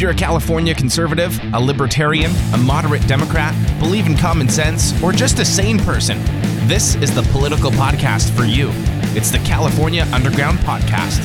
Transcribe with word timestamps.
If 0.00 0.02
you're 0.02 0.12
a 0.12 0.14
California 0.14 0.74
conservative, 0.74 1.38
a 1.52 1.60
libertarian, 1.60 2.32
a 2.54 2.56
moderate 2.56 3.06
Democrat, 3.06 3.54
believe 3.78 4.06
in 4.06 4.16
common 4.16 4.48
sense, 4.48 4.94
or 5.02 5.12
just 5.12 5.38
a 5.40 5.44
sane 5.44 5.78
person, 5.78 6.18
this 6.66 6.94
is 6.94 7.14
the 7.14 7.20
political 7.24 7.70
podcast 7.70 8.34
for 8.34 8.46
you. 8.46 8.70
It's 9.14 9.30
the 9.30 9.40
California 9.40 10.08
Underground 10.10 10.58
Podcast. 10.60 11.20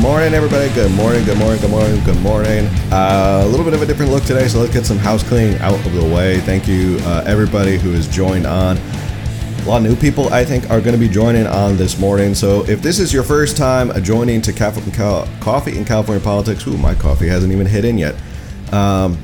Morning, 0.00 0.32
everybody. 0.32 0.72
Good 0.72 0.90
morning, 0.92 1.26
good 1.26 1.36
morning, 1.36 1.60
good 1.60 1.70
morning, 1.70 2.04
good 2.04 2.20
morning. 2.20 2.66
Uh, 2.90 3.42
a 3.44 3.46
little 3.46 3.64
bit 3.64 3.74
of 3.74 3.82
a 3.82 3.86
different 3.86 4.10
look 4.10 4.24
today, 4.24 4.48
so 4.48 4.58
let's 4.58 4.72
get 4.72 4.86
some 4.86 4.96
house 4.96 5.22
cleaning 5.22 5.60
out 5.60 5.74
of 5.74 5.92
the 5.92 6.02
way. 6.02 6.40
Thank 6.40 6.66
you, 6.66 6.96
uh, 7.02 7.22
everybody 7.26 7.76
who 7.76 7.92
has 7.92 8.08
joined 8.08 8.46
on. 8.46 8.78
A 8.78 9.64
lot 9.66 9.76
of 9.76 9.82
new 9.82 9.96
people, 9.96 10.32
I 10.32 10.42
think, 10.42 10.70
are 10.70 10.80
going 10.80 10.94
to 10.94 10.98
be 10.98 11.08
joining 11.08 11.46
on 11.46 11.76
this 11.76 11.98
morning. 11.98 12.34
So 12.34 12.64
if 12.66 12.80
this 12.80 12.98
is 12.98 13.12
your 13.12 13.22
first 13.22 13.58
time 13.58 13.92
joining 14.02 14.40
to 14.42 14.54
Coffee 14.54 15.76
in 15.76 15.84
California 15.84 16.24
Politics, 16.24 16.66
ooh, 16.66 16.78
my 16.78 16.94
coffee 16.94 17.28
hasn't 17.28 17.52
even 17.52 17.66
hit 17.66 17.84
in 17.84 17.98
yet. 17.98 18.14
Um, 18.72 19.18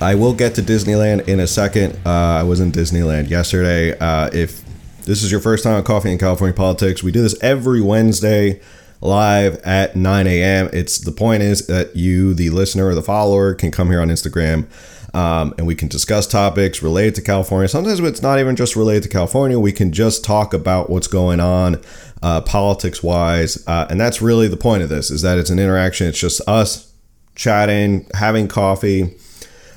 I 0.00 0.14
will 0.14 0.32
get 0.32 0.54
to 0.54 0.62
Disneyland 0.62 1.28
in 1.28 1.40
a 1.40 1.46
second. 1.46 1.94
Uh, 2.06 2.10
I 2.10 2.42
was 2.42 2.60
in 2.60 2.72
Disneyland 2.72 3.28
yesterday. 3.28 3.98
Uh, 3.98 4.30
if 4.32 4.62
this 5.04 5.22
is 5.22 5.30
your 5.30 5.40
first 5.40 5.62
time 5.62 5.74
on 5.74 5.84
Coffee 5.84 6.10
in 6.10 6.16
California 6.16 6.54
Politics, 6.54 7.02
we 7.02 7.12
do 7.12 7.20
this 7.20 7.36
every 7.42 7.82
Wednesday 7.82 8.62
live 9.00 9.56
at 9.62 9.96
9 9.96 10.26
a.m. 10.26 10.70
It's 10.72 10.98
the 10.98 11.12
point 11.12 11.42
is 11.42 11.66
that 11.66 11.94
you, 11.96 12.34
the 12.34 12.50
listener 12.50 12.86
or 12.86 12.94
the 12.94 13.02
follower, 13.02 13.54
can 13.54 13.70
come 13.70 13.90
here 13.90 14.00
on 14.00 14.08
Instagram 14.08 14.66
um, 15.14 15.54
and 15.56 15.66
we 15.66 15.76
can 15.76 15.86
discuss 15.86 16.26
topics 16.26 16.82
related 16.82 17.14
to 17.14 17.22
California. 17.22 17.68
Sometimes 17.68 18.00
it's 18.00 18.20
not 18.20 18.40
even 18.40 18.56
just 18.56 18.74
related 18.74 19.04
to 19.04 19.08
California. 19.08 19.58
We 19.58 19.72
can 19.72 19.92
just 19.92 20.24
talk 20.24 20.52
about 20.52 20.90
what's 20.90 21.06
going 21.06 21.38
on 21.38 21.80
uh, 22.20 22.40
politics 22.40 23.02
wise, 23.02 23.64
uh, 23.68 23.86
and 23.88 24.00
that's 24.00 24.20
really 24.20 24.48
the 24.48 24.56
point 24.56 24.82
of 24.82 24.88
this: 24.88 25.10
is 25.10 25.22
that 25.22 25.38
it's 25.38 25.50
an 25.50 25.60
interaction. 25.60 26.08
It's 26.08 26.18
just 26.18 26.40
us 26.48 26.92
chatting, 27.36 28.06
having 28.14 28.48
coffee, 28.48 29.14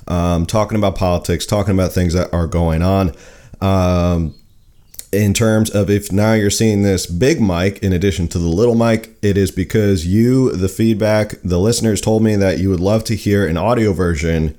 um, 0.07 0.47
talking 0.47 0.77
about 0.77 0.95
politics, 0.95 1.45
talking 1.45 1.75
about 1.75 1.91
things 1.91 2.13
that 2.13 2.33
are 2.33 2.47
going 2.47 2.81
on. 2.81 3.13
Um, 3.61 4.33
in 5.11 5.33
terms 5.33 5.69
of 5.69 5.89
if 5.89 6.11
now 6.11 6.33
you're 6.33 6.49
seeing 6.49 6.81
this 6.81 7.05
big 7.05 7.41
mic 7.41 7.79
in 7.79 7.93
addition 7.93 8.27
to 8.29 8.39
the 8.39 8.47
little 8.47 8.75
mic, 8.75 9.15
it 9.21 9.37
is 9.37 9.51
because 9.51 10.05
you, 10.05 10.51
the 10.51 10.67
feedback, 10.67 11.35
the 11.43 11.59
listeners 11.59 12.01
told 12.01 12.23
me 12.23 12.35
that 12.35 12.59
you 12.59 12.69
would 12.69 12.79
love 12.79 13.03
to 13.05 13.15
hear 13.15 13.47
an 13.47 13.57
audio 13.57 13.93
version 13.93 14.55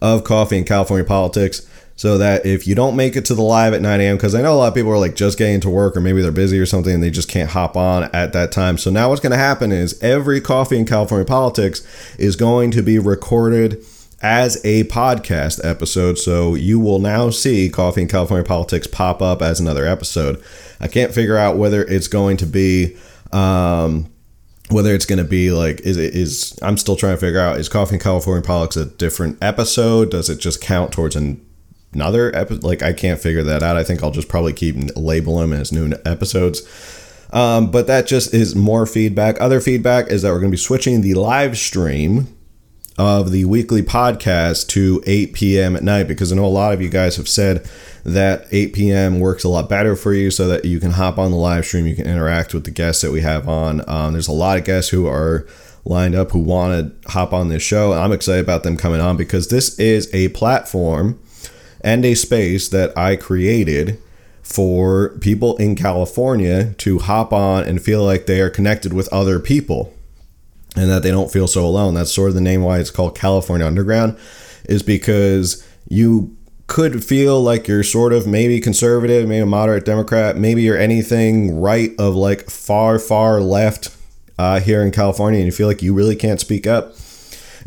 of 0.00 0.24
Coffee 0.24 0.58
in 0.58 0.64
California 0.64 1.04
Politics. 1.04 1.66
So 1.94 2.18
that 2.18 2.44
if 2.44 2.66
you 2.66 2.74
don't 2.74 2.96
make 2.96 3.14
it 3.14 3.24
to 3.26 3.34
the 3.34 3.42
live 3.42 3.74
at 3.74 3.82
9 3.82 4.00
a.m., 4.00 4.16
because 4.16 4.34
I 4.34 4.42
know 4.42 4.54
a 4.54 4.56
lot 4.56 4.68
of 4.68 4.74
people 4.74 4.90
are 4.90 4.98
like 4.98 5.14
just 5.14 5.38
getting 5.38 5.60
to 5.60 5.70
work 5.70 5.96
or 5.96 6.00
maybe 6.00 6.20
they're 6.20 6.32
busy 6.32 6.58
or 6.58 6.66
something 6.66 6.94
and 6.94 7.02
they 7.02 7.10
just 7.10 7.28
can't 7.28 7.50
hop 7.50 7.76
on 7.76 8.04
at 8.14 8.32
that 8.32 8.50
time. 8.50 8.76
So 8.76 8.90
now 8.90 9.10
what's 9.10 9.20
going 9.20 9.32
to 9.32 9.36
happen 9.36 9.70
is 9.70 10.02
every 10.02 10.40
Coffee 10.40 10.78
in 10.78 10.86
California 10.86 11.26
Politics 11.26 11.86
is 12.18 12.34
going 12.34 12.72
to 12.72 12.82
be 12.82 12.98
recorded 12.98 13.84
as 14.22 14.64
a 14.64 14.84
podcast 14.84 15.60
episode. 15.68 16.18
So 16.18 16.54
you 16.54 16.78
will 16.78 17.00
now 17.00 17.30
see 17.30 17.68
Coffee 17.68 18.02
and 18.02 18.10
California 18.10 18.44
Politics 18.44 18.86
pop 18.86 19.20
up 19.20 19.42
as 19.42 19.58
another 19.60 19.84
episode. 19.84 20.42
I 20.80 20.88
can't 20.88 21.12
figure 21.12 21.36
out 21.36 21.56
whether 21.56 21.82
it's 21.84 22.08
going 22.08 22.36
to 22.38 22.46
be. 22.46 22.96
Um, 23.32 24.08
whether 24.70 24.94
it's 24.94 25.04
going 25.04 25.18
to 25.18 25.24
be 25.24 25.50
like 25.50 25.80
is 25.80 25.98
it 25.98 26.14
is 26.14 26.58
I'm 26.62 26.78
still 26.78 26.96
trying 26.96 27.14
to 27.14 27.20
figure 27.20 27.40
out 27.40 27.58
is 27.58 27.68
Coffee 27.68 27.96
and 27.96 28.02
California 28.02 28.42
Politics 28.42 28.76
a 28.76 28.86
different 28.86 29.36
episode? 29.42 30.10
Does 30.10 30.30
it 30.30 30.38
just 30.38 30.62
count 30.62 30.92
towards 30.92 31.14
an, 31.14 31.44
another 31.92 32.34
episode? 32.34 32.62
Like 32.62 32.82
I 32.82 32.94
can't 32.94 33.20
figure 33.20 33.42
that 33.42 33.62
out. 33.62 33.76
I 33.76 33.84
think 33.84 34.02
I'll 34.02 34.10
just 34.10 34.28
probably 34.28 34.54
keep 34.54 34.76
label 34.96 35.38
them 35.38 35.52
as 35.52 35.72
new 35.72 35.92
episodes. 36.06 36.62
Um, 37.32 37.70
but 37.70 37.86
that 37.86 38.06
just 38.06 38.32
is 38.32 38.54
more 38.54 38.86
feedback. 38.86 39.38
Other 39.40 39.60
feedback 39.60 40.08
is 40.08 40.22
that 40.22 40.30
we're 40.30 40.40
going 40.40 40.50
to 40.50 40.56
be 40.56 40.58
switching 40.58 41.00
the 41.02 41.14
live 41.14 41.58
stream 41.58 42.28
of 42.98 43.30
the 43.30 43.44
weekly 43.44 43.82
podcast 43.82 44.68
to 44.68 45.02
8 45.06 45.32
p.m. 45.32 45.76
at 45.76 45.82
night 45.82 46.08
because 46.08 46.32
I 46.32 46.36
know 46.36 46.44
a 46.44 46.46
lot 46.46 46.74
of 46.74 46.82
you 46.82 46.88
guys 46.88 47.16
have 47.16 47.28
said 47.28 47.68
that 48.04 48.46
8 48.50 48.74
p.m. 48.74 49.20
works 49.20 49.44
a 49.44 49.48
lot 49.48 49.68
better 49.68 49.96
for 49.96 50.12
you 50.12 50.30
so 50.30 50.46
that 50.48 50.64
you 50.64 50.80
can 50.80 50.92
hop 50.92 51.18
on 51.18 51.30
the 51.30 51.36
live 51.36 51.64
stream, 51.64 51.86
you 51.86 51.96
can 51.96 52.06
interact 52.06 52.52
with 52.52 52.64
the 52.64 52.70
guests 52.70 53.02
that 53.02 53.12
we 53.12 53.22
have 53.22 53.48
on. 53.48 53.88
Um, 53.88 54.12
there's 54.12 54.28
a 54.28 54.32
lot 54.32 54.58
of 54.58 54.64
guests 54.64 54.90
who 54.90 55.06
are 55.06 55.46
lined 55.84 56.14
up 56.14 56.30
who 56.30 56.38
want 56.38 57.02
to 57.02 57.10
hop 57.10 57.32
on 57.32 57.48
this 57.48 57.62
show. 57.62 57.92
I'm 57.92 58.12
excited 58.12 58.44
about 58.44 58.62
them 58.62 58.76
coming 58.76 59.00
on 59.00 59.16
because 59.16 59.48
this 59.48 59.78
is 59.78 60.12
a 60.14 60.28
platform 60.28 61.20
and 61.80 62.04
a 62.04 62.14
space 62.14 62.68
that 62.68 62.96
I 62.96 63.16
created 63.16 63.98
for 64.42 65.10
people 65.20 65.56
in 65.56 65.74
California 65.74 66.74
to 66.74 66.98
hop 66.98 67.32
on 67.32 67.64
and 67.64 67.82
feel 67.82 68.04
like 68.04 68.26
they 68.26 68.40
are 68.40 68.50
connected 68.50 68.92
with 68.92 69.12
other 69.12 69.40
people 69.40 69.94
and 70.76 70.90
that 70.90 71.02
they 71.02 71.10
don't 71.10 71.30
feel 71.30 71.46
so 71.46 71.64
alone. 71.64 71.94
That's 71.94 72.12
sort 72.12 72.28
of 72.28 72.34
the 72.34 72.40
name 72.40 72.62
why 72.62 72.78
it's 72.78 72.90
called 72.90 73.16
California 73.16 73.66
Underground, 73.66 74.18
is 74.64 74.82
because 74.82 75.66
you 75.88 76.36
could 76.66 77.04
feel 77.04 77.42
like 77.42 77.68
you're 77.68 77.82
sort 77.82 78.12
of 78.12 78.26
maybe 78.26 78.60
conservative, 78.60 79.28
maybe 79.28 79.42
a 79.42 79.46
moderate 79.46 79.84
Democrat, 79.84 80.36
maybe 80.36 80.62
you're 80.62 80.78
anything 80.78 81.60
right 81.60 81.90
of 81.98 82.14
like 82.14 82.48
far, 82.48 82.98
far 82.98 83.40
left 83.40 83.94
uh, 84.38 84.60
here 84.60 84.82
in 84.82 84.90
California, 84.90 85.38
and 85.38 85.46
you 85.46 85.52
feel 85.52 85.68
like 85.68 85.82
you 85.82 85.92
really 85.92 86.16
can't 86.16 86.40
speak 86.40 86.66
up. 86.66 86.94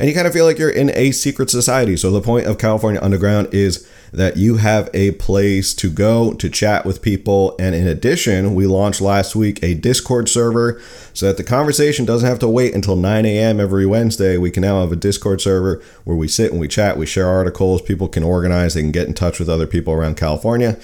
And 0.00 0.08
you 0.08 0.14
kind 0.14 0.26
of 0.26 0.32
feel 0.32 0.44
like 0.44 0.58
you're 0.58 0.68
in 0.68 0.90
a 0.90 1.12
secret 1.12 1.50
society. 1.50 1.96
So 1.96 2.10
the 2.10 2.20
point 2.20 2.46
of 2.46 2.58
California 2.58 3.00
Underground 3.00 3.48
is 3.52 3.88
that 4.16 4.38
you 4.38 4.56
have 4.56 4.88
a 4.94 5.10
place 5.12 5.74
to 5.74 5.90
go 5.90 6.32
to 6.32 6.48
chat 6.48 6.86
with 6.86 7.02
people. 7.02 7.54
And 7.58 7.74
in 7.74 7.86
addition, 7.86 8.54
we 8.54 8.66
launched 8.66 9.02
last 9.02 9.36
week 9.36 9.62
a 9.62 9.74
Discord 9.74 10.30
server 10.30 10.80
so 11.12 11.26
that 11.26 11.36
the 11.36 11.44
conversation 11.44 12.06
doesn't 12.06 12.28
have 12.28 12.38
to 12.38 12.48
wait 12.48 12.74
until 12.74 12.96
9 12.96 13.26
a.m. 13.26 13.60
every 13.60 13.84
Wednesday. 13.84 14.38
We 14.38 14.50
can 14.50 14.62
now 14.62 14.80
have 14.80 14.90
a 14.90 14.96
Discord 14.96 15.42
server 15.42 15.82
where 16.04 16.16
we 16.16 16.28
sit 16.28 16.50
and 16.50 16.58
we 16.58 16.66
chat, 16.66 16.96
we 16.96 17.04
share 17.04 17.28
articles, 17.28 17.82
people 17.82 18.08
can 18.08 18.22
organize, 18.22 18.72
they 18.72 18.80
can 18.80 18.90
get 18.90 19.06
in 19.06 19.12
touch 19.12 19.38
with 19.38 19.50
other 19.50 19.66
people 19.66 19.92
around 19.92 20.16
California. 20.16 20.78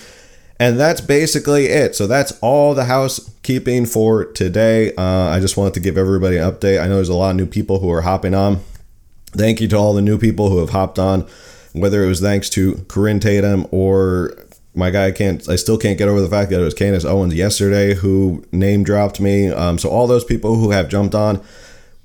And 0.60 0.78
that's 0.78 1.00
basically 1.00 1.66
it. 1.66 1.96
So 1.96 2.06
that's 2.06 2.38
all 2.42 2.74
the 2.74 2.84
housekeeping 2.84 3.86
for 3.86 4.26
today. 4.26 4.94
Uh, 4.94 5.30
I 5.30 5.40
just 5.40 5.56
wanted 5.56 5.72
to 5.74 5.80
give 5.80 5.96
everybody 5.96 6.36
an 6.36 6.52
update. 6.52 6.82
I 6.82 6.86
know 6.86 6.96
there's 6.96 7.08
a 7.08 7.14
lot 7.14 7.30
of 7.30 7.36
new 7.36 7.46
people 7.46 7.78
who 7.78 7.90
are 7.90 8.02
hopping 8.02 8.34
on. 8.34 8.60
Thank 9.28 9.62
you 9.62 9.68
to 9.68 9.76
all 9.76 9.94
the 9.94 10.02
new 10.02 10.18
people 10.18 10.50
who 10.50 10.58
have 10.58 10.70
hopped 10.70 10.98
on 10.98 11.26
whether 11.72 12.04
it 12.04 12.08
was 12.08 12.20
thanks 12.20 12.50
to 12.50 12.84
Corinne 12.88 13.20
Tatum 13.20 13.66
or 13.70 14.34
my 14.74 14.90
guy 14.90 15.10
can't 15.10 15.46
I 15.48 15.56
still 15.56 15.78
can't 15.78 15.98
get 15.98 16.08
over 16.08 16.20
the 16.20 16.28
fact 16.28 16.50
that 16.50 16.60
it 16.60 16.64
was 16.64 16.74
Candace 16.74 17.04
Owens 17.04 17.34
yesterday 17.34 17.94
who 17.94 18.44
name 18.52 18.84
dropped 18.84 19.20
me. 19.20 19.48
Um, 19.48 19.78
so 19.78 19.88
all 19.88 20.06
those 20.06 20.24
people 20.24 20.56
who 20.56 20.70
have 20.70 20.88
jumped 20.88 21.14
on, 21.14 21.42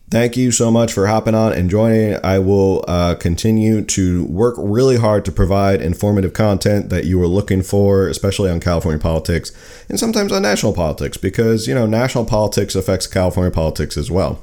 thank 0.10 0.36
you 0.36 0.52
so 0.52 0.70
much 0.70 0.92
for 0.92 1.08
hopping 1.08 1.36
on 1.36 1.54
and 1.54 1.70
joining. 1.70 2.18
I 2.24 2.40
will 2.40 2.84
uh, 2.88 3.16
continue 3.16 3.82
to 3.84 4.26
work 4.26 4.56
really 4.58 4.98
hard 4.98 5.24
to 5.26 5.32
provide 5.32 5.82
informative 5.82 6.34
content 6.34 6.90
that 6.90 7.06
you 7.06 7.22
are 7.22 7.28
looking 7.28 7.62
for, 7.62 8.08
especially 8.08 8.50
on 8.50 8.60
California 8.60 9.00
politics 9.00 9.52
and 9.88 10.00
sometimes 10.00 10.32
on 10.32 10.42
national 10.42 10.74
politics, 10.74 11.18
because 11.18 11.68
you 11.68 11.76
know 11.76 11.86
national 11.86 12.26
politics 12.26 12.76
affects 12.76 13.08
California 13.08 13.52
politics 13.52 13.98
as 13.98 14.12
well. 14.12 14.42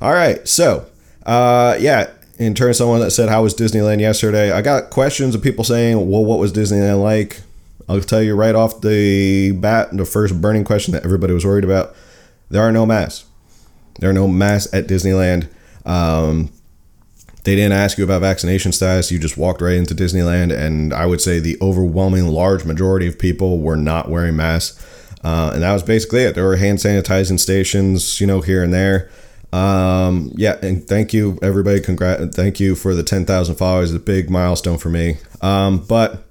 All 0.00 0.12
right, 0.12 0.46
so 0.48 0.86
uh, 1.26 1.76
yeah, 1.78 2.10
in 2.40 2.54
of 2.58 2.74
someone 2.74 3.00
that 3.00 3.10
said 3.10 3.28
how 3.28 3.42
was 3.42 3.54
Disneyland 3.54 4.00
yesterday, 4.00 4.50
I 4.50 4.62
got 4.62 4.88
questions 4.88 5.34
of 5.34 5.42
people 5.42 5.62
saying, 5.62 6.10
"Well, 6.10 6.24
what 6.24 6.38
was 6.38 6.52
Disneyland 6.52 7.02
like?" 7.02 7.42
I'll 7.86 8.00
tell 8.00 8.22
you 8.22 8.34
right 8.34 8.54
off 8.54 8.80
the 8.80 9.52
bat, 9.52 9.94
the 9.96 10.06
first 10.06 10.40
burning 10.40 10.64
question 10.64 10.92
that 10.92 11.04
everybody 11.04 11.34
was 11.34 11.44
worried 11.44 11.64
about: 11.64 11.94
there 12.48 12.62
are 12.62 12.72
no 12.72 12.86
masks. 12.86 13.26
There 13.98 14.08
are 14.08 14.14
no 14.14 14.26
masks 14.26 14.72
at 14.72 14.86
Disneyland. 14.86 15.48
Um, 15.84 16.50
they 17.44 17.56
didn't 17.56 17.72
ask 17.72 17.98
you 17.98 18.04
about 18.04 18.22
vaccination 18.22 18.72
status. 18.72 19.12
You 19.12 19.18
just 19.18 19.36
walked 19.36 19.60
right 19.60 19.76
into 19.76 19.94
Disneyland, 19.94 20.50
and 20.50 20.94
I 20.94 21.04
would 21.04 21.20
say 21.20 21.40
the 21.40 21.58
overwhelming 21.60 22.26
large 22.26 22.64
majority 22.64 23.06
of 23.06 23.18
people 23.18 23.58
were 23.58 23.76
not 23.76 24.08
wearing 24.08 24.36
masks. 24.36 24.82
Uh, 25.22 25.50
and 25.52 25.62
that 25.62 25.72
was 25.72 25.82
basically 25.82 26.22
it. 26.22 26.34
There 26.34 26.44
were 26.44 26.56
hand 26.56 26.78
sanitizing 26.78 27.38
stations, 27.38 28.18
you 28.18 28.26
know, 28.26 28.40
here 28.40 28.62
and 28.62 28.72
there. 28.72 29.10
Um, 29.52 30.32
yeah, 30.36 30.56
and 30.62 30.86
thank 30.86 31.12
you 31.12 31.38
everybody. 31.42 31.80
Congrat, 31.80 32.34
thank 32.34 32.60
you 32.60 32.74
for 32.74 32.94
the 32.94 33.02
10,000 33.02 33.54
followers. 33.56 33.90
It's 33.90 34.02
a 34.02 34.04
big 34.04 34.30
milestone 34.30 34.78
for 34.78 34.90
me. 34.90 35.16
Um, 35.40 35.78
but 35.88 36.24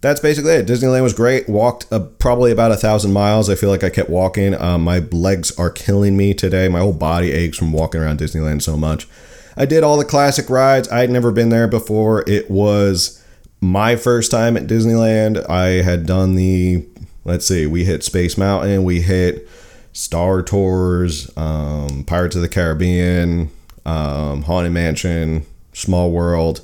that's 0.00 0.20
basically 0.20 0.52
it. 0.52 0.66
Disneyland 0.66 1.02
was 1.02 1.14
great. 1.14 1.48
Walked 1.48 1.90
uh, 1.90 2.00
probably 2.00 2.52
about 2.52 2.72
a 2.72 2.76
thousand 2.76 3.12
miles. 3.12 3.48
I 3.48 3.54
feel 3.54 3.70
like 3.70 3.84
I 3.84 3.90
kept 3.90 4.10
walking. 4.10 4.54
Um, 4.54 4.84
my 4.84 4.98
legs 5.10 5.56
are 5.58 5.70
killing 5.70 6.16
me 6.16 6.34
today. 6.34 6.68
My 6.68 6.80
whole 6.80 6.92
body 6.92 7.32
aches 7.32 7.58
from 7.58 7.72
walking 7.72 8.00
around 8.00 8.20
Disneyland 8.20 8.62
so 8.62 8.76
much. 8.76 9.08
I 9.56 9.66
did 9.66 9.82
all 9.82 9.96
the 9.96 10.04
classic 10.04 10.50
rides. 10.50 10.88
I 10.88 11.00
had 11.00 11.10
never 11.10 11.32
been 11.32 11.48
there 11.48 11.68
before. 11.68 12.22
It 12.28 12.50
was 12.50 13.22
my 13.60 13.96
first 13.96 14.30
time 14.30 14.56
at 14.56 14.66
Disneyland. 14.66 15.48
I 15.48 15.82
had 15.82 16.06
done 16.06 16.34
the, 16.34 16.86
let's 17.24 17.46
see, 17.46 17.66
we 17.66 17.84
hit 17.84 18.04
Space 18.04 18.36
Mountain, 18.36 18.84
we 18.84 19.00
hit 19.00 19.48
Star 19.94 20.42
Tours, 20.42 21.30
um, 21.38 22.04
Pirates 22.04 22.36
of 22.36 22.42
the 22.42 22.48
Caribbean, 22.48 23.48
um, 23.86 24.42
Haunted 24.42 24.72
Mansion, 24.72 25.46
Small 25.72 26.10
World. 26.10 26.60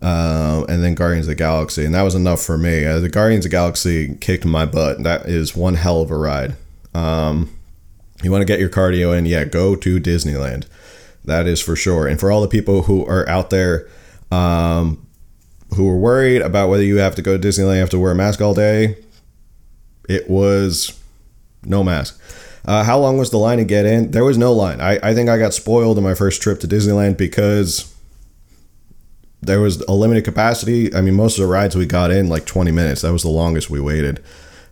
um, 0.00 0.64
and 0.68 0.82
then 0.84 0.94
Guardians 0.94 1.26
of 1.26 1.30
the 1.30 1.34
Galaxy, 1.34 1.84
and 1.84 1.92
that 1.94 2.02
was 2.02 2.14
enough 2.14 2.40
for 2.40 2.56
me. 2.56 2.84
Uh, 2.84 3.00
the 3.00 3.08
Guardians 3.08 3.44
of 3.44 3.50
the 3.50 3.56
Galaxy 3.56 4.14
kicked 4.20 4.44
my 4.44 4.64
butt. 4.64 5.02
That 5.02 5.26
is 5.26 5.56
one 5.56 5.74
hell 5.74 6.02
of 6.02 6.10
a 6.12 6.16
ride. 6.16 6.54
Um, 6.94 7.50
you 8.22 8.30
want 8.30 8.42
to 8.42 8.46
get 8.46 8.60
your 8.60 8.68
cardio 8.68 9.16
in? 9.16 9.26
Yeah, 9.26 9.44
go 9.44 9.74
to 9.74 10.00
Disneyland. 10.00 10.66
That 11.24 11.46
is 11.48 11.60
for 11.60 11.74
sure. 11.74 12.06
And 12.06 12.18
for 12.20 12.30
all 12.30 12.40
the 12.40 12.48
people 12.48 12.82
who 12.82 13.04
are 13.06 13.28
out 13.28 13.50
there 13.50 13.88
um, 14.30 15.04
who 15.74 15.88
are 15.88 15.96
worried 15.98 16.42
about 16.42 16.68
whether 16.68 16.84
you 16.84 16.98
have 16.98 17.14
to 17.16 17.22
go 17.22 17.36
to 17.36 17.48
Disneyland, 17.48 17.80
have 17.80 17.90
to 17.90 17.98
wear 17.98 18.12
a 18.12 18.14
mask 18.14 18.40
all 18.40 18.54
day, 18.54 18.96
it 20.08 20.30
was 20.30 20.98
no 21.64 21.82
mask. 21.82 22.20
Uh, 22.68 22.84
how 22.84 22.98
long 22.98 23.16
was 23.16 23.30
the 23.30 23.38
line 23.38 23.56
to 23.56 23.64
get 23.64 23.86
in? 23.86 24.10
There 24.10 24.26
was 24.26 24.36
no 24.36 24.52
line. 24.52 24.78
I, 24.78 24.98
I 25.02 25.14
think 25.14 25.30
I 25.30 25.38
got 25.38 25.54
spoiled 25.54 25.96
in 25.96 26.04
my 26.04 26.12
first 26.12 26.42
trip 26.42 26.60
to 26.60 26.68
Disneyland 26.68 27.16
because 27.16 27.94
there 29.40 29.58
was 29.58 29.80
a 29.88 29.92
limited 29.92 30.26
capacity. 30.26 30.94
I 30.94 31.00
mean, 31.00 31.14
most 31.14 31.38
of 31.38 31.42
the 31.42 31.50
rides 31.50 31.74
we 31.74 31.86
got 31.86 32.10
in 32.10 32.28
like 32.28 32.44
20 32.44 32.70
minutes. 32.70 33.00
That 33.00 33.12
was 33.12 33.22
the 33.22 33.30
longest 33.30 33.70
we 33.70 33.80
waited 33.80 34.22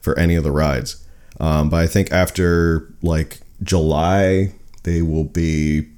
for 0.02 0.16
any 0.18 0.34
of 0.34 0.44
the 0.44 0.50
rides. 0.50 1.02
Um, 1.40 1.70
but 1.70 1.78
I 1.78 1.86
think 1.86 2.12
after 2.12 2.86
like 3.00 3.40
July, 3.62 4.52
they 4.82 5.00
will 5.00 5.24
be. 5.24 5.88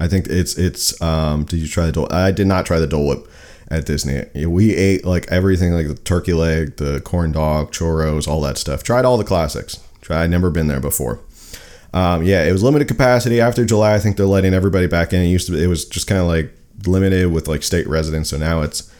I 0.00 0.08
think 0.08 0.26
it's 0.28 0.56
it's. 0.56 0.98
Um, 1.02 1.44
did 1.44 1.58
you 1.58 1.68
try 1.68 1.84
the 1.84 1.92
Dole? 1.92 2.08
I 2.10 2.30
did 2.30 2.46
not 2.46 2.64
try 2.64 2.78
the 2.78 2.86
Dole 2.86 3.06
Whip 3.06 3.28
at 3.68 3.84
Disney. 3.84 4.24
We 4.46 4.74
ate 4.74 5.04
like 5.04 5.30
everything, 5.30 5.74
like 5.74 5.88
the 5.88 5.96
turkey 5.96 6.32
leg, 6.32 6.78
the 6.78 7.02
corn 7.02 7.32
dog, 7.32 7.72
churros, 7.72 8.26
all 8.26 8.40
that 8.40 8.56
stuff. 8.56 8.82
Tried 8.82 9.04
all 9.04 9.18
the 9.18 9.24
classics. 9.24 9.80
Tried. 10.04 10.30
Never 10.30 10.50
been 10.50 10.68
there 10.68 10.80
before. 10.80 11.18
Um, 11.94 12.22
yeah, 12.22 12.44
it 12.44 12.52
was 12.52 12.62
limited 12.62 12.88
capacity. 12.88 13.40
After 13.40 13.64
July, 13.64 13.94
I 13.94 13.98
think 13.98 14.16
they're 14.16 14.26
letting 14.26 14.52
everybody 14.52 14.86
back 14.86 15.12
in. 15.12 15.22
It 15.22 15.28
used 15.28 15.46
to. 15.48 15.56
It 15.56 15.66
was 15.66 15.86
just 15.86 16.06
kind 16.06 16.20
of 16.20 16.26
like 16.26 16.52
limited 16.86 17.32
with 17.32 17.48
like 17.48 17.62
state 17.62 17.88
residents. 17.88 18.30
So 18.30 18.36
now 18.36 18.60
it's 18.60 18.92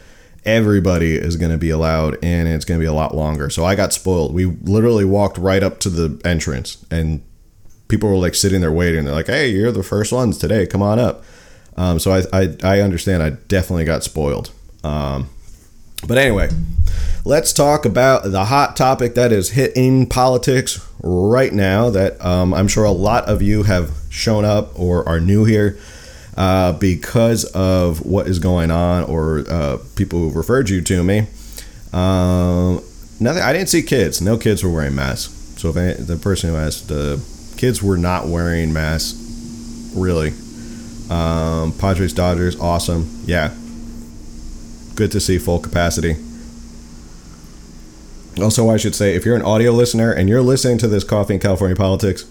everybody 0.45 1.15
is 1.15 1.37
going 1.37 1.51
to 1.51 1.57
be 1.57 1.69
allowed 1.69 2.15
in 2.23 2.47
and 2.47 2.55
it's 2.55 2.65
going 2.65 2.79
to 2.79 2.83
be 2.83 2.87
a 2.87 2.93
lot 2.93 3.15
longer. 3.15 3.49
So 3.49 3.65
I 3.65 3.75
got 3.75 3.93
spoiled. 3.93 4.33
We 4.33 4.45
literally 4.45 5.05
walked 5.05 5.37
right 5.37 5.61
up 5.61 5.79
to 5.81 5.89
the 5.89 6.21
entrance 6.27 6.83
and 6.89 7.23
people 7.87 8.09
were 8.09 8.15
like 8.15 8.35
sitting 8.35 8.61
there 8.61 8.71
waiting. 8.71 9.05
They're 9.05 9.13
like, 9.13 9.27
hey, 9.27 9.49
you're 9.49 9.71
the 9.71 9.83
first 9.83 10.11
ones 10.11 10.37
today. 10.37 10.65
Come 10.65 10.81
on 10.81 10.99
up. 10.99 11.23
Um, 11.77 11.99
so 11.99 12.11
I, 12.11 12.23
I, 12.31 12.55
I, 12.63 12.79
understand. 12.81 13.21
I 13.21 13.31
definitely 13.31 13.85
got 13.85 14.03
spoiled. 14.03 14.51
Um, 14.83 15.29
but 16.07 16.17
anyway, 16.17 16.49
let's 17.23 17.53
talk 17.53 17.85
about 17.85 18.23
the 18.23 18.45
hot 18.45 18.75
topic 18.75 19.15
that 19.15 19.31
is 19.31 19.51
hitting 19.51 20.07
politics 20.07 20.79
right 21.01 21.53
now 21.53 21.89
that 21.89 22.23
um, 22.25 22.53
I'm 22.53 22.67
sure 22.67 22.83
a 22.83 22.91
lot 22.91 23.25
of 23.25 23.41
you 23.41 23.63
have 23.63 23.91
shown 24.09 24.45
up 24.45 24.77
or 24.79 25.07
are 25.07 25.19
new 25.19 25.45
here 25.45 25.77
uh, 26.37 26.73
because 26.73 27.45
of 27.45 28.05
what 28.05 28.27
is 28.27 28.39
going 28.39 28.71
on 28.71 29.03
or 29.03 29.43
uh, 29.49 29.77
people 29.95 30.19
who 30.19 30.31
referred 30.31 30.69
you 30.69 30.81
to 30.81 31.03
me. 31.03 31.27
Um, 31.93 32.83
nothing. 33.19 33.41
I 33.41 33.53
didn't 33.53 33.69
see 33.69 33.81
kids. 33.81 34.21
No 34.21 34.37
kids 34.37 34.63
were 34.63 34.71
wearing 34.71 34.95
masks. 34.95 35.33
So 35.59 35.69
if 35.69 36.05
the 36.05 36.17
person 36.17 36.49
who 36.49 36.57
asked, 36.57 36.89
the 36.89 37.23
kids 37.57 37.81
were 37.81 37.97
not 37.97 38.27
wearing 38.27 38.73
masks. 38.73 39.21
Really. 39.95 40.33
Um, 41.09 41.71
Padres 41.77 42.13
Dodgers, 42.13 42.59
awesome. 42.59 43.23
Yeah. 43.25 43.55
Good 44.95 45.11
to 45.11 45.19
see 45.19 45.37
full 45.37 45.59
capacity. 45.59 46.15
Also, 48.41 48.69
I 48.69 48.77
should 48.77 48.95
say, 48.95 49.15
if 49.15 49.25
you're 49.25 49.35
an 49.35 49.41
audio 49.41 49.71
listener 49.71 50.11
and 50.11 50.27
you're 50.27 50.41
listening 50.41 50.77
to 50.79 50.87
this 50.87 51.03
Coffee 51.03 51.35
in 51.35 51.39
California 51.39 51.75
Politics, 51.75 52.25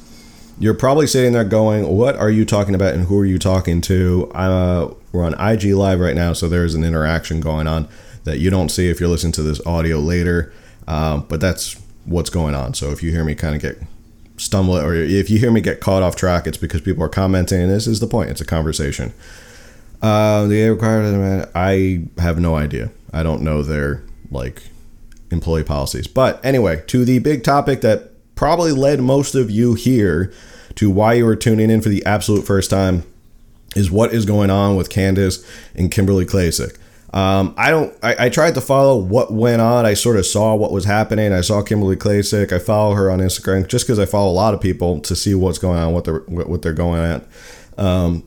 you're 0.58 0.75
probably 0.75 1.06
sitting 1.06 1.32
there 1.32 1.44
going, 1.44 1.88
"What 1.88 2.16
are 2.16 2.31
you 2.31 2.44
talking 2.44 2.75
about? 2.75 2.94
And 2.94 3.06
who 3.06 3.19
are 3.19 3.25
you 3.25 3.38
talking 3.38 3.81
to?" 3.82 4.31
Uh, 4.34 4.94
we're 5.12 5.25
on 5.25 5.34
IG 5.34 5.75
Live 5.75 6.00
right 6.00 6.14
now, 6.14 6.32
so 6.32 6.49
there's 6.49 6.75
an 6.75 6.84
interaction 6.84 7.40
going 7.40 7.66
on 7.66 7.88
that 8.25 8.38
you 8.38 8.50
don't 8.50 8.70
see 8.70 8.88
if 8.88 9.00
you're 9.00 9.08
listening 9.08 9.32
to 9.32 9.43
this 9.43 9.64
audio 9.66 9.99
later. 9.99 10.52
Um, 10.87 11.26
but 11.28 11.40
that's 11.40 11.81
what's 12.05 12.31
going 12.31 12.55
on. 12.55 12.75
So 12.75 12.90
if 12.90 13.02
you 13.02 13.11
hear 13.11 13.25
me 13.25 13.34
kind 13.34 13.55
of 13.55 13.62
get 13.62 13.78
stumble, 14.37 14.76
or 14.76 14.94
if 14.94 15.31
you 15.31 15.38
hear 15.38 15.50
me 15.50 15.61
get 15.61 15.81
caught 15.81 16.02
off 16.02 16.16
track, 16.16 16.46
it's 16.46 16.58
because 16.58 16.81
people 16.81 17.02
are 17.05 17.08
commenting. 17.08 17.61
And 17.61 17.70
this 17.70 17.87
is 17.87 18.00
the 18.00 18.06
point. 18.06 18.31
It's 18.31 18.40
a 18.40 18.46
conversation. 18.46 19.12
Uh, 20.04 20.46
the 20.48 20.68
required. 20.68 21.48
I 21.54 22.04
have 22.18 22.38
no 22.38 22.56
idea. 22.56 22.90
I 23.14 23.22
don't 23.22 23.40
know 23.40 23.62
their 23.62 24.02
like 24.30 24.64
employee 25.30 25.64
policies. 25.64 26.06
But 26.06 26.44
anyway, 26.44 26.82
to 26.88 27.06
the 27.06 27.20
big 27.20 27.42
topic 27.42 27.80
that 27.80 28.10
probably 28.34 28.72
led 28.72 29.00
most 29.00 29.34
of 29.34 29.50
you 29.50 29.72
here 29.72 30.30
to 30.74 30.90
why 30.90 31.14
you 31.14 31.24
were 31.24 31.36
tuning 31.36 31.70
in 31.70 31.80
for 31.80 31.88
the 31.88 32.04
absolute 32.04 32.44
first 32.44 32.68
time 32.68 33.04
is 33.76 33.90
what 33.90 34.12
is 34.12 34.26
going 34.26 34.50
on 34.50 34.76
with 34.76 34.90
Candace 34.90 35.42
and 35.74 35.90
Kimberly 35.90 36.26
Klacik. 36.26 36.76
Um, 37.14 37.54
I 37.56 37.70
don't. 37.70 37.96
I, 38.02 38.26
I, 38.26 38.28
tried 38.28 38.56
to 38.56 38.60
follow 38.60 38.98
what 38.98 39.32
went 39.32 39.62
on. 39.62 39.86
I 39.86 39.94
sort 39.94 40.18
of 40.18 40.26
saw 40.26 40.54
what 40.54 40.70
was 40.70 40.84
happening. 40.84 41.32
I 41.32 41.40
saw 41.40 41.62
Kimberly 41.62 41.96
Klacik. 41.96 42.52
I 42.52 42.58
follow 42.58 42.94
her 42.94 43.10
on 43.10 43.20
Instagram 43.20 43.68
just 43.68 43.86
because 43.86 43.98
I 43.98 44.04
follow 44.04 44.30
a 44.30 44.34
lot 44.34 44.52
of 44.52 44.60
people 44.60 45.00
to 45.00 45.16
see 45.16 45.34
what's 45.34 45.58
going 45.58 45.78
on, 45.78 45.94
what 45.94 46.04
they're 46.04 46.18
what 46.26 46.60
they're 46.60 46.74
going 46.74 47.00
at. 47.00 47.26
Um, 47.78 48.24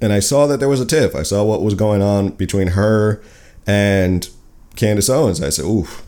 and 0.00 0.12
I 0.12 0.20
saw 0.20 0.46
that 0.46 0.60
there 0.60 0.68
was 0.68 0.80
a 0.80 0.86
tiff. 0.86 1.14
I 1.14 1.22
saw 1.22 1.44
what 1.44 1.62
was 1.62 1.74
going 1.74 2.02
on 2.02 2.30
between 2.30 2.68
her 2.68 3.22
and 3.66 4.28
Candace 4.76 5.08
Owens. 5.08 5.42
I 5.42 5.50
said, 5.50 5.64
"Oof, 5.64 6.06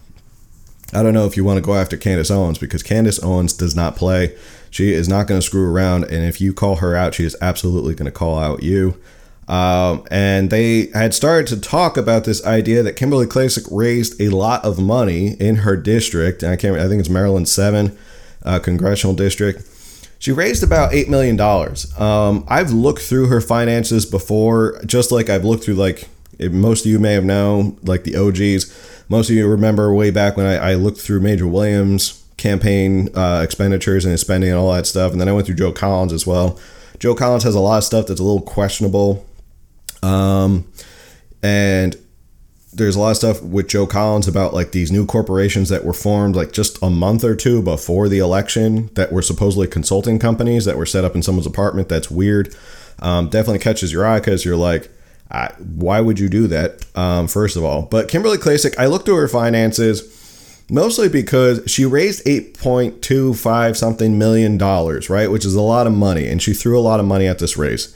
I 0.93 1.03
don't 1.03 1.15
know 1.15 1.27
if 1.27 1.37
you 1.37 1.45
want 1.45 1.59
to 1.59 1.63
go 1.63 1.75
after 1.75 1.97
Candace 1.97 2.31
Owens 2.31 2.59
because 2.59 2.83
Candace 2.83 3.23
Owens 3.23 3.53
does 3.53 3.75
not 3.77 3.97
play. 3.97 4.37
She 4.71 4.93
is 4.93 5.09
not 5.09 5.27
going 5.27 5.41
to 5.41 5.47
screw 5.47 5.71
around, 5.71 6.05
and 6.05 6.25
if 6.25 6.41
you 6.41 6.53
call 6.53 6.77
her 6.77 6.95
out, 6.95 7.15
she 7.15 7.25
is 7.25 7.37
absolutely 7.41 7.95
going 7.95 8.07
to 8.07 8.13
call 8.13 8.39
out 8.39 8.63
you. 8.63 8.99
Um, 9.49 10.05
and 10.11 10.51
they 10.51 10.89
had 10.93 11.15
started 11.15 11.47
to 11.49 11.61
talk 11.61 11.97
about 11.97 12.25
this 12.25 12.45
idea 12.45 12.83
that 12.83 12.97
Kimberly 12.97 13.27
Klacik 13.27 13.67
raised 13.71 14.21
a 14.21 14.29
lot 14.29 14.63
of 14.65 14.79
money 14.79 15.37
in 15.41 15.57
her 15.57 15.75
district. 15.75 16.43
And 16.43 16.53
I 16.53 16.57
can't. 16.57 16.77
I 16.77 16.87
think 16.87 17.01
it's 17.01 17.09
Maryland 17.09 17.49
Seven 17.49 17.97
uh, 18.45 18.59
congressional 18.59 19.17
district. 19.17 19.63
She 20.19 20.33
raised 20.33 20.63
about 20.63 20.93
eight 20.93 21.09
million 21.09 21.37
dollars. 21.37 21.99
Um, 21.99 22.45
I've 22.49 22.73
looked 22.73 23.03
through 23.03 23.27
her 23.27 23.41
finances 23.41 24.05
before, 24.05 24.81
just 24.85 25.13
like 25.13 25.31
I've 25.31 25.45
looked 25.45 25.65
through 25.65 25.75
like 25.75 26.09
most 26.39 26.85
of 26.85 26.91
you 26.91 26.99
may 26.99 27.15
have 27.15 27.25
known, 27.25 27.79
like 27.83 28.05
the 28.05 28.17
OGs 28.17 28.99
most 29.09 29.31
of 29.31 29.37
you 29.37 29.49
remember 29.49 29.93
way 29.93 30.11
back 30.11 30.37
when 30.37 30.47
I, 30.47 30.73
I 30.73 30.75
looked 30.75 31.01
through 31.01 31.21
Major 31.21 31.47
Williams 31.47 32.25
campaign 32.37 33.09
uh, 33.17 33.41
expenditures 33.43 34.05
and 34.05 34.13
his 34.13 34.21
spending 34.21 34.51
and 34.51 34.59
all 34.59 34.73
that 34.73 34.87
stuff, 34.87 35.13
and 35.13 35.21
then 35.21 35.29
I 35.29 35.33
went 35.33 35.47
through 35.47 35.57
Joe 35.57 35.73
Collins 35.73 36.13
as 36.13 36.27
well. 36.27 36.59
Joe 36.99 37.15
Collins 37.15 37.43
has 37.45 37.55
a 37.55 37.61
lot 37.61 37.79
of 37.79 37.85
stuff 37.85 38.07
that's 38.07 38.21
a 38.21 38.25
little 38.25 38.43
questionable, 38.43 39.27
um, 40.03 40.71
and 41.43 41.97
there's 42.79 42.97
a 42.97 43.01
lot 43.01 43.11
of 43.11 43.17
stuff 43.17 43.43
with 43.43 43.69
Joe 43.69 43.87
Collins 43.87 44.27
about 44.27 44.55
like 44.55 44.73
these 44.73 44.91
new 44.91 45.05
corporations 45.05 45.69
that 45.69 45.85
were 45.85 45.93
formed 45.93 46.35
like 46.37 46.53
just 46.53 46.81
a 46.83 46.89
month 46.89 47.25
or 47.25 47.35
two 47.37 47.61
before 47.61 48.09
the 48.09 48.19
election 48.19 48.91
that 48.95 49.13
were 49.13 49.23
supposedly 49.23 49.67
consulting 49.67 50.19
companies 50.19 50.65
that 50.65 50.79
were 50.79 50.87
set 50.87 51.05
up 51.05 51.15
in 51.15 51.23
someone's 51.23 51.47
apartment. 51.47 51.89
That's 51.89 52.11
weird. 52.11 52.55
Um, 53.01 53.29
definitely 53.29 53.59
catches 53.59 53.93
your 53.93 54.07
eye 54.07 54.21
because 54.21 54.45
you're 54.45 54.57
like, 54.57 54.91
why 55.59 56.01
would 56.01 56.19
you 56.19 56.29
do 56.29 56.47
that? 56.47 56.87
Um, 56.97 57.29
first 57.29 57.57
of 57.57 57.65
all, 57.65 57.83
but 57.83 58.09
Kimberly 58.09 58.39
Klacik, 58.39 58.75
I 58.79 58.87
looked 58.87 59.09
at 59.09 59.15
her 59.15 59.29
finances 59.29 60.15
mostly 60.71 61.09
because 61.09 61.61
she 61.67 61.85
raised 61.85 62.25
8.25 62.25 63.77
something 63.77 64.19
million 64.19 64.59
dollars, 64.59 65.11
right? 65.11 65.31
Which 65.31 65.45
is 65.45 65.55
a 65.55 65.61
lot 65.61 65.87
of 65.87 65.93
money, 65.93 66.29
and 66.29 66.43
she 66.43 66.55
threw 66.55 66.79
a 66.79 66.81
lot 66.81 67.01
of 67.01 67.07
money 67.07 67.27
at 67.27 67.39
this 67.39 67.57
race. 67.57 67.95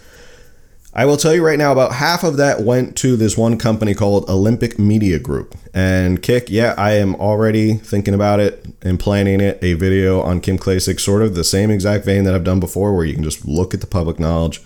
I 0.94 1.06
will 1.06 1.16
tell 1.16 1.34
you 1.34 1.44
right 1.44 1.58
now, 1.58 1.72
about 1.72 1.94
half 1.94 2.22
of 2.22 2.36
that 2.36 2.60
went 2.60 2.96
to 2.98 3.16
this 3.16 3.36
one 3.36 3.56
company 3.56 3.94
called 3.94 4.28
Olympic 4.28 4.78
Media 4.78 5.18
Group. 5.18 5.54
And 5.72 6.22
Kick, 6.22 6.50
yeah, 6.50 6.74
I 6.76 6.92
am 6.92 7.14
already 7.14 7.74
thinking 7.74 8.12
about 8.12 8.40
it 8.40 8.66
and 8.82 9.00
planning 9.00 9.40
it 9.40 9.58
a 9.62 9.72
video 9.72 10.20
on 10.20 10.42
Kim 10.42 10.58
Klacik, 10.58 11.00
sort 11.00 11.22
of 11.22 11.34
the 11.34 11.44
same 11.44 11.70
exact 11.70 12.04
vein 12.04 12.24
that 12.24 12.34
I've 12.34 12.44
done 12.44 12.60
before, 12.60 12.94
where 12.94 13.06
you 13.06 13.14
can 13.14 13.24
just 13.24 13.46
look 13.46 13.72
at 13.72 13.80
the 13.80 13.86
public 13.86 14.18
knowledge 14.18 14.60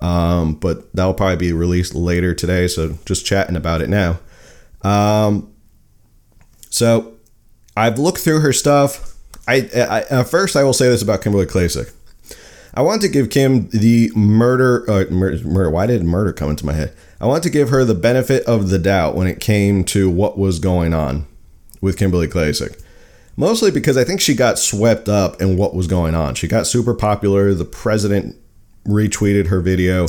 um, 0.00 0.54
but 0.54 0.92
that 0.94 1.04
will 1.04 1.14
probably 1.14 1.36
be 1.36 1.52
released 1.52 1.94
later 1.94 2.34
today. 2.34 2.68
So 2.68 2.98
just 3.04 3.24
chatting 3.24 3.56
about 3.56 3.80
it 3.80 3.88
now. 3.88 4.18
Um, 4.82 5.52
so 6.70 7.14
I've 7.76 7.98
looked 7.98 8.18
through 8.18 8.40
her 8.40 8.52
stuff. 8.52 9.14
I, 9.48 10.02
I 10.10 10.24
first 10.24 10.56
I 10.56 10.64
will 10.64 10.72
say 10.72 10.88
this 10.88 11.02
about 11.02 11.22
Kimberly 11.22 11.46
Klacik. 11.46 11.92
I 12.76 12.82
want 12.82 13.00
to 13.02 13.08
give 13.08 13.30
Kim 13.30 13.68
the 13.70 14.12
murder, 14.14 14.84
uh. 14.90 15.04
Why 15.70 15.86
did 15.86 16.04
murder 16.04 16.32
come 16.34 16.50
into 16.50 16.66
my 16.66 16.74
head? 16.74 16.92
I 17.18 17.26
want 17.26 17.42
to 17.44 17.50
give 17.50 17.70
her 17.70 17.84
the 17.84 17.94
benefit 17.94 18.44
of 18.44 18.68
the 18.68 18.78
doubt 18.78 19.14
when 19.14 19.26
it 19.26 19.40
came 19.40 19.82
to 19.84 20.10
what 20.10 20.36
was 20.38 20.58
going 20.58 20.92
on 20.92 21.26
with 21.80 21.96
Kimberly 21.96 22.28
Klacik. 22.28 22.78
Mostly 23.34 23.70
because 23.70 23.96
I 23.96 24.04
think 24.04 24.20
she 24.20 24.34
got 24.34 24.58
swept 24.58 25.08
up 25.08 25.40
in 25.40 25.56
what 25.56 25.74
was 25.74 25.86
going 25.86 26.14
on. 26.14 26.34
She 26.34 26.48
got 26.48 26.66
super 26.66 26.94
popular. 26.94 27.54
The 27.54 27.64
president 27.64 28.36
retweeted 28.86 29.46
her 29.46 29.60
video. 29.60 30.06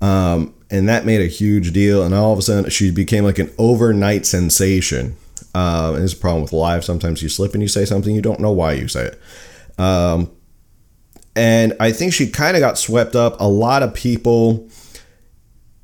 Um, 0.00 0.54
and 0.70 0.88
that 0.88 1.04
made 1.04 1.20
a 1.20 1.26
huge 1.26 1.72
deal. 1.72 2.04
And 2.04 2.14
all 2.14 2.32
of 2.32 2.38
a 2.38 2.42
sudden, 2.42 2.70
she 2.70 2.92
became 2.92 3.24
like 3.24 3.38
an 3.40 3.52
overnight 3.58 4.24
sensation. 4.24 5.16
Uh, 5.52 5.92
and 5.94 6.04
it's 6.04 6.12
a 6.12 6.16
problem 6.16 6.42
with 6.42 6.52
live. 6.52 6.84
Sometimes 6.84 7.22
you 7.22 7.28
slip 7.28 7.54
and 7.54 7.62
you 7.62 7.68
say 7.68 7.84
something 7.84 8.14
you 8.14 8.22
don't 8.22 8.40
know 8.40 8.52
why 8.52 8.72
you 8.72 8.86
say 8.86 9.06
it. 9.06 9.80
Um, 9.80 10.30
and 11.36 11.74
I 11.80 11.92
think 11.92 12.12
she 12.12 12.28
kind 12.28 12.56
of 12.56 12.60
got 12.60 12.78
swept 12.78 13.16
up. 13.16 13.40
A 13.40 13.48
lot 13.48 13.82
of 13.82 13.94
people 13.94 14.68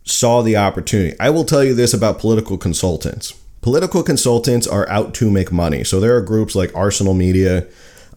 saw 0.05 0.43
the 0.43 0.57
opportunity. 0.57 1.17
I 1.19 1.31
will 1.31 1.45
tell 1.45 1.65
you 1.65 1.75
this 1.75 1.95
about 1.95 2.19
political 2.19 2.59
consultants. 2.59 3.33
Political 3.61 4.03
consultants 4.05 4.67
are 4.67 4.89
out 4.89 5.13
to 5.15 5.31
make 5.31 5.53
money. 5.53 5.85
So 5.85 6.01
there 6.01 6.17
are 6.17 6.23
groups 6.23 6.55
like 6.55 6.75
Arsenal 6.75 7.15
Media, 7.15 7.67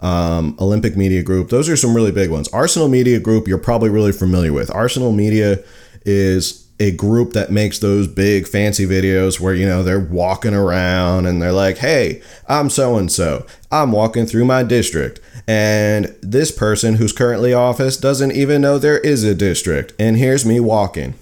um, 0.01 0.55
Olympic 0.59 0.95
Media 0.95 1.21
Group. 1.21 1.49
Those 1.49 1.69
are 1.69 1.75
some 1.75 1.93
really 1.93 2.11
big 2.11 2.29
ones. 2.29 2.47
Arsenal 2.49 2.87
Media 2.87 3.19
Group, 3.19 3.47
you're 3.47 3.57
probably 3.57 3.89
really 3.89 4.11
familiar 4.11 4.53
with. 4.53 4.73
Arsenal 4.73 5.11
Media 5.11 5.59
is 6.05 6.63
a 6.79 6.91
group 6.91 7.33
that 7.33 7.51
makes 7.51 7.79
those 7.79 8.07
big 8.07 8.47
fancy 8.47 8.85
videos 8.85 9.39
where 9.39 9.53
you 9.53 9.65
know 9.65 9.83
they're 9.83 9.99
walking 9.99 10.53
around 10.53 11.25
and 11.25 11.41
they're 11.41 11.53
like 11.53 11.77
hey 11.77 12.21
i'm 12.49 12.69
so 12.69 12.97
and 12.97 13.11
so 13.11 13.45
i'm 13.71 13.91
walking 13.91 14.25
through 14.25 14.43
my 14.43 14.63
district 14.63 15.19
and 15.47 16.15
this 16.21 16.51
person 16.51 16.95
who's 16.95 17.11
currently 17.11 17.53
office 17.53 17.97
doesn't 17.97 18.31
even 18.31 18.61
know 18.61 18.77
there 18.77 18.99
is 18.99 19.23
a 19.23 19.35
district 19.35 19.93
and 19.99 20.17
here's 20.17 20.45
me 20.45 20.59
walking 20.59 21.13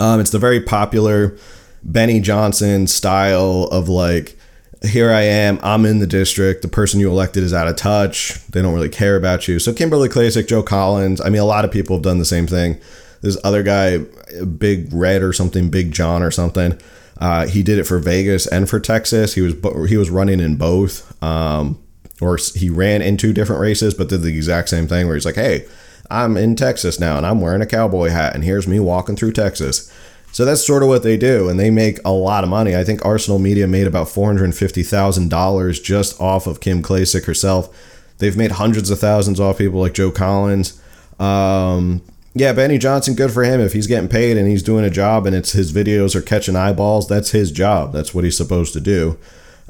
um, 0.00 0.20
it's 0.20 0.30
the 0.30 0.38
very 0.38 0.60
popular 0.60 1.36
benny 1.82 2.20
johnson 2.20 2.86
style 2.86 3.68
of 3.70 3.88
like 3.88 4.36
here 4.82 5.12
i 5.12 5.22
am 5.22 5.58
i'm 5.62 5.84
in 5.84 5.98
the 5.98 6.06
district 6.06 6.62
the 6.62 6.68
person 6.68 7.00
you 7.00 7.10
elected 7.10 7.42
is 7.42 7.54
out 7.54 7.68
of 7.68 7.76
touch 7.76 8.44
they 8.48 8.60
don't 8.62 8.74
really 8.74 8.88
care 8.88 9.16
about 9.16 9.46
you 9.46 9.58
so 9.58 9.72
kimberly 9.72 10.08
klacik 10.08 10.48
joe 10.48 10.62
collins 10.62 11.20
i 11.20 11.28
mean 11.28 11.40
a 11.40 11.44
lot 11.44 11.64
of 11.64 11.70
people 11.70 11.96
have 11.96 12.02
done 12.02 12.18
the 12.18 12.24
same 12.24 12.46
thing 12.46 12.80
this 13.20 13.38
other 13.44 13.62
guy, 13.62 13.98
Big 14.44 14.92
Red 14.92 15.22
or 15.22 15.32
something, 15.32 15.70
Big 15.70 15.92
John 15.92 16.22
or 16.22 16.30
something. 16.30 16.78
Uh, 17.20 17.46
he 17.46 17.62
did 17.62 17.78
it 17.78 17.84
for 17.84 17.98
Vegas 17.98 18.46
and 18.46 18.68
for 18.68 18.78
Texas. 18.78 19.34
He 19.34 19.40
was 19.40 19.54
he 19.88 19.96
was 19.96 20.08
running 20.08 20.40
in 20.40 20.56
both, 20.56 21.20
um, 21.22 21.82
or 22.20 22.38
he 22.54 22.70
ran 22.70 23.02
in 23.02 23.16
two 23.16 23.32
different 23.32 23.60
races, 23.60 23.94
but 23.94 24.08
did 24.08 24.22
the 24.22 24.34
exact 24.36 24.68
same 24.68 24.88
thing. 24.88 25.06
Where 25.06 25.16
he's 25.16 25.26
like, 25.26 25.34
"Hey, 25.34 25.66
I'm 26.10 26.36
in 26.36 26.56
Texas 26.56 26.98
now, 26.98 27.16
and 27.16 27.26
I'm 27.26 27.40
wearing 27.40 27.62
a 27.62 27.66
cowboy 27.66 28.08
hat, 28.10 28.34
and 28.34 28.44
here's 28.44 28.68
me 28.68 28.80
walking 28.80 29.16
through 29.16 29.32
Texas." 29.32 29.92
So 30.30 30.44
that's 30.44 30.66
sort 30.66 30.82
of 30.82 30.88
what 30.88 31.02
they 31.02 31.16
do, 31.16 31.48
and 31.48 31.58
they 31.58 31.70
make 31.70 31.98
a 32.04 32.12
lot 32.12 32.44
of 32.44 32.50
money. 32.50 32.76
I 32.76 32.84
think 32.84 33.04
Arsenal 33.04 33.38
Media 33.38 33.66
made 33.66 33.86
about 33.86 34.08
four 34.08 34.26
hundred 34.26 34.54
fifty 34.54 34.82
thousand 34.82 35.30
dollars 35.30 35.80
just 35.80 36.20
off 36.20 36.46
of 36.46 36.60
Kim 36.60 36.82
Klacik 36.82 37.24
herself. 37.24 37.74
They've 38.18 38.36
made 38.36 38.52
hundreds 38.52 38.90
of 38.90 38.98
thousands 38.98 39.40
off 39.40 39.58
people 39.58 39.80
like 39.80 39.94
Joe 39.94 40.10
Collins. 40.10 40.80
Um, 41.18 42.02
yeah, 42.34 42.52
Benny 42.52 42.78
Johnson, 42.78 43.14
good 43.14 43.32
for 43.32 43.42
him. 43.42 43.60
If 43.60 43.72
he's 43.72 43.86
getting 43.86 44.08
paid 44.08 44.36
and 44.36 44.48
he's 44.48 44.62
doing 44.62 44.84
a 44.84 44.90
job 44.90 45.26
and 45.26 45.34
it's 45.34 45.52
his 45.52 45.72
videos 45.72 46.14
are 46.14 46.22
catching 46.22 46.56
eyeballs, 46.56 47.08
that's 47.08 47.30
his 47.30 47.50
job. 47.50 47.92
That's 47.92 48.14
what 48.14 48.24
he's 48.24 48.36
supposed 48.36 48.72
to 48.74 48.80
do. 48.80 49.18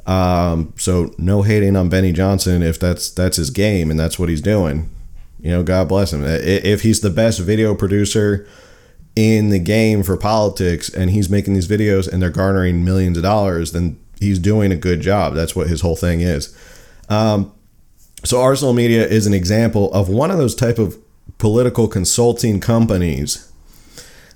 Um, 0.09 0.73
so 0.75 1.13
no 1.19 1.43
hating 1.43 1.75
on 1.75 1.87
Benny 1.87 2.11
Johnson 2.11 2.63
if 2.63 2.79
that's 2.79 3.11
that's 3.11 3.37
his 3.37 3.51
game 3.51 3.91
and 3.91 3.99
that's 3.99 4.17
what 4.17 4.27
he's 4.27 4.41
doing. 4.41 4.89
You 5.39 5.51
know, 5.51 5.61
God 5.61 5.87
bless 5.87 6.11
him. 6.11 6.23
If 6.25 6.81
he's 6.81 7.01
the 7.01 7.11
best 7.11 7.39
video 7.39 7.75
producer 7.75 8.47
in 9.15 9.49
the 9.49 9.59
game 9.59 10.01
for 10.01 10.17
politics 10.17 10.89
and 10.89 11.11
he's 11.11 11.29
making 11.29 11.53
these 11.53 11.67
videos 11.67 12.11
and 12.11 12.23
they're 12.23 12.31
garnering 12.31 12.83
millions 12.83 13.17
of 13.17 13.23
dollars, 13.23 13.71
then 13.71 13.99
he's 14.19 14.39
doing 14.39 14.71
a 14.71 14.75
good 14.75 14.99
job. 15.01 15.35
That's 15.35 15.55
what 15.55 15.67
his 15.67 15.81
whole 15.81 15.95
thing 15.95 16.21
is. 16.21 16.57
Um, 17.07 17.53
so 18.23 18.41
Arsenal 18.41 18.73
Media 18.73 19.05
is 19.05 19.27
an 19.27 19.33
example 19.35 19.93
of 19.93 20.09
one 20.09 20.31
of 20.31 20.39
those 20.39 20.55
type 20.55 20.79
of 20.79 20.97
political 21.37 21.87
consulting 21.87 22.59
companies 22.59 23.51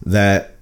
that 0.05 0.55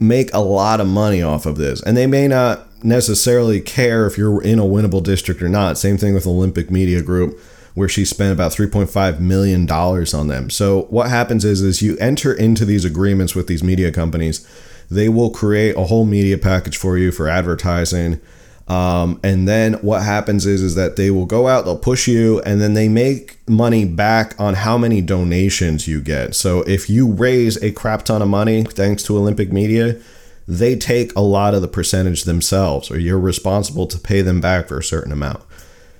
make 0.00 0.34
a 0.34 0.40
lot 0.40 0.80
of 0.80 0.88
money 0.88 1.22
off 1.22 1.46
of 1.46 1.56
this. 1.56 1.80
And 1.82 1.96
they 1.96 2.06
may 2.08 2.26
not 2.26 2.67
necessarily 2.82 3.60
care 3.60 4.06
if 4.06 4.16
you're 4.16 4.42
in 4.42 4.58
a 4.58 4.62
winnable 4.62 5.02
district 5.02 5.42
or 5.42 5.48
not. 5.48 5.78
Same 5.78 5.96
thing 5.96 6.14
with 6.14 6.26
Olympic 6.26 6.70
Media 6.70 7.02
Group 7.02 7.38
where 7.74 7.88
she 7.88 8.04
spent 8.04 8.32
about 8.32 8.50
3.5 8.50 9.20
million 9.20 9.64
dollars 9.64 10.12
on 10.12 10.26
them. 10.26 10.50
So 10.50 10.82
what 10.90 11.10
happens 11.10 11.44
is 11.44 11.62
is 11.62 11.82
you 11.82 11.96
enter 11.98 12.32
into 12.32 12.64
these 12.64 12.84
agreements 12.84 13.34
with 13.34 13.46
these 13.46 13.62
media 13.62 13.92
companies. 13.92 14.46
They 14.90 15.08
will 15.08 15.30
create 15.30 15.76
a 15.76 15.84
whole 15.84 16.04
media 16.04 16.38
package 16.38 16.76
for 16.76 16.98
you 16.98 17.12
for 17.12 17.28
advertising 17.28 18.20
um, 18.68 19.18
and 19.22 19.48
then 19.48 19.74
what 19.74 20.02
happens 20.02 20.44
is 20.44 20.62
is 20.62 20.74
that 20.74 20.96
they 20.96 21.10
will 21.10 21.24
go 21.24 21.48
out, 21.48 21.64
they'll 21.64 21.78
push 21.78 22.06
you, 22.06 22.40
and 22.42 22.60
then 22.60 22.74
they 22.74 22.88
make 22.88 23.38
money 23.48 23.86
back 23.86 24.38
on 24.38 24.54
how 24.54 24.76
many 24.76 25.00
donations 25.00 25.88
you 25.88 26.02
get. 26.02 26.34
So 26.34 26.60
if 26.62 26.90
you 26.90 27.10
raise 27.10 27.60
a 27.62 27.72
crap 27.72 28.04
ton 28.04 28.20
of 28.20 28.28
money 28.28 28.64
thanks 28.64 29.02
to 29.04 29.16
Olympic 29.16 29.50
Media, 29.50 29.98
they 30.48 30.74
take 30.74 31.14
a 31.14 31.20
lot 31.20 31.52
of 31.52 31.60
the 31.60 31.68
percentage 31.68 32.24
themselves, 32.24 32.90
or 32.90 32.98
you're 32.98 33.20
responsible 33.20 33.86
to 33.86 33.98
pay 33.98 34.22
them 34.22 34.40
back 34.40 34.66
for 34.66 34.78
a 34.78 34.82
certain 34.82 35.12
amount. 35.12 35.42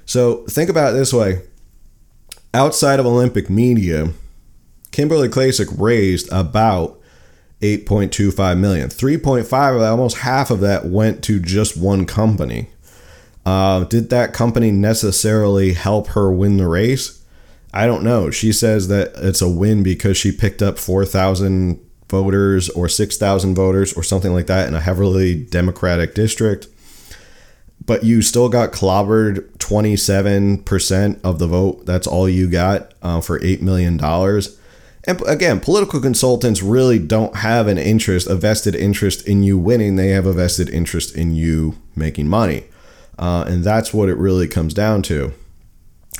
So 0.07 0.45
think 0.47 0.71
about 0.71 0.95
it 0.95 0.97
this 0.97 1.13
way: 1.13 1.43
outside 2.55 2.99
of 2.99 3.05
Olympic 3.05 3.51
Media, 3.51 4.09
Kimberly 4.91 5.29
Klacik 5.29 5.69
raised 5.79 6.33
about 6.33 6.99
8.25 7.61 8.59
million. 8.59 8.89
3.5 8.89 9.75
of 9.75 9.81
that, 9.81 9.91
almost 9.91 10.19
half 10.19 10.51
of 10.51 10.61
that 10.61 10.87
went 10.87 11.23
to 11.25 11.39
just 11.39 11.77
one 11.77 12.07
company. 12.07 12.71
Uh, 13.45 13.85
did 13.85 14.11
that 14.11 14.33
company 14.33 14.71
necessarily 14.71 15.75
help 15.75 16.09
her 16.09 16.33
win 16.33 16.57
the 16.57 16.69
race? 16.69 17.23
I 17.73 17.87
don't 17.87 18.03
know. 18.03 18.31
She 18.31 18.53
says 18.53 18.89
that 18.89 19.13
it's 19.17 19.43
a 19.43 19.49
win 19.49 19.83
because 19.83 20.17
she 20.17 20.33
picked 20.33 20.63
up 20.63 20.79
4,000 20.79 21.81
voters 22.09 22.69
or 22.71 22.89
6,000 22.89 23.55
voters 23.55 23.93
or 23.93 24.03
something 24.03 24.33
like 24.33 24.47
that 24.47 24.69
in 24.69 24.75
a 24.75 24.81
heavily 24.81 25.35
Democratic 25.45 26.15
district. 26.15 26.67
But 27.85 28.05
you 28.05 28.23
still 28.23 28.49
got 28.49 28.73
clobbered 28.73 29.51
27% 29.59 31.21
of 31.23 31.39
the 31.39 31.47
vote. 31.47 31.87
That's 31.87 32.07
all 32.07 32.29
you 32.29 32.51
got 32.51 32.93
uh, 33.03 33.21
for 33.21 33.39
$8 33.39 33.61
million. 33.61 33.99
And 35.05 35.23
again, 35.27 35.61
political 35.61 36.01
consultants 36.01 36.63
really 36.63 36.99
don't 36.99 37.37
have 37.37 37.67
an 37.67 37.79
interest, 37.79 38.27
a 38.27 38.35
vested 38.35 38.75
interest 38.75 39.27
in 39.27 39.43
you 39.43 39.57
winning. 39.57 39.97
They 39.97 40.09
have 40.09 40.27
a 40.27 40.33
vested 40.33 40.69
interest 40.69 41.17
in 41.17 41.35
you 41.35 41.77
making 41.97 42.29
money. 42.29 42.65
Uh, 43.19 43.45
and 43.49 43.65
that's 43.65 43.95
what 43.95 44.09
it 44.09 44.17
really 44.17 44.47
comes 44.47 44.75
down 44.75 45.03
to. 45.03 45.33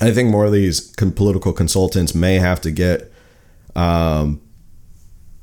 I 0.01 0.11
think 0.11 0.29
more 0.29 0.45
of 0.45 0.51
these 0.51 0.91
political 0.91 1.53
consultants 1.53 2.15
may 2.15 2.35
have 2.35 2.61
to 2.61 2.71
get. 2.71 3.11
Um, 3.75 4.41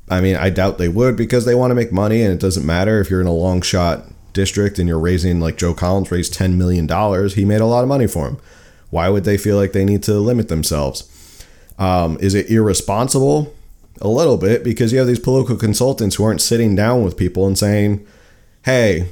I 0.09 0.21
mean, 0.21 0.35
I 0.35 0.49
doubt 0.49 0.77
they 0.77 0.87
would 0.87 1.15
because 1.15 1.45
they 1.45 1.55
want 1.55 1.71
to 1.71 1.75
make 1.75 1.91
money, 1.91 2.21
and 2.21 2.33
it 2.33 2.39
doesn't 2.39 2.65
matter 2.65 2.99
if 2.99 3.09
you're 3.09 3.21
in 3.21 3.27
a 3.27 3.33
long 3.33 3.61
shot 3.61 4.05
district 4.33 4.79
and 4.79 4.87
you're 4.87 4.99
raising 4.99 5.39
like 5.39 5.57
Joe 5.57 5.73
Collins 5.73 6.11
raised 6.11 6.33
ten 6.33 6.57
million 6.57 6.87
dollars. 6.87 7.33
He 7.33 7.43
made 7.43 7.61
a 7.61 7.65
lot 7.65 7.81
of 7.81 7.89
money 7.89 8.07
for 8.07 8.27
him. 8.27 8.37
Why 8.89 9.09
would 9.09 9.25
they 9.25 9.37
feel 9.37 9.57
like 9.57 9.73
they 9.73 9.83
need 9.83 10.03
to 10.03 10.13
limit 10.13 10.47
themselves? 10.47 11.43
Um, 11.77 12.17
is 12.21 12.33
it 12.33 12.49
irresponsible? 12.49 13.53
A 13.99 14.07
little 14.07 14.37
bit, 14.37 14.63
because 14.63 14.93
you 14.93 14.99
have 14.99 15.07
these 15.07 15.19
political 15.19 15.55
consultants 15.55 16.15
who 16.15 16.23
aren't 16.23 16.41
sitting 16.41 16.75
down 16.75 17.03
with 17.03 17.17
people 17.17 17.47
and 17.47 17.57
saying, 17.57 18.05
hey, 18.63 19.07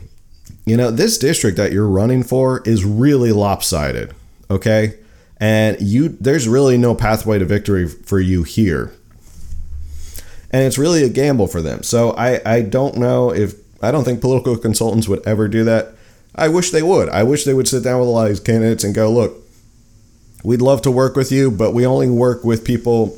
you 0.64 0.78
know, 0.78 0.92
this 0.92 1.18
district 1.18 1.58
that 1.58 1.72
you're 1.72 1.88
running 1.90 2.22
for 2.22 2.62
is 2.66 2.86
really 2.86 3.32
lopsided, 3.32 4.14
okay? 4.50 5.00
And 5.38 5.82
you 5.82 6.10
there's 6.10 6.48
really 6.48 6.78
no 6.78 6.94
pathway 6.94 7.40
to 7.40 7.46
victory 7.46 7.88
for 7.88 8.20
you 8.20 8.44
here. 8.44 8.94
And 10.56 10.64
it's 10.64 10.78
really 10.78 11.04
a 11.04 11.10
gamble 11.10 11.48
for 11.48 11.62
them. 11.62 11.84
So 11.84 12.12
I, 12.12 12.40
I 12.46 12.62
don't 12.62 12.96
know 12.96 13.30
if 13.30 13.56
I 13.84 13.92
don't 13.92 14.06
think 14.06 14.22
political 14.22 14.56
consultants 14.56 15.06
would 15.06 15.22
ever 15.28 15.50
do 15.50 15.66
that. 15.66 15.96
I 16.34 16.48
wish 16.48 16.72
they 16.72 16.82
would. 16.82 17.10
I 17.10 17.24
wish 17.24 17.44
they 17.44 17.54
would 17.54 17.68
sit 17.68 17.84
down 17.84 18.00
with 18.00 18.08
a 18.08 18.12
lot 18.12 18.24
of 18.24 18.30
these 18.30 18.40
candidates 18.40 18.86
and 18.86 18.96
go, 18.96 19.12
look, 19.12 19.36
we'd 20.46 20.62
love 20.62 20.82
to 20.84 20.92
work 20.92 21.18
with 21.18 21.30
you, 21.30 21.52
but 21.52 21.74
we 21.74 21.86
only 21.86 22.10
work 22.10 22.46
with 22.46 22.64
people 22.64 23.18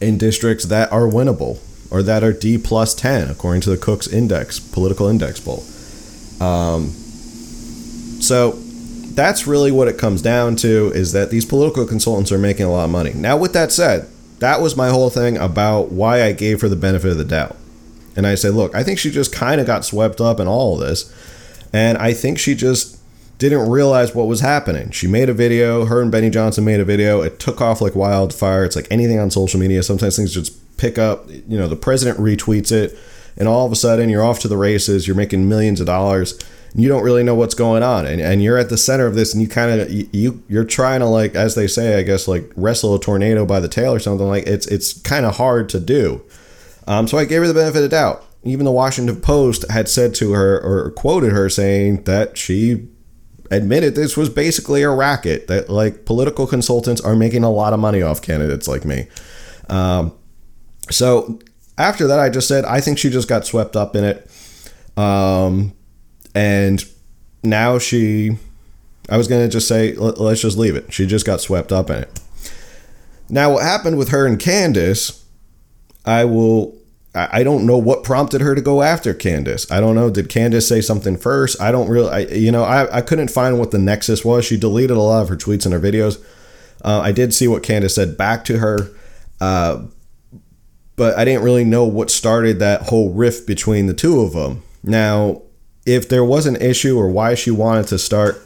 in 0.00 0.18
districts 0.18 0.66
that 0.66 0.92
are 0.92 1.08
winnable 1.08 1.58
or 1.90 2.00
that 2.04 2.22
are 2.22 2.32
D 2.32 2.58
plus 2.58 2.94
10, 2.94 3.28
according 3.28 3.62
to 3.62 3.70
the 3.70 3.76
Cook's 3.76 4.06
Index, 4.06 4.60
political 4.60 5.08
index 5.08 5.40
poll. 5.40 5.64
Um, 6.40 6.90
so 8.22 8.52
that's 9.16 9.48
really 9.48 9.72
what 9.72 9.88
it 9.88 9.98
comes 9.98 10.22
down 10.22 10.54
to 10.56 10.92
is 10.94 11.10
that 11.10 11.30
these 11.30 11.44
political 11.44 11.86
consultants 11.86 12.30
are 12.30 12.38
making 12.38 12.66
a 12.66 12.70
lot 12.70 12.84
of 12.84 12.90
money. 12.90 13.12
Now, 13.14 13.36
with 13.36 13.52
that 13.54 13.72
said, 13.72 14.08
that 14.42 14.60
was 14.60 14.76
my 14.76 14.88
whole 14.88 15.08
thing 15.08 15.36
about 15.36 15.92
why 15.92 16.24
I 16.24 16.32
gave 16.32 16.60
her 16.62 16.68
the 16.68 16.74
benefit 16.74 17.12
of 17.12 17.16
the 17.16 17.24
doubt. 17.24 17.56
And 18.16 18.26
I 18.26 18.34
said, 18.34 18.54
look, 18.54 18.74
I 18.74 18.82
think 18.82 18.98
she 18.98 19.08
just 19.08 19.32
kind 19.32 19.60
of 19.60 19.68
got 19.68 19.84
swept 19.84 20.20
up 20.20 20.40
in 20.40 20.48
all 20.48 20.74
of 20.74 20.86
this. 20.86 21.14
And 21.72 21.96
I 21.96 22.12
think 22.12 22.40
she 22.40 22.56
just 22.56 22.98
didn't 23.38 23.70
realize 23.70 24.16
what 24.16 24.26
was 24.26 24.40
happening. 24.40 24.90
She 24.90 25.06
made 25.06 25.28
a 25.28 25.32
video, 25.32 25.84
her 25.84 26.02
and 26.02 26.10
Benny 26.10 26.28
Johnson 26.28 26.64
made 26.64 26.80
a 26.80 26.84
video. 26.84 27.22
It 27.22 27.38
took 27.38 27.60
off 27.60 27.80
like 27.80 27.94
wildfire. 27.94 28.64
It's 28.64 28.74
like 28.74 28.88
anything 28.90 29.20
on 29.20 29.30
social 29.30 29.60
media. 29.60 29.82
Sometimes 29.82 30.16
things 30.16 30.34
just 30.34 30.76
pick 30.76 30.98
up. 30.98 31.30
You 31.30 31.56
know, 31.56 31.68
the 31.68 31.76
president 31.76 32.18
retweets 32.18 32.72
it, 32.72 32.98
and 33.36 33.48
all 33.48 33.66
of 33.66 33.72
a 33.72 33.76
sudden 33.76 34.08
you're 34.08 34.24
off 34.24 34.40
to 34.40 34.48
the 34.48 34.56
races. 34.56 35.06
You're 35.06 35.16
making 35.16 35.48
millions 35.48 35.80
of 35.80 35.86
dollars. 35.86 36.38
And 36.72 36.82
you 36.82 36.88
don't 36.88 37.02
really 37.02 37.22
know 37.22 37.34
what's 37.34 37.54
going 37.54 37.82
on, 37.82 38.06
and, 38.06 38.18
and 38.18 38.42
you're 38.42 38.56
at 38.56 38.70
the 38.70 38.78
center 38.78 39.06
of 39.06 39.14
this, 39.14 39.34
and 39.34 39.42
you 39.42 39.48
kind 39.48 39.78
of 39.78 39.92
you 39.92 40.42
you're 40.48 40.64
trying 40.64 41.00
to 41.00 41.06
like, 41.06 41.34
as 41.34 41.54
they 41.54 41.66
say, 41.66 41.98
I 41.98 42.02
guess 42.02 42.26
like 42.26 42.50
wrestle 42.56 42.94
a 42.94 43.00
tornado 43.00 43.44
by 43.44 43.60
the 43.60 43.68
tail 43.68 43.92
or 43.92 43.98
something. 43.98 44.26
Like 44.26 44.46
it's 44.46 44.66
it's 44.68 44.98
kind 45.02 45.26
of 45.26 45.36
hard 45.36 45.68
to 45.68 45.80
do. 45.80 46.22
Um, 46.86 47.06
so 47.06 47.18
I 47.18 47.26
gave 47.26 47.42
her 47.42 47.46
the 47.46 47.52
benefit 47.52 47.76
of 47.76 47.82
the 47.82 47.88
doubt. 47.90 48.24
Even 48.42 48.64
the 48.64 48.72
Washington 48.72 49.20
Post 49.20 49.70
had 49.70 49.88
said 49.88 50.14
to 50.16 50.32
her 50.32 50.58
or 50.60 50.90
quoted 50.92 51.32
her 51.32 51.50
saying 51.50 52.04
that 52.04 52.38
she 52.38 52.88
admitted 53.50 53.94
this 53.94 54.16
was 54.16 54.30
basically 54.30 54.82
a 54.82 54.90
racket 54.90 55.46
that 55.48 55.68
like 55.68 56.06
political 56.06 56.46
consultants 56.46 57.00
are 57.02 57.14
making 57.14 57.44
a 57.44 57.50
lot 57.50 57.74
of 57.74 57.78
money 57.78 58.00
off 58.00 58.22
candidates 58.22 58.66
like 58.66 58.84
me. 58.84 59.06
Um, 59.68 60.12
so 60.90 61.38
after 61.82 62.06
that, 62.06 62.18
I 62.18 62.30
just 62.30 62.48
said 62.48 62.64
I 62.64 62.80
think 62.80 62.98
she 62.98 63.10
just 63.10 63.28
got 63.28 63.46
swept 63.46 63.76
up 63.76 63.96
in 63.96 64.04
it. 64.04 64.30
Um, 64.96 65.74
and 66.34 66.84
now 67.42 67.78
she, 67.78 68.36
I 69.08 69.16
was 69.16 69.28
gonna 69.28 69.48
just 69.48 69.68
say 69.68 69.94
let, 69.94 70.18
let's 70.18 70.40
just 70.40 70.56
leave 70.56 70.76
it. 70.76 70.92
She 70.92 71.06
just 71.06 71.26
got 71.26 71.40
swept 71.40 71.72
up 71.72 71.90
in 71.90 71.96
it. 71.96 72.20
Now, 73.28 73.54
what 73.54 73.62
happened 73.62 73.96
with 73.96 74.10
her 74.10 74.26
and 74.26 74.38
Candace, 74.38 75.24
I 76.04 76.24
will. 76.24 76.76
I 77.14 77.42
don't 77.42 77.66
know 77.66 77.76
what 77.76 78.04
prompted 78.04 78.40
her 78.40 78.54
to 78.54 78.62
go 78.62 78.80
after 78.80 79.12
Candace. 79.12 79.70
I 79.70 79.80
don't 79.80 79.94
know. 79.94 80.08
Did 80.08 80.30
Candace 80.30 80.66
say 80.66 80.80
something 80.80 81.18
first? 81.18 81.60
I 81.60 81.70
don't 81.70 81.88
really. 81.90 82.08
I, 82.08 82.18
you 82.20 82.50
know, 82.50 82.64
I, 82.64 82.98
I 82.98 83.00
couldn't 83.02 83.28
find 83.28 83.58
what 83.58 83.70
the 83.70 83.78
nexus 83.78 84.24
was. 84.24 84.46
She 84.46 84.56
deleted 84.56 84.96
a 84.96 85.00
lot 85.00 85.22
of 85.22 85.28
her 85.28 85.36
tweets 85.36 85.66
and 85.66 85.74
her 85.74 85.80
videos. 85.80 86.22
Uh, 86.82 87.00
I 87.00 87.12
did 87.12 87.34
see 87.34 87.46
what 87.46 87.62
Candace 87.62 87.94
said 87.94 88.16
back 88.16 88.46
to 88.46 88.58
her, 88.58 88.88
uh, 89.42 89.82
but 90.96 91.16
I 91.16 91.24
didn't 91.24 91.42
really 91.42 91.64
know 91.64 91.84
what 91.84 92.10
started 92.10 92.58
that 92.58 92.82
whole 92.82 93.12
rift 93.12 93.46
between 93.46 93.86
the 93.86 93.94
two 93.94 94.20
of 94.20 94.32
them. 94.32 94.62
Now, 94.82 95.42
if 95.86 96.08
there 96.08 96.24
was 96.24 96.46
an 96.46 96.56
issue 96.56 96.98
or 96.98 97.08
why 97.08 97.34
she 97.34 97.50
wanted 97.50 97.86
to 97.88 97.98
start 97.98 98.40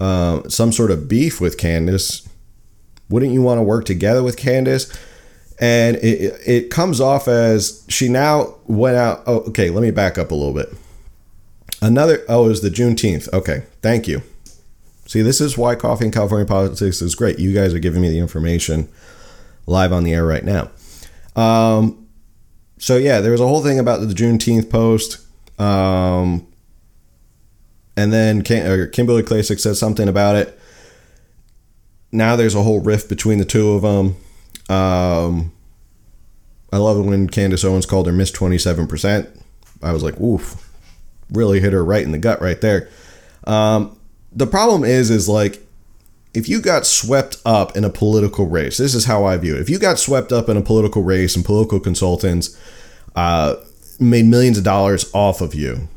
uh, 0.00 0.48
some 0.48 0.72
sort 0.72 0.90
of 0.90 1.08
beef 1.08 1.40
with 1.40 1.58
Candace, 1.58 2.28
wouldn't 3.08 3.32
you 3.32 3.42
want 3.42 3.58
to 3.58 3.62
work 3.62 3.84
together 3.84 4.22
with 4.22 4.36
Candace? 4.36 4.92
And 5.60 5.96
it, 5.96 6.40
it 6.46 6.70
comes 6.70 7.00
off 7.00 7.28
as 7.28 7.84
she 7.88 8.08
now 8.08 8.54
went 8.66 8.96
out. 8.96 9.22
Oh, 9.26 9.40
okay, 9.48 9.68
let 9.70 9.82
me 9.82 9.90
back 9.90 10.16
up 10.16 10.30
a 10.30 10.34
little 10.34 10.54
bit. 10.54 10.72
Another, 11.82 12.24
oh, 12.28 12.46
it 12.46 12.48
was 12.48 12.62
the 12.62 12.70
Juneteenth. 12.70 13.32
Okay, 13.32 13.64
thank 13.82 14.08
you. 14.08 14.22
See, 15.06 15.22
this 15.22 15.40
is 15.40 15.58
why 15.58 15.74
Coffee 15.74 16.06
in 16.06 16.12
California 16.12 16.46
Politics 16.46 17.02
is 17.02 17.14
great. 17.14 17.38
You 17.38 17.52
guys 17.52 17.74
are 17.74 17.78
giving 17.78 18.00
me 18.00 18.08
the 18.08 18.20
information 18.20 18.88
live 19.66 19.92
on 19.92 20.04
the 20.04 20.14
air 20.14 20.24
right 20.24 20.44
now. 20.44 20.70
Um, 21.36 22.08
so, 22.78 22.96
yeah, 22.96 23.20
there 23.20 23.32
was 23.32 23.40
a 23.40 23.46
whole 23.46 23.62
thing 23.62 23.78
about 23.78 24.00
the 24.00 24.06
Juneteenth 24.06 24.70
post. 24.70 25.18
Um, 25.60 26.46
and 27.96 28.12
then 28.12 28.42
Kim, 28.42 28.90
Kimberly 28.90 29.22
Klacik 29.22 29.60
said 29.60 29.76
something 29.76 30.08
about 30.08 30.36
it. 30.36 30.58
Now 32.12 32.34
there's 32.36 32.54
a 32.54 32.62
whole 32.62 32.80
rift 32.80 33.08
between 33.08 33.38
the 33.38 33.44
two 33.44 33.72
of 33.72 33.82
them. 33.82 34.16
Um, 34.74 35.52
I 36.72 36.78
love 36.78 36.98
it 36.98 37.02
when 37.02 37.28
Candace 37.28 37.64
Owens 37.64 37.86
called 37.86 38.06
her 38.06 38.12
Miss 38.12 38.30
27%. 38.32 39.28
I 39.82 39.92
was 39.92 40.02
like, 40.02 40.18
oof, 40.20 40.70
really 41.30 41.60
hit 41.60 41.72
her 41.72 41.84
right 41.84 42.02
in 42.02 42.12
the 42.12 42.18
gut 42.18 42.40
right 42.40 42.60
there. 42.60 42.88
Um, 43.44 43.98
the 44.32 44.46
problem 44.46 44.84
is, 44.84 45.10
is 45.10 45.28
like, 45.28 45.60
if 46.32 46.48
you 46.48 46.60
got 46.60 46.86
swept 46.86 47.36
up 47.44 47.76
in 47.76 47.84
a 47.84 47.90
political 47.90 48.46
race, 48.46 48.76
this 48.76 48.94
is 48.94 49.06
how 49.06 49.24
I 49.24 49.36
view 49.36 49.56
it. 49.56 49.60
If 49.60 49.70
you 49.70 49.78
got 49.78 49.98
swept 49.98 50.32
up 50.32 50.48
in 50.48 50.56
a 50.56 50.62
political 50.62 51.02
race 51.02 51.34
and 51.34 51.44
political 51.44 51.80
consultants 51.80 52.56
uh, 53.16 53.56
made 53.98 54.26
millions 54.26 54.58
of 54.58 54.64
dollars 54.64 55.10
off 55.12 55.40
of 55.40 55.54
you, 55.54 55.88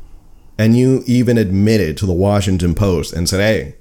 and 0.58 0.76
you 0.76 1.02
even 1.06 1.38
admitted 1.38 1.96
to 1.98 2.06
the 2.06 2.12
Washington 2.12 2.74
Post 2.74 3.12
and 3.12 3.28
said, 3.28 3.40
hey, 3.40 3.74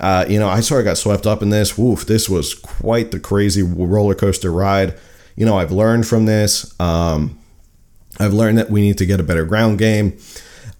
uh, 0.00 0.26
you 0.28 0.38
know, 0.38 0.48
I 0.48 0.60
sort 0.60 0.80
of 0.80 0.84
got 0.84 0.98
swept 0.98 1.26
up 1.26 1.42
in 1.42 1.50
this. 1.50 1.78
Woof, 1.78 2.06
this 2.06 2.28
was 2.28 2.54
quite 2.54 3.10
the 3.10 3.20
crazy 3.20 3.62
roller 3.62 4.14
coaster 4.14 4.52
ride. 4.52 4.94
You 5.36 5.46
know, 5.46 5.58
I've 5.58 5.72
learned 5.72 6.06
from 6.06 6.26
this. 6.26 6.78
Um, 6.80 7.38
I've 8.18 8.34
learned 8.34 8.58
that 8.58 8.70
we 8.70 8.80
need 8.82 8.98
to 8.98 9.06
get 9.06 9.20
a 9.20 9.22
better 9.22 9.44
ground 9.44 9.78
game. 9.78 10.18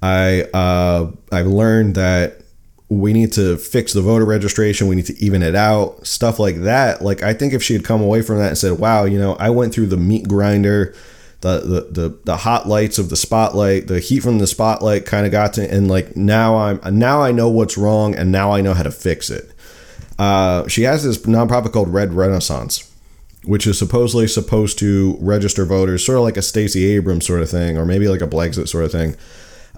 I 0.03 0.43
uh, 0.53 1.11
I've 1.33 1.47
learned 1.47 1.95
that 1.95 2.43
we 2.89 3.13
need 3.13 3.33
to 3.33 3.57
fix 3.57 3.93
the 3.93 4.01
voter 4.01 4.25
registration. 4.25 4.87
We 4.87 4.95
need 4.95 5.07
to 5.07 5.19
even 5.19 5.43
it 5.43 5.57
out. 5.57 6.07
Stuff 6.07 6.39
like 6.39 6.63
that. 6.63 7.03
Like 7.03 7.23
I 7.23 7.35
think 7.35 7.53
if 7.53 7.63
she 7.63 7.73
had 7.73 7.85
come 7.85 8.01
away 8.01 8.23
from 8.23 8.39
that 8.39 8.49
and 8.49 8.59
said, 8.59 8.79
"Wow, 8.79 9.05
you 9.05 9.19
know, 9.19 9.35
I 9.35 9.51
went 9.51 9.75
through 9.75 9.87
the 9.87 9.97
meat 9.97 10.29
grinder." 10.29 10.95
The, 11.43 11.61
the, 11.61 11.81
the, 12.09 12.19
the 12.25 12.37
hot 12.39 12.67
lights 12.67 12.99
of 12.99 13.11
the 13.11 13.15
spotlight 13.15 13.89
the 13.89 14.01
heat 14.01 14.21
from 14.21 14.39
the 14.39 14.47
spotlight 14.47 15.05
kind 15.05 15.27
of 15.27 15.33
got 15.33 15.53
to 15.53 15.71
and 15.71 15.87
like 15.87 16.17
now 16.17 16.57
i'm 16.57 16.99
now 16.99 17.21
i 17.21 17.31
know 17.31 17.51
what's 17.51 17.77
wrong 17.77 18.15
and 18.15 18.33
now 18.33 18.53
i 18.53 18.63
know 18.63 18.73
how 18.73 18.83
to 18.83 18.91
fix 18.91 19.29
it 19.29 19.53
uh, 20.19 20.67
she 20.67 20.83
has 20.85 21.05
this 21.05 21.19
nonprofit 21.19 21.73
called 21.73 21.93
red 21.93 22.15
renaissance 22.15 22.91
which 23.45 23.67
is 23.67 23.79
supposedly 23.79 24.27
supposed 24.27 24.79
to 24.79 25.19
register 25.21 25.67
voters 25.67 26.05
sort 26.05 26.17
of 26.17 26.25
like 26.25 26.39
a 26.39 26.43
stacey 26.43 26.87
abrams 26.87 27.27
sort 27.27 27.43
of 27.43 27.51
thing 27.51 27.77
or 27.77 27.85
maybe 27.85 28.09
like 28.09 28.23
a 28.23 28.27
Blexit 28.27 28.67
sort 28.67 28.85
of 28.85 28.91
thing 28.91 29.15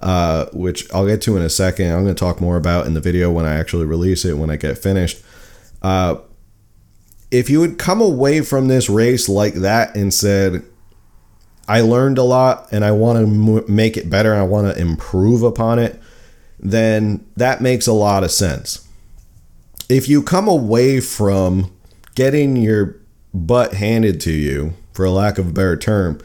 uh, 0.01 0.45
which 0.53 0.91
I'll 0.93 1.07
get 1.07 1.21
to 1.23 1.37
in 1.37 1.43
a 1.43 1.49
second. 1.49 1.91
I'm 1.91 2.03
going 2.03 2.15
to 2.15 2.19
talk 2.19 2.41
more 2.41 2.57
about 2.57 2.85
in 2.85 2.93
the 2.93 3.01
video 3.01 3.31
when 3.31 3.45
I 3.45 3.55
actually 3.55 3.85
release 3.85 4.25
it, 4.25 4.33
when 4.33 4.49
I 4.49 4.55
get 4.55 4.77
finished. 4.77 5.23
Uh, 5.81 6.17
if 7.31 7.49
you 7.49 7.59
would 7.59 7.77
come 7.77 8.01
away 8.01 8.41
from 8.41 8.67
this 8.67 8.89
race 8.89 9.29
like 9.29 9.55
that 9.55 9.95
and 9.95 10.13
said, 10.13 10.63
I 11.67 11.81
learned 11.81 12.17
a 12.17 12.23
lot 12.23 12.67
and 12.71 12.83
I 12.83 12.91
want 12.91 13.19
to 13.19 13.23
m- 13.23 13.75
make 13.75 13.95
it 13.95 14.09
better 14.09 14.33
I 14.33 14.43
want 14.43 14.73
to 14.73 14.81
improve 14.81 15.43
upon 15.43 15.77
it, 15.79 16.01
then 16.59 17.25
that 17.37 17.61
makes 17.61 17.87
a 17.87 17.93
lot 17.93 18.23
of 18.23 18.31
sense. 18.31 18.87
If 19.87 20.09
you 20.09 20.21
come 20.21 20.47
away 20.47 20.99
from 20.99 21.71
getting 22.15 22.55
your 22.55 22.97
butt 23.33 23.73
handed 23.73 24.19
to 24.21 24.31
you, 24.31 24.73
for 24.99 25.05
a 25.05 25.11
lack 25.11 25.37
of 25.37 25.47
a 25.47 25.53
better 25.53 25.77
term, 25.77 26.19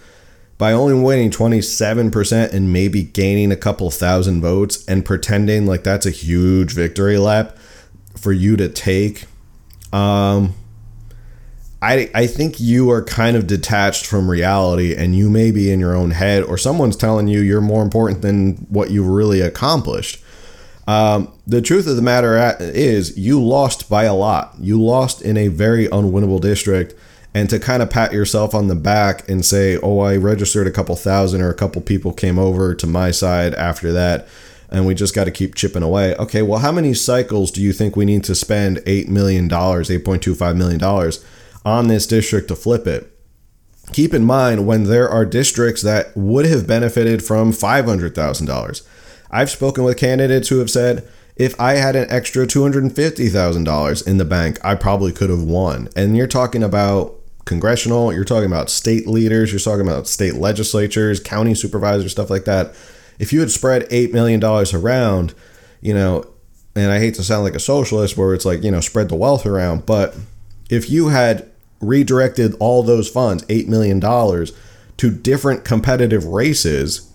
by 0.56 0.72
only 0.72 0.94
winning 0.94 1.30
27% 1.30 2.52
and 2.52 2.72
maybe 2.72 3.02
gaining 3.02 3.50
a 3.50 3.56
couple 3.56 3.90
thousand 3.90 4.40
votes 4.40 4.84
and 4.86 5.04
pretending 5.04 5.66
like 5.66 5.82
that's 5.82 6.06
a 6.06 6.10
huge 6.10 6.72
victory 6.72 7.18
lap 7.18 7.56
for 8.16 8.32
you 8.32 8.56
to 8.56 8.68
take 8.68 9.24
um 9.92 10.54
I, 11.84 12.10
I 12.14 12.26
think 12.26 12.60
you 12.60 12.90
are 12.90 13.04
kind 13.04 13.36
of 13.36 13.46
detached 13.46 14.06
from 14.06 14.30
reality 14.30 14.96
and 14.96 15.14
you 15.14 15.28
may 15.28 15.50
be 15.50 15.70
in 15.70 15.80
your 15.80 15.94
own 15.94 16.12
head 16.12 16.42
or 16.42 16.56
someone's 16.56 16.96
telling 16.96 17.28
you 17.28 17.40
you're 17.40 17.60
more 17.60 17.82
important 17.82 18.22
than 18.22 18.54
what 18.70 18.90
you've 18.90 19.06
really 19.06 19.42
accomplished. 19.42 20.24
Um, 20.86 21.30
the 21.46 21.60
truth 21.60 21.86
of 21.86 21.96
the 21.96 22.02
matter 22.02 22.56
is 22.58 23.18
you 23.18 23.42
lost 23.42 23.90
by 23.90 24.04
a 24.04 24.14
lot. 24.14 24.54
You 24.58 24.82
lost 24.82 25.20
in 25.20 25.36
a 25.36 25.48
very 25.48 25.86
unwinnable 25.88 26.40
district 26.40 26.94
and 27.34 27.50
to 27.50 27.58
kind 27.58 27.82
of 27.82 27.90
pat 27.90 28.12
yourself 28.12 28.54
on 28.54 28.68
the 28.68 28.76
back 28.76 29.28
and 29.28 29.44
say, 29.44 29.76
"Oh, 29.82 29.98
I 29.98 30.16
registered 30.16 30.66
a 30.66 30.70
couple 30.70 30.96
thousand 30.96 31.42
or 31.42 31.50
a 31.50 31.54
couple 31.54 31.82
people 31.82 32.12
came 32.12 32.38
over 32.38 32.74
to 32.74 32.86
my 32.86 33.10
side 33.10 33.54
after 33.54 33.92
that." 33.92 34.26
And 34.70 34.86
we 34.86 34.94
just 34.94 35.14
got 35.14 35.24
to 35.24 35.30
keep 35.30 35.54
chipping 35.54 35.82
away. 35.82 36.16
Okay, 36.16 36.42
well, 36.42 36.60
how 36.60 36.72
many 36.72 36.94
cycles 36.94 37.50
do 37.50 37.60
you 37.60 37.72
think 37.72 37.94
we 37.94 38.04
need 38.04 38.24
to 38.24 38.34
spend 38.34 38.78
$8 38.78 39.06
million, 39.08 39.48
$8.25 39.48 40.56
million 40.56 40.82
on 41.64 41.86
this 41.86 42.08
district 42.08 42.48
to 42.48 42.56
flip 42.56 42.86
it? 42.86 43.08
Keep 43.92 44.14
in 44.14 44.24
mind 44.24 44.66
when 44.66 44.84
there 44.84 45.08
are 45.08 45.24
districts 45.24 45.82
that 45.82 46.16
would 46.16 46.46
have 46.46 46.66
benefited 46.66 47.22
from 47.22 47.52
$500,000. 47.52 48.82
I've 49.30 49.50
spoken 49.50 49.84
with 49.84 49.96
candidates 49.98 50.48
who 50.48 50.58
have 50.58 50.70
said, 50.70 51.08
if 51.36 51.60
I 51.60 51.74
had 51.74 51.94
an 51.94 52.10
extra 52.10 52.46
$250,000 52.46 54.06
in 54.06 54.18
the 54.18 54.24
bank, 54.24 54.58
I 54.64 54.74
probably 54.74 55.12
could 55.12 55.30
have 55.30 55.42
won. 55.42 55.88
And 55.94 56.16
you're 56.16 56.26
talking 56.26 56.62
about 56.62 57.14
congressional, 57.44 58.12
you're 58.12 58.24
talking 58.24 58.46
about 58.46 58.70
state 58.70 59.06
leaders, 59.06 59.52
you're 59.52 59.60
talking 59.60 59.86
about 59.86 60.06
state 60.06 60.34
legislatures, 60.34 61.20
county 61.20 61.54
supervisors, 61.54 62.12
stuff 62.12 62.30
like 62.30 62.44
that. 62.44 62.74
If 63.18 63.32
you 63.32 63.40
had 63.40 63.50
spread 63.50 63.88
$8 63.90 64.12
million 64.12 64.42
around, 64.44 65.34
you 65.80 65.94
know, 65.94 66.26
and 66.74 66.90
I 66.90 66.98
hate 66.98 67.14
to 67.14 67.22
sound 67.22 67.44
like 67.44 67.54
a 67.54 67.60
socialist 67.60 68.16
where 68.16 68.34
it's 68.34 68.44
like, 68.44 68.62
you 68.62 68.70
know, 68.70 68.80
spread 68.80 69.08
the 69.08 69.14
wealth 69.14 69.46
around, 69.46 69.86
but 69.86 70.16
if 70.70 70.90
you 70.90 71.08
had 71.08 71.48
redirected 71.80 72.54
all 72.58 72.82
those 72.82 73.08
funds, 73.08 73.44
$8 73.44 73.68
million, 73.68 74.00
to 74.96 75.10
different 75.10 75.64
competitive 75.64 76.24
races, 76.24 77.10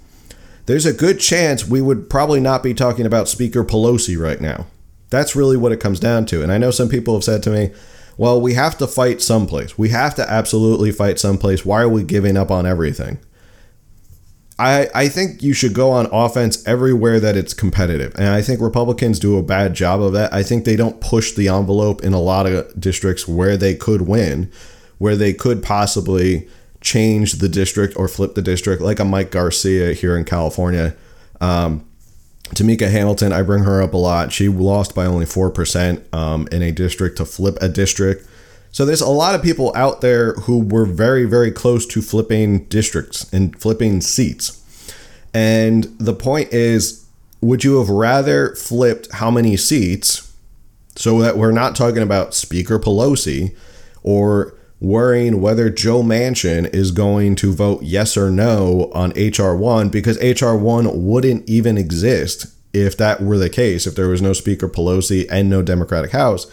there's 0.65 0.85
a 0.85 0.93
good 0.93 1.19
chance 1.19 1.65
we 1.65 1.81
would 1.81 2.09
probably 2.09 2.39
not 2.39 2.61
be 2.61 2.73
talking 2.73 3.05
about 3.05 3.27
Speaker 3.27 3.63
Pelosi 3.63 4.19
right 4.19 4.39
now. 4.39 4.67
That's 5.09 5.35
really 5.35 5.57
what 5.57 5.71
it 5.71 5.79
comes 5.79 5.99
down 5.99 6.25
to. 6.27 6.43
And 6.43 6.51
I 6.51 6.57
know 6.57 6.71
some 6.71 6.89
people 6.89 7.15
have 7.15 7.23
said 7.23 7.41
to 7.43 7.49
me, 7.49 7.71
well, 8.19 8.41
we 8.41 8.53
have 8.55 8.77
to 8.79 8.85
fight 8.85 9.21
someplace. 9.21 9.77
We 9.77 9.89
have 9.89 10.13
to 10.15 10.29
absolutely 10.29 10.91
fight 10.91 11.19
someplace. 11.19 11.63
Why 11.63 11.83
are 11.83 11.87
we 11.87 12.03
giving 12.03 12.35
up 12.35 12.51
on 12.51 12.65
everything? 12.65 13.17
I, 14.59 14.89
I 14.93 15.07
think 15.07 15.41
you 15.41 15.53
should 15.53 15.73
go 15.73 15.91
on 15.91 16.09
offense 16.11 16.61
everywhere 16.67 17.21
that 17.21 17.37
it's 17.37 17.53
competitive. 17.53 18.13
And 18.15 18.27
I 18.27 18.41
think 18.41 18.59
Republicans 18.59 19.19
do 19.19 19.37
a 19.37 19.41
bad 19.41 19.73
job 19.73 20.01
of 20.01 20.11
that. 20.11 20.33
I 20.33 20.43
think 20.43 20.65
they 20.65 20.75
don't 20.75 20.99
push 20.99 21.31
the 21.31 21.47
envelope 21.47 22.03
in 22.03 22.11
a 22.11 22.19
lot 22.19 22.45
of 22.45 22.77
districts 22.77 23.25
where 23.25 23.55
they 23.55 23.73
could 23.73 24.01
win, 24.01 24.51
where 24.97 25.15
they 25.15 25.31
could 25.31 25.63
possibly 25.63 26.49
change 26.81 27.35
the 27.35 27.47
district 27.47 27.95
or 27.95 28.09
flip 28.09 28.35
the 28.35 28.41
district, 28.41 28.81
like 28.81 28.99
a 28.99 29.05
Mike 29.05 29.31
Garcia 29.31 29.93
here 29.93 30.17
in 30.17 30.25
California. 30.25 30.93
Um, 31.39 31.88
Tamika 32.55 32.89
Hamilton, 32.89 33.31
I 33.31 33.41
bring 33.41 33.63
her 33.63 33.81
up 33.81 33.93
a 33.93 33.97
lot. 33.97 34.31
She 34.31 34.47
lost 34.49 34.95
by 34.95 35.05
only 35.05 35.25
4% 35.25 36.13
um, 36.13 36.47
in 36.51 36.61
a 36.61 36.71
district 36.71 37.17
to 37.17 37.25
flip 37.25 37.57
a 37.61 37.69
district. 37.69 38.27
So 38.71 38.85
there's 38.85 39.01
a 39.01 39.09
lot 39.09 39.35
of 39.35 39.41
people 39.41 39.71
out 39.75 40.01
there 40.01 40.33
who 40.33 40.59
were 40.59 40.85
very, 40.85 41.25
very 41.25 41.51
close 41.51 41.85
to 41.87 42.01
flipping 42.01 42.65
districts 42.65 43.31
and 43.33 43.59
flipping 43.59 44.01
seats. 44.01 44.55
And 45.33 45.85
the 45.99 46.13
point 46.13 46.53
is, 46.53 47.05
would 47.41 47.63
you 47.63 47.79
have 47.79 47.89
rather 47.89 48.55
flipped 48.55 49.11
how 49.13 49.31
many 49.31 49.55
seats 49.57 50.33
so 50.95 51.21
that 51.21 51.37
we're 51.37 51.51
not 51.51 51.75
talking 51.75 52.03
about 52.03 52.33
Speaker 52.33 52.77
Pelosi 52.77 53.55
or 54.03 54.53
worrying 54.79 55.41
whether 55.41 55.69
Joe 55.69 56.01
Manchin 56.01 56.73
is 56.73 56.91
going 56.91 57.35
to 57.37 57.53
vote 57.53 57.83
yes 57.83 58.15
or 58.15 58.31
no 58.31 58.89
on 58.93 59.11
HR1 59.13 59.91
because 59.91 60.17
HR1 60.19 60.95
wouldn't 60.95 61.49
even 61.49 61.77
exist 61.77 62.47
if 62.73 62.95
that 62.97 63.21
were 63.21 63.37
the 63.37 63.49
case, 63.49 63.85
if 63.85 63.95
there 63.95 64.07
was 64.07 64.21
no 64.21 64.33
Speaker 64.33 64.69
Pelosi 64.69 65.27
and 65.29 65.49
no 65.49 65.61
Democratic 65.61 66.11
House. 66.11 66.47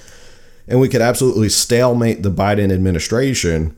And 0.67 0.81
we 0.81 0.89
could 0.89 1.03
absolutely 1.03 1.49
stalemate 1.49 2.23
the 2.23 2.31
Biden 2.31 2.73
administration. 2.73 3.77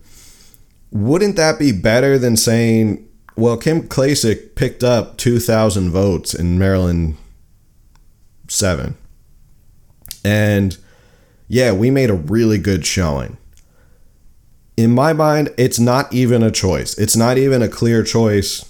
Wouldn't 0.91 1.37
that 1.37 1.59
be 1.59 1.73
better 1.73 2.19
than 2.19 2.37
saying, 2.37 3.07
well, 3.37 3.59
Kim 3.59 3.83
Klacik 3.83 4.55
picked 4.55 4.83
up 4.83 5.19
2,000 5.19 5.91
votes 5.91 6.33
in 6.33 6.59
Maryland 6.59 7.17
7. 8.49 8.97
And 10.25 10.77
yeah, 11.47 11.73
we 11.73 11.91
made 11.91 12.11
a 12.11 12.15
really 12.15 12.59
good 12.59 12.87
showing 12.87 13.37
in 14.79 14.95
my 14.95 15.13
mind, 15.13 15.53
it's 15.59 15.81
not 15.81 16.15
even 16.15 16.41
a 16.45 16.53
choice. 16.53 16.97
It's 16.97 17.17
not 17.17 17.37
even 17.37 17.63
a 17.63 17.69
clear 17.69 18.05
choice 18.05 18.65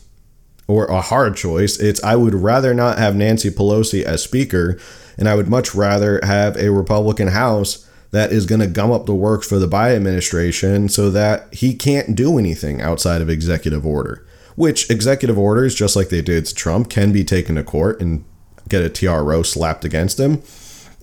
or 0.67 0.87
a 0.87 1.03
hard 1.03 1.37
choice. 1.37 1.79
It's 1.79 2.03
I 2.03 2.17
would 2.17 2.33
rather 2.33 2.73
not 2.73 2.97
have 2.97 3.15
Nancy 3.15 3.51
Pelosi 3.51 4.05
as 4.05 4.23
Speaker, 4.23 4.79
and 5.19 5.29
I 5.29 5.35
would 5.35 5.49
much 5.49 5.75
rather 5.75 6.19
have 6.23 6.57
a 6.57 6.71
Republican 6.71 7.29
House 7.29 7.87
that 8.11 8.33
is 8.33 8.47
going 8.47 8.63
to 8.63 8.67
gum 8.67 8.91
up 8.91 9.05
the 9.05 9.15
works 9.15 9.47
for 9.47 9.59
the 9.59 9.69
Biden 9.69 9.97
administration 9.97 10.89
so 10.89 11.11
that 11.11 11.53
he 11.53 11.75
can't 11.75 12.17
do 12.17 12.39
anything 12.39 12.81
outside 12.81 13.21
of 13.21 13.29
executive 13.29 13.85
order. 13.85 14.27
Which 14.57 14.89
executive 14.91 15.39
orders, 15.39 15.75
just 15.75 15.95
like 15.95 16.09
they 16.09 16.23
did 16.23 16.47
to 16.47 16.55
Trump, 16.55 16.89
can 16.89 17.13
be 17.13 17.23
taken 17.23 17.57
to 17.57 17.63
court 17.63 18.01
and 18.01 18.25
get 18.67 18.83
a 18.83 18.89
TRO 18.89 19.43
slapped 19.43 19.85
against 19.85 20.19
him. 20.19 20.43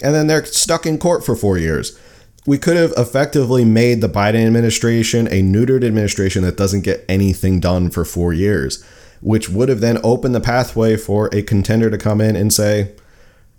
And 0.02 0.16
then 0.16 0.26
they're 0.26 0.46
stuck 0.46 0.88
in 0.88 0.98
court 0.98 1.24
for 1.24 1.36
four 1.36 1.60
years 1.60 1.96
we 2.46 2.58
could 2.58 2.78
have 2.78 2.94
effectively 2.98 3.66
made 3.66 4.02
the 4.02 4.10
Biden 4.10 4.46
administration 4.46 5.28
a 5.28 5.42
neutered 5.42 5.84
administration 5.84 6.44
that 6.44 6.58
doesn't 6.58 6.82
get 6.82 7.04
anything 7.10 7.60
done 7.60 7.90
for 7.90 8.06
four 8.06 8.34
years, 8.34 8.84
which 9.22 9.50
would 9.50 9.70
have 9.70 9.80
then 9.80 10.00
opened 10.04 10.36
the 10.36 10.42
pathway 10.42 10.96
for 10.96 11.30
a 11.34 11.42
contender 11.42 11.90
to 11.90 11.98
come 11.98 12.22
in 12.22 12.36
and 12.36 12.54
say, 12.54 12.92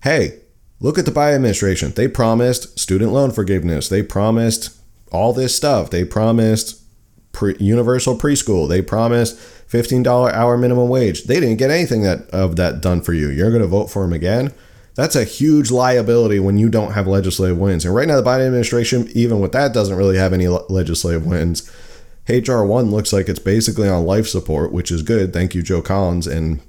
hey, 0.02 0.38
look 0.80 0.98
at 0.98 1.04
the 1.04 1.10
Biden 1.10 1.34
administration. 1.34 1.90
They 1.90 2.06
promised 2.06 2.78
student 2.78 3.12
loan 3.12 3.32
forgiveness, 3.32 3.88
they 3.88 4.02
promised 4.02 4.76
all 5.10 5.32
this 5.32 5.56
stuff, 5.56 5.90
they 5.90 6.04
promised 6.04 6.80
pre- 7.32 7.56
universal 7.58 8.16
preschool, 8.16 8.68
they 8.68 8.82
promised 8.82 9.36
$15 9.68 10.32
hour 10.32 10.56
minimum 10.56 10.88
wage. 10.88 11.24
They 11.24 11.40
didn't 11.40 11.56
get 11.56 11.70
anything 11.70 12.02
that 12.02 12.30
of 12.30 12.54
that 12.56 12.80
done 12.80 13.02
for 13.02 13.12
you. 13.12 13.30
You're 13.30 13.50
going 13.50 13.62
to 13.62 13.68
vote 13.68 13.90
for 13.90 14.02
them 14.02 14.12
again? 14.12 14.52
That's 14.96 15.14
a 15.14 15.24
huge 15.24 15.70
liability 15.70 16.40
when 16.40 16.56
you 16.56 16.70
don't 16.70 16.92
have 16.92 17.06
legislative 17.06 17.58
wins. 17.58 17.84
And 17.84 17.94
right 17.94 18.08
now, 18.08 18.16
the 18.18 18.28
Biden 18.28 18.46
administration, 18.46 19.08
even 19.14 19.40
with 19.40 19.52
that, 19.52 19.74
doesn't 19.74 19.96
really 19.96 20.16
have 20.16 20.32
any 20.32 20.48
legislative 20.48 21.26
wins. 21.26 21.70
HR1 22.26 22.90
looks 22.90 23.12
like 23.12 23.28
it's 23.28 23.38
basically 23.38 23.88
on 23.88 24.06
life 24.06 24.26
support, 24.26 24.72
which 24.72 24.90
is 24.90 25.02
good. 25.02 25.34
Thank 25.34 25.54
you, 25.54 25.62
Joe 25.62 25.82
Collins. 25.82 26.26
And 26.26 26.60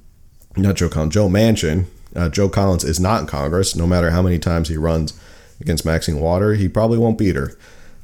not 0.57 0.75
Joe 0.75 0.89
Collins, 0.89 1.13
Joe 1.13 1.29
Manchin. 1.29 1.85
Uh, 2.15 2.27
Joe 2.27 2.49
Collins 2.49 2.83
is 2.83 2.99
not 2.99 3.21
in 3.21 3.27
Congress. 3.27 3.77
No 3.77 3.87
matter 3.87 4.11
how 4.11 4.21
many 4.21 4.39
times 4.39 4.67
he 4.67 4.75
runs 4.77 5.17
against 5.61 5.85
Maxine 5.85 6.19
Water, 6.19 6.53
he 6.55 6.67
probably 6.67 6.97
won't 6.97 7.17
beat 7.17 7.37
her. 7.37 7.57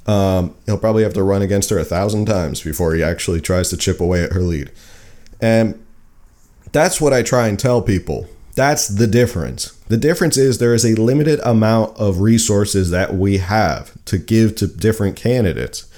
Um, 0.05 0.55
he'll 0.65 0.77
probably 0.77 1.03
have 1.03 1.13
to 1.13 1.23
run 1.23 1.41
against 1.41 1.69
her 1.69 1.77
a 1.77 1.85
thousand 1.85 2.25
times 2.25 2.61
before 2.61 2.93
he 2.93 3.03
actually 3.03 3.41
tries 3.41 3.69
to 3.69 3.77
chip 3.77 3.99
away 3.99 4.23
at 4.23 4.31
her 4.31 4.41
lead. 4.41 4.71
And 5.41 5.83
that's 6.71 7.01
what 7.01 7.13
I 7.13 7.23
try 7.23 7.47
and 7.47 7.59
tell 7.59 7.81
people. 7.81 8.29
That's 8.55 8.87
the 8.87 9.07
difference. 9.07 9.71
The 9.87 9.97
difference 9.97 10.37
is 10.37 10.57
there 10.57 10.73
is 10.73 10.85
a 10.85 10.95
limited 10.95 11.39
amount 11.43 11.97
of 11.97 12.21
resources 12.21 12.91
that 12.91 13.15
we 13.15 13.39
have 13.39 13.91
to 14.05 14.17
give 14.17 14.55
to 14.57 14.67
different 14.67 15.15
candidates. 15.15 15.89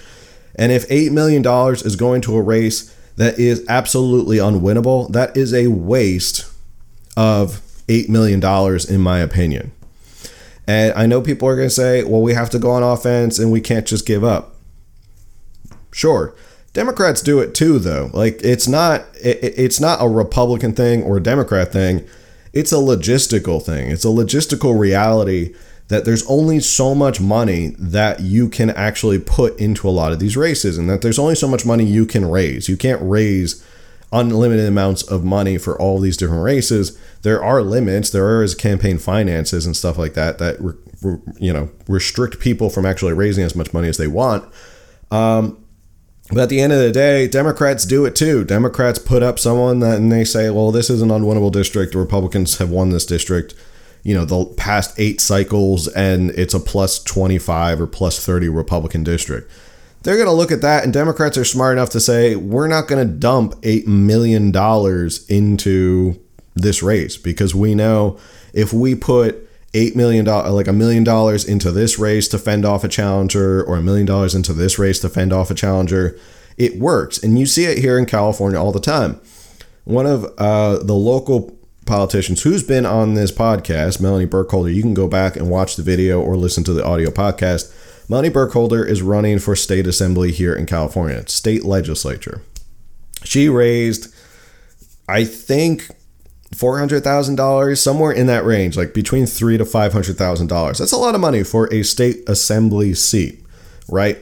And 0.56 0.72
if 0.72 0.88
$8 0.88 1.12
million 1.12 1.46
is 1.74 1.96
going 1.96 2.22
to 2.22 2.36
a 2.38 2.42
race 2.42 2.96
that 3.18 3.38
is 3.38 3.66
absolutely 3.68 4.38
unwinnable, 4.38 5.12
that 5.12 5.36
is 5.36 5.54
a 5.54 5.68
waste 5.68 6.50
of 7.18 7.62
$8 7.88 8.10
million, 8.10 8.42
in 8.90 9.02
my 9.02 9.20
opinion. 9.20 9.72
And 10.68 10.94
I 10.94 11.06
know 11.06 11.22
people 11.22 11.48
are 11.48 11.56
going 11.56 11.70
to 11.70 11.74
say, 11.74 12.04
well, 12.04 12.22
we 12.22 12.34
have 12.34 12.50
to 12.52 12.60
go 12.60 12.72
on 12.72 12.84
offense 12.84 13.38
and 13.38 13.52
we 13.52 13.62
can't 13.62 13.86
just 13.86 14.06
give 14.06 14.24
up. 14.24 14.56
Sure. 15.92 16.34
Democrats 16.74 17.22
do 17.22 17.40
it 17.40 17.54
too, 17.54 17.80
though. 17.80 18.10
Like 18.14 18.40
it's 18.44 18.68
not 18.68 19.06
it, 19.16 19.54
it's 19.58 19.80
not 19.80 20.02
a 20.02 20.10
Republican 20.10 20.74
thing 20.74 21.04
or 21.04 21.18
a 21.18 21.24
Democrat 21.24 21.72
thing 21.72 22.06
it's 22.56 22.72
a 22.72 22.76
logistical 22.76 23.62
thing. 23.62 23.92
It's 23.92 24.06
a 24.06 24.10
logistical 24.10 24.80
reality 24.80 25.54
that 25.90 26.06
there's 26.06 26.26
only 26.26 26.60
so 26.60 26.96
much 26.96 27.22
money 27.22 27.76
that 27.78 28.22
you 28.22 28.50
can 28.50 28.72
actually 28.72 29.20
put 29.20 29.60
into 29.60 29.88
a 29.88 29.92
lot 29.92 30.12
of 30.12 30.20
these 30.20 30.36
races 30.36 30.78
and 30.78 30.90
that 30.90 31.02
there's 31.02 31.20
only 31.20 31.36
so 31.36 31.48
much 31.48 31.66
money 31.66 31.84
you 31.84 32.06
can 32.08 32.28
raise. 32.28 32.68
You 32.68 32.78
can't 32.78 33.02
raise 33.04 33.64
unlimited 34.12 34.66
amounts 34.66 35.04
of 35.04 35.24
money 35.24 35.58
for 35.58 35.80
all 35.80 36.00
these 36.00 36.18
different 36.18 36.44
races. 36.44 36.98
There 37.22 37.44
are 37.44 37.62
limits. 37.62 38.10
There 38.10 38.42
is 38.42 38.56
campaign 38.56 38.98
finances 38.98 39.66
and 39.66 39.76
stuff 39.76 39.98
like 39.98 40.14
that 40.14 40.38
that 40.40 40.60
you 41.38 41.54
know 41.54 41.70
restrict 41.88 42.40
people 42.40 42.70
from 42.70 42.86
actually 42.86 43.14
raising 43.14 43.44
as 43.44 43.56
much 43.56 43.74
money 43.74 43.90
as 43.90 43.98
they 43.98 44.08
want. 44.08 44.46
Um, 45.12 45.64
but 46.30 46.40
at 46.40 46.50
the 46.50 46.60
end 46.60 46.74
of 46.74 46.80
the 46.80 46.92
day, 46.92 47.28
Democrats 47.28 47.86
do 47.86 48.06
it 48.06 48.16
too. 48.16 48.44
Democrats 48.44 48.98
put 48.98 49.22
up 49.22 49.38
someone 49.38 49.80
that, 49.80 49.98
and 49.98 50.12
they 50.12 50.24
say, 50.24 50.50
well, 50.50 50.72
this 50.72 50.90
is 50.90 51.02
an 51.02 51.10
unwinnable 51.10 51.52
district. 51.52 51.94
The 51.94 52.00
Republicans 52.00 52.58
have 52.58 52.72
won 52.72 52.90
this 52.90 53.06
district, 53.06 53.54
you 54.04 54.16
know, 54.16 54.26
the 54.26 54.46
past 54.56 55.00
eight 55.00 55.22
cycles, 55.22 55.88
and 55.90 56.32
it's 56.32 56.56
a 56.56 56.60
plus 56.60 57.04
25 57.04 57.82
or 57.82 57.88
plus 57.88 58.24
30 58.24 58.50
Republican 58.50 59.04
district. 59.04 59.52
They're 60.02 60.16
going 60.16 60.28
to 60.28 60.34
look 60.34 60.52
at 60.52 60.62
that, 60.62 60.84
and 60.84 60.92
Democrats 60.92 61.38
are 61.38 61.46
smart 61.46 61.78
enough 61.78 61.90
to 61.92 62.00
say, 62.00 62.36
we're 62.36 62.68
not 62.68 62.88
going 62.88 63.08
to 63.08 63.14
dump 63.14 63.56
$8 63.62 63.86
million 63.88 64.52
into 65.30 66.20
this 66.56 66.82
race 66.82 67.18
because 67.18 67.54
we 67.54 67.76
know 67.76 68.18
if 68.54 68.72
we 68.72 68.96
put 68.96 69.45
eight 69.76 69.96
million 69.96 70.26
dollars, 70.26 70.52
like 70.52 70.68
a 70.68 70.74
million 70.74 71.04
dollars 71.04 71.46
into 71.46 71.72
this 71.72 72.00
race 72.00 72.28
to 72.30 72.40
fend 72.40 72.66
off 72.66 72.84
a 72.84 72.88
challenger, 72.88 73.64
or 73.64 73.76
a 73.76 73.82
million 73.82 74.06
dollars 74.06 74.34
into 74.34 74.54
this 74.54 74.80
race 74.80 75.00
to 75.02 75.10
fend 75.10 75.34
off 75.34 75.52
a 75.52 75.56
challenger, 75.56 76.18
it 76.58 76.80
works, 76.80 77.22
and 77.22 77.38
you 77.38 77.46
see 77.46 77.66
it 77.66 77.78
here 77.80 78.00
in 78.00 78.06
California 78.06 78.60
all 78.60 78.72
the 78.72 78.80
time. 78.80 79.20
One 79.84 80.08
of 80.08 80.24
uh, 80.38 80.78
the 80.82 80.96
local 80.96 81.56
politicians 81.86 82.42
who's 82.42 82.64
been 82.64 82.86
on 82.86 83.14
this 83.14 83.32
podcast, 83.32 84.02
Melanie 84.02 84.26
Burkholder, 84.26 84.72
you 84.72 84.82
can 84.82 84.94
go 84.94 85.08
back 85.08 85.36
and 85.36 85.50
watch 85.50 85.76
the 85.76 85.84
video 85.84 86.22
or 86.22 86.36
listen 86.36 86.64
to 86.64 86.74
the 86.74 86.84
audio 86.84 87.12
podcast. 87.12 87.72
Melanie 88.10 88.30
Burkholder 88.30 88.84
is 88.84 89.02
running 89.02 89.40
for 89.40 89.56
state 89.56 89.86
assembly 89.86 90.32
here 90.32 90.56
in 90.56 90.66
California, 90.66 91.28
state 91.28 91.66
legislature. 91.66 92.42
She 93.24 93.50
raised, 93.50 94.14
I 95.08 95.26
think, 95.26 95.90
four 96.56 96.80
hundred 96.80 97.04
thousand 97.04 97.36
dollars, 97.36 97.82
somewhere 97.82 98.12
in 98.12 98.28
that 98.28 98.46
range, 98.46 98.78
like 98.78 98.94
between 98.94 99.26
three 99.26 99.58
to 99.58 99.66
five 99.66 99.94
hundred 99.94 100.18
thousand 100.18 100.48
dollars. 100.48 100.78
That's 100.78 100.92
a 100.92 100.98
lot 100.98 101.16
of 101.16 101.22
money 101.22 101.44
for 101.44 101.72
a 101.74 101.84
state 101.84 102.28
assembly 102.28 102.94
seat, 102.94 103.44
right? 103.90 104.18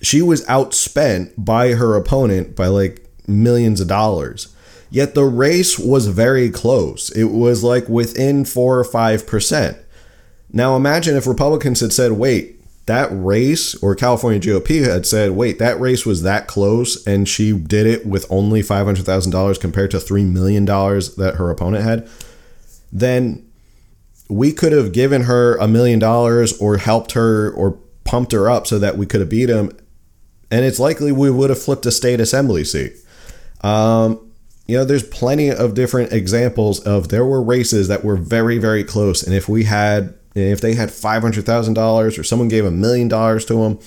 She 0.00 0.22
was 0.22 0.44
outspent 0.46 1.32
by 1.38 1.72
her 1.72 1.96
opponent 1.96 2.56
by 2.56 2.66
like 2.66 3.06
millions 3.26 3.80
of 3.80 3.88
dollars. 3.88 4.54
Yet 4.90 5.14
the 5.14 5.24
race 5.24 5.78
was 5.78 6.06
very 6.06 6.50
close. 6.50 7.10
It 7.10 7.24
was 7.24 7.64
like 7.64 7.88
within 7.88 8.44
four 8.44 8.78
or 8.78 8.84
five 8.84 9.26
percent. 9.26 9.76
Now 10.52 10.76
imagine 10.76 11.16
if 11.16 11.26
Republicans 11.26 11.80
had 11.80 11.92
said, 11.92 12.12
wait, 12.12 12.53
that 12.86 13.08
race 13.10 13.74
or 13.76 13.94
California 13.94 14.40
GOP 14.40 14.84
had 14.84 15.06
said, 15.06 15.30
wait, 15.32 15.58
that 15.58 15.80
race 15.80 16.04
was 16.04 16.22
that 16.22 16.46
close 16.46 17.04
and 17.06 17.28
she 17.28 17.52
did 17.52 17.86
it 17.86 18.06
with 18.06 18.26
only 18.30 18.60
$500,000 18.60 19.60
compared 19.60 19.90
to 19.92 19.96
$3 19.96 20.30
million 20.30 20.64
that 20.66 21.34
her 21.38 21.50
opponent 21.50 21.84
had, 21.84 22.08
then 22.92 23.50
we 24.28 24.52
could 24.52 24.72
have 24.72 24.92
given 24.92 25.22
her 25.22 25.56
a 25.56 25.68
million 25.68 25.98
dollars 25.98 26.58
or 26.60 26.76
helped 26.76 27.12
her 27.12 27.50
or 27.52 27.78
pumped 28.04 28.32
her 28.32 28.50
up 28.50 28.66
so 28.66 28.78
that 28.78 28.98
we 28.98 29.06
could 29.06 29.20
have 29.20 29.30
beat 29.30 29.48
him. 29.48 29.70
And 30.50 30.64
it's 30.64 30.78
likely 30.78 31.10
we 31.10 31.30
would 31.30 31.50
have 31.50 31.60
flipped 31.60 31.86
a 31.86 31.90
state 31.90 32.20
assembly 32.20 32.64
seat. 32.64 32.92
Um, 33.62 34.30
you 34.66 34.76
know, 34.76 34.84
there's 34.84 35.02
plenty 35.02 35.50
of 35.50 35.74
different 35.74 36.12
examples 36.12 36.80
of 36.80 37.08
there 37.08 37.24
were 37.24 37.42
races 37.42 37.88
that 37.88 38.04
were 38.04 38.16
very, 38.16 38.58
very 38.58 38.84
close. 38.84 39.22
And 39.22 39.34
if 39.34 39.48
we 39.48 39.64
had 39.64 40.14
if 40.34 40.60
they 40.60 40.74
had 40.74 40.88
$500,000 40.88 42.18
or 42.18 42.22
someone 42.22 42.48
gave 42.48 42.64
a 42.64 42.70
million 42.70 43.08
dollars 43.08 43.44
to 43.46 43.54
them, 43.54 43.78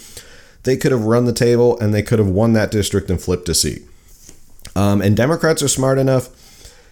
they 0.64 0.78
could 0.78 0.92
have 0.92 1.04
run 1.04 1.26
the 1.26 1.34
table 1.34 1.80
and 1.80 1.94
they 1.94 2.04
could 2.04 2.20
have 2.20 2.28
won 2.28 2.54
that 2.54 2.72
district 2.72 3.10
and 3.10 3.22
flipped 3.22 3.50
a 3.50 3.54
seat. 3.54 3.84
Um, 4.76 5.02
and 5.02 5.16
Democrats 5.18 5.64
are 5.64 5.68
smart 5.68 5.98
enough 5.98 6.30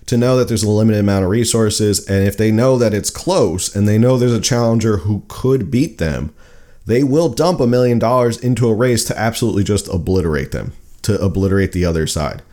to 0.08 0.18
know 0.18 0.38
that 0.38 0.48
there's 0.48 0.64
a 0.64 0.70
limited 0.70 1.00
amount 1.00 1.24
of 1.24 1.30
resources. 1.30 2.08
And 2.08 2.28
if 2.28 2.38
they 2.38 2.52
know 2.52 2.78
that 2.78 2.94
it's 2.94 3.10
close 3.10 3.76
and 3.76 3.88
they 3.88 3.98
know 3.98 4.18
there's 4.18 4.34
a 4.34 4.42
challenger 4.42 4.98
who 4.98 5.24
could 5.28 5.72
beat 5.72 5.98
them, 5.98 6.34
they 6.86 7.04
will 7.04 7.30
dump 7.30 7.60
a 7.60 7.68
million 7.68 7.98
dollars 7.98 8.38
into 8.38 8.68
a 8.68 8.76
race 8.76 9.04
to 9.06 9.18
absolutely 9.18 9.64
just 9.64 9.88
obliterate 9.88 10.52
them, 10.52 10.74
to 11.02 11.20
obliterate 11.20 11.72
the 11.72 11.86
other 11.86 12.06
side. 12.06 12.44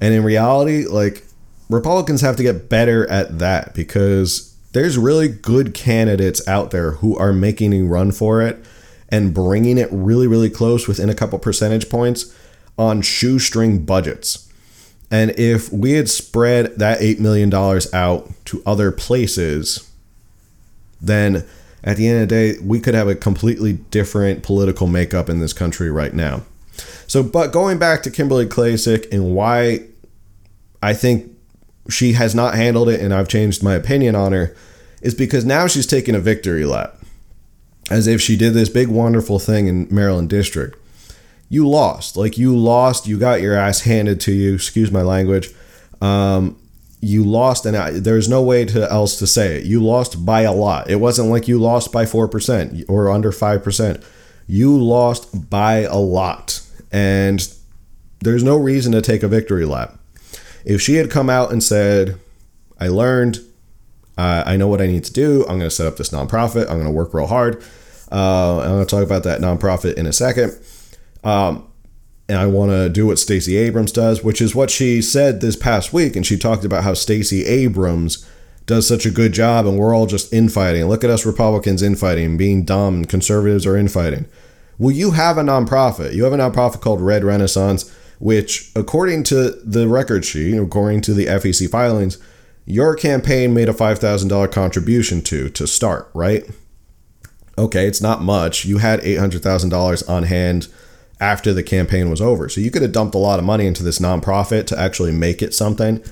And 0.00 0.14
in 0.14 0.24
reality, 0.24 0.86
like 0.86 1.24
Republicans 1.68 2.22
have 2.22 2.36
to 2.36 2.42
get 2.42 2.68
better 2.68 3.08
at 3.10 3.38
that 3.38 3.74
because 3.74 4.53
there's 4.74 4.98
really 4.98 5.28
good 5.28 5.72
candidates 5.72 6.46
out 6.46 6.70
there 6.70 6.92
who 6.92 7.16
are 7.16 7.32
making 7.32 7.72
a 7.72 7.82
run 7.82 8.12
for 8.12 8.42
it. 8.42 8.62
and 9.10 9.32
bringing 9.32 9.78
it 9.78 9.88
really, 9.92 10.26
really 10.26 10.50
close 10.50 10.88
within 10.88 11.08
a 11.08 11.14
couple 11.14 11.38
percentage 11.38 11.88
points 11.88 12.34
on 12.76 13.00
shoestring 13.00 13.84
budgets. 13.84 14.50
And 15.10 15.30
if 15.38 15.72
we 15.72 15.92
had 15.92 16.08
spread 16.08 16.76
that 16.78 17.00
$8 17.00 17.20
million 17.20 17.52
out 17.92 18.30
to 18.46 18.62
other 18.66 18.90
places, 18.90 19.88
then 21.00 21.46
at 21.84 21.96
the 21.96 22.08
end 22.08 22.22
of 22.22 22.28
the 22.28 22.34
day, 22.34 22.58
we 22.60 22.80
could 22.80 22.94
have 22.94 23.06
a 23.06 23.14
completely 23.14 23.74
different 23.74 24.42
political 24.42 24.86
makeup 24.88 25.28
in 25.28 25.38
this 25.38 25.52
country 25.52 25.90
right 25.90 26.14
now. 26.14 26.42
So, 27.06 27.22
but 27.22 27.52
going 27.52 27.78
back 27.78 28.02
to 28.04 28.10
Kimberly 28.10 28.46
Klacik 28.46 29.06
and 29.12 29.34
why 29.34 29.80
I 30.82 30.94
think 30.94 31.30
she 31.88 32.12
has 32.12 32.34
not 32.34 32.54
handled 32.54 32.88
it 32.88 33.00
and 33.00 33.12
I've 33.12 33.28
changed 33.28 33.62
my 33.62 33.74
opinion 33.74 34.14
on 34.14 34.32
her 34.32 34.54
is 35.02 35.14
because 35.14 35.44
now 35.44 35.66
she's 35.66 35.86
taking 35.86 36.14
a 36.14 36.20
victory 36.20 36.64
lap 36.64 36.96
as 37.90 38.06
if 38.06 38.20
she 38.20 38.36
did 38.36 38.54
this 38.54 38.68
big 38.68 38.88
wonderful 38.88 39.38
thing 39.38 39.66
in 39.66 39.86
Maryland 39.90 40.30
district. 40.30 40.78
You 41.50 41.68
lost. 41.68 42.16
Like 42.16 42.38
you 42.38 42.56
lost, 42.56 43.06
you 43.06 43.18
got 43.18 43.42
your 43.42 43.54
ass 43.54 43.82
handed 43.82 44.20
to 44.22 44.32
you, 44.32 44.54
excuse 44.54 44.90
my 44.90 45.02
language. 45.02 45.50
Um, 46.00 46.58
you 47.00 47.22
lost 47.22 47.66
and 47.66 47.76
I, 47.76 47.90
there's 47.90 48.28
no 48.28 48.42
way 48.42 48.64
to 48.64 48.90
else 48.90 49.18
to 49.18 49.26
say 49.26 49.58
it. 49.58 49.64
You 49.64 49.82
lost 49.82 50.24
by 50.24 50.42
a 50.42 50.52
lot. 50.52 50.90
It 50.90 50.96
wasn't 50.96 51.28
like 51.28 51.46
you 51.46 51.58
lost 51.58 51.92
by 51.92 52.06
4% 52.06 52.84
or 52.88 53.10
under 53.10 53.30
5%. 53.30 54.04
You 54.46 54.82
lost 54.82 55.50
by 55.50 55.80
a 55.80 55.98
lot. 55.98 56.60
And 56.90 57.46
there's 58.20 58.42
no 58.42 58.56
reason 58.56 58.92
to 58.92 59.02
take 59.02 59.22
a 59.22 59.28
victory 59.28 59.66
lap. 59.66 59.98
If 60.64 60.80
she 60.80 60.94
had 60.94 61.10
come 61.10 61.28
out 61.28 61.52
and 61.52 61.62
said, 61.62 62.18
I 62.80 62.88
learned, 62.88 63.38
uh, 64.16 64.44
I 64.46 64.56
know 64.56 64.68
what 64.68 64.80
I 64.80 64.86
need 64.86 65.04
to 65.04 65.12
do. 65.12 65.42
I'm 65.42 65.58
going 65.58 65.60
to 65.60 65.70
set 65.70 65.86
up 65.86 65.96
this 65.96 66.10
nonprofit. 66.10 66.62
I'm 66.62 66.76
going 66.76 66.84
to 66.84 66.90
work 66.90 67.12
real 67.14 67.26
hard. 67.26 67.62
Uh, 68.10 68.60
I'm 68.60 68.70
going 68.70 68.86
to 68.86 68.90
talk 68.90 69.04
about 69.04 69.24
that 69.24 69.40
nonprofit 69.40 69.94
in 69.94 70.06
a 70.06 70.12
second. 70.12 70.58
Um, 71.22 71.66
and 72.28 72.38
I 72.38 72.46
want 72.46 72.70
to 72.70 72.88
do 72.88 73.06
what 73.06 73.18
Stacey 73.18 73.56
Abrams 73.56 73.92
does, 73.92 74.24
which 74.24 74.40
is 74.40 74.54
what 74.54 74.70
she 74.70 75.02
said 75.02 75.40
this 75.40 75.56
past 75.56 75.92
week. 75.92 76.16
And 76.16 76.24
she 76.24 76.38
talked 76.38 76.64
about 76.64 76.84
how 76.84 76.94
Stacey 76.94 77.44
Abrams 77.44 78.26
does 78.66 78.88
such 78.88 79.04
a 79.04 79.10
good 79.10 79.32
job, 79.32 79.66
and 79.66 79.78
we're 79.78 79.94
all 79.94 80.06
just 80.06 80.32
infighting. 80.32 80.86
Look 80.86 81.04
at 81.04 81.10
us 81.10 81.26
Republicans 81.26 81.82
infighting, 81.82 82.38
being 82.38 82.64
dumb, 82.64 82.94
and 82.94 83.08
conservatives 83.08 83.66
are 83.66 83.76
infighting. 83.76 84.24
Well, 84.78 84.90
you 84.90 85.10
have 85.10 85.36
a 85.36 85.42
nonprofit. 85.42 86.14
You 86.14 86.24
have 86.24 86.32
a 86.32 86.38
nonprofit 86.38 86.80
called 86.80 87.02
Red 87.02 87.24
Renaissance, 87.24 87.94
which, 88.18 88.70
according 88.74 89.24
to 89.24 89.50
the 89.64 89.88
record 89.88 90.24
sheet, 90.24 90.56
according 90.56 91.00
to 91.02 91.14
the 91.14 91.26
FEC 91.26 91.68
filings, 91.70 92.18
your 92.66 92.94
campaign 92.94 93.52
made 93.52 93.68
a 93.68 93.74
$5,000 93.74 94.50
contribution 94.52 95.20
to 95.22 95.48
to 95.50 95.66
start, 95.66 96.10
right? 96.14 96.48
Okay, 97.56 97.86
it's 97.86 98.00
not 98.00 98.22
much. 98.22 98.64
You 98.64 98.78
had 98.78 99.00
$800,000 99.00 100.08
on 100.08 100.22
hand 100.24 100.68
after 101.20 101.52
the 101.52 101.62
campaign 101.62 102.10
was 102.10 102.20
over. 102.20 102.48
So 102.48 102.60
you 102.60 102.70
could 102.70 102.82
have 102.82 102.92
dumped 102.92 103.14
a 103.14 103.18
lot 103.18 103.38
of 103.38 103.44
money 103.44 103.66
into 103.66 103.82
this 103.82 103.98
nonprofit 103.98 104.66
to 104.68 104.78
actually 104.78 105.12
make 105.12 105.42
it 105.42 105.54
something. 105.54 106.02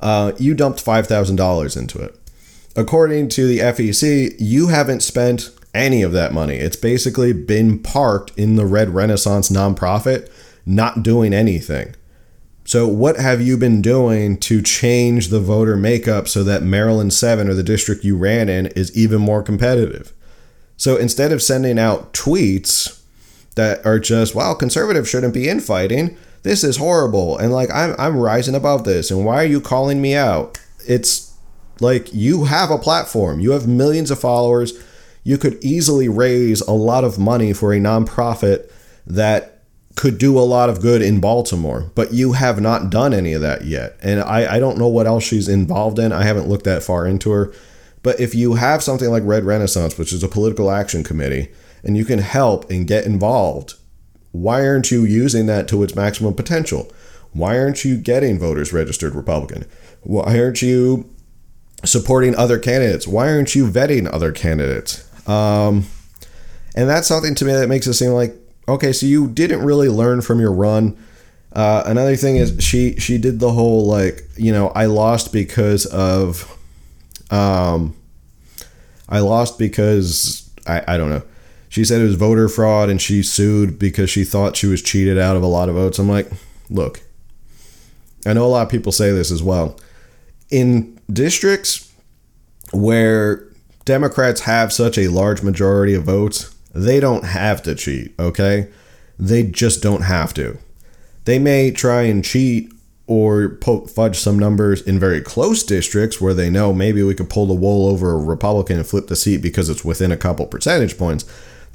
Uh, 0.00 0.32
you 0.38 0.54
dumped 0.54 0.84
$5,000 0.84 1.76
into 1.76 1.98
it. 2.00 2.14
According 2.76 3.30
to 3.30 3.46
the 3.46 3.58
FEC, 3.58 4.36
you 4.38 4.68
haven't 4.68 5.02
spent 5.02 5.50
any 5.74 6.02
of 6.02 6.12
that 6.12 6.32
money. 6.32 6.56
It's 6.56 6.76
basically 6.76 7.32
been 7.32 7.78
parked 7.78 8.32
in 8.36 8.56
the 8.56 8.66
Red 8.66 8.90
Renaissance 8.90 9.48
nonprofit, 9.48 10.30
not 10.66 11.02
doing 11.02 11.32
anything. 11.32 11.94
So, 12.64 12.88
what 12.88 13.16
have 13.16 13.40
you 13.40 13.56
been 13.56 13.80
doing 13.80 14.36
to 14.38 14.60
change 14.60 15.28
the 15.28 15.38
voter 15.38 15.76
makeup 15.76 16.26
so 16.26 16.42
that 16.42 16.64
Maryland 16.64 17.12
7 17.12 17.48
or 17.48 17.54
the 17.54 17.62
district 17.62 18.04
you 18.04 18.16
ran 18.16 18.48
in 18.48 18.66
is 18.66 18.96
even 18.96 19.20
more 19.20 19.42
competitive? 19.42 20.12
So, 20.76 20.96
instead 20.96 21.30
of 21.30 21.40
sending 21.40 21.78
out 21.78 22.12
tweets 22.12 23.02
that 23.54 23.86
are 23.86 24.00
just, 24.00 24.34
wow, 24.34 24.54
conservatives 24.54 25.08
shouldn't 25.08 25.32
be 25.32 25.48
infighting. 25.48 26.16
This 26.42 26.64
is 26.64 26.76
horrible. 26.76 27.38
And 27.38 27.52
like, 27.52 27.70
I'm, 27.72 27.94
I'm 27.98 28.16
rising 28.16 28.54
above 28.54 28.84
this. 28.84 29.10
And 29.10 29.24
why 29.24 29.36
are 29.36 29.46
you 29.46 29.60
calling 29.60 30.02
me 30.02 30.14
out? 30.14 30.58
It's 30.88 31.34
like 31.80 32.12
you 32.12 32.44
have 32.44 32.70
a 32.70 32.78
platform, 32.78 33.40
you 33.40 33.52
have 33.52 33.66
millions 33.66 34.10
of 34.10 34.18
followers. 34.18 34.72
You 35.22 35.38
could 35.38 35.58
easily 35.60 36.08
raise 36.08 36.60
a 36.60 36.72
lot 36.72 37.02
of 37.02 37.18
money 37.18 37.52
for 37.52 37.72
a 37.72 37.80
nonprofit 37.80 38.70
that 39.08 39.55
could 39.96 40.18
do 40.18 40.38
a 40.38 40.40
lot 40.40 40.68
of 40.68 40.80
good 40.80 41.02
in 41.02 41.20
Baltimore, 41.20 41.90
but 41.94 42.12
you 42.12 42.32
have 42.32 42.60
not 42.60 42.90
done 42.90 43.12
any 43.12 43.32
of 43.32 43.40
that 43.40 43.64
yet. 43.64 43.96
And 44.02 44.20
I, 44.20 44.56
I 44.56 44.60
don't 44.60 44.78
know 44.78 44.88
what 44.88 45.06
else 45.06 45.24
she's 45.24 45.48
involved 45.48 45.98
in. 45.98 46.12
I 46.12 46.22
haven't 46.22 46.48
looked 46.48 46.64
that 46.64 46.82
far 46.82 47.06
into 47.06 47.30
her. 47.30 47.52
But 48.02 48.20
if 48.20 48.34
you 48.34 48.54
have 48.54 48.82
something 48.82 49.10
like 49.10 49.24
Red 49.24 49.44
Renaissance, 49.44 49.98
which 49.98 50.12
is 50.12 50.22
a 50.22 50.28
political 50.28 50.70
action 50.70 51.02
committee, 51.02 51.48
and 51.82 51.96
you 51.96 52.04
can 52.04 52.18
help 52.18 52.70
and 52.70 52.86
get 52.86 53.06
involved. 53.06 53.74
Why 54.32 54.66
aren't 54.66 54.90
you 54.90 55.04
using 55.04 55.46
that 55.46 55.66
to 55.68 55.82
its 55.82 55.94
maximum 55.94 56.34
potential? 56.34 56.92
Why 57.32 57.58
aren't 57.58 57.84
you 57.84 57.96
getting 57.96 58.38
voters 58.38 58.72
registered 58.72 59.14
Republican? 59.14 59.64
Why 60.02 60.38
aren't 60.38 60.62
you 60.62 61.08
supporting 61.84 62.34
other 62.34 62.58
candidates? 62.58 63.06
Why 63.06 63.28
aren't 63.28 63.54
you 63.54 63.66
vetting 63.66 64.12
other 64.12 64.32
candidates? 64.32 65.04
Um, 65.28 65.86
and 66.74 66.88
that's 66.88 67.08
something 67.08 67.34
to 67.36 67.44
me 67.44 67.52
that 67.52 67.68
makes 67.68 67.86
it 67.86 67.94
seem 67.94 68.10
like 68.10 68.34
okay, 68.68 68.92
so 68.92 69.06
you 69.06 69.28
didn't 69.28 69.62
really 69.62 69.88
learn 69.88 70.20
from 70.20 70.40
your 70.40 70.52
run. 70.52 70.96
Uh, 71.52 71.82
another 71.86 72.16
thing 72.16 72.36
is 72.36 72.62
she 72.62 72.96
she 72.96 73.18
did 73.18 73.40
the 73.40 73.52
whole 73.52 73.86
like 73.86 74.22
you 74.36 74.52
know 74.52 74.68
I 74.68 74.86
lost 74.86 75.32
because 75.32 75.86
of 75.86 76.58
um 77.30 77.96
I 79.08 79.20
lost 79.20 79.58
because 79.58 80.50
I 80.66 80.82
I 80.86 80.96
don't 80.98 81.08
know 81.08 81.22
she 81.76 81.84
said 81.84 82.00
it 82.00 82.04
was 82.04 82.14
voter 82.14 82.48
fraud 82.48 82.88
and 82.88 83.02
she 83.02 83.22
sued 83.22 83.78
because 83.78 84.08
she 84.08 84.24
thought 84.24 84.56
she 84.56 84.66
was 84.66 84.80
cheated 84.80 85.18
out 85.18 85.36
of 85.36 85.42
a 85.42 85.46
lot 85.46 85.68
of 85.68 85.74
votes. 85.74 85.98
I'm 85.98 86.08
like, 86.08 86.30
look, 86.70 87.02
I 88.24 88.32
know 88.32 88.46
a 88.46 88.48
lot 88.48 88.62
of 88.62 88.70
people 88.70 88.92
say 88.92 89.12
this 89.12 89.30
as 89.30 89.42
well. 89.42 89.78
In 90.50 90.98
districts 91.12 91.92
where 92.72 93.46
Democrats 93.84 94.40
have 94.40 94.72
such 94.72 94.96
a 94.96 95.08
large 95.08 95.42
majority 95.42 95.92
of 95.92 96.04
votes, 96.04 96.55
they 96.76 97.00
don't 97.00 97.24
have 97.24 97.62
to 97.62 97.74
cheat, 97.74 98.14
okay? 98.18 98.68
They 99.18 99.42
just 99.42 99.82
don't 99.82 100.02
have 100.02 100.34
to. 100.34 100.58
They 101.24 101.38
may 101.38 101.70
try 101.70 102.02
and 102.02 102.24
cheat 102.24 102.72
or 103.06 103.58
fudge 103.88 104.18
some 104.18 104.38
numbers 104.38 104.82
in 104.82 104.98
very 104.98 105.20
close 105.20 105.62
districts 105.62 106.20
where 106.20 106.34
they 106.34 106.50
know 106.50 106.72
maybe 106.72 107.02
we 107.02 107.14
could 107.14 107.30
pull 107.30 107.46
the 107.46 107.54
wool 107.54 107.88
over 107.88 108.12
a 108.12 108.16
Republican 108.16 108.78
and 108.78 108.86
flip 108.86 109.06
the 109.06 109.16
seat 109.16 109.38
because 109.38 109.68
it's 109.68 109.84
within 109.84 110.10
a 110.10 110.16
couple 110.16 110.44
percentage 110.46 110.98
points 110.98 111.24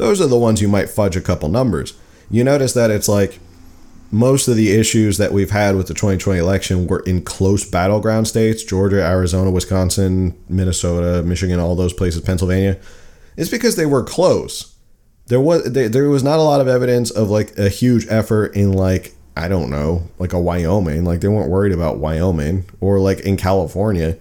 those 0.02 0.20
are 0.20 0.26
the 0.26 0.40
ones 0.40 0.64
you 0.64 0.68
might 0.68 0.90
fudge 0.90 1.16
a 1.16 1.22
couple 1.22 1.48
numbers. 1.48 1.94
You 2.32 2.44
notice 2.44 2.74
that 2.74 2.90
it's 2.90 3.08
like 3.08 3.40
most 4.10 4.48
of 4.48 4.56
the 4.56 4.72
issues 4.72 5.20
that 5.20 5.32
we've 5.32 5.52
had 5.52 5.76
with 5.76 5.88
the 5.88 5.94
2020 5.94 6.40
election 6.40 6.88
were 6.88 7.02
in 7.02 7.22
close 7.22 7.70
battleground 7.70 8.28
states 8.28 8.64
Georgia, 8.64 9.04
Arizona, 9.04 9.52
Wisconsin, 9.52 10.36
Minnesota, 10.50 11.22
Michigan, 11.22 11.60
all 11.60 11.76
those 11.76 11.94
places, 11.94 12.22
Pennsylvania. 12.22 12.80
It's 13.38 13.52
because 13.52 13.76
they 13.76 13.86
were 13.86 14.04
close. 14.04 14.71
There 15.32 15.40
was 15.40 15.64
there 15.72 16.10
was 16.10 16.24
not 16.24 16.40
a 16.40 16.42
lot 16.42 16.60
of 16.60 16.68
evidence 16.68 17.10
of 17.10 17.30
like 17.30 17.58
a 17.58 17.70
huge 17.70 18.06
effort 18.10 18.54
in 18.54 18.74
like 18.74 19.16
I 19.38 19.48
don't 19.48 19.70
know 19.70 20.10
like 20.20 20.34
a 20.34 20.40
Wyoming 20.40 21.06
like 21.06 21.22
they 21.22 21.30
weren't 21.30 21.50
worried 21.50 21.72
about 21.72 22.00
Wyoming 22.00 22.66
or 22.82 23.00
like 23.00 23.22
in 23.22 23.38
California. 23.38 24.18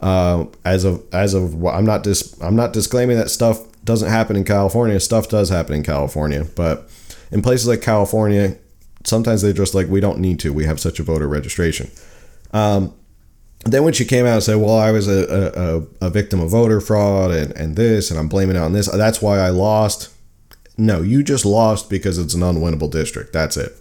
Uh, 0.00 0.46
as 0.64 0.84
of 0.84 1.02
as 1.12 1.34
of 1.34 1.66
I'm 1.66 1.84
not 1.84 2.04
dis 2.04 2.40
I'm 2.40 2.54
not 2.54 2.72
disclaiming 2.72 3.16
that 3.16 3.28
stuff 3.28 3.58
doesn't 3.84 4.08
happen 4.08 4.36
in 4.36 4.44
California. 4.44 5.00
Stuff 5.00 5.28
does 5.28 5.48
happen 5.48 5.74
in 5.74 5.82
California, 5.82 6.46
but 6.54 6.88
in 7.32 7.42
places 7.42 7.66
like 7.66 7.82
California, 7.82 8.56
sometimes 9.02 9.42
they're 9.42 9.52
just 9.52 9.74
like, 9.74 9.88
we 9.88 9.98
don't 9.98 10.20
need 10.20 10.38
to. 10.40 10.52
We 10.52 10.66
have 10.66 10.78
such 10.78 11.00
a 11.00 11.02
voter 11.02 11.26
registration. 11.26 11.90
Um, 12.52 12.94
then 13.64 13.82
when 13.82 13.94
she 13.94 14.04
came 14.04 14.26
out 14.26 14.34
and 14.34 14.42
said, 14.44 14.58
well, 14.58 14.78
I 14.78 14.92
was 14.92 15.08
a, 15.08 15.84
a, 16.00 16.06
a 16.06 16.10
victim 16.10 16.38
of 16.38 16.50
voter 16.50 16.80
fraud 16.80 17.32
and, 17.32 17.50
and 17.52 17.74
this, 17.74 18.12
and 18.12 18.20
I'm 18.20 18.28
blaming 18.28 18.54
it 18.54 18.60
on 18.60 18.72
this, 18.72 18.88
that's 18.88 19.20
why 19.20 19.38
I 19.38 19.50
lost. 19.50 20.11
No, 20.82 21.00
you 21.00 21.22
just 21.22 21.44
lost 21.44 21.88
because 21.88 22.18
it's 22.18 22.34
an 22.34 22.40
unwinnable 22.40 22.90
district. 22.90 23.32
That's 23.32 23.56
it. 23.56 23.76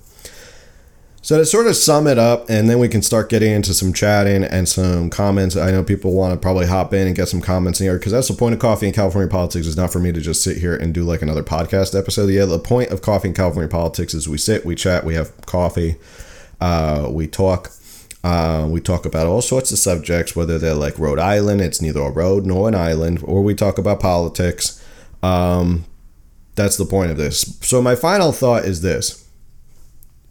So 1.24 1.38
to 1.38 1.46
sort 1.46 1.66
of 1.66 1.76
sum 1.76 2.06
it 2.06 2.20
up, 2.20 2.48
and 2.50 2.70
then 2.70 2.78
we 2.78 2.88
can 2.88 3.02
start 3.02 3.30
getting 3.30 3.52
into 3.52 3.74
some 3.74 3.92
chatting 3.92 4.44
and 4.44 4.70
some 4.70 5.10
comments. 5.10 5.56
I 5.56 5.72
know 5.72 5.84
people 5.84 6.14
want 6.14 6.34
to 6.34 6.40
probably 6.40 6.68
hop 6.68 6.94
in 6.94 7.08
and 7.08 7.16
get 7.16 7.28
some 7.28 7.42
comments 7.42 7.80
in 7.80 7.86
here 7.86 7.98
because 7.98 8.12
that's 8.12 8.28
the 8.28 8.36
point 8.36 8.54
of 8.54 8.60
coffee 8.60 8.88
in 8.88 8.94
California 8.94 9.30
politics 9.30 9.66
is 9.66 9.78
not 9.78 9.92
for 9.92 10.00
me 10.00 10.12
to 10.12 10.22
just 10.22 10.44
sit 10.44 10.58
here 10.58 10.76
and 10.76 10.94
do 10.94 11.04
like 11.04 11.24
another 11.24 11.44
podcast 11.44 11.98
episode. 11.98 12.30
Yeah, 12.30 12.46
the 12.46 12.60
point 12.60 12.92
of 12.92 13.02
coffee 13.02 13.30
in 13.30 13.34
California 13.34 13.70
politics 13.70 14.14
is 14.14 14.30
we 14.30 14.38
sit, 14.38 14.64
we 14.64 14.76
chat, 14.76 15.04
we 15.04 15.16
have 15.16 15.36
coffee, 15.46 15.96
uh, 16.60 17.08
we 17.12 17.28
talk. 17.28 17.72
Uh, 18.24 18.68
we 18.70 18.80
talk 18.80 19.04
about 19.04 19.26
all 19.26 19.42
sorts 19.42 19.72
of 19.72 19.80
subjects, 19.80 20.36
whether 20.36 20.60
they're 20.60 20.76
like 20.76 21.00
Rhode 21.00 21.18
Island, 21.18 21.60
it's 21.60 21.82
neither 21.82 22.02
a 22.02 22.12
road 22.12 22.46
nor 22.46 22.68
an 22.68 22.76
island, 22.76 23.20
or 23.24 23.42
we 23.42 23.56
talk 23.56 23.80
about 23.80 24.00
politics. 24.00 24.80
Um, 25.24 25.86
that's 26.56 26.78
the 26.78 26.86
point 26.86 27.12
of 27.12 27.18
this. 27.18 27.58
So 27.62 27.82
my 27.82 27.96
final 27.96 28.32
thought 28.32 28.66
is 28.66 28.82
this 28.82 29.22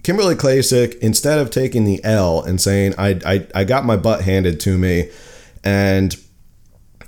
Kimberly 0.02 0.34
Klacik, 0.34 0.98
instead 0.98 1.38
of 1.38 1.50
taking 1.50 1.84
the 1.84 2.02
L 2.04 2.42
and 2.42 2.60
saying, 2.60 2.94
I, 2.96 3.20
I, 3.24 3.46
I 3.54 3.64
got 3.64 3.84
my 3.84 3.96
butt 3.96 4.22
handed 4.22 4.58
to 4.60 4.78
me 4.78 5.10
and 5.62 6.16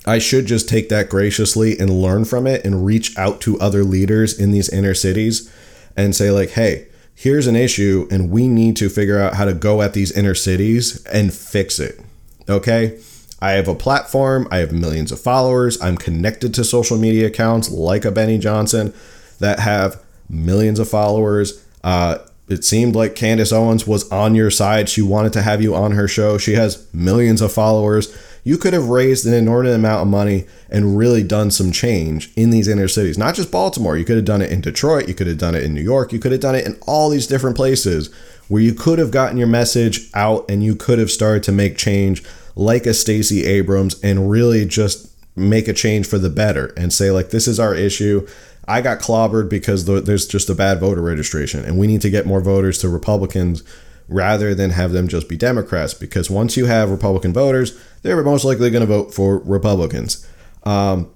I 0.05 0.18
should 0.18 0.46
just 0.46 0.68
take 0.68 0.88
that 0.88 1.09
graciously 1.09 1.79
and 1.79 2.03
learn 2.03 2.25
from 2.25 2.46
it 2.46 2.64
and 2.64 2.85
reach 2.85 3.16
out 3.16 3.40
to 3.42 3.59
other 3.61 3.85
leaders 3.85 4.38
in 4.38 4.51
these 4.51 4.68
inner 4.68 4.94
cities 4.94 5.51
and 5.96 6.14
say, 6.14 6.31
like, 6.31 6.51
hey, 6.51 6.88
here's 7.14 7.46
an 7.46 7.57
issue 7.57 8.09
and 8.11 8.31
we 8.31 8.48
need 8.48 8.77
to 8.77 8.88
figure 8.88 9.18
out 9.18 9.35
how 9.35 9.44
to 9.44 9.55
go 9.55 9.81
at 9.81 9.94
these 9.94 10.12
inner 10.12 10.35
cities 10.35 11.05
and 11.07 11.33
fix 11.33 11.79
it. 11.79 12.01
Okay? 12.48 12.98
I 13.42 13.52
have 13.52 13.66
a 13.66 13.74
platform, 13.74 14.46
I 14.52 14.59
have 14.59 14.70
millions 14.70 15.11
of 15.11 15.20
followers, 15.20 15.83
I'm 15.83 15.96
connected 15.96 16.55
to 16.55 16.64
social 16.64 16.96
media 16.96 17.26
accounts 17.26 17.72
like 17.72 18.05
a 18.05 18.12
Benny 18.12 18.38
Johnson 18.38 18.94
that 19.40 19.59
have 19.59 20.00
millions 20.28 20.78
of 20.78 20.88
followers. 20.88 21.66
Uh, 21.83 22.18
it 22.48 22.64
seemed 22.64 22.94
like 22.94 23.16
Candace 23.16 23.52
Owens 23.52 23.85
was 23.85 24.09
on 24.12 24.37
your 24.37 24.50
side. 24.50 24.88
She 24.88 25.02
wanted 25.02 25.33
to 25.33 25.42
have 25.42 25.61
you 25.61 25.74
on 25.74 25.90
her 25.90 26.07
show. 26.07 26.38
She 26.38 26.52
has 26.52 26.87
millions 26.94 27.40
of 27.40 27.52
followers. 27.52 28.16
You 28.44 28.59
could 28.59 28.74
have 28.74 28.88
raised 28.88 29.26
an 29.26 29.35
inordinate 29.35 29.76
amount 29.76 30.02
of 30.02 30.09
money 30.09 30.46
and 30.70 30.96
really 30.96 31.24
done 31.24 31.50
some 31.50 31.72
change 31.72 32.31
in 32.37 32.50
these 32.50 32.68
inner 32.68 32.87
cities, 32.87 33.18
not 33.18 33.35
just 33.35 33.50
Baltimore. 33.50 33.96
You 33.96 34.05
could 34.05 34.16
have 34.16 34.24
done 34.24 34.42
it 34.42 34.52
in 34.52 34.61
Detroit. 34.61 35.09
You 35.09 35.14
could 35.14 35.26
have 35.26 35.38
done 35.38 35.57
it 35.57 35.64
in 35.64 35.74
New 35.74 35.83
York. 35.83 36.12
You 36.12 36.20
could 36.20 36.33
have 36.33 36.40
done 36.40 36.55
it 36.55 36.66
in 36.66 36.78
all 36.87 37.11
these 37.11 37.26
different 37.26 37.57
places 37.57 38.09
where 38.46 38.62
you 38.62 38.74
could 38.74 39.00
have 39.00 39.11
gotten 39.11 39.38
your 39.38 39.48
message 39.48 40.11
out 40.14 40.44
and 40.48 40.62
you 40.62 40.76
could 40.76 41.00
have 41.00 41.11
started 41.11 41.42
to 41.44 41.52
make 41.52 41.76
change 41.76 42.22
like 42.54 42.86
a 42.86 42.94
Stacey 42.94 43.44
Abrams 43.44 44.00
and 44.02 44.30
really 44.30 44.64
just 44.66 45.08
make 45.36 45.68
a 45.68 45.72
change 45.72 46.06
for 46.06 46.18
the 46.18 46.30
better 46.30 46.72
and 46.76 46.92
say, 46.92 47.10
like, 47.10 47.30
this 47.30 47.48
is 47.48 47.58
our 47.58 47.74
issue 47.74 48.26
I 48.66 48.80
got 48.80 49.00
clobbered 49.00 49.48
because 49.48 49.86
there's 49.86 50.26
just 50.26 50.48
a 50.48 50.54
bad 50.54 50.78
voter 50.78 51.02
registration, 51.02 51.64
and 51.64 51.78
we 51.78 51.86
need 51.86 52.00
to 52.02 52.10
get 52.10 52.26
more 52.26 52.40
voters 52.40 52.78
to 52.78 52.88
Republicans 52.88 53.64
rather 54.08 54.54
than 54.54 54.70
have 54.70 54.92
them 54.92 55.08
just 55.08 55.28
be 55.28 55.36
Democrats. 55.36 55.94
Because 55.94 56.30
once 56.30 56.56
you 56.56 56.66
have 56.66 56.90
Republican 56.90 57.32
voters, 57.32 57.78
they're 58.02 58.22
most 58.22 58.44
likely 58.44 58.70
going 58.70 58.82
to 58.82 58.86
vote 58.86 59.12
for 59.12 59.38
Republicans. 59.38 60.26
Um, 60.62 61.10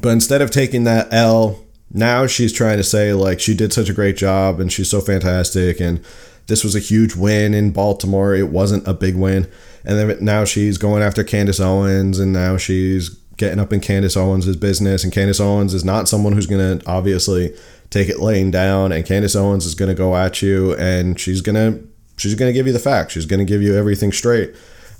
but 0.00 0.10
instead 0.10 0.40
of 0.40 0.50
taking 0.50 0.84
that 0.84 1.12
L, 1.12 1.64
now 1.92 2.26
she's 2.26 2.52
trying 2.52 2.78
to 2.78 2.84
say 2.84 3.12
like 3.12 3.40
she 3.40 3.54
did 3.54 3.72
such 3.72 3.88
a 3.88 3.94
great 3.94 4.16
job 4.16 4.60
and 4.60 4.72
she's 4.72 4.88
so 4.88 5.00
fantastic 5.00 5.80
and 5.80 6.02
this 6.50 6.62
was 6.62 6.74
a 6.74 6.80
huge 6.80 7.16
win 7.16 7.54
in 7.54 7.70
Baltimore. 7.70 8.34
It 8.34 8.48
wasn't 8.48 8.86
a 8.86 8.92
big 8.92 9.16
win. 9.16 9.50
And 9.84 9.98
then 9.98 10.22
now 10.22 10.44
she's 10.44 10.76
going 10.76 11.02
after 11.02 11.24
Candace 11.24 11.60
Owens 11.60 12.18
and 12.18 12.32
now 12.32 12.58
she's 12.58 13.16
getting 13.40 13.58
up 13.58 13.72
in 13.72 13.80
Candace 13.80 14.18
Owens' 14.18 14.54
business, 14.56 15.02
and 15.02 15.10
Candace 15.10 15.40
Owens 15.40 15.72
is 15.72 15.82
not 15.82 16.08
someone 16.08 16.34
who's 16.34 16.46
going 16.46 16.78
to 16.78 16.86
obviously 16.86 17.56
take 17.88 18.10
it 18.10 18.20
laying 18.20 18.50
down, 18.50 18.92
and 18.92 19.06
Candace 19.06 19.34
Owens 19.34 19.64
is 19.64 19.74
going 19.74 19.88
to 19.88 19.94
go 19.94 20.14
at 20.14 20.42
you, 20.42 20.74
and 20.76 21.18
she's 21.18 21.40
going 21.40 21.54
to 21.54 21.88
she's 22.18 22.34
going 22.34 22.50
to 22.50 22.52
give 22.52 22.66
you 22.66 22.72
the 22.74 22.78
facts. 22.78 23.14
She's 23.14 23.24
going 23.24 23.38
to 23.38 23.46
give 23.46 23.62
you 23.62 23.74
everything 23.74 24.12
straight, 24.12 24.54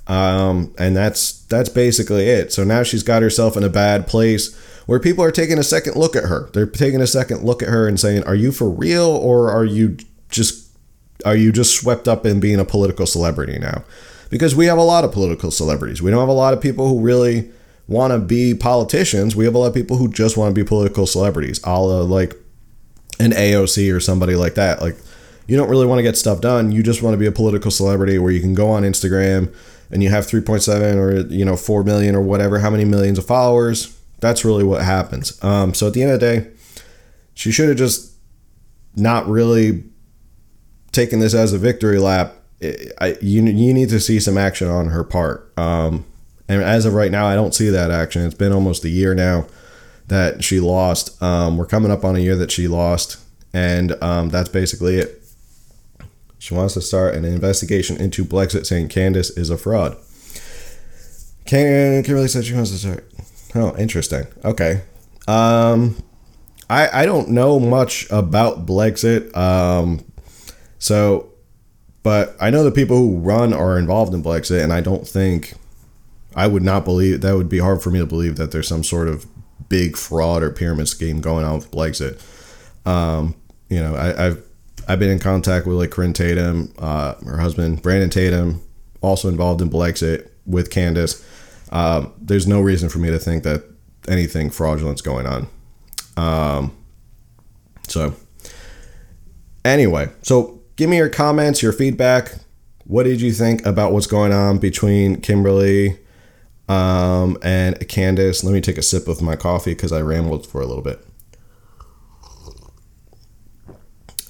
um, 0.07 0.73
and 0.79 0.97
that's 0.97 1.43
that's 1.45 1.69
basically 1.69 2.25
it. 2.25 2.51
So 2.51 2.63
now 2.63 2.81
she's 2.81 3.03
got 3.03 3.21
herself 3.21 3.55
in 3.55 3.63
a 3.63 3.69
bad 3.69 4.07
place 4.07 4.57
where 4.87 4.99
people 4.99 5.23
are 5.23 5.31
taking 5.31 5.59
a 5.59 5.63
second 5.63 5.95
look 5.95 6.15
at 6.15 6.23
her. 6.23 6.49
They're 6.53 6.65
taking 6.65 6.99
a 6.99 7.07
second 7.07 7.43
look 7.43 7.61
at 7.61 7.69
her 7.69 7.87
and 7.87 7.99
saying, 7.99 8.23
"Are 8.23 8.35
you 8.35 8.51
for 8.51 8.69
real, 8.69 9.05
or 9.05 9.51
are 9.51 9.65
you 9.65 9.97
just 10.31 10.60
are 11.25 11.35
you 11.35 11.51
just 11.51 11.75
swept 11.75 12.07
up 12.07 12.25
in 12.25 12.39
being 12.39 12.59
a 12.59 12.65
political 12.65 13.05
celebrity 13.05 13.57
now?" 13.59 13.83
Because 14.29 14.55
we 14.55 14.65
have 14.67 14.77
a 14.77 14.83
lot 14.83 15.03
of 15.03 15.11
political 15.11 15.51
celebrities. 15.51 16.01
We 16.01 16.11
don't 16.11 16.19
have 16.19 16.29
a 16.29 16.33
lot 16.33 16.53
of 16.53 16.61
people 16.61 16.87
who 16.87 17.01
really 17.01 17.49
want 17.87 18.13
to 18.13 18.19
be 18.19 18.53
politicians. 18.53 19.35
We 19.35 19.45
have 19.45 19.55
a 19.55 19.57
lot 19.57 19.67
of 19.67 19.73
people 19.73 19.97
who 19.97 20.07
just 20.07 20.37
want 20.37 20.55
to 20.55 20.59
be 20.59 20.65
political 20.67 21.05
celebrities, 21.05 21.59
a 21.63 21.79
la 21.79 22.01
like 22.01 22.35
an 23.19 23.31
AOC 23.31 23.93
or 23.93 23.99
somebody 23.99 24.35
like 24.35 24.55
that. 24.55 24.81
Like, 24.81 24.95
you 25.47 25.57
don't 25.57 25.69
really 25.69 25.85
want 25.85 25.99
to 25.99 26.03
get 26.03 26.17
stuff 26.17 26.41
done. 26.41 26.71
You 26.71 26.81
just 26.81 27.01
want 27.01 27.13
to 27.13 27.17
be 27.17 27.25
a 27.25 27.31
political 27.31 27.71
celebrity 27.71 28.17
where 28.17 28.31
you 28.31 28.39
can 28.39 28.53
go 28.53 28.69
on 28.69 28.83
Instagram 28.83 29.53
and 29.91 30.01
you 30.01 30.09
have 30.09 30.25
3.7 30.25 30.95
or, 30.95 31.27
you 31.33 31.43
know, 31.43 31.57
4 31.57 31.83
million 31.83 32.15
or 32.15 32.21
whatever, 32.21 32.59
how 32.59 32.69
many 32.69 32.85
millions 32.85 33.17
of 33.17 33.25
followers. 33.25 33.97
That's 34.21 34.45
really 34.45 34.63
what 34.63 34.81
happens. 34.81 35.43
Um, 35.43 35.73
so 35.73 35.87
at 35.87 35.93
the 35.93 36.03
end 36.03 36.11
of 36.11 36.19
the 36.19 36.25
day, 36.25 36.47
she 37.33 37.51
should 37.51 37.67
have 37.69 37.77
just 37.77 38.13
not 38.95 39.27
really 39.27 39.83
taken 40.91 41.19
this 41.19 41.33
as 41.33 41.53
a 41.53 41.57
victory 41.57 41.99
lap. 41.99 42.35
I, 42.99 43.17
you, 43.21 43.43
you 43.43 43.73
need 43.73 43.89
to 43.89 43.99
see 43.99 44.19
some 44.19 44.37
action 44.37 44.67
on 44.67 44.87
her 44.87 45.03
part. 45.03 45.51
Um, 45.57 46.05
and 46.47 46.61
as 46.61 46.85
of 46.85 46.93
right 46.93 47.11
now, 47.11 47.25
I 47.25 47.35
don't 47.35 47.55
see 47.55 47.69
that 47.69 47.91
action. 47.91 48.25
It's 48.25 48.35
been 48.35 48.51
almost 48.51 48.83
a 48.83 48.89
year 48.89 49.15
now 49.15 49.47
that 50.07 50.43
she 50.43 50.59
lost. 50.59 51.21
Um, 51.23 51.57
we're 51.57 51.65
coming 51.65 51.91
up 51.91 52.03
on 52.03 52.15
a 52.15 52.19
year 52.19 52.35
that 52.35 52.51
she 52.51 52.67
lost, 52.67 53.17
and 53.53 53.95
um, 54.03 54.29
that's 54.29 54.49
basically 54.49 54.97
it. 54.97 55.23
She 56.37 56.53
wants 56.53 56.73
to 56.73 56.81
start 56.81 57.15
an 57.15 57.23
investigation 57.23 57.95
into 57.97 58.25
Blexit, 58.25 58.65
saying 58.65 58.89
Candace 58.89 59.29
is 59.31 59.49
a 59.49 59.57
fraud. 59.57 59.95
Can 61.45 62.03
Kimberly 62.03 62.27
said 62.27 62.45
she 62.45 62.53
wants 62.53 62.71
to 62.71 62.77
start. 62.77 63.09
Oh, 63.55 63.75
interesting. 63.77 64.27
Okay. 64.43 64.81
Um, 65.27 66.01
I 66.69 67.03
I 67.03 67.05
don't 67.05 67.29
know 67.29 67.59
much 67.59 68.09
about 68.11 68.65
Blexit. 68.65 69.35
Um, 69.35 70.03
so, 70.81 71.29
but 72.01 72.35
I 72.41 72.49
know 72.49 72.63
the 72.63 72.71
people 72.71 72.97
who 72.97 73.19
run 73.19 73.53
are 73.53 73.77
involved 73.77 74.15
in 74.15 74.23
Blexit, 74.23 74.63
and 74.63 74.73
I 74.73 74.81
don't 74.81 75.07
think 75.07 75.53
I 76.35 76.47
would 76.47 76.63
not 76.63 76.83
believe 76.83 77.21
that 77.21 77.35
would 77.35 77.49
be 77.49 77.59
hard 77.59 77.83
for 77.83 77.91
me 77.91 77.99
to 77.99 78.05
believe 78.07 78.35
that 78.37 78.51
there's 78.51 78.67
some 78.67 78.83
sort 78.83 79.07
of 79.07 79.27
big 79.69 79.95
fraud 79.95 80.41
or 80.41 80.49
pyramid 80.49 80.87
scheme 80.87 81.21
going 81.21 81.45
on 81.45 81.53
with 81.53 81.69
Blexit. 81.69 82.19
Um, 82.87 83.35
you 83.69 83.79
know, 83.79 83.95
I, 83.95 84.23
have 84.23 84.41
I've 84.87 84.97
been 84.97 85.11
in 85.11 85.19
contact 85.19 85.67
with 85.67 85.77
like 85.77 85.91
Corinne 85.91 86.13
Tatum, 86.13 86.73
uh, 86.79 87.13
her 87.25 87.37
husband 87.37 87.83
Brandon 87.83 88.09
Tatum, 88.09 88.63
also 89.01 89.29
involved 89.29 89.61
in 89.61 89.69
Blexit 89.69 90.31
with 90.47 90.71
Candace. 90.71 91.23
Um, 91.71 92.11
there's 92.19 92.47
no 92.47 92.59
reason 92.59 92.89
for 92.89 92.97
me 92.97 93.11
to 93.11 93.19
think 93.19 93.43
that 93.43 93.63
anything 94.07 94.49
fraudulent's 94.49 95.01
going 95.01 95.27
on. 95.27 95.47
Um, 96.17 96.75
so 97.87 98.15
anyway, 99.63 100.09
so 100.23 100.60
give 100.81 100.89
me 100.89 100.97
your 100.97 101.09
comments, 101.09 101.61
your 101.61 101.71
feedback. 101.71 102.33
What 102.85 103.03
did 103.03 103.21
you 103.21 103.31
think 103.31 103.63
about 103.67 103.91
what's 103.91 104.07
going 104.07 104.33
on 104.33 104.57
between 104.57 105.21
Kimberly 105.21 105.99
um, 106.67 107.37
and 107.43 107.87
Candace. 107.87 108.43
Let 108.43 108.51
me 108.51 108.61
take 108.61 108.79
a 108.79 108.81
sip 108.81 109.07
of 109.07 109.21
my 109.21 109.35
coffee 109.35 109.75
because 109.75 109.91
I 109.91 110.01
rambled 110.01 110.47
for 110.47 110.59
a 110.59 110.65
little 110.65 110.81
bit. 110.81 111.05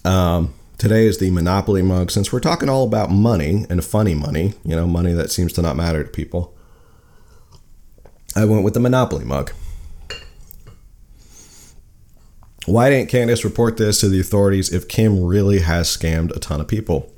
Um, 0.03 0.53
today 0.77 1.05
is 1.05 1.19
the 1.19 1.31
Monopoly 1.31 1.83
mug. 1.83 2.11
Since 2.11 2.33
we're 2.33 2.41
talking 2.41 2.67
all 2.67 2.83
about 2.83 3.11
money 3.11 3.65
and 3.69 3.81
funny 3.81 4.13
money, 4.13 4.53
you 4.65 4.75
know, 4.75 4.87
money 4.87 5.13
that 5.13 5.31
seems 5.31 5.53
to 5.53 5.61
not 5.61 5.77
matter 5.77 6.03
to 6.03 6.09
people, 6.09 6.53
I 8.35 8.43
went 8.43 8.65
with 8.65 8.73
the 8.73 8.81
Monopoly 8.81 9.23
mug. 9.23 9.53
Why 12.65 12.89
didn't 12.89 13.09
Candace 13.09 13.43
report 13.43 13.77
this 13.77 13.99
to 14.01 14.09
the 14.09 14.19
authorities 14.19 14.71
if 14.71 14.87
Kim 14.87 15.23
really 15.23 15.59
has 15.59 15.87
scammed 15.87 16.35
a 16.35 16.39
ton 16.39 16.61
of 16.61 16.67
people? 16.67 17.11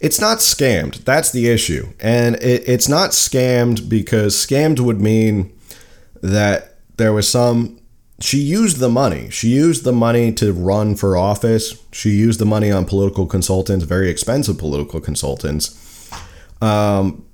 it's 0.00 0.20
not 0.20 0.38
scammed. 0.38 1.04
That's 1.04 1.30
the 1.30 1.48
issue. 1.48 1.88
And 2.00 2.36
it, 2.36 2.68
it's 2.68 2.88
not 2.88 3.10
scammed 3.10 3.88
because 3.88 4.34
scammed 4.34 4.80
would 4.80 5.00
mean 5.00 5.52
that 6.22 6.76
there 6.96 7.12
was 7.12 7.28
some. 7.28 7.80
She 8.20 8.38
used 8.38 8.78
the 8.78 8.88
money. 8.88 9.28
She 9.30 9.48
used 9.48 9.84
the 9.84 9.92
money 9.92 10.32
to 10.34 10.52
run 10.52 10.96
for 10.96 11.16
office. 11.16 11.82
She 11.92 12.10
used 12.10 12.40
the 12.40 12.46
money 12.46 12.72
on 12.72 12.86
political 12.86 13.26
consultants, 13.26 13.84
very 13.84 14.08
expensive 14.08 14.56
political 14.56 15.00
consultants. 15.00 16.10
Um, 16.62 17.26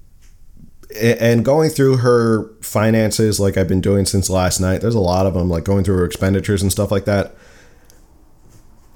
and 1.00 1.44
going 1.44 1.70
through 1.70 1.98
her 1.98 2.50
finances, 2.60 3.38
like 3.38 3.56
I've 3.56 3.68
been 3.68 3.80
doing 3.80 4.06
since 4.06 4.28
last 4.28 4.58
night, 4.60 4.80
there's 4.80 4.96
a 4.96 5.00
lot 5.00 5.24
of 5.24 5.34
them, 5.34 5.48
like 5.48 5.62
going 5.62 5.84
through 5.84 5.98
her 5.98 6.04
expenditures 6.04 6.62
and 6.62 6.72
stuff 6.72 6.90
like 6.90 7.04
that. 7.04 7.34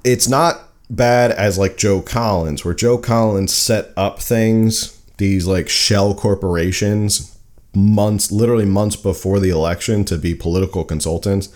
It's 0.03 0.27
not 0.27 0.61
bad 0.89 1.31
as 1.31 1.57
like 1.57 1.77
Joe 1.77 2.01
Collins, 2.01 2.63
where 2.63 2.73
Joe 2.73 2.97
Collins 2.97 3.53
set 3.53 3.91
up 3.97 4.19
things, 4.19 5.01
these 5.17 5.45
like 5.45 5.69
shell 5.69 6.13
corporations, 6.13 7.37
months, 7.75 8.31
literally 8.31 8.65
months 8.65 8.95
before 8.95 9.39
the 9.39 9.49
election 9.49 10.05
to 10.05 10.17
be 10.17 10.33
political 10.33 10.83
consultants. 10.83 11.49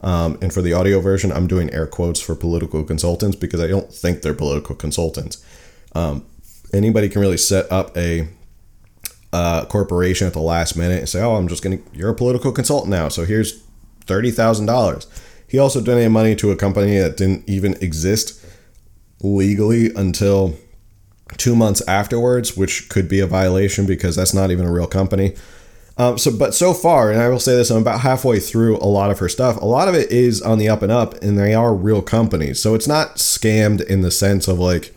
Um, 0.00 0.38
and 0.40 0.52
for 0.52 0.62
the 0.62 0.72
audio 0.72 1.00
version, 1.00 1.32
I'm 1.32 1.46
doing 1.46 1.70
air 1.70 1.86
quotes 1.86 2.20
for 2.20 2.34
political 2.34 2.84
consultants 2.84 3.36
because 3.36 3.60
I 3.60 3.66
don't 3.66 3.92
think 3.92 4.22
they're 4.22 4.34
political 4.34 4.76
consultants. 4.76 5.44
Um, 5.94 6.24
anybody 6.72 7.08
can 7.08 7.20
really 7.20 7.36
set 7.36 7.70
up 7.70 7.96
a 7.96 8.28
uh, 9.32 9.64
corporation 9.66 10.26
at 10.26 10.32
the 10.32 10.40
last 10.40 10.76
minute 10.76 11.00
and 11.00 11.08
say, 11.08 11.20
"Oh, 11.20 11.34
I'm 11.34 11.48
just 11.48 11.62
gonna, 11.62 11.78
you're 11.92 12.10
a 12.10 12.14
political 12.14 12.52
consultant 12.52 12.90
now, 12.90 13.08
so 13.08 13.24
here's 13.24 13.60
thirty 14.06 14.30
thousand 14.30 14.66
dollars." 14.66 15.06
He 15.48 15.58
also 15.58 15.80
donated 15.80 16.12
money 16.12 16.36
to 16.36 16.50
a 16.50 16.56
company 16.56 16.98
that 16.98 17.16
didn't 17.16 17.48
even 17.48 17.74
exist 17.82 18.44
legally 19.22 19.92
until 19.94 20.54
two 21.36 21.56
months 21.56 21.82
afterwards, 21.88 22.56
which 22.56 22.88
could 22.88 23.08
be 23.08 23.20
a 23.20 23.26
violation 23.26 23.86
because 23.86 24.16
that's 24.16 24.34
not 24.34 24.50
even 24.50 24.66
a 24.66 24.72
real 24.72 24.86
company. 24.86 25.34
Um, 25.96 26.16
so, 26.16 26.36
but 26.36 26.54
so 26.54 26.74
far, 26.74 27.10
and 27.10 27.20
I 27.20 27.28
will 27.28 27.40
say 27.40 27.56
this, 27.56 27.70
I'm 27.70 27.82
about 27.82 28.00
halfway 28.00 28.38
through 28.38 28.76
a 28.76 28.86
lot 28.86 29.10
of 29.10 29.18
her 29.18 29.28
stuff. 29.28 29.60
A 29.60 29.64
lot 29.64 29.88
of 29.88 29.96
it 29.96 30.12
is 30.12 30.40
on 30.40 30.58
the 30.58 30.68
up 30.68 30.82
and 30.82 30.92
up, 30.92 31.20
and 31.22 31.36
they 31.36 31.54
are 31.54 31.74
real 31.74 32.02
companies. 32.02 32.62
So 32.62 32.74
it's 32.74 32.86
not 32.86 33.16
scammed 33.16 33.84
in 33.84 34.02
the 34.02 34.12
sense 34.12 34.46
of 34.46 34.60
like 34.60 34.94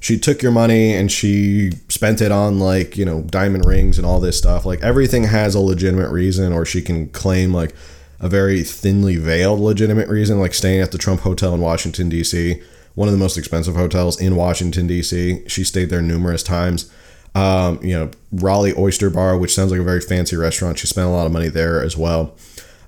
she 0.00 0.18
took 0.18 0.40
your 0.40 0.50
money 0.50 0.94
and 0.94 1.12
she 1.12 1.72
spent 1.88 2.22
it 2.22 2.32
on 2.32 2.58
like 2.58 2.96
you 2.96 3.04
know 3.04 3.20
diamond 3.24 3.66
rings 3.66 3.98
and 3.98 4.06
all 4.06 4.18
this 4.18 4.38
stuff 4.38 4.64
like 4.64 4.80
everything 4.82 5.24
has 5.24 5.54
a 5.54 5.60
legitimate 5.60 6.10
reason 6.10 6.54
or 6.54 6.64
she 6.64 6.80
can 6.80 7.06
claim 7.10 7.52
like 7.52 7.74
a 8.20 8.28
very 8.28 8.62
thinly 8.62 9.16
veiled 9.16 9.58
legitimate 9.60 10.08
reason 10.08 10.38
like 10.38 10.54
staying 10.54 10.80
at 10.80 10.92
the 10.92 10.98
trump 10.98 11.20
hotel 11.20 11.54
in 11.54 11.60
washington 11.60 12.08
d.c 12.08 12.60
one 12.94 13.08
of 13.08 13.12
the 13.12 13.18
most 13.18 13.38
expensive 13.38 13.74
hotels 13.74 14.20
in 14.20 14.36
washington 14.36 14.86
d.c 14.86 15.42
she 15.48 15.64
stayed 15.64 15.90
there 15.90 16.02
numerous 16.02 16.42
times. 16.42 16.90
Um, 17.32 17.78
you 17.82 17.96
know 17.96 18.10
raleigh 18.32 18.74
oyster 18.76 19.08
bar 19.08 19.38
which 19.38 19.54
sounds 19.54 19.70
like 19.70 19.80
a 19.80 19.84
very 19.84 20.00
fancy 20.00 20.34
restaurant. 20.34 20.78
She 20.80 20.88
spent 20.88 21.06
a 21.06 21.10
lot 21.10 21.26
of 21.26 21.32
money 21.32 21.48
there 21.48 21.80
as 21.82 21.96
well. 21.96 22.34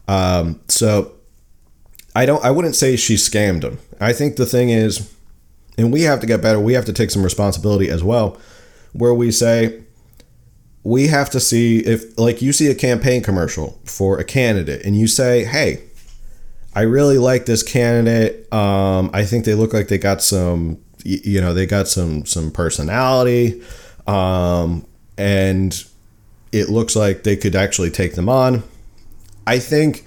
Um, 0.08 0.60
so 0.68 1.12
i 2.14 2.26
don't 2.26 2.44
i 2.44 2.50
wouldn't 2.50 2.74
say 2.74 2.96
she 2.96 3.14
scammed 3.14 3.62
him. 3.62 3.78
I 4.00 4.12
think 4.12 4.36
the 4.36 4.46
thing 4.46 4.70
is 4.70 5.12
and 5.78 5.92
we 5.92 6.02
have 6.02 6.20
to 6.20 6.26
get 6.26 6.42
better. 6.42 6.60
We 6.60 6.74
have 6.74 6.84
to 6.86 6.92
take 6.92 7.10
some 7.10 7.22
responsibility 7.22 7.88
as 7.88 8.04
well, 8.04 8.38
where 8.92 9.14
we 9.14 9.30
say, 9.30 9.82
we 10.84 11.08
have 11.08 11.30
to 11.30 11.40
see 11.40 11.78
if, 11.80 12.18
like, 12.18 12.42
you 12.42 12.52
see 12.52 12.68
a 12.68 12.74
campaign 12.74 13.22
commercial 13.22 13.80
for 13.84 14.18
a 14.18 14.24
candidate 14.24 14.84
and 14.84 14.96
you 14.96 15.06
say, 15.06 15.44
hey, 15.44 15.84
I 16.74 16.82
really 16.82 17.18
like 17.18 17.46
this 17.46 17.62
candidate. 17.62 18.52
Um, 18.52 19.10
I 19.12 19.24
think 19.24 19.44
they 19.44 19.54
look 19.54 19.72
like 19.72 19.88
they 19.88 19.98
got 19.98 20.22
some, 20.22 20.78
you 21.04 21.40
know, 21.40 21.52
they 21.52 21.66
got 21.66 21.88
some 21.88 22.24
some 22.24 22.50
personality, 22.50 23.62
um, 24.06 24.86
and 25.18 25.84
it 26.52 26.70
looks 26.70 26.96
like 26.96 27.24
they 27.24 27.36
could 27.36 27.54
actually 27.54 27.90
take 27.90 28.14
them 28.14 28.28
on. 28.28 28.62
I 29.46 29.58
think 29.58 30.06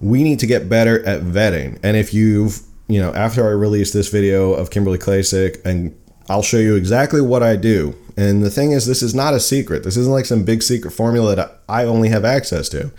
we 0.00 0.22
need 0.22 0.38
to 0.38 0.46
get 0.46 0.68
better 0.68 1.04
at 1.04 1.22
vetting. 1.22 1.78
And 1.82 1.96
if 1.96 2.14
you've 2.14 2.62
you 2.88 3.00
know, 3.00 3.12
after 3.12 3.46
I 3.46 3.50
release 3.50 3.92
this 3.92 4.08
video 4.08 4.54
of 4.54 4.70
Kimberly 4.70 4.98
Klacik, 4.98 5.64
and 5.64 5.94
I'll 6.28 6.42
show 6.42 6.56
you 6.56 6.74
exactly 6.74 7.20
what 7.20 7.42
I 7.42 7.54
do. 7.56 7.94
And 8.18 8.42
the 8.42 8.50
thing 8.50 8.72
is, 8.72 8.84
this 8.84 9.00
is 9.00 9.14
not 9.14 9.32
a 9.32 9.38
secret. 9.38 9.84
This 9.84 9.96
isn't 9.96 10.12
like 10.12 10.26
some 10.26 10.42
big 10.42 10.64
secret 10.64 10.90
formula 10.90 11.36
that 11.36 11.60
I 11.68 11.84
only 11.84 12.08
have 12.08 12.24
access 12.24 12.68
to. 12.70 12.90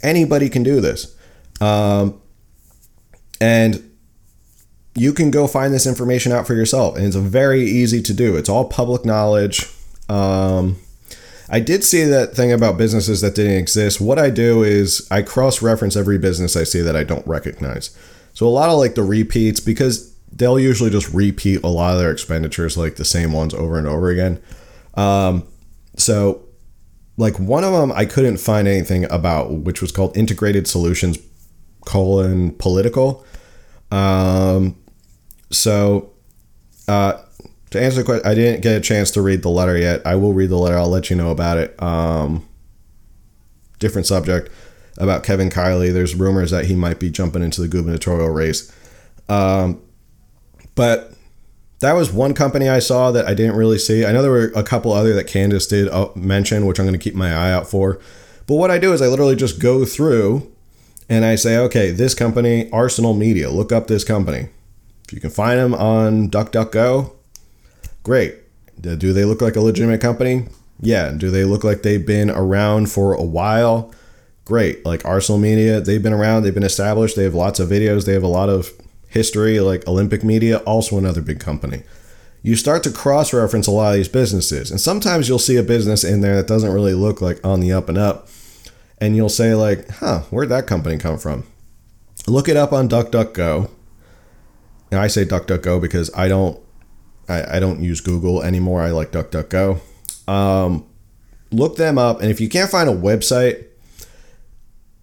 Anybody 0.00 0.48
can 0.48 0.62
do 0.62 0.80
this. 0.80 1.12
Um, 1.60 2.22
and 3.40 3.90
you 4.94 5.12
can 5.12 5.32
go 5.32 5.48
find 5.48 5.74
this 5.74 5.88
information 5.88 6.30
out 6.30 6.46
for 6.46 6.54
yourself. 6.54 6.94
And 6.94 7.04
it's 7.04 7.16
very 7.16 7.62
easy 7.64 8.00
to 8.02 8.14
do. 8.14 8.36
It's 8.36 8.48
all 8.48 8.68
public 8.68 9.04
knowledge. 9.04 9.68
Um, 10.08 10.76
I 11.48 11.58
did 11.58 11.82
see 11.82 12.04
that 12.04 12.36
thing 12.36 12.52
about 12.52 12.78
businesses 12.78 13.22
that 13.22 13.34
didn't 13.34 13.56
exist. 13.56 14.00
What 14.00 14.20
I 14.20 14.30
do 14.30 14.62
is 14.62 15.08
I 15.10 15.22
cross 15.22 15.62
reference 15.62 15.96
every 15.96 16.16
business 16.16 16.54
I 16.54 16.62
see 16.62 16.80
that 16.80 16.94
I 16.94 17.02
don't 17.02 17.26
recognize. 17.26 17.90
So 18.34 18.46
a 18.46 18.50
lot 18.50 18.68
of 18.68 18.78
like 18.78 18.94
the 18.94 19.02
repeats 19.02 19.58
because 19.58 20.13
they'll 20.36 20.58
usually 20.58 20.90
just 20.90 21.12
repeat 21.12 21.62
a 21.62 21.68
lot 21.68 21.94
of 21.94 22.00
their 22.00 22.10
expenditures 22.10 22.76
like 22.76 22.96
the 22.96 23.04
same 23.04 23.32
ones 23.32 23.54
over 23.54 23.78
and 23.78 23.86
over 23.86 24.10
again. 24.10 24.42
Um, 24.94 25.46
so 25.96 26.42
like 27.16 27.38
one 27.38 27.64
of 27.64 27.72
them 27.72 27.92
I 27.92 28.04
couldn't 28.04 28.38
find 28.38 28.66
anything 28.66 29.10
about, 29.10 29.52
which 29.52 29.80
was 29.80 29.92
called 29.92 30.16
Integrated 30.16 30.66
Solutions 30.66 31.18
colon 31.84 32.52
political. 32.52 33.24
Um, 33.90 34.76
so 35.50 36.12
uh, 36.88 37.22
to 37.70 37.80
answer 37.80 37.98
the 37.98 38.04
question, 38.04 38.26
I 38.26 38.34
didn't 38.34 38.62
get 38.62 38.76
a 38.76 38.80
chance 38.80 39.10
to 39.12 39.22
read 39.22 39.42
the 39.42 39.50
letter 39.50 39.76
yet. 39.76 40.02
I 40.04 40.16
will 40.16 40.32
read 40.32 40.50
the 40.50 40.58
letter. 40.58 40.76
I'll 40.76 40.88
let 40.88 41.10
you 41.10 41.16
know 41.16 41.30
about 41.30 41.58
it. 41.58 41.80
Um, 41.82 42.48
different 43.78 44.06
subject 44.06 44.50
about 44.98 45.22
Kevin 45.22 45.50
Kiley. 45.50 45.92
There's 45.92 46.14
rumors 46.14 46.50
that 46.50 46.66
he 46.66 46.74
might 46.74 46.98
be 46.98 47.10
jumping 47.10 47.42
into 47.42 47.60
the 47.60 47.68
gubernatorial 47.68 48.30
race. 48.30 48.72
Um, 49.28 49.80
but 50.74 51.14
that 51.80 51.92
was 51.92 52.12
one 52.12 52.34
company 52.34 52.68
I 52.68 52.78
saw 52.78 53.10
that 53.10 53.26
I 53.26 53.34
didn't 53.34 53.56
really 53.56 53.78
see. 53.78 54.04
I 54.04 54.12
know 54.12 54.22
there 54.22 54.30
were 54.30 54.52
a 54.54 54.62
couple 54.62 54.92
other 54.92 55.14
that 55.14 55.26
Candace 55.26 55.66
did 55.66 55.88
uh, 55.88 56.08
mention, 56.14 56.66
which 56.66 56.78
I'm 56.78 56.86
going 56.86 56.98
to 56.98 57.02
keep 57.02 57.14
my 57.14 57.32
eye 57.32 57.52
out 57.52 57.68
for. 57.68 58.00
But 58.46 58.56
what 58.56 58.70
I 58.70 58.78
do 58.78 58.92
is 58.92 59.02
I 59.02 59.06
literally 59.06 59.36
just 59.36 59.60
go 59.60 59.84
through 59.84 60.50
and 61.08 61.24
I 61.24 61.34
say, 61.34 61.58
okay, 61.58 61.90
this 61.90 62.14
company, 62.14 62.70
Arsenal 62.70 63.14
Media, 63.14 63.50
look 63.50 63.72
up 63.72 63.86
this 63.86 64.04
company. 64.04 64.48
If 65.06 65.12
you 65.12 65.20
can 65.20 65.30
find 65.30 65.58
them 65.58 65.74
on 65.74 66.30
DuckDuckGo, 66.30 67.12
great. 68.02 68.36
Do 68.80 69.12
they 69.12 69.24
look 69.24 69.40
like 69.40 69.56
a 69.56 69.60
legitimate 69.60 70.00
company? 70.00 70.46
Yeah. 70.80 71.10
Do 71.10 71.30
they 71.30 71.44
look 71.44 71.64
like 71.64 71.82
they've 71.82 72.04
been 72.04 72.30
around 72.30 72.90
for 72.90 73.14
a 73.14 73.22
while? 73.22 73.92
great. 74.44 74.84
Like 74.84 75.04
Arsenal 75.04 75.38
Media, 75.38 75.80
they've 75.80 76.02
been 76.02 76.12
around, 76.12 76.42
they've 76.42 76.54
been 76.54 76.62
established, 76.62 77.16
they 77.16 77.24
have 77.24 77.34
lots 77.34 77.60
of 77.60 77.68
videos, 77.68 78.06
they 78.06 78.12
have 78.12 78.22
a 78.22 78.28
lot 78.28 78.48
of 78.48 78.70
history, 79.14 79.60
like 79.60 79.86
Olympic 79.86 80.24
Media, 80.24 80.58
also 80.58 80.98
another 80.98 81.22
big 81.22 81.38
company. 81.38 81.84
You 82.42 82.56
start 82.56 82.82
to 82.82 82.90
cross 82.90 83.32
reference 83.32 83.66
a 83.66 83.70
lot 83.70 83.90
of 83.90 83.94
these 83.94 84.08
businesses, 84.08 84.70
and 84.70 84.80
sometimes 84.80 85.28
you'll 85.28 85.38
see 85.38 85.56
a 85.56 85.62
business 85.62 86.04
in 86.04 86.20
there 86.20 86.36
that 86.36 86.48
doesn't 86.48 86.72
really 86.72 86.92
look 86.92 87.22
like 87.22 87.42
on 87.46 87.60
the 87.60 87.72
up 87.72 87.88
and 87.88 87.96
up, 87.96 88.28
and 88.98 89.16
you'll 89.16 89.30
say, 89.30 89.54
like, 89.54 89.88
huh, 89.88 90.20
where'd 90.30 90.50
that 90.50 90.66
company 90.66 90.98
come 90.98 91.16
from? 91.16 91.44
Look 92.26 92.48
it 92.48 92.56
up 92.56 92.72
on 92.72 92.88
DuckDuckGo. 92.88 93.70
And 94.90 95.00
I 95.00 95.06
say 95.06 95.24
DuckDuckGo 95.24 95.80
because 95.80 96.10
I 96.14 96.28
don't 96.28 96.60
I, 97.28 97.56
I 97.56 97.60
don't 97.60 97.82
use 97.82 98.00
Google 98.00 98.42
anymore. 98.42 98.82
I 98.82 98.90
like 98.90 99.12
DuckDuckGo. 99.12 99.80
Um, 100.28 100.86
look 101.50 101.76
them 101.76 101.98
up, 101.98 102.20
and 102.20 102.30
if 102.30 102.40
you 102.40 102.48
can't 102.48 102.70
find 102.70 102.88
a 102.90 102.94
website, 102.94 103.64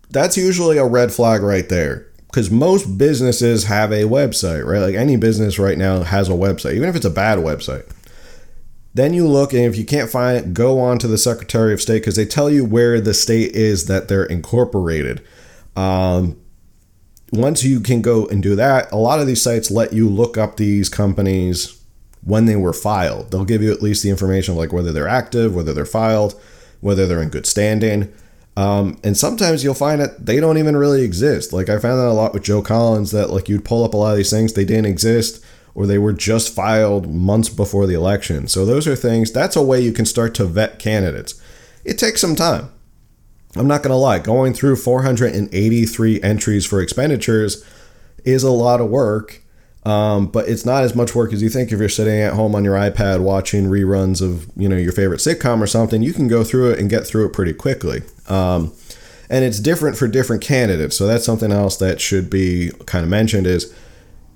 that's 0.10 0.36
usually 0.36 0.78
a 0.78 0.86
red 0.86 1.14
flag 1.14 1.42
right 1.42 1.68
there 1.70 2.11
because 2.32 2.50
most 2.50 2.98
businesses 2.98 3.66
have 3.66 3.92
a 3.92 4.04
website, 4.04 4.66
right? 4.66 4.80
Like 4.80 4.96
any 4.96 5.18
business 5.18 5.60
right 5.60 5.78
now 5.78 6.04
has 6.04 6.30
a 6.30 6.34
website, 6.34 6.76
even 6.76 6.88
if 6.88 6.96
it's 6.96 7.06
a 7.06 7.10
bad 7.10 7.40
website. 7.40 7.92
Then 8.94 9.14
you 9.14 9.28
look, 9.28 9.52
and 9.54 9.64
if 9.64 9.78
you 9.78 9.86
can't 9.86 10.10
find 10.10 10.38
it, 10.38 10.54
go 10.54 10.80
on 10.80 10.98
to 11.00 11.08
the 11.08 11.18
Secretary 11.18 11.74
of 11.74 11.82
State 11.82 12.00
because 12.00 12.16
they 12.16 12.26
tell 12.26 12.50
you 12.50 12.64
where 12.64 13.02
the 13.02 13.14
state 13.14 13.54
is 13.54 13.88
that 13.88 14.08
they're 14.08 14.26
incorporated. 14.26 15.22
Um, 15.76 16.40
once 17.34 17.64
you 17.64 17.80
can 17.82 18.02
go 18.02 18.28
and 18.28 18.42
do 18.42 18.56
that, 18.56 18.92
a 18.92 18.98
lot 18.98 19.20
of 19.20 19.28
these 19.28 19.42
sites 19.42 19.70
let 19.70 19.94
you 19.94 20.10
look 20.10 20.38
up 20.38 20.58
these 20.58 20.88
companies 20.90 21.82
when 22.24 22.46
they 22.46 22.56
were 22.56 22.74
filed. 22.74 23.32
They'll 23.32 23.46
give 23.46 23.62
you 23.62 23.72
at 23.72 23.82
least 23.82 24.04
the 24.04 24.10
information 24.10 24.56
like 24.56 24.72
whether 24.72 24.92
they're 24.92 25.08
active, 25.08 25.54
whether 25.54 25.74
they're 25.74 25.86
filed, 25.86 26.40
whether 26.80 27.08
they're 27.08 27.22
in 27.22 27.30
good 27.30 27.46
standing. 27.46 28.12
Um, 28.58 29.00
and 29.04 29.16
sometimes 29.16 29.64
you'll 29.64 29.74
find 29.74 30.02
that 30.02 30.26
they 30.26 30.40
don't 30.40 30.58
even 30.58 30.76
really 30.76 31.04
exist. 31.04 31.54
Like 31.54 31.70
I 31.70 31.80
found 31.80 32.00
that 32.00 32.08
a 32.08 32.14
lot 32.14 32.34
with 32.34 32.44
Joe 32.44 32.62
Collins 32.62 33.12
that 33.12 33.30
like 33.30 33.48
you'd 33.48 33.66
pull 33.66 33.84
up 33.84 33.94
a 33.94 33.98
lot 33.98 34.12
of 34.12 34.18
these 34.18 34.30
things, 34.30 34.54
they 34.54 34.66
didn't 34.66 34.88
exist 34.88 35.44
or 35.74 35.88
they 35.88 35.98
were 35.98 36.14
just 36.14 36.54
filed 36.54 37.10
months 37.10 37.50
before 37.50 37.88
the 37.88 37.94
election. 37.94 38.48
So 38.48 38.66
those 38.66 38.88
are 38.88 38.96
things, 38.96 39.32
that's 39.32 39.56
a 39.56 39.62
way 39.62 39.80
you 39.80 39.94
can 39.94 40.06
start 40.06 40.36
to 40.36 40.46
vet 40.46 40.80
candidates. 40.80 41.42
It 41.86 41.98
takes 41.98 42.20
some 42.20 42.36
time. 42.36 42.70
I'm 43.56 43.68
not 43.68 43.84
going 43.84 43.92
to 43.92 43.98
lie, 43.98 44.20
going 44.20 44.54
through 44.54 44.78
483 44.78 46.22
entries 46.22 46.66
for 46.66 46.82
expenditures 46.82 47.66
is 48.24 48.44
a 48.44 48.52
lot 48.52 48.82
of 48.82 48.90
work. 48.90 49.42
Um, 49.84 50.28
but 50.28 50.48
it's 50.48 50.66
not 50.66 50.84
as 50.84 50.94
much 50.94 51.16
work 51.16 51.34
as 51.34 51.42
you 51.42 51.50
think 51.50 51.72
if 51.72 51.80
you're 51.80 51.90
sitting 51.90 52.22
at 52.22 52.34
home 52.34 52.54
on 52.54 52.64
your 52.64 52.76
iPad 52.76 53.22
watching 53.22 53.66
reruns 53.66 54.22
of 54.22 54.46
you 54.56 54.70
know 54.70 54.78
your 54.78 54.92
favorite 54.92 55.22
sitcom 55.22 55.60
or 55.60 55.66
something. 55.66 56.04
You 56.04 56.14
can 56.14 56.28
go 56.28 56.44
through 56.44 56.72
it 56.72 56.80
and 56.80 56.88
get 56.88 57.08
through 57.08 57.26
it 57.26 57.34
pretty 57.34 57.54
quickly. 57.54 58.02
Um, 58.32 58.74
and 59.30 59.46
it's 59.46 59.60
different 59.60 59.98
for 59.98 60.08
different 60.08 60.42
candidates. 60.42 60.98
So 60.98 61.08
that's 61.08 61.26
something 61.26 61.52
else 61.52 61.78
that 61.78 62.02
should 62.02 62.30
be 62.30 62.72
kind 62.86 63.04
of 63.04 63.10
mentioned 63.10 63.48
is 63.48 63.74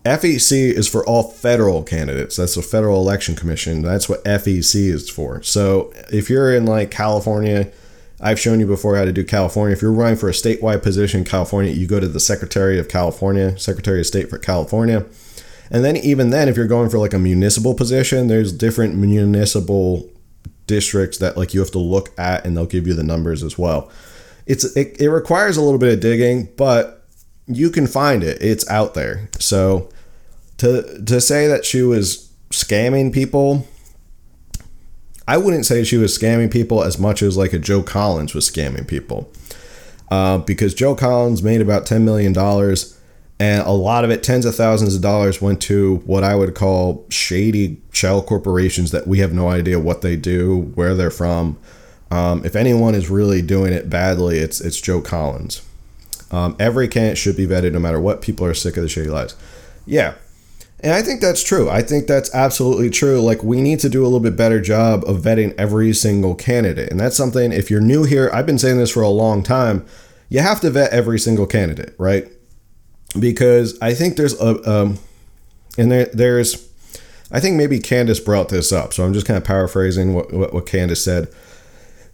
FEC 0.06 0.72
is 0.72 0.88
for 0.88 1.06
all 1.06 1.24
federal 1.32 1.84
candidates. 1.84 2.38
That's 2.38 2.56
the 2.56 2.62
Federal 2.62 3.02
Election 3.02 3.36
Commission. 3.36 3.82
That's 3.82 4.08
what 4.08 4.24
FEC 4.24 4.76
is 4.76 5.10
for. 5.10 5.42
So 5.44 5.92
if 6.12 6.30
you're 6.30 6.54
in 6.54 6.66
like 6.66 6.92
California, 6.92 7.72
I've 8.22 8.40
shown 8.40 8.60
you 8.60 8.68
before 8.68 8.96
how 8.96 9.06
to 9.06 9.12
do 9.12 9.26
California. 9.26 9.76
If 9.76 9.82
you're 9.82 9.92
running 9.92 10.18
for 10.18 10.30
a 10.30 10.34
statewide 10.34 10.84
position 10.84 11.22
in 11.22 11.26
California, 11.26 11.72
you 11.72 11.88
go 11.88 12.00
to 12.00 12.08
the 12.08 12.20
Secretary 12.20 12.80
of 12.80 12.88
California, 12.88 13.58
Secretary 13.58 14.00
of 14.00 14.06
State 14.06 14.30
for 14.30 14.38
California 14.38 15.06
and 15.72 15.84
then 15.84 15.98
even 15.98 16.30
then, 16.30 16.48
if 16.48 16.56
you're 16.56 16.68
going 16.68 16.90
for 16.90 17.00
like 17.00 17.14
a 17.14 17.20
municipal 17.20 17.74
position, 17.74 18.28
there's 18.28 18.52
different 18.52 18.96
municipal 18.96 20.10
districts 20.68 21.18
that 21.20 21.38
like 21.38 21.54
you 21.54 21.60
have 21.60 21.72
to 21.72 21.80
look 21.80 22.18
at, 22.18 22.46
and 22.46 22.56
they'll 22.56 22.66
give 22.66 22.88
you 22.88 22.94
the 22.94 23.04
numbers 23.04 23.44
as 23.44 23.58
well. 23.58 23.92
It's 24.46 24.64
it, 24.76 25.00
it 25.00 25.10
requires 25.10 25.58
a 25.58 25.62
little 25.62 25.80
bit 25.80 25.94
of 25.94 26.00
digging, 26.00 26.50
but 26.58 27.06
you 27.48 27.70
can 27.70 27.88
find 27.88 28.24
it. 28.24 28.42
It's 28.42 28.68
out 28.70 28.94
there. 28.94 29.30
So 29.40 29.90
to 30.58 31.04
to 31.04 31.22
say 31.22 31.48
that 31.48 31.66
she 31.66 31.82
was 31.82 32.32
scamming 32.52 33.14
people, 33.14 33.68
I 35.28 35.38
wouldn't 35.38 35.66
say 35.66 35.84
she 35.84 35.98
was 35.98 36.18
scamming 36.18 36.52
people 36.52 36.84
as 36.84 37.00
much 37.00 37.22
as 37.22 37.38
like 37.38 37.54
a 37.54 37.60
Joe 37.60 37.84
Collins 37.84 38.34
was 38.34 38.50
scamming 38.50 38.88
people. 38.88 39.32
Uh, 40.12 40.38
because 40.38 40.76
Joe 40.76 40.94
Collins 40.94 41.42
made 41.42 41.62
about 41.62 41.88
$10 41.88 42.04
million 42.04 42.32
and 43.40 43.66
a 43.68 43.72
lot 43.72 44.04
of 44.06 44.10
it 44.10 44.24
tens 44.24 44.46
of 44.46 44.56
thousands 44.56 44.96
of 44.96 45.02
dollars 45.02 45.42
went 45.42 45.62
to 45.62 45.98
what 46.06 46.24
i 46.24 46.36
would 46.36 46.56
call 46.56 47.06
shady 47.10 47.82
shell 47.92 48.22
corporations 48.22 48.92
that 48.92 49.08
we 49.08 49.20
have 49.20 49.34
no 49.34 49.50
idea 49.50 49.80
what 49.80 50.02
they 50.02 50.16
do 50.16 50.72
where 50.76 50.96
they're 50.96 51.12
from 51.12 51.58
um, 52.12 52.46
if 52.46 52.56
anyone 52.56 52.96
is 52.96 53.10
really 53.10 53.42
doing 53.42 53.74
it 53.74 53.90
badly 53.90 54.38
it's 54.40 54.62
it's 54.62 54.80
joe 54.80 55.02
collins 55.02 55.62
um, 56.32 56.56
every 56.60 56.88
candidate 56.88 57.18
should 57.18 57.38
be 57.38 57.46
vetted 57.46 57.72
no 57.74 57.80
matter 57.80 58.00
what 58.00 58.22
people 58.22 58.46
are 58.46 58.54
sick 58.54 58.78
of 58.78 58.84
the 58.84 58.90
shady 58.90 59.10
lies 59.10 59.36
yeah 59.86 60.14
And 60.82 60.94
I 60.94 61.02
think 61.02 61.22
that's 61.22 61.42
true. 61.44 61.70
I 61.70 61.82
think 61.82 62.06
that's 62.06 62.34
absolutely 62.36 62.90
true. 62.90 63.20
Like, 63.22 63.42
we 63.44 63.62
need 63.62 63.80
to 63.80 63.90
do 63.90 64.04
a 64.04 64.06
little 64.08 64.20
bit 64.20 64.36
better 64.36 64.62
job 64.62 65.04
of 65.08 65.22
vetting 65.22 65.56
every 65.58 65.94
single 65.94 66.36
candidate. 66.36 66.92
And 66.92 67.00
that's 67.00 67.16
something, 67.16 67.52
if 67.52 67.72
you're 67.72 67.82
new 67.82 68.04
here, 68.04 68.30
I've 68.34 68.46
been 68.46 68.60
saying 68.60 68.78
this 68.78 68.92
for 68.92 69.02
a 69.02 69.10
long 69.10 69.42
time. 69.42 69.86
You 70.30 70.42
have 70.42 70.60
to 70.62 70.70
vet 70.70 70.92
every 70.92 71.18
single 71.18 71.48
candidate, 71.48 71.96
right? 71.98 72.28
Because 73.20 73.78
I 73.82 73.94
think 73.94 74.18
there's 74.18 74.40
a, 74.40 74.70
um, 74.70 75.00
and 75.78 75.92
there, 75.92 76.06
there's, 76.06 76.70
I 77.32 77.40
think 77.40 77.56
maybe 77.56 77.80
Candace 77.80 78.20
brought 78.20 78.50
this 78.50 78.72
up. 78.72 78.94
So 78.94 79.06
I'm 79.06 79.14
just 79.14 79.26
kind 79.26 79.38
of 79.38 79.44
paraphrasing 79.44 80.14
what, 80.14 80.34
what, 80.34 80.54
what 80.54 80.66
Candace 80.66 81.04
said 81.04 81.28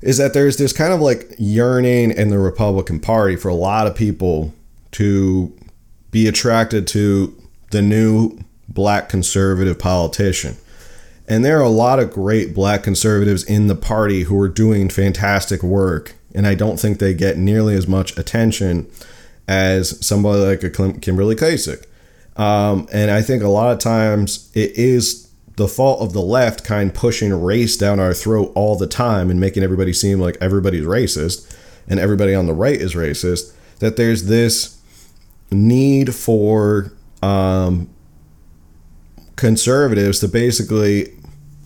is 0.02 0.18
that 0.18 0.34
there's 0.34 0.58
this 0.58 0.74
kind 0.74 0.94
of 0.94 1.00
like 1.00 1.36
yearning 1.38 2.12
in 2.12 2.30
the 2.30 2.40
Republican 2.40 3.00
Party 3.00 3.36
for 3.36 3.50
a 3.50 3.56
lot 3.56 3.88
of 3.88 3.96
people 3.96 4.54
to 4.92 5.56
be 6.10 6.28
attracted 6.28 6.88
to 6.88 7.36
the 7.72 7.82
new 7.82 8.40
black 8.68 9.10
conservative 9.10 9.78
politician. 9.78 10.58
And 11.28 11.46
there 11.46 11.60
are 11.60 11.64
a 11.64 11.70
lot 11.70 12.00
of 12.00 12.12
great 12.12 12.54
black 12.54 12.84
conservatives 12.84 13.44
in 13.44 13.68
the 13.68 13.76
party 13.76 14.24
who 14.24 14.40
are 14.42 14.50
doing 14.50 14.90
fantastic 14.90 15.64
work. 15.64 16.16
And 16.34 16.48
I 16.48 16.56
don't 16.56 16.80
think 16.80 16.98
they 17.00 17.14
get 17.14 17.38
nearly 17.38 17.76
as 17.76 17.88
much 17.88 18.18
attention 18.18 18.90
as 19.48 20.06
somebody 20.06 20.42
like 20.42 20.64
a 20.64 20.70
Kimberly 20.70 21.36
Klacik. 21.36 21.86
Um, 22.38 22.88
and 22.94 23.12
I 23.12 23.22
think 23.22 23.44
a 23.44 23.50
lot 23.50 23.72
of 23.72 23.80
times 23.80 24.50
it 24.54 24.72
is 24.78 25.30
the 25.58 25.68
fault 25.68 26.02
of 26.02 26.14
the 26.14 26.22
left 26.22 26.64
kind 26.64 26.94
pushing 26.94 27.34
race 27.40 27.78
down 27.78 28.00
our 28.00 28.14
throat 28.14 28.52
all 28.56 28.78
the 28.78 28.88
time 28.88 29.30
and 29.30 29.40
making 29.40 29.64
everybody 29.64 29.94
seem 29.94 30.20
like 30.20 30.38
everybody's 30.40 30.86
racist 30.86 31.56
and 31.88 32.00
everybody 32.00 32.34
on 32.34 32.46
the 32.46 32.54
right 32.54 32.80
is 32.80 32.96
racist. 32.96 33.54
That 33.80 33.98
there's 33.98 34.26
this 34.26 34.80
need 35.52 36.16
for 36.16 36.94
um, 37.22 37.90
conservatives 39.36 40.20
to 40.20 40.28
basically 40.28 41.14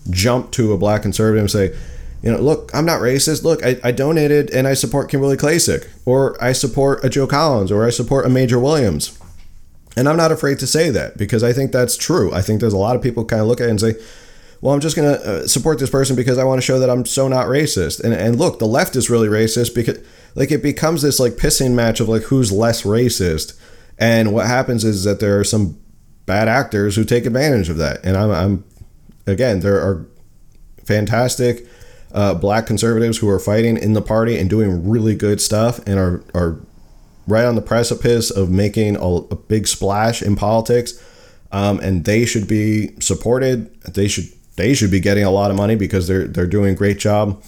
jump 0.09 0.51
to 0.51 0.73
a 0.73 0.77
black 0.77 1.01
conservative 1.01 1.41
and 1.41 1.51
say, 1.51 1.77
you 2.25 2.31
know, 2.31 2.39
look, 2.39 2.71
I'm 2.73 2.85
not 2.85 3.01
racist. 3.01 3.43
Look, 3.43 3.63
I, 3.63 3.79
I 3.83 3.91
donated 3.91 4.49
and 4.49 4.67
I 4.67 4.73
support 4.73 5.11
Kimberly 5.11 5.37
Klacik, 5.37 5.87
or 6.05 6.35
I 6.43 6.53
support 6.53 7.05
a 7.05 7.09
Joe 7.09 7.27
Collins, 7.27 7.71
or 7.71 7.85
I 7.85 7.91
support 7.91 8.25
a 8.25 8.29
Major 8.29 8.59
Williams. 8.59 9.17
And 9.95 10.09
I'm 10.09 10.17
not 10.17 10.31
afraid 10.31 10.57
to 10.59 10.67
say 10.67 10.89
that 10.89 11.17
because 11.17 11.43
I 11.43 11.53
think 11.53 11.71
that's 11.71 11.95
true. 11.95 12.33
I 12.33 12.41
think 12.41 12.59
there's 12.59 12.73
a 12.73 12.77
lot 12.77 12.95
of 12.95 13.03
people 13.03 13.25
kind 13.25 13.43
of 13.43 13.47
look 13.47 13.61
at 13.61 13.67
it 13.67 13.69
and 13.69 13.79
say, 13.79 13.93
well, 14.59 14.73
I'm 14.73 14.79
just 14.79 14.95
going 14.95 15.13
to 15.13 15.23
uh, 15.23 15.47
support 15.47 15.77
this 15.77 15.91
person 15.91 16.15
because 16.15 16.39
I 16.39 16.43
want 16.43 16.57
to 16.59 16.65
show 16.65 16.79
that 16.79 16.89
I'm 16.89 17.05
so 17.05 17.27
not 17.27 17.45
racist. 17.45 18.03
And, 18.03 18.11
and 18.11 18.39
look, 18.39 18.57
the 18.57 18.65
left 18.65 18.95
is 18.95 19.07
really 19.07 19.27
racist 19.27 19.75
because 19.75 19.99
like 20.33 20.51
it 20.51 20.63
becomes 20.63 21.03
this 21.03 21.19
like 21.19 21.33
pissing 21.33 21.73
match 21.73 21.99
of 21.99 22.09
like 22.09 22.23
who's 22.23 22.51
less 22.51 22.81
racist. 22.81 23.55
And 23.99 24.33
what 24.33 24.47
happens 24.47 24.83
is 24.83 25.03
that 25.03 25.19
there 25.19 25.39
are 25.39 25.43
some 25.43 25.79
bad 26.25 26.47
actors 26.47 26.95
who 26.95 27.03
take 27.03 27.27
advantage 27.27 27.69
of 27.69 27.77
that. 27.77 28.03
And 28.03 28.17
I'm, 28.17 28.31
I'm 28.31 28.63
again, 29.27 29.59
there 29.59 29.77
are 29.77 30.07
fantastic 30.83 31.67
uh, 32.13 32.33
black 32.33 32.65
conservatives 32.65 33.17
who 33.17 33.29
are 33.29 33.39
fighting 33.39 33.77
in 33.77 33.93
the 33.93 34.01
party 34.01 34.37
and 34.37 34.49
doing 34.49 34.89
really 34.89 35.15
good 35.15 35.41
stuff 35.41 35.79
and 35.87 35.99
are, 35.99 36.23
are 36.33 36.59
right 37.27 37.45
on 37.45 37.55
the 37.55 37.61
precipice 37.61 38.29
of 38.31 38.49
making 38.49 38.95
a, 38.95 39.05
a 39.05 39.35
big 39.35 39.67
splash 39.67 40.21
in 40.21 40.35
politics. 40.35 41.01
Um, 41.51 41.79
and 41.79 42.05
they 42.05 42.25
should 42.25 42.47
be 42.47 42.99
supported. 42.99 43.81
They 43.83 44.07
should 44.07 44.25
they 44.55 44.73
should 44.73 44.91
be 44.91 44.99
getting 44.99 45.23
a 45.23 45.31
lot 45.31 45.51
of 45.51 45.57
money 45.57 45.75
because 45.75 46.07
they're 46.07 46.27
they're 46.27 46.47
doing 46.47 46.73
a 46.73 46.75
great 46.75 46.99
job. 46.99 47.43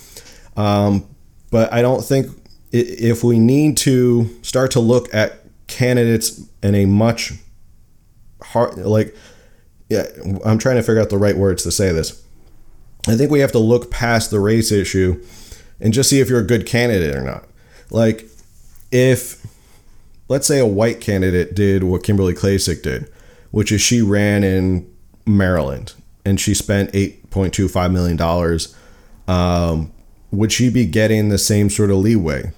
Um, 0.55 1.05
but 1.51 1.71
I 1.73 1.81
don't 1.81 2.03
think 2.03 2.27
if 2.71 3.23
we 3.23 3.39
need 3.39 3.77
to 3.77 4.29
start 4.43 4.71
to 4.71 4.79
look 4.79 5.13
at 5.13 5.39
candidates 5.67 6.41
in 6.63 6.75
a 6.75 6.85
much 6.85 7.33
hard 8.41 8.77
like 8.77 9.15
yeah 9.89 10.05
i'm 10.45 10.57
trying 10.57 10.75
to 10.75 10.83
figure 10.83 11.01
out 11.01 11.09
the 11.09 11.17
right 11.17 11.37
words 11.37 11.63
to 11.63 11.71
say 11.71 11.91
this 11.91 12.23
i 13.07 13.15
think 13.15 13.31
we 13.31 13.39
have 13.39 13.51
to 13.51 13.59
look 13.59 13.89
past 13.91 14.31
the 14.31 14.39
race 14.39 14.71
issue 14.71 15.21
and 15.79 15.93
just 15.93 16.09
see 16.09 16.19
if 16.19 16.29
you're 16.29 16.39
a 16.39 16.45
good 16.45 16.65
candidate 16.65 17.15
or 17.15 17.21
not 17.21 17.45
like 17.91 18.25
if 18.91 19.45
let's 20.29 20.47
say 20.47 20.59
a 20.59 20.65
white 20.65 21.01
candidate 21.01 21.55
did 21.55 21.83
what 21.83 22.03
kimberly 22.03 22.33
klacik 22.33 22.81
did 22.81 23.11
which 23.51 23.71
is 23.71 23.81
she 23.81 24.01
ran 24.01 24.43
in 24.43 24.89
maryland 25.25 25.93
and 26.25 26.39
she 26.39 26.53
spent 26.53 26.91
8.25 26.91 27.91
million 27.91 28.17
dollars 28.17 28.75
um, 29.27 29.91
would 30.31 30.53
she 30.53 30.69
be 30.69 30.85
getting 30.85 31.29
the 31.29 31.37
same 31.37 31.69
sort 31.69 31.89
of 31.91 31.97
leeway 31.97 32.51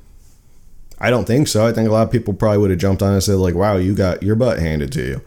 I 0.99 1.09
don't 1.09 1.25
think 1.25 1.47
so. 1.47 1.65
I 1.65 1.71
think 1.71 1.87
a 1.87 1.91
lot 1.91 2.03
of 2.03 2.11
people 2.11 2.33
probably 2.33 2.57
would 2.57 2.71
have 2.71 2.79
jumped 2.79 3.01
on 3.01 3.13
and 3.13 3.23
said 3.23 3.35
like, 3.35 3.55
"Wow, 3.55 3.77
you 3.77 3.95
got 3.95 4.21
your 4.21 4.35
butt 4.35 4.59
handed 4.59 4.91
to 4.93 5.01
you." 5.01 5.21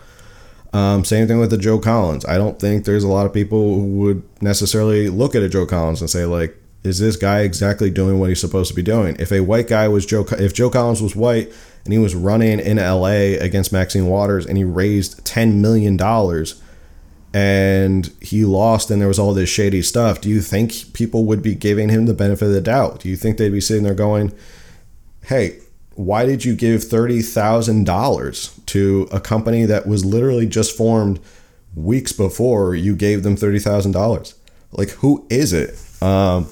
Um, 0.73 1.05
same 1.05 1.29
thing 1.29 1.39
with 1.39 1.51
the 1.51 1.59
Joe 1.59 1.79
Collins. 1.79 2.25
I 2.25 2.39
don't 2.39 2.59
think 2.59 2.85
there's 2.85 3.05
a 3.05 3.09
lot 3.09 3.27
of 3.27 3.35
people 3.35 3.75
who 3.75 3.85
would 3.99 4.23
necessarily 4.43 5.09
look 5.09 5.35
at 5.35 5.43
a 5.43 5.49
Joe 5.49 5.67
Collins 5.67 6.01
and 6.01 6.09
say 6.09 6.25
like, 6.25 6.57
"Is 6.83 6.99
this 6.99 7.17
guy 7.17 7.41
exactly 7.41 7.91
doing 7.91 8.19
what 8.19 8.31
he's 8.31 8.41
supposed 8.41 8.71
to 8.71 8.75
be 8.75 8.83
doing?" 8.83 9.17
If 9.19 9.33
a 9.33 9.41
white 9.41 9.69
guy 9.69 9.89
was 9.89 10.07
Joe, 10.07 10.27
if 10.39 10.55
Joe 10.55 10.71
Collins 10.71 11.03
was 11.03 11.15
white 11.15 11.53
and 11.85 11.93
he 11.93 11.99
was 11.99 12.15
running 12.15 12.59
in 12.59 12.79
L.A. 12.79 13.37
against 13.37 13.73
Maxine 13.73 14.07
Waters 14.07 14.47
and 14.47 14.57
he 14.57 14.65
raised 14.65 15.25
ten 15.27 15.61
million 15.61 15.97
dollars 15.97 16.61
and 17.35 18.11
he 18.21 18.45
lost 18.45 18.91
and 18.91 19.01
there 19.01 19.09
was 19.09 19.19
all 19.19 19.35
this 19.35 19.51
shady 19.51 19.83
stuff, 19.83 20.21
do 20.23 20.31
you 20.31 20.41
think 20.41 20.95
people 20.95 21.25
would 21.27 21.43
be 21.43 21.55
giving 21.55 21.91
him 21.91 22.07
the 22.07 22.15
benefit 22.15 22.47
of 22.47 22.53
the 22.53 22.61
doubt? 22.63 23.01
Do 23.01 23.11
you 23.11 23.17
think 23.17 23.37
they'd 23.37 23.51
be 23.51 23.61
sitting 23.61 23.85
there 23.85 23.95
going, 23.95 24.33
"Hey, 25.25 25.59
why 25.95 26.25
did 26.27 26.45
you 26.45 26.55
give 26.55 26.83
$30,000 26.83 28.67
to 28.67 29.09
a 29.13 29.21
company 29.21 29.65
that 29.65 29.87
was 29.87 30.05
literally 30.05 30.47
just 30.47 30.77
formed 30.77 31.21
weeks 31.75 32.13
before 32.13 32.75
you 32.75 32.97
gave 32.97 33.23
them 33.23 33.37
$30,000? 33.37 34.35
Like, 34.73 34.91
who 34.91 35.27
is 35.29 35.53
it? 35.53 35.79
Um, 36.03 36.49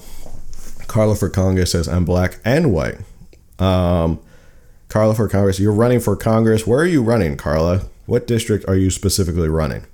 Carla 0.87 1.15
for 1.15 1.29
Congress 1.29 1.71
says, 1.71 1.87
I'm 1.87 2.05
black 2.05 2.39
and 2.45 2.71
white. 2.71 2.97
Um, 3.59 4.19
Carla 4.89 5.15
for 5.15 5.27
Congress, 5.27 5.59
you're 5.59 5.71
running 5.71 5.99
for 5.99 6.15
Congress. 6.15 6.67
Where 6.67 6.79
are 6.79 6.85
you 6.85 7.01
running, 7.01 7.37
Carla? 7.37 7.83
What 8.05 8.27
district 8.27 8.67
are 8.67 8.75
you 8.75 8.89
specifically 8.89 9.47
running? 9.47 9.85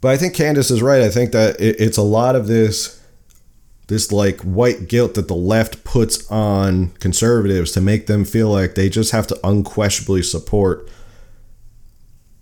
But 0.00 0.12
I 0.12 0.16
think 0.16 0.34
Candace 0.34 0.70
is 0.70 0.80
right. 0.80 1.02
I 1.02 1.10
think 1.10 1.32
that 1.32 1.56
it's 1.60 1.98
a 1.98 2.02
lot 2.02 2.36
of 2.36 2.46
this 2.46 2.99
this 3.90 4.12
like 4.12 4.40
white 4.42 4.86
guilt 4.86 5.14
that 5.14 5.26
the 5.26 5.34
left 5.34 5.82
puts 5.82 6.30
on 6.30 6.90
conservatives 7.00 7.72
to 7.72 7.80
make 7.80 8.06
them 8.06 8.24
feel 8.24 8.48
like 8.48 8.76
they 8.76 8.88
just 8.88 9.10
have 9.10 9.26
to 9.26 9.36
unquestionably 9.42 10.22
support 10.22 10.88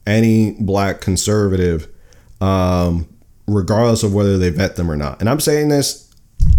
any 0.07 0.53
black 0.61 1.01
conservative 1.01 1.89
um, 2.43 3.09
regardless 3.47 4.03
of 4.03 4.13
whether 4.13 4.37
they 4.37 4.51
vet 4.51 4.77
them 4.77 4.91
or 4.91 4.97
not. 4.97 5.21
And 5.21 5.29
i'm 5.29 5.41
saying 5.41 5.71
this 5.71 6.05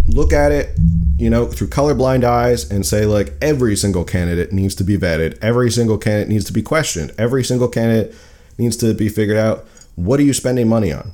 look 0.08 0.32
at 0.32 0.50
it 0.50 0.76
you 1.18 1.30
know 1.30 1.46
through 1.46 1.68
colorblind 1.68 2.24
eyes 2.24 2.68
and 2.68 2.84
say 2.84 3.06
like 3.06 3.32
every 3.40 3.76
single 3.76 4.02
candidate 4.02 4.52
needs 4.52 4.74
to 4.74 4.82
be 4.82 4.98
vetted. 4.98 5.38
Every 5.40 5.70
single 5.70 5.98
candidate 5.98 6.28
needs 6.28 6.44
to 6.46 6.52
be 6.52 6.62
questioned. 6.62 7.12
Every 7.16 7.44
single 7.44 7.68
candidate 7.68 8.12
needs 8.58 8.76
to 8.78 8.92
be 8.92 9.08
figured 9.08 9.38
out 9.38 9.68
what 9.94 10.18
are 10.18 10.24
you 10.24 10.32
spending 10.32 10.68
money 10.68 10.92
on? 10.92 11.12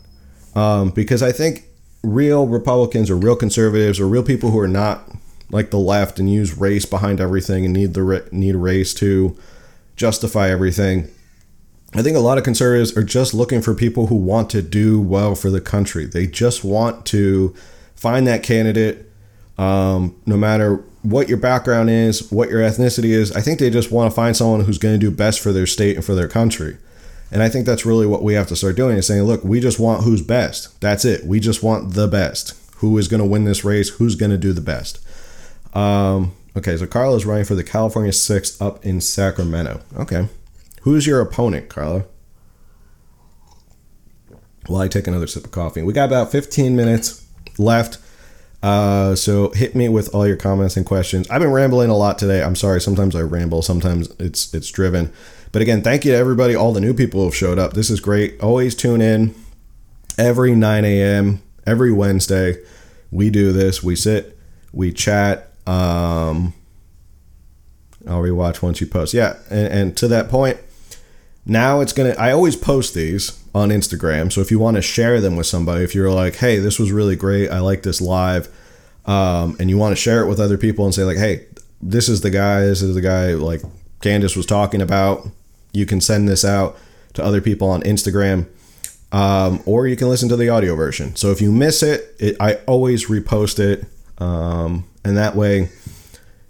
Um, 0.55 0.89
because 0.89 1.23
i 1.23 1.31
think 1.31 1.67
real 2.07 2.47
Republicans 2.47 3.11
or 3.11 3.17
real 3.17 3.37
conservatives 3.37 3.99
or 3.99 4.07
real 4.07 4.23
people 4.23 4.51
who 4.51 4.59
are 4.59 4.69
not 4.69 5.11
like 5.51 5.71
the 5.71 5.79
left 5.79 6.19
and 6.19 6.33
use 6.33 6.57
race 6.57 6.85
behind 6.85 7.21
everything 7.21 7.65
and 7.65 7.75
need 7.75 7.95
the 7.95 8.29
need 8.31 8.55
race 8.55 8.95
to 8.95 9.37
justify 9.97 10.49
everything. 10.51 11.09
I 11.95 12.03
think 12.03 12.17
a 12.17 12.21
lot 12.21 12.39
of 12.39 12.45
conservatives 12.45 12.97
are 12.97 13.03
just 13.03 13.33
looking 13.33 13.63
for 13.63 13.75
people 13.75 14.07
who 14.07 14.17
want 14.17 14.51
to 14.51 14.63
do 14.63 15.01
well 15.01 15.35
for 15.35 15.51
the 15.51 15.61
country. 15.61 16.05
They 16.05 16.27
just 16.27 16.65
want 16.65 17.07
to 17.07 17.55
find 17.95 18.27
that 18.27 18.43
candidate, 18.43 19.11
um, 19.57 20.15
no 20.27 20.37
matter 20.37 20.85
what 21.03 21.29
your 21.29 21.39
background 21.39 21.89
is, 21.91 22.31
what 22.31 22.51
your 22.51 22.61
ethnicity 22.61 23.11
is. 23.11 23.33
I 23.33 23.41
think 23.41 23.59
they 23.59 23.71
just 23.71 23.91
want 23.91 24.11
to 24.11 24.15
find 24.15 24.37
someone 24.37 24.61
who's 24.61 24.79
going 24.79 24.95
to 24.95 24.99
do 24.99 25.11
best 25.11 25.41
for 25.41 25.53
their 25.53 25.67
state 25.67 25.97
and 25.97 26.05
for 26.05 26.15
their 26.15 26.29
country. 26.29 26.77
And 27.31 27.43
I 27.43 27.49
think 27.49 27.67
that's 27.67 27.85
really 27.85 28.07
what 28.07 28.23
we 28.23 28.35
have 28.35 28.47
to 28.49 28.57
start 28.57 28.77
doing 28.77 28.97
is 28.97 29.07
saying, 29.07 29.23
look, 29.25 29.43
we 29.43 29.61
just 29.61 29.81
want 29.81 30.05
who's 30.05 30.23
best. 30.23 30.81
That's 30.81 31.05
it. 31.05 31.25
We 31.25 31.41
just 31.41 31.63
want 31.63 31.95
the 31.95 32.07
best. 32.07 32.55
Who 32.77 32.97
is 32.99 33.09
going 33.09 33.21
to 33.21 33.27
win 33.27 33.45
this 33.45 33.65
race? 33.65 33.89
Who's 33.89 34.15
going 34.15 34.31
to 34.31 34.39
do 34.39 34.53
the 34.53 34.61
best? 34.61 35.01
Um, 35.75 36.35
okay, 36.57 36.77
so 36.77 36.87
Carla 36.87 37.17
is 37.17 37.27
running 37.27 37.45
for 37.45 37.55
the 37.55 37.65
California 37.65 38.13
6 38.13 38.61
up 38.61 38.85
in 38.85 39.01
Sacramento. 39.01 39.81
Okay. 39.97 40.29
Who's 40.83 41.07
your 41.07 41.21
opponent, 41.21 41.69
Carla? 41.69 42.05
While 44.67 44.83
I 44.83 44.89
take 44.89 45.07
another 45.07 45.27
sip 45.27 45.45
of 45.45 45.51
coffee. 45.51 45.83
We 45.83 45.93
got 45.93 46.09
about 46.09 46.31
15 46.31 46.77
minutes 46.77 47.27
left. 47.59 47.99
Uh, 48.63 49.15
so 49.15 49.51
hit 49.51 49.75
me 49.75 49.89
with 49.89 50.15
all 50.15 50.27
your 50.27 50.37
comments 50.37 50.77
and 50.77 50.87
questions. 50.87 51.29
I've 51.29 51.41
been 51.41 51.53
rambling 51.53 51.91
a 51.91 51.97
lot 51.97 52.19
today. 52.19 52.43
I'm 52.43 52.57
sorry. 52.57 52.81
Sometimes 52.81 53.15
I 53.15 53.21
ramble. 53.21 53.63
Sometimes 53.63 54.09
it's 54.19 54.53
it's 54.55 54.71
driven. 54.71 55.13
But 55.57 55.63
again, 55.63 55.81
thank 55.81 56.05
you 56.05 56.13
to 56.13 56.19
everybody, 56.19 56.55
all 56.55 56.75
the 56.75 56.83
new 56.83 56.93
people 56.93 57.21
who 57.21 57.29
have 57.29 57.35
showed 57.35 57.59
up. 57.59 57.73
This 57.73 57.89
is 57.89 57.99
great. 57.99 58.39
Always 58.43 58.75
tune 58.75 59.01
in 59.01 59.35
every 60.19 60.55
9 60.55 60.85
a.m. 60.85 61.41
every 61.67 61.91
Wednesday. 61.91 62.59
We 63.11 63.31
do 63.31 63.53
this. 63.53 63.83
We 63.83 63.97
sit, 63.97 64.39
we 64.75 64.93
chat. 64.93 65.49
Um, 65.67 66.53
I'll 68.07 68.21
rewatch 68.21 68.61
once 68.61 68.83
you 68.83 68.87
post. 68.87 69.15
Yeah, 69.15 69.39
and, 69.49 69.73
and 69.73 69.97
to 69.97 70.09
that 70.09 70.29
point, 70.29 70.59
now 71.47 71.81
it's 71.81 71.95
gonna. 71.95 72.15
I 72.19 72.33
always 72.33 72.55
post 72.55 72.93
these 72.93 73.43
on 73.55 73.71
Instagram, 73.71 74.31
so 74.31 74.43
if 74.43 74.51
you 74.51 74.59
want 74.59 74.77
to 74.77 74.83
share 74.83 75.23
them 75.23 75.37
with 75.37 75.47
somebody, 75.47 75.85
if 75.85 75.95
you're 75.95 76.13
like, 76.13 76.37
hey, 76.37 76.59
this 76.59 76.79
was 76.79 76.93
really 76.93 77.17
great, 77.17 77.49
I 77.49 77.61
like 77.61 77.83
this 77.83 78.03
live, 78.03 78.55
um, 79.07 79.57
and 79.59 79.71
you 79.71 79.79
want 79.79 79.97
to 79.97 79.97
share 79.97 80.23
it 80.23 80.29
with 80.29 80.39
other 80.39 80.59
people 80.59 80.85
and 80.85 80.95
say 80.95 81.05
like, 81.05 81.17
hey, 81.17 81.47
this 81.81 82.11
is 82.11 82.21
the 82.21 82.29
guy, 82.29 82.61
this 82.61 82.83
is 82.83 82.95
the 82.95 83.01
guy 83.01 83.33
like 83.33 83.63
Candace 84.03 84.37
was 84.37 84.45
talking 84.45 84.83
about. 84.83 85.27
You 85.77 85.87
can 85.87 86.01
send 86.01 86.29
this 86.29 86.45
out 86.45 86.79
to 87.15 87.25
other 87.25 87.41
people 87.41 87.69
on 87.69 87.83
Instagram. 87.83 88.47
Um, 89.13 89.63
or 89.67 89.87
you 89.87 89.97
can 89.97 90.09
listen 90.09 90.29
to 90.31 90.37
the 90.37 90.49
audio 90.49 90.75
version. 90.75 91.15
So 91.15 91.31
if 91.31 91.41
you 91.41 91.53
miss 91.53 91.83
it, 91.83 92.17
it 92.19 92.37
I 92.41 92.55
always 92.67 93.07
repost 93.07 93.59
it, 93.61 93.87
um, 94.19 94.85
and 95.05 95.17
that 95.17 95.37
way 95.37 95.71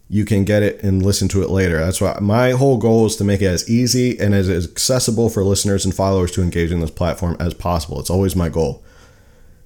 you 0.09 0.25
can 0.25 0.45
get 0.45 0.63
it 0.63 0.83
and 0.83 1.05
listen 1.05 1.29
to 1.29 1.43
it 1.43 1.51
later. 1.51 1.79
That's 1.79 2.01
why 2.01 2.17
my 2.21 2.53
whole 2.53 2.79
goal 2.79 3.07
is 3.07 3.17
to 3.17 3.25
make 3.25 3.43
it 3.43 3.47
as 3.47 3.69
easy 3.69 4.19
and 4.19 4.35
as 4.35 4.49
accessible 4.49 5.29
for 5.29 5.45
listeners 5.45 5.85
and 5.85 5.95
followers 5.95 6.31
to 6.33 6.43
engage 6.43 6.71
in 6.71 6.81
this 6.81 6.91
platform 6.91 7.37
as 7.41 7.55
possible. 7.55 8.01
It's 8.01 8.11
always 8.11 8.37
my 8.37 8.49
goal. 8.49 8.85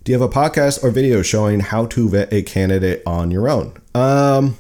Do 0.03 0.13
you 0.13 0.19
have 0.19 0.29
a 0.29 0.33
podcast 0.33 0.83
or 0.83 0.91
video 0.91 1.21
showing 1.21 1.61
how 1.61 1.87
to 1.87 2.09
vet 2.09 2.33
a 2.33 2.43
candidate 2.43 3.03
on 3.07 3.31
your 3.31 3.49
own? 3.49 3.75
Um, 3.95 4.57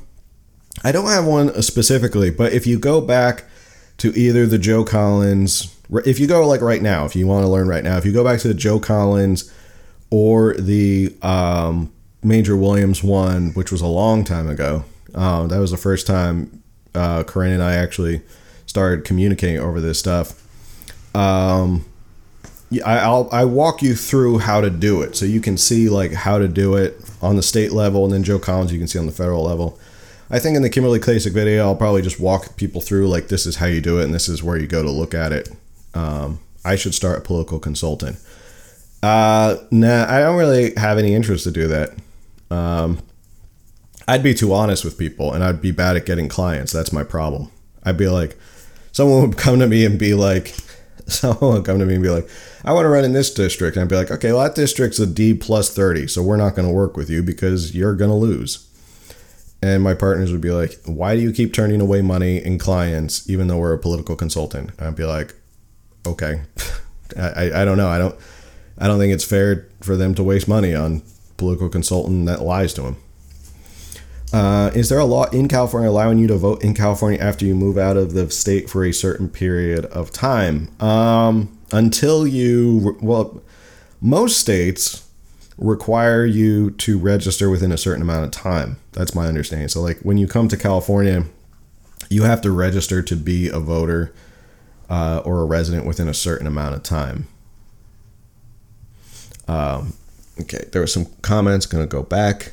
I 0.84 0.92
don't 0.92 1.08
have 1.08 1.26
one 1.26 1.62
specifically, 1.62 2.30
but 2.30 2.52
if 2.52 2.66
you 2.66 2.78
go 2.78 3.00
back 3.00 3.44
to 4.00 4.18
either 4.18 4.46
the 4.46 4.58
Joe 4.58 4.82
Collins, 4.82 5.76
if 6.06 6.18
you 6.18 6.26
go 6.26 6.46
like 6.46 6.62
right 6.62 6.80
now, 6.80 7.04
if 7.04 7.14
you 7.14 7.26
want 7.26 7.44
to 7.44 7.48
learn 7.48 7.68
right 7.68 7.84
now, 7.84 7.98
if 7.98 8.06
you 8.06 8.12
go 8.12 8.24
back 8.24 8.40
to 8.40 8.48
the 8.48 8.54
Joe 8.54 8.80
Collins 8.80 9.52
or 10.10 10.54
the 10.54 11.14
um, 11.20 11.92
Major 12.22 12.56
Williams 12.56 13.04
one, 13.04 13.50
which 13.50 13.70
was 13.70 13.82
a 13.82 13.86
long 13.86 14.24
time 14.24 14.48
ago, 14.48 14.84
um, 15.14 15.48
that 15.48 15.58
was 15.58 15.70
the 15.70 15.76
first 15.76 16.06
time 16.06 16.62
uh, 16.94 17.24
Corinne 17.24 17.52
and 17.52 17.62
I 17.62 17.74
actually 17.74 18.22
started 18.64 19.04
communicating 19.04 19.58
over 19.58 19.82
this 19.82 19.98
stuff. 19.98 20.34
Um, 21.14 21.84
I'll 22.84 23.28
I 23.32 23.44
walk 23.44 23.82
you 23.82 23.94
through 23.94 24.38
how 24.38 24.62
to 24.62 24.70
do 24.70 25.02
it, 25.02 25.14
so 25.14 25.26
you 25.26 25.40
can 25.40 25.58
see 25.58 25.90
like 25.90 26.12
how 26.12 26.38
to 26.38 26.48
do 26.48 26.74
it 26.74 26.98
on 27.20 27.36
the 27.36 27.42
state 27.42 27.72
level, 27.72 28.04
and 28.04 28.14
then 28.14 28.22
Joe 28.22 28.38
Collins 28.38 28.72
you 28.72 28.78
can 28.78 28.88
see 28.88 28.98
on 28.98 29.06
the 29.06 29.12
federal 29.12 29.44
level. 29.44 29.78
I 30.30 30.38
think 30.38 30.56
in 30.56 30.62
the 30.62 30.70
Kimberly 30.70 31.00
Klacik 31.00 31.32
video, 31.32 31.64
I'll 31.64 31.76
probably 31.76 32.02
just 32.02 32.20
walk 32.20 32.56
people 32.56 32.80
through 32.80 33.08
like 33.08 33.28
this 33.28 33.46
is 33.46 33.56
how 33.56 33.66
you 33.66 33.80
do 33.80 33.98
it, 33.98 34.04
and 34.04 34.14
this 34.14 34.28
is 34.28 34.42
where 34.42 34.56
you 34.56 34.66
go 34.66 34.82
to 34.82 34.90
look 34.90 35.14
at 35.14 35.32
it. 35.32 35.50
Um, 35.94 36.38
I 36.64 36.76
should 36.76 36.94
start 36.94 37.18
a 37.18 37.20
political 37.22 37.58
consultant. 37.58 38.18
Uh, 39.02 39.56
nah, 39.70 40.06
I 40.08 40.20
don't 40.20 40.36
really 40.36 40.74
have 40.76 40.98
any 40.98 41.14
interest 41.14 41.44
to 41.44 41.50
do 41.50 41.68
that. 41.68 41.90
Um, 42.50 43.00
I'd 44.06 44.22
be 44.22 44.34
too 44.34 44.52
honest 44.52 44.84
with 44.84 44.98
people 44.98 45.32
and 45.32 45.44
I'd 45.44 45.62
be 45.62 45.70
bad 45.70 45.96
at 45.96 46.04
getting 46.04 46.28
clients. 46.28 46.72
That's 46.72 46.92
my 46.92 47.04
problem. 47.04 47.50
I'd 47.84 47.96
be 47.96 48.08
like, 48.08 48.36
someone 48.92 49.22
would 49.22 49.38
come 49.38 49.58
to 49.60 49.66
me 49.66 49.84
and 49.84 49.98
be 49.98 50.14
like, 50.14 50.48
someone 51.06 51.54
would 51.54 51.64
come 51.64 51.78
to 51.78 51.86
me 51.86 51.94
and 51.94 52.02
be 52.02 52.10
like, 52.10 52.28
I 52.64 52.72
want 52.72 52.84
to 52.84 52.90
run 52.90 53.04
in 53.04 53.12
this 53.12 53.32
district. 53.32 53.76
And 53.76 53.84
I'd 53.84 53.88
be 53.88 53.96
like, 53.96 54.10
okay, 54.10 54.32
well, 54.32 54.42
that 54.42 54.54
district's 54.54 54.98
a 54.98 55.06
D 55.06 55.32
plus 55.32 55.72
30. 55.72 56.08
So 56.08 56.22
we're 56.22 56.36
not 56.36 56.54
going 56.54 56.68
to 56.68 56.74
work 56.74 56.96
with 56.96 57.08
you 57.08 57.22
because 57.22 57.74
you're 57.74 57.94
going 57.94 58.10
to 58.10 58.16
lose. 58.16 58.66
And 59.62 59.82
my 59.82 59.94
partners 59.94 60.32
would 60.32 60.40
be 60.40 60.50
like, 60.50 60.80
why 60.86 61.16
do 61.16 61.22
you 61.22 61.32
keep 61.32 61.52
turning 61.52 61.80
away 61.80 62.00
money 62.00 62.42
and 62.42 62.58
clients 62.58 63.28
even 63.28 63.48
though 63.48 63.58
we're 63.58 63.74
a 63.74 63.78
political 63.78 64.16
consultant? 64.16 64.70
And 64.78 64.88
I'd 64.88 64.96
be 64.96 65.04
like, 65.04 65.34
okay, 66.06 66.42
I, 67.16 67.50
I 67.54 67.64
don't 67.64 67.76
know. 67.76 67.88
I 67.88 67.98
don't, 67.98 68.18
I 68.78 68.86
don't 68.86 68.98
think 68.98 69.12
it's 69.12 69.24
fair 69.24 69.68
for 69.80 69.96
them 69.96 70.14
to 70.14 70.22
waste 70.22 70.48
money 70.48 70.74
on 70.74 71.02
political 71.36 71.68
consultant 71.68 72.26
that 72.26 72.40
lies 72.40 72.72
to 72.74 72.82
them. 72.82 72.96
Uh, 74.32 74.70
is 74.74 74.88
there 74.88 74.98
a 74.98 75.04
law 75.04 75.24
in 75.30 75.48
California 75.48 75.90
allowing 75.90 76.18
you 76.18 76.28
to 76.28 76.36
vote 76.36 76.62
in 76.62 76.72
California 76.72 77.18
after 77.18 77.44
you 77.44 77.54
move 77.54 77.76
out 77.76 77.96
of 77.96 78.12
the 78.12 78.30
state 78.30 78.70
for 78.70 78.84
a 78.84 78.92
certain 78.92 79.28
period 79.28 79.84
of 79.86 80.12
time? 80.12 80.70
Um, 80.80 81.58
until 81.72 82.26
you, 82.26 82.96
well, 83.02 83.42
most 84.00 84.38
states 84.38 85.09
require 85.60 86.24
you 86.24 86.70
to 86.72 86.98
register 86.98 87.50
within 87.50 87.70
a 87.70 87.78
certain 87.78 88.02
amount 88.02 88.24
of 88.24 88.30
time. 88.30 88.78
That's 88.92 89.14
my 89.14 89.26
understanding. 89.26 89.68
So, 89.68 89.80
like 89.80 90.00
when 90.00 90.18
you 90.18 90.26
come 90.26 90.48
to 90.48 90.56
California, 90.56 91.26
you 92.08 92.24
have 92.24 92.40
to 92.40 92.50
register 92.50 93.02
to 93.02 93.14
be 93.14 93.48
a 93.48 93.60
voter 93.60 94.12
uh, 94.88 95.22
or 95.24 95.40
a 95.40 95.44
resident 95.44 95.86
within 95.86 96.08
a 96.08 96.14
certain 96.14 96.46
amount 96.46 96.74
of 96.74 96.82
time. 96.82 97.28
Um, 99.46 99.94
okay, 100.40 100.64
there 100.72 100.80
were 100.80 100.86
some 100.86 101.06
comments. 101.22 101.66
To 101.66 101.86
go 101.86 102.02
back. 102.02 102.52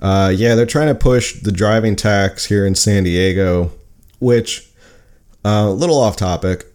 Uh, 0.00 0.32
yeah, 0.34 0.54
they're 0.54 0.66
trying 0.66 0.88
to 0.88 0.94
push 0.94 1.40
the 1.40 1.52
driving 1.52 1.96
tax 1.96 2.46
here 2.46 2.66
in 2.66 2.74
San 2.74 3.04
Diego, 3.04 3.72
which 4.18 4.68
uh, 5.44 5.66
a 5.68 5.70
little 5.70 5.98
off 5.98 6.16
topic. 6.16 6.66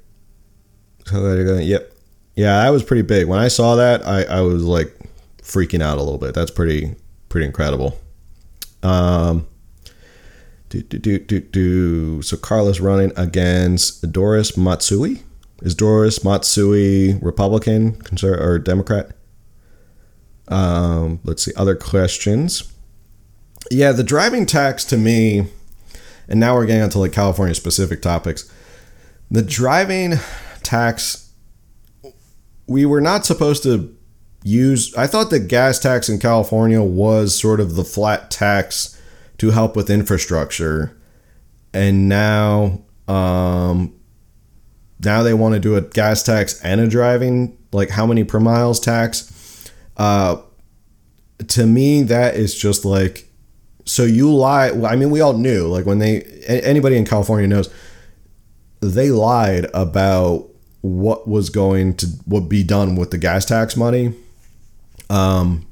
So 1.06 1.22
they're 1.22 1.46
gonna, 1.46 1.62
yep, 1.62 1.92
yeah, 2.36 2.64
that 2.64 2.70
was 2.70 2.84
pretty 2.84 3.02
big. 3.02 3.28
When 3.28 3.40
I 3.40 3.48
saw 3.48 3.76
that, 3.76 4.06
I, 4.06 4.24
I 4.24 4.42
was 4.42 4.64
like 4.64 4.96
freaking 5.42 5.82
out 5.82 5.98
a 5.98 6.04
little 6.04 6.18
bit. 6.18 6.34
That's 6.34 6.52
pretty 6.52 6.96
pretty 7.28 7.46
incredible. 7.46 8.00
Um, 8.84 9.48
do 10.70 10.82
do 10.82 11.00
do 11.00 11.20
do 11.20 11.40
do. 11.40 12.22
So 12.22 12.38
Carla's 12.38 12.80
running 12.80 13.12
against 13.18 14.12
Doris 14.12 14.58
Matsui. 14.58 15.24
Is 15.62 15.76
Doris 15.76 16.24
Matsui 16.24 17.16
Republican, 17.16 17.96
conservative, 18.02 18.46
or 18.46 18.60
Democrat? 18.60 19.12
Um, 20.48 21.20
let's 21.26 21.44
see 21.44 21.52
other 21.56 21.76
questions 21.76 22.72
yeah, 23.72 23.92
the 23.92 24.04
driving 24.04 24.46
tax 24.46 24.84
to 24.86 24.98
me, 24.98 25.48
and 26.28 26.40
now 26.40 26.56
we're 26.56 26.66
getting 26.66 26.82
onto 26.82 27.00
like 27.00 27.12
California 27.12 27.56
specific 27.56 28.02
topics. 28.02 28.52
The 29.30 29.42
driving 29.42 30.16
tax, 30.64 31.29
we 32.70 32.86
were 32.86 33.02
not 33.02 33.26
supposed 33.26 33.64
to 33.64 33.96
use. 34.44 34.96
I 34.96 35.08
thought 35.08 35.32
the 35.32 35.40
gas 35.40 35.80
tax 35.80 36.08
in 36.08 36.20
California 36.20 36.82
was 36.82 37.38
sort 37.38 37.60
of 37.60 37.76
the 37.76 37.84
flat 37.84 38.30
tax 38.30 38.96
to 39.40 39.50
help 39.50 39.76
with 39.76 39.90
infrastructure, 39.90 40.96
and 41.74 42.08
now, 42.08 42.82
um, 43.08 43.94
now 45.04 45.24
they 45.24 45.34
want 45.34 45.56
to 45.56 45.60
do 45.60 45.76
a 45.76 45.82
gas 45.82 46.24
tax 46.24 46.62
and 46.64 46.80
a 46.80 46.88
driving 46.88 47.58
like 47.72 47.90
how 47.90 48.06
many 48.06 48.24
per 48.24 48.40
miles 48.40 48.80
tax. 48.80 49.72
Uh, 49.98 50.38
to 51.48 51.66
me, 51.66 52.04
that 52.04 52.36
is 52.36 52.56
just 52.56 52.86
like 52.86 53.28
so 53.86 54.04
you 54.04 54.32
lie. 54.34 54.70
I 54.70 54.96
mean, 54.96 55.10
we 55.10 55.22
all 55.22 55.34
knew. 55.34 55.68
Like 55.68 55.86
when 55.86 55.98
they 55.98 56.22
anybody 56.48 56.98
in 56.98 57.06
California 57.06 57.48
knows, 57.48 57.74
they 58.82 59.10
lied 59.10 59.68
about 59.74 60.49
what 60.82 61.28
was 61.28 61.50
going 61.50 61.96
to 61.98 62.08
what 62.26 62.50
be 62.50 62.64
done 62.64 62.96
with 62.96 63.12
the 63.12 63.18
gas 63.18 63.46
tax 63.46 63.76
money. 63.76 64.14
Um, 65.10 65.66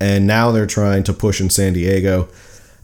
and 0.00 0.26
now 0.26 0.52
they're 0.52 0.66
trying 0.66 1.02
to 1.04 1.12
push 1.12 1.40
in 1.40 1.50
San 1.50 1.72
Diego 1.72 2.28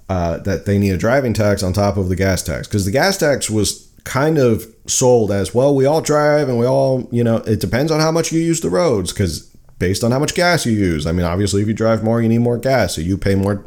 uh, 0.08 0.38
that 0.38 0.66
they 0.66 0.78
need 0.78 0.90
a 0.90 0.98
driving 0.98 1.32
tax 1.32 1.62
on 1.62 1.72
top 1.72 1.96
of 1.96 2.08
the 2.08 2.16
gas 2.16 2.42
tax 2.42 2.66
because 2.68 2.84
the 2.84 2.90
gas 2.90 3.16
tax 3.18 3.48
was 3.48 3.88
kind 4.04 4.38
of 4.38 4.66
sold 4.86 5.30
as 5.30 5.54
well. 5.54 5.74
We 5.74 5.86
all 5.86 6.00
drive 6.00 6.48
and 6.48 6.58
we 6.58 6.66
all, 6.66 7.08
you 7.10 7.24
know, 7.24 7.36
it 7.38 7.60
depends 7.60 7.90
on 7.90 8.00
how 8.00 8.12
much 8.12 8.32
you 8.32 8.40
use 8.40 8.60
the 8.60 8.70
roads 8.70 9.12
because 9.12 9.54
based 9.78 10.04
on 10.04 10.12
how 10.12 10.18
much 10.18 10.34
gas 10.34 10.66
you 10.66 10.72
use. 10.72 11.06
I 11.06 11.12
mean, 11.12 11.26
obviously, 11.26 11.62
if 11.62 11.68
you 11.68 11.74
drive 11.74 12.04
more, 12.04 12.22
you 12.22 12.28
need 12.28 12.38
more 12.38 12.58
gas, 12.58 12.94
so 12.94 13.00
you 13.00 13.16
pay 13.16 13.34
more 13.34 13.64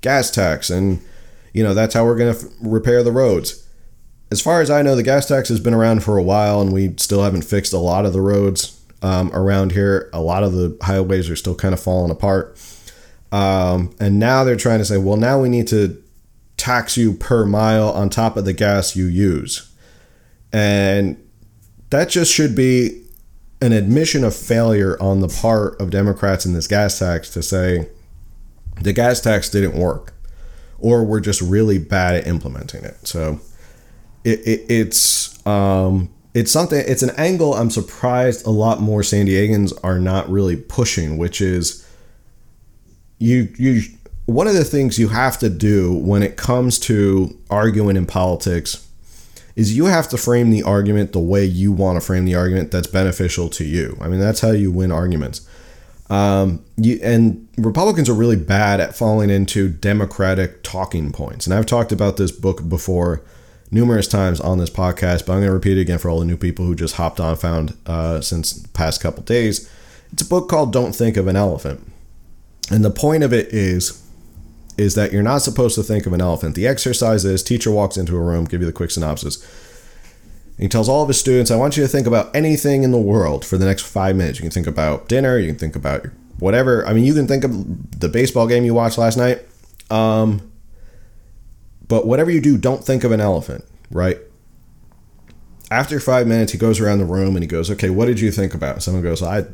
gas 0.00 0.30
tax, 0.30 0.70
and 0.70 1.00
you 1.52 1.62
know 1.62 1.74
that's 1.74 1.94
how 1.94 2.04
we're 2.04 2.16
going 2.16 2.34
to 2.34 2.40
f- 2.40 2.52
repair 2.60 3.02
the 3.02 3.12
roads. 3.12 3.66
As 4.30 4.40
far 4.40 4.60
as 4.60 4.70
I 4.70 4.82
know, 4.82 4.94
the 4.94 5.02
gas 5.02 5.26
tax 5.26 5.48
has 5.48 5.60
been 5.60 5.74
around 5.74 6.02
for 6.02 6.18
a 6.18 6.22
while, 6.22 6.60
and 6.60 6.72
we 6.72 6.94
still 6.98 7.22
haven't 7.22 7.42
fixed 7.42 7.72
a 7.72 7.78
lot 7.78 8.04
of 8.04 8.12
the 8.12 8.20
roads 8.20 8.80
um, 9.00 9.30
around 9.32 9.72
here. 9.72 10.10
A 10.12 10.20
lot 10.20 10.42
of 10.42 10.52
the 10.52 10.76
highways 10.82 11.30
are 11.30 11.36
still 11.36 11.54
kind 11.54 11.72
of 11.72 11.80
falling 11.80 12.10
apart. 12.10 12.58
Um, 13.32 13.94
and 14.00 14.18
now 14.18 14.44
they're 14.44 14.56
trying 14.56 14.78
to 14.78 14.84
say, 14.84 14.98
well, 14.98 15.16
now 15.16 15.40
we 15.40 15.48
need 15.48 15.68
to 15.68 16.02
tax 16.56 16.96
you 16.96 17.14
per 17.14 17.46
mile 17.46 17.90
on 17.90 18.10
top 18.10 18.36
of 18.36 18.44
the 18.44 18.52
gas 18.52 18.96
you 18.96 19.06
use. 19.06 19.70
And 20.52 21.22
that 21.90 22.08
just 22.08 22.32
should 22.32 22.54
be 22.54 23.02
an 23.60 23.72
admission 23.72 24.24
of 24.24 24.34
failure 24.34 25.00
on 25.00 25.20
the 25.20 25.28
part 25.28 25.80
of 25.80 25.90
Democrats 25.90 26.46
in 26.46 26.52
this 26.52 26.66
gas 26.66 26.98
tax 26.98 27.30
to 27.30 27.42
say 27.42 27.88
the 28.80 28.92
gas 28.92 29.20
tax 29.20 29.48
didn't 29.48 29.78
work 29.78 30.14
or 30.78 31.04
we're 31.04 31.20
just 31.20 31.40
really 31.40 31.78
bad 31.78 32.14
at 32.14 32.26
implementing 32.26 32.84
it. 32.84 33.06
So 33.06 33.40
it, 34.24 34.40
it, 34.40 34.66
it's 34.68 35.46
um, 35.46 36.10
it's 36.34 36.52
something 36.52 36.82
it's 36.86 37.02
an 37.02 37.10
angle 37.16 37.54
I'm 37.54 37.70
surprised 37.70 38.46
a 38.46 38.50
lot 38.50 38.80
more 38.80 39.02
San 39.02 39.26
Diegans 39.26 39.72
are 39.82 39.98
not 39.98 40.28
really 40.28 40.56
pushing, 40.56 41.18
which 41.18 41.40
is 41.40 41.86
you 43.18 43.52
you 43.56 43.82
one 44.26 44.46
of 44.46 44.54
the 44.54 44.64
things 44.64 44.98
you 44.98 45.08
have 45.08 45.38
to 45.38 45.48
do 45.48 45.94
when 45.94 46.22
it 46.22 46.36
comes 46.36 46.78
to 46.80 47.38
arguing 47.50 47.96
in 47.96 48.06
politics 48.06 48.86
is 49.56 49.76
you 49.76 49.86
have 49.86 50.08
to 50.10 50.16
frame 50.16 50.50
the 50.50 50.62
argument 50.62 51.12
the 51.12 51.18
way 51.18 51.44
you 51.44 51.72
want 51.72 51.96
to 51.96 52.00
frame 52.00 52.24
the 52.24 52.34
argument 52.34 52.70
that's 52.70 52.86
beneficial 52.86 53.48
to 53.48 53.64
you. 53.64 53.96
I 54.00 54.06
mean, 54.06 54.20
that's 54.20 54.40
how 54.40 54.50
you 54.50 54.70
win 54.70 54.92
arguments. 54.92 55.48
Um, 56.10 56.64
you, 56.76 57.00
and 57.02 57.48
Republicans 57.56 58.08
are 58.08 58.14
really 58.14 58.36
bad 58.36 58.80
at 58.80 58.94
falling 58.94 59.30
into 59.30 59.68
Democratic 59.68 60.62
talking 60.62 61.10
points. 61.10 61.46
And 61.46 61.54
I've 61.54 61.66
talked 61.66 61.90
about 61.90 62.18
this 62.18 62.30
book 62.30 62.68
before. 62.68 63.22
Numerous 63.70 64.08
times 64.08 64.40
on 64.40 64.58
this 64.58 64.70
podcast, 64.70 65.26
but 65.26 65.32
I'm 65.32 65.40
going 65.40 65.48
to 65.48 65.52
repeat 65.52 65.78
it 65.78 65.82
again 65.82 65.98
for 65.98 66.08
all 66.08 66.20
the 66.20 66.24
new 66.24 66.36
people 66.36 66.64
who 66.64 66.74
just 66.74 66.96
hopped 66.96 67.20
on, 67.20 67.36
found 67.36 67.76
uh, 67.86 68.20
since 68.20 68.52
the 68.52 68.68
past 68.68 69.00
couple 69.00 69.22
days. 69.22 69.70
It's 70.12 70.22
a 70.22 70.28
book 70.28 70.48
called 70.48 70.72
Don't 70.72 70.94
Think 70.94 71.16
of 71.16 71.26
an 71.26 71.36
Elephant. 71.36 71.86
And 72.70 72.84
the 72.84 72.90
point 72.90 73.22
of 73.22 73.32
it 73.32 73.48
is 73.52 74.04
is 74.76 74.94
that 74.94 75.12
you're 75.12 75.24
not 75.24 75.38
supposed 75.38 75.74
to 75.74 75.82
think 75.82 76.06
of 76.06 76.12
an 76.12 76.20
elephant. 76.20 76.54
The 76.54 76.68
exercise 76.68 77.24
is 77.24 77.42
teacher 77.42 77.72
walks 77.72 77.96
into 77.96 78.16
a 78.16 78.20
room, 78.20 78.44
give 78.44 78.60
you 78.60 78.66
the 78.66 78.72
quick 78.72 78.92
synopsis. 78.92 79.44
He 80.56 80.68
tells 80.68 80.88
all 80.88 81.02
of 81.02 81.08
his 81.08 81.18
students, 81.18 81.50
I 81.50 81.56
want 81.56 81.76
you 81.76 81.82
to 81.82 81.88
think 81.88 82.06
about 82.06 82.34
anything 82.34 82.84
in 82.84 82.92
the 82.92 82.98
world 82.98 83.44
for 83.44 83.58
the 83.58 83.64
next 83.64 83.82
five 83.82 84.14
minutes. 84.14 84.38
You 84.38 84.42
can 84.42 84.52
think 84.52 84.68
about 84.68 85.08
dinner, 85.08 85.36
you 85.36 85.48
can 85.48 85.58
think 85.58 85.74
about 85.74 86.06
whatever. 86.38 86.86
I 86.86 86.92
mean, 86.92 87.04
you 87.04 87.12
can 87.12 87.26
think 87.26 87.42
of 87.42 88.00
the 88.00 88.08
baseball 88.08 88.46
game 88.46 88.64
you 88.64 88.72
watched 88.72 88.98
last 88.98 89.16
night. 89.16 89.40
Um, 89.90 90.47
but 91.88 92.06
whatever 92.06 92.30
you 92.30 92.40
do, 92.40 92.56
don't 92.56 92.84
think 92.84 93.02
of 93.02 93.12
an 93.12 93.20
elephant, 93.20 93.64
right? 93.90 94.18
After 95.70 95.98
five 96.00 96.26
minutes, 96.26 96.52
he 96.52 96.58
goes 96.58 96.80
around 96.80 96.98
the 96.98 97.04
room 97.04 97.34
and 97.34 97.42
he 97.42 97.48
goes, 97.48 97.70
Okay, 97.70 97.90
what 97.90 98.06
did 98.06 98.20
you 98.20 98.30
think 98.30 98.54
about? 98.54 98.82
Someone 98.82 99.02
goes, 99.02 99.22
I, 99.22 99.44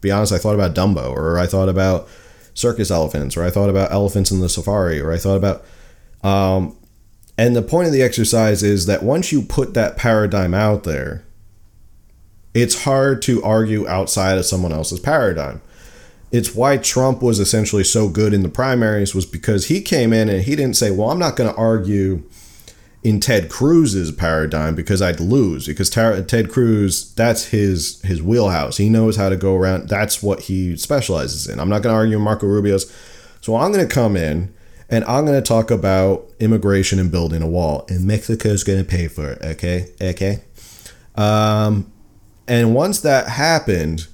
be 0.00 0.10
honest, 0.10 0.32
I 0.32 0.38
thought 0.38 0.54
about 0.54 0.74
Dumbo, 0.74 1.10
or 1.10 1.38
I 1.38 1.46
thought 1.46 1.68
about 1.68 2.08
circus 2.54 2.90
elephants, 2.90 3.36
or 3.36 3.44
I 3.44 3.50
thought 3.50 3.70
about 3.70 3.92
elephants 3.92 4.30
in 4.30 4.40
the 4.40 4.48
safari, 4.48 5.00
or 5.00 5.12
I 5.12 5.18
thought 5.18 5.36
about. 5.36 5.64
Um, 6.22 6.76
and 7.36 7.54
the 7.56 7.62
point 7.62 7.88
of 7.88 7.92
the 7.92 8.02
exercise 8.02 8.62
is 8.62 8.86
that 8.86 9.02
once 9.02 9.32
you 9.32 9.42
put 9.42 9.74
that 9.74 9.96
paradigm 9.96 10.54
out 10.54 10.84
there, 10.84 11.24
it's 12.54 12.84
hard 12.84 13.20
to 13.22 13.42
argue 13.42 13.86
outside 13.88 14.38
of 14.38 14.46
someone 14.46 14.72
else's 14.72 15.00
paradigm. 15.00 15.60
It's 16.34 16.52
why 16.52 16.78
Trump 16.78 17.22
was 17.22 17.38
essentially 17.38 17.84
so 17.84 18.08
good 18.08 18.34
in 18.34 18.42
the 18.42 18.48
primaries 18.48 19.14
was 19.14 19.24
because 19.24 19.66
he 19.66 19.80
came 19.80 20.12
in 20.12 20.28
and 20.28 20.42
he 20.42 20.56
didn't 20.56 20.76
say, 20.76 20.90
"Well, 20.90 21.10
I'm 21.10 21.18
not 21.18 21.36
going 21.36 21.48
to 21.48 21.56
argue 21.56 22.24
in 23.04 23.20
Ted 23.20 23.48
Cruz's 23.48 24.10
paradigm 24.10 24.74
because 24.74 25.00
I'd 25.00 25.20
lose 25.20 25.66
because 25.66 25.90
Ted 25.90 26.50
Cruz 26.50 27.12
that's 27.14 27.44
his 27.46 28.00
his 28.02 28.20
wheelhouse. 28.20 28.78
He 28.78 28.88
knows 28.88 29.16
how 29.16 29.28
to 29.28 29.36
go 29.36 29.54
around. 29.54 29.88
That's 29.88 30.24
what 30.24 30.40
he 30.40 30.76
specializes 30.76 31.46
in. 31.46 31.60
I'm 31.60 31.68
not 31.68 31.82
going 31.82 31.92
to 31.92 31.98
argue 31.98 32.18
Marco 32.18 32.48
Rubio's. 32.48 32.92
So 33.40 33.54
I'm 33.54 33.70
going 33.70 33.86
to 33.86 33.94
come 33.94 34.16
in 34.16 34.52
and 34.88 35.04
I'm 35.04 35.26
going 35.26 35.40
to 35.40 35.46
talk 35.46 35.70
about 35.70 36.28
immigration 36.40 36.98
and 36.98 37.12
building 37.12 37.42
a 37.42 37.46
wall. 37.46 37.84
And 37.88 38.06
Mexico's 38.06 38.64
going 38.64 38.78
to 38.78 38.84
pay 38.84 39.06
for 39.06 39.30
it. 39.30 39.38
Okay, 39.40 39.86
okay. 40.00 40.42
Um, 41.14 41.92
and 42.48 42.74
once 42.74 43.00
that 43.02 43.28
happened, 43.28 44.08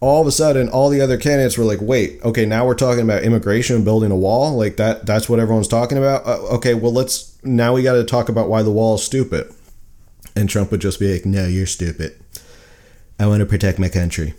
all 0.00 0.20
of 0.20 0.26
a 0.26 0.32
sudden 0.32 0.68
all 0.68 0.88
the 0.88 1.00
other 1.00 1.18
candidates 1.18 1.58
were 1.58 1.64
like 1.64 1.80
wait 1.80 2.20
okay 2.24 2.46
now 2.46 2.66
we're 2.66 2.74
talking 2.74 3.04
about 3.04 3.22
immigration 3.22 3.76
and 3.76 3.84
building 3.84 4.10
a 4.10 4.16
wall? 4.16 4.56
Like 4.56 4.76
that 4.76 5.06
that's 5.06 5.28
what 5.28 5.38
everyone's 5.38 5.68
talking 5.68 5.98
about? 5.98 6.26
Uh, 6.26 6.40
okay 6.56 6.74
well 6.74 6.92
let's 6.92 7.38
now 7.44 7.74
we 7.74 7.82
got 7.82 7.94
to 7.94 8.04
talk 8.04 8.28
about 8.28 8.48
why 8.48 8.62
the 8.62 8.72
wall 8.72 8.94
is 8.94 9.02
stupid. 9.02 9.52
And 10.34 10.48
trump 10.48 10.70
would 10.70 10.80
just 10.80 10.98
be 10.98 11.12
like 11.12 11.26
no 11.26 11.46
you're 11.46 11.66
stupid. 11.66 12.18
I 13.18 13.26
want 13.26 13.40
to 13.40 13.46
protect 13.46 13.78
my 13.78 13.90
country. 13.90 14.34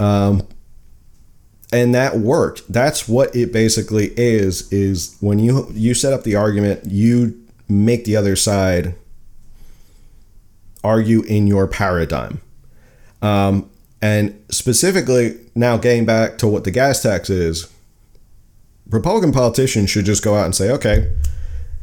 Um, 0.00 0.46
and 1.72 1.94
that 1.94 2.16
worked. 2.18 2.70
That's 2.72 3.08
what 3.08 3.34
it 3.34 3.52
basically 3.52 4.12
is 4.16 4.70
is 4.72 5.16
when 5.20 5.38
you 5.38 5.68
you 5.72 5.94
set 5.94 6.12
up 6.12 6.22
the 6.22 6.36
argument 6.36 6.86
you 6.86 7.42
make 7.68 8.04
the 8.04 8.16
other 8.16 8.36
side 8.36 8.94
argue 10.84 11.22
in 11.22 11.46
your 11.46 11.66
paradigm. 11.66 12.40
Um, 13.20 13.68
and 14.06 14.40
specifically, 14.50 15.36
now 15.56 15.76
getting 15.78 16.06
back 16.06 16.38
to 16.38 16.46
what 16.46 16.62
the 16.62 16.70
gas 16.70 17.02
tax 17.02 17.28
is, 17.28 17.68
Republican 18.88 19.32
politicians 19.32 19.90
should 19.90 20.04
just 20.04 20.22
go 20.22 20.36
out 20.36 20.44
and 20.44 20.54
say, 20.54 20.70
okay, 20.70 21.12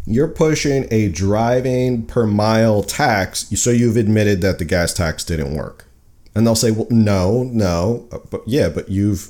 you're 0.05 0.29
pushing 0.29 0.87
a 0.89 1.09
driving 1.09 2.05
per 2.05 2.25
mile 2.25 2.81
tax, 2.81 3.49
so 3.59 3.71
you've 3.71 3.97
admitted 3.97 4.39
that 4.39 4.57
the 4.57 4.63
gas 4.63 4.93
tax 4.93 5.25
didn't 5.25 5.53
work. 5.53 5.85
And 6.33 6.47
they'll 6.47 6.55
say, 6.55 6.71
well, 6.71 6.87
no, 6.89 7.43
no, 7.43 8.07
but 8.29 8.41
yeah, 8.47 8.69
but 8.69 8.87
you've, 8.87 9.29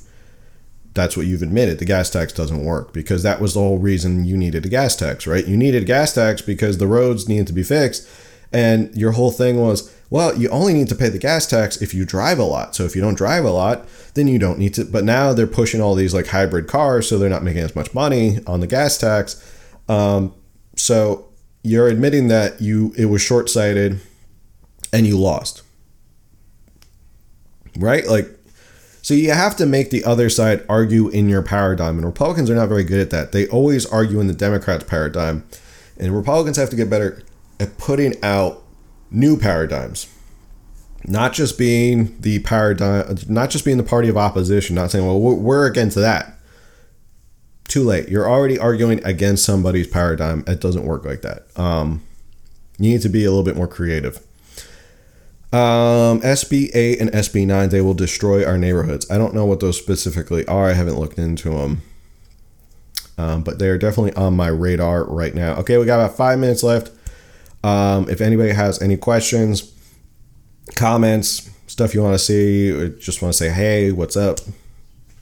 that's 0.93 1.17
what 1.17 1.25
you've 1.25 1.41
admitted. 1.41 1.79
The 1.79 1.85
gas 1.85 2.11
tax 2.11 2.31
doesn't 2.31 2.63
work 2.63 2.93
because 2.93 3.23
that 3.23 3.41
was 3.41 3.55
the 3.55 3.59
whole 3.59 3.79
reason 3.79 4.25
you 4.25 4.37
needed 4.37 4.67
a 4.67 4.69
gas 4.69 4.95
tax, 4.95 5.25
right? 5.25 5.47
You 5.47 5.57
needed 5.57 5.81
a 5.81 5.87
gas 5.87 6.13
tax 6.13 6.43
because 6.43 6.77
the 6.77 6.87
roads 6.87 7.27
needed 7.27 7.47
to 7.47 7.53
be 7.53 7.63
fixed. 7.63 8.07
And 8.51 8.95
your 8.95 9.13
whole 9.13 9.31
thing 9.31 9.59
was, 9.59 9.91
well, 10.13 10.37
you 10.37 10.47
only 10.49 10.75
need 10.75 10.89
to 10.89 10.95
pay 10.95 11.09
the 11.09 11.17
gas 11.17 11.47
tax 11.47 11.81
if 11.81 11.91
you 11.91 12.05
drive 12.05 12.37
a 12.37 12.43
lot. 12.43 12.75
So 12.75 12.83
if 12.83 12.95
you 12.95 13.01
don't 13.01 13.15
drive 13.15 13.45
a 13.45 13.49
lot, 13.49 13.87
then 14.13 14.27
you 14.27 14.37
don't 14.37 14.59
need 14.59 14.75
to. 14.75 14.85
But 14.85 15.03
now 15.03 15.33
they're 15.33 15.47
pushing 15.47 15.81
all 15.81 15.95
these 15.95 16.13
like 16.13 16.27
hybrid 16.27 16.67
cars, 16.67 17.09
so 17.09 17.17
they're 17.17 17.31
not 17.31 17.41
making 17.41 17.63
as 17.63 17.75
much 17.75 17.95
money 17.95 18.37
on 18.45 18.59
the 18.59 18.67
gas 18.67 18.95
tax. 18.99 19.43
Um, 19.89 20.35
so 20.75 21.29
you're 21.63 21.87
admitting 21.87 22.27
that 22.27 22.61
you 22.61 22.93
it 22.95 23.05
was 23.05 23.23
short 23.23 23.49
sighted 23.49 24.01
and 24.93 25.07
you 25.07 25.17
lost, 25.17 25.63
right? 27.77 28.05
Like, 28.05 28.27
so 29.01 29.15
you 29.15 29.31
have 29.31 29.55
to 29.55 29.65
make 29.65 29.89
the 29.89 30.03
other 30.03 30.29
side 30.29 30.63
argue 30.69 31.09
in 31.09 31.27
your 31.27 31.41
paradigm, 31.41 31.97
and 31.97 32.05
Republicans 32.05 32.51
are 32.51 32.55
not 32.55 32.69
very 32.69 32.83
good 32.83 32.99
at 32.99 33.09
that. 33.09 33.31
They 33.31 33.47
always 33.47 33.87
argue 33.87 34.19
in 34.19 34.27
the 34.27 34.35
Democrats' 34.35 34.83
paradigm, 34.83 35.43
and 35.97 36.15
Republicans 36.15 36.57
have 36.57 36.69
to 36.69 36.75
get 36.75 36.87
better 36.87 37.23
at 37.59 37.79
putting 37.79 38.13
out 38.23 38.62
new 39.13 39.37
paradigms. 39.37 40.07
Not 41.05 41.33
just 41.33 41.57
being 41.57 42.19
the 42.19 42.39
paradigm, 42.39 43.17
not 43.27 43.49
just 43.49 43.65
being 43.65 43.77
the 43.77 43.83
party 43.83 44.09
of 44.09 44.17
opposition, 44.17 44.75
not 44.75 44.91
saying, 44.91 45.05
well, 45.05 45.19
we're 45.19 45.65
against 45.65 45.95
that. 45.95 46.39
Too 47.67 47.83
late. 47.83 48.09
You're 48.09 48.29
already 48.29 48.57
arguing 48.57 49.03
against 49.05 49.45
somebody's 49.45 49.87
paradigm. 49.87 50.43
It 50.47 50.59
doesn't 50.59 50.85
work 50.85 51.05
like 51.05 51.21
that. 51.21 51.47
Um, 51.57 52.01
you 52.77 52.91
need 52.91 53.01
to 53.01 53.09
be 53.09 53.25
a 53.25 53.29
little 53.29 53.43
bit 53.43 53.55
more 53.55 53.67
creative. 53.67 54.17
Um, 55.51 56.21
SB 56.21 56.71
8 56.73 56.99
and 56.99 57.11
SB 57.11 57.45
9, 57.45 57.69
they 57.69 57.81
will 57.81 57.93
destroy 57.93 58.43
our 58.43 58.57
neighborhoods. 58.57 59.09
I 59.11 59.17
don't 59.17 59.35
know 59.35 59.45
what 59.45 59.59
those 59.59 59.77
specifically 59.77 60.45
are. 60.47 60.69
I 60.69 60.73
haven't 60.73 60.99
looked 60.99 61.19
into 61.19 61.51
them. 61.51 61.83
Um, 63.17 63.43
but 63.43 63.59
they're 63.59 63.77
definitely 63.77 64.13
on 64.13 64.35
my 64.35 64.47
radar 64.47 65.03
right 65.03 65.35
now. 65.35 65.55
Okay, 65.57 65.77
we 65.77 65.85
got 65.85 65.99
about 65.99 66.17
five 66.17 66.39
minutes 66.39 66.63
left. 66.63 66.91
Um, 67.63 68.09
if 68.09 68.21
anybody 68.21 68.51
has 68.51 68.81
any 68.81 68.97
questions, 68.97 69.71
comments, 70.75 71.49
stuff 71.67 71.93
you 71.93 72.01
want 72.01 72.13
to 72.13 72.19
see, 72.19 72.71
or 72.71 72.89
just 72.89 73.21
want 73.21 73.33
to 73.33 73.37
say, 73.37 73.49
hey, 73.49 73.91
what's 73.91 74.17
up? 74.17 74.39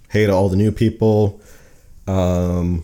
Hey 0.09 0.25
to 0.25 0.33
all 0.33 0.49
the 0.49 0.57
new 0.57 0.71
people. 0.71 1.39
Um, 2.07 2.83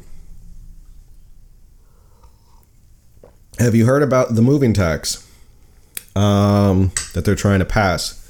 have 3.60 3.76
you 3.76 3.86
heard 3.86 4.04
about 4.04 4.36
the 4.36 4.42
moving 4.42 4.74
tax 4.74 5.30
um, 6.16 6.92
that 7.14 7.26
they're 7.26 7.36
trying 7.36 7.60
to 7.60 7.66
pass? 7.66 8.24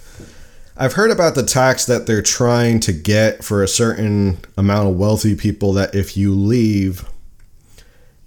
I've 0.79 0.93
heard 0.93 1.11
about 1.11 1.35
the 1.35 1.43
tax 1.43 1.85
that 1.87 2.05
they're 2.05 2.21
trying 2.21 2.79
to 2.81 2.93
get 2.93 3.43
for 3.43 3.63
a 3.63 3.67
certain 3.67 4.37
amount 4.57 4.89
of 4.89 4.95
wealthy 4.95 5.35
people 5.35 5.73
that 5.73 5.95
if 5.95 6.15
you 6.15 6.33
leave 6.33 7.07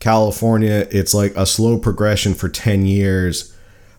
California, 0.01 0.88
it's 0.90 1.14
like 1.14 1.36
a 1.36 1.46
slow 1.46 1.78
progression 1.78 2.34
for 2.34 2.48
10 2.48 2.86
years. 2.86 3.55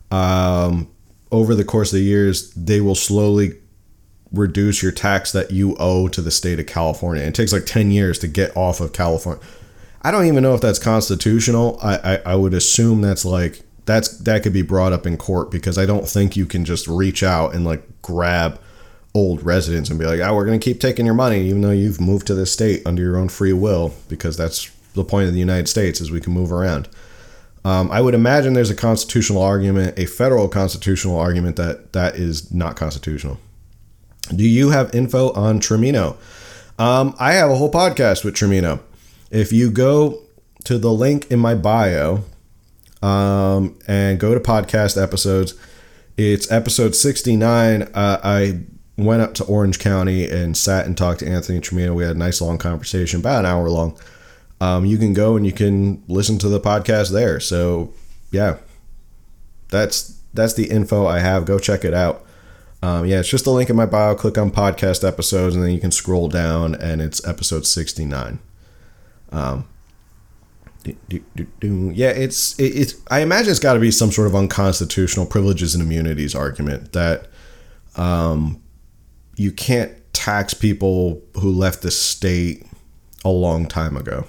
Um, 0.10 0.90
over 1.32 1.56
the 1.56 1.64
course 1.64 1.94
of 1.94 2.00
the 2.00 2.04
years, 2.04 2.52
they 2.54 2.82
will 2.82 2.96
slowly 2.96 3.54
reduce 4.34 4.82
your 4.82 4.92
tax 4.92 5.32
that 5.32 5.52
you 5.52 5.76
owe 5.80 6.08
to 6.10 6.22
the 6.22 6.32
state 6.32 6.60
of 6.60 6.66
California. 6.66 7.24
It 7.24 7.36
takes 7.36 7.54
like 7.54 7.66
10 7.66 7.92
years 7.92 8.18
to 8.20 8.28
get 8.28 8.56
off 8.58 8.82
of 8.82 8.94
California. 8.94 9.44
I 10.02 10.12
don't 10.12 10.26
even 10.26 10.42
know 10.42 10.56
if 10.56 10.62
that's 10.62 10.80
constitutional. 10.80 11.78
I, 11.82 11.98
I, 11.98 12.16
I 12.26 12.36
would 12.36 12.54
assume 12.54 13.02
that's 13.02 13.24
like 13.24 13.62
that's 13.86 14.18
that 14.20 14.44
could 14.44 14.54
be 14.54 14.62
brought 14.62 14.94
up 14.94 15.06
in 15.06 15.18
court 15.18 15.52
because 15.52 15.78
I 15.78 15.86
don't 15.86 16.08
think 16.08 16.36
you 16.36 16.46
can 16.46 16.66
just 16.66 16.88
reach 16.88 17.24
out 17.24 17.54
and 17.54 17.66
like 17.66 18.02
grab 18.02 18.60
old 19.14 19.44
residents 19.44 19.90
and 19.90 20.00
be 20.00 20.06
like, 20.06 20.20
"Oh, 20.20 20.34
we're 20.34 20.46
to 20.46 20.58
keep 20.58 20.80
taking 20.80 21.06
your 21.06 21.14
money 21.14 21.42
even 21.42 21.62
though 21.62 21.72
you've 21.72 22.02
moved 22.02 22.26
to 22.28 22.36
this 22.36 22.52
state 22.52 22.82
under 22.86 23.02
your 23.02 23.18
own 23.18 23.30
free 23.30 23.54
will 23.54 23.94
because 24.08 24.38
that's 24.38 24.72
the 24.94 25.04
point 25.04 25.28
of 25.28 25.34
the 25.34 25.40
United 25.40 25.68
States 25.68 26.02
is 26.02 26.12
we 26.12 26.22
can 26.22 26.34
move 26.34 26.52
around. 26.52 26.90
Um, 27.64 27.92
I 27.92 28.02
would 28.02 28.16
imagine 28.16 28.54
there's 28.54 28.72
a 28.72 28.76
constitutional 28.76 29.42
argument, 29.42 29.98
a 30.00 30.06
federal 30.06 30.48
constitutional 30.48 31.18
argument 31.18 31.58
that 31.58 31.94
that 31.94 32.16
is 32.16 32.52
not 32.52 32.76
constitutional. 32.76 33.40
Do 34.36 34.48
you 34.48 34.72
have 34.72 34.94
info 34.96 35.32
on 35.34 35.60
Trimino? 35.60 36.18
Um, 36.80 37.16
I 37.20 37.34
have 37.34 37.52
a 37.52 37.56
whole 37.56 37.72
podcast 37.72 38.24
with 38.24 38.34
Trimino. 38.34 38.80
If 39.30 39.52
you 39.52 39.70
go 39.70 40.22
to 40.64 40.78
the 40.78 40.92
link 40.92 41.30
in 41.30 41.40
my 41.40 41.54
bio 41.54 42.24
um, 43.02 43.78
and 43.88 44.20
go 44.20 44.34
to 44.34 44.40
podcast 44.40 45.02
episodes, 45.02 45.54
it's 46.18 46.52
episode 46.52 46.96
69. 46.96 47.84
Uh, 47.84 48.20
I 48.24 48.62
went 48.98 49.22
up 49.22 49.34
to 49.36 49.44
Orange 49.46 49.80
County 49.80 50.30
and 50.30 50.58
sat 50.58 50.86
and 50.86 50.98
talked 50.98 51.20
to 51.20 51.28
Anthony 51.28 51.60
Trimino. 51.60 51.94
We 51.94 52.04
had 52.04 52.16
a 52.16 52.20
nice 52.20 52.42
long 52.42 52.58
conversation, 52.58 53.20
about 53.20 53.40
an 53.40 53.46
hour 53.46 53.70
long 53.70 53.98
um, 54.62 54.86
you 54.86 54.98
can 54.98 55.14
go 55.14 55.36
and 55.36 55.46
you 55.46 55.52
can 55.52 56.02
listen 56.08 56.38
to 56.38 56.48
the 56.48 56.60
podcast 56.60 57.12
there. 57.12 57.40
So 57.42 57.94
yeah, 58.32 58.58
that's 59.70 60.22
that's 60.34 60.54
the 60.54 60.70
info 60.70 61.06
I 61.06 61.20
have. 61.20 61.44
Go 61.46 61.60
check 61.60 61.84
it 61.84 61.94
out. 61.94 62.26
Um, 62.84 63.06
yeah, 63.06 63.20
it's 63.20 63.30
just 63.30 63.46
a 63.46 63.52
link 63.52 63.70
in 63.70 63.76
my 63.76 63.86
bio. 63.86 64.16
Click 64.16 64.38
on 64.38 64.52
podcast 64.52 65.06
episodes, 65.08 65.56
and 65.56 65.64
then 65.64 65.72
you 65.72 65.80
can 65.80 65.92
scroll 65.92 66.30
down, 66.30 66.76
and 66.76 67.02
it's 67.02 67.28
episode 67.28 67.66
sixty 67.66 68.06
nine. 68.06 68.40
Um, 69.32 69.66
Yeah, 71.62 72.10
it's 72.10 72.58
it, 72.60 72.76
it's. 72.76 72.96
I 73.10 73.20
imagine 73.20 73.52
it's 73.52 73.60
got 73.60 73.74
to 73.74 73.80
be 73.80 73.92
some 73.92 74.12
sort 74.12 74.28
of 74.28 74.36
unconstitutional 74.36 75.26
privileges 75.26 75.76
and 75.76 75.84
immunities 75.84 76.34
argument 76.34 76.94
that, 76.94 77.28
um, 77.96 78.62
you 79.36 79.52
can't 79.52 79.92
tax 80.14 80.54
people 80.54 81.22
who 81.40 81.52
left 81.52 81.82
the 81.84 81.92
state 81.92 82.66
a 83.24 83.30
long 83.30 83.68
time 83.68 83.96
ago. 83.96 84.26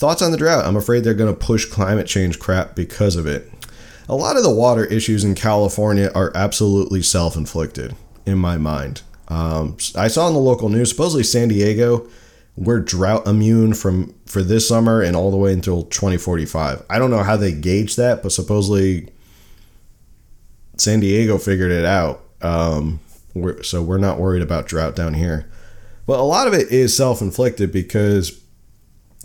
Thoughts 0.00 0.22
on 0.22 0.30
the 0.30 0.38
drought? 0.38 0.64
I'm 0.64 0.76
afraid 0.76 1.04
they're 1.04 1.12
going 1.12 1.30
to 1.30 1.38
push 1.38 1.66
climate 1.66 2.06
change 2.06 2.38
crap 2.38 2.74
because 2.74 3.16
of 3.16 3.26
it. 3.26 3.52
A 4.08 4.16
lot 4.16 4.38
of 4.38 4.42
the 4.42 4.50
water 4.50 4.86
issues 4.86 5.24
in 5.24 5.34
California 5.34 6.10
are 6.14 6.32
absolutely 6.34 7.02
self 7.02 7.36
inflicted, 7.36 7.94
in 8.24 8.38
my 8.38 8.56
mind. 8.56 9.02
Um, 9.28 9.76
I 9.94 10.08
saw 10.08 10.26
in 10.26 10.32
the 10.32 10.40
local 10.40 10.70
news, 10.70 10.88
supposedly 10.88 11.22
San 11.22 11.48
Diego, 11.48 12.08
we're 12.56 12.80
drought 12.80 13.26
immune 13.26 13.74
from 13.74 14.14
for 14.24 14.42
this 14.42 14.66
summer 14.66 15.02
and 15.02 15.14
all 15.14 15.30
the 15.30 15.36
way 15.36 15.52
until 15.52 15.82
2045. 15.82 16.82
I 16.88 16.98
don't 16.98 17.10
know 17.10 17.22
how 17.22 17.36
they 17.36 17.52
gauge 17.52 17.96
that, 17.96 18.22
but 18.22 18.32
supposedly 18.32 19.10
San 20.78 21.00
Diego 21.00 21.36
figured 21.36 21.72
it 21.72 21.84
out. 21.84 22.24
Um, 22.40 23.00
we're, 23.34 23.62
so 23.62 23.82
we're 23.82 23.98
not 23.98 24.18
worried 24.18 24.40
about 24.40 24.66
drought 24.66 24.96
down 24.96 25.12
here. 25.12 25.50
But 26.06 26.20
a 26.20 26.22
lot 26.22 26.46
of 26.46 26.54
it 26.54 26.68
is 26.68 26.96
self 26.96 27.20
inflicted 27.20 27.70
because 27.70 28.39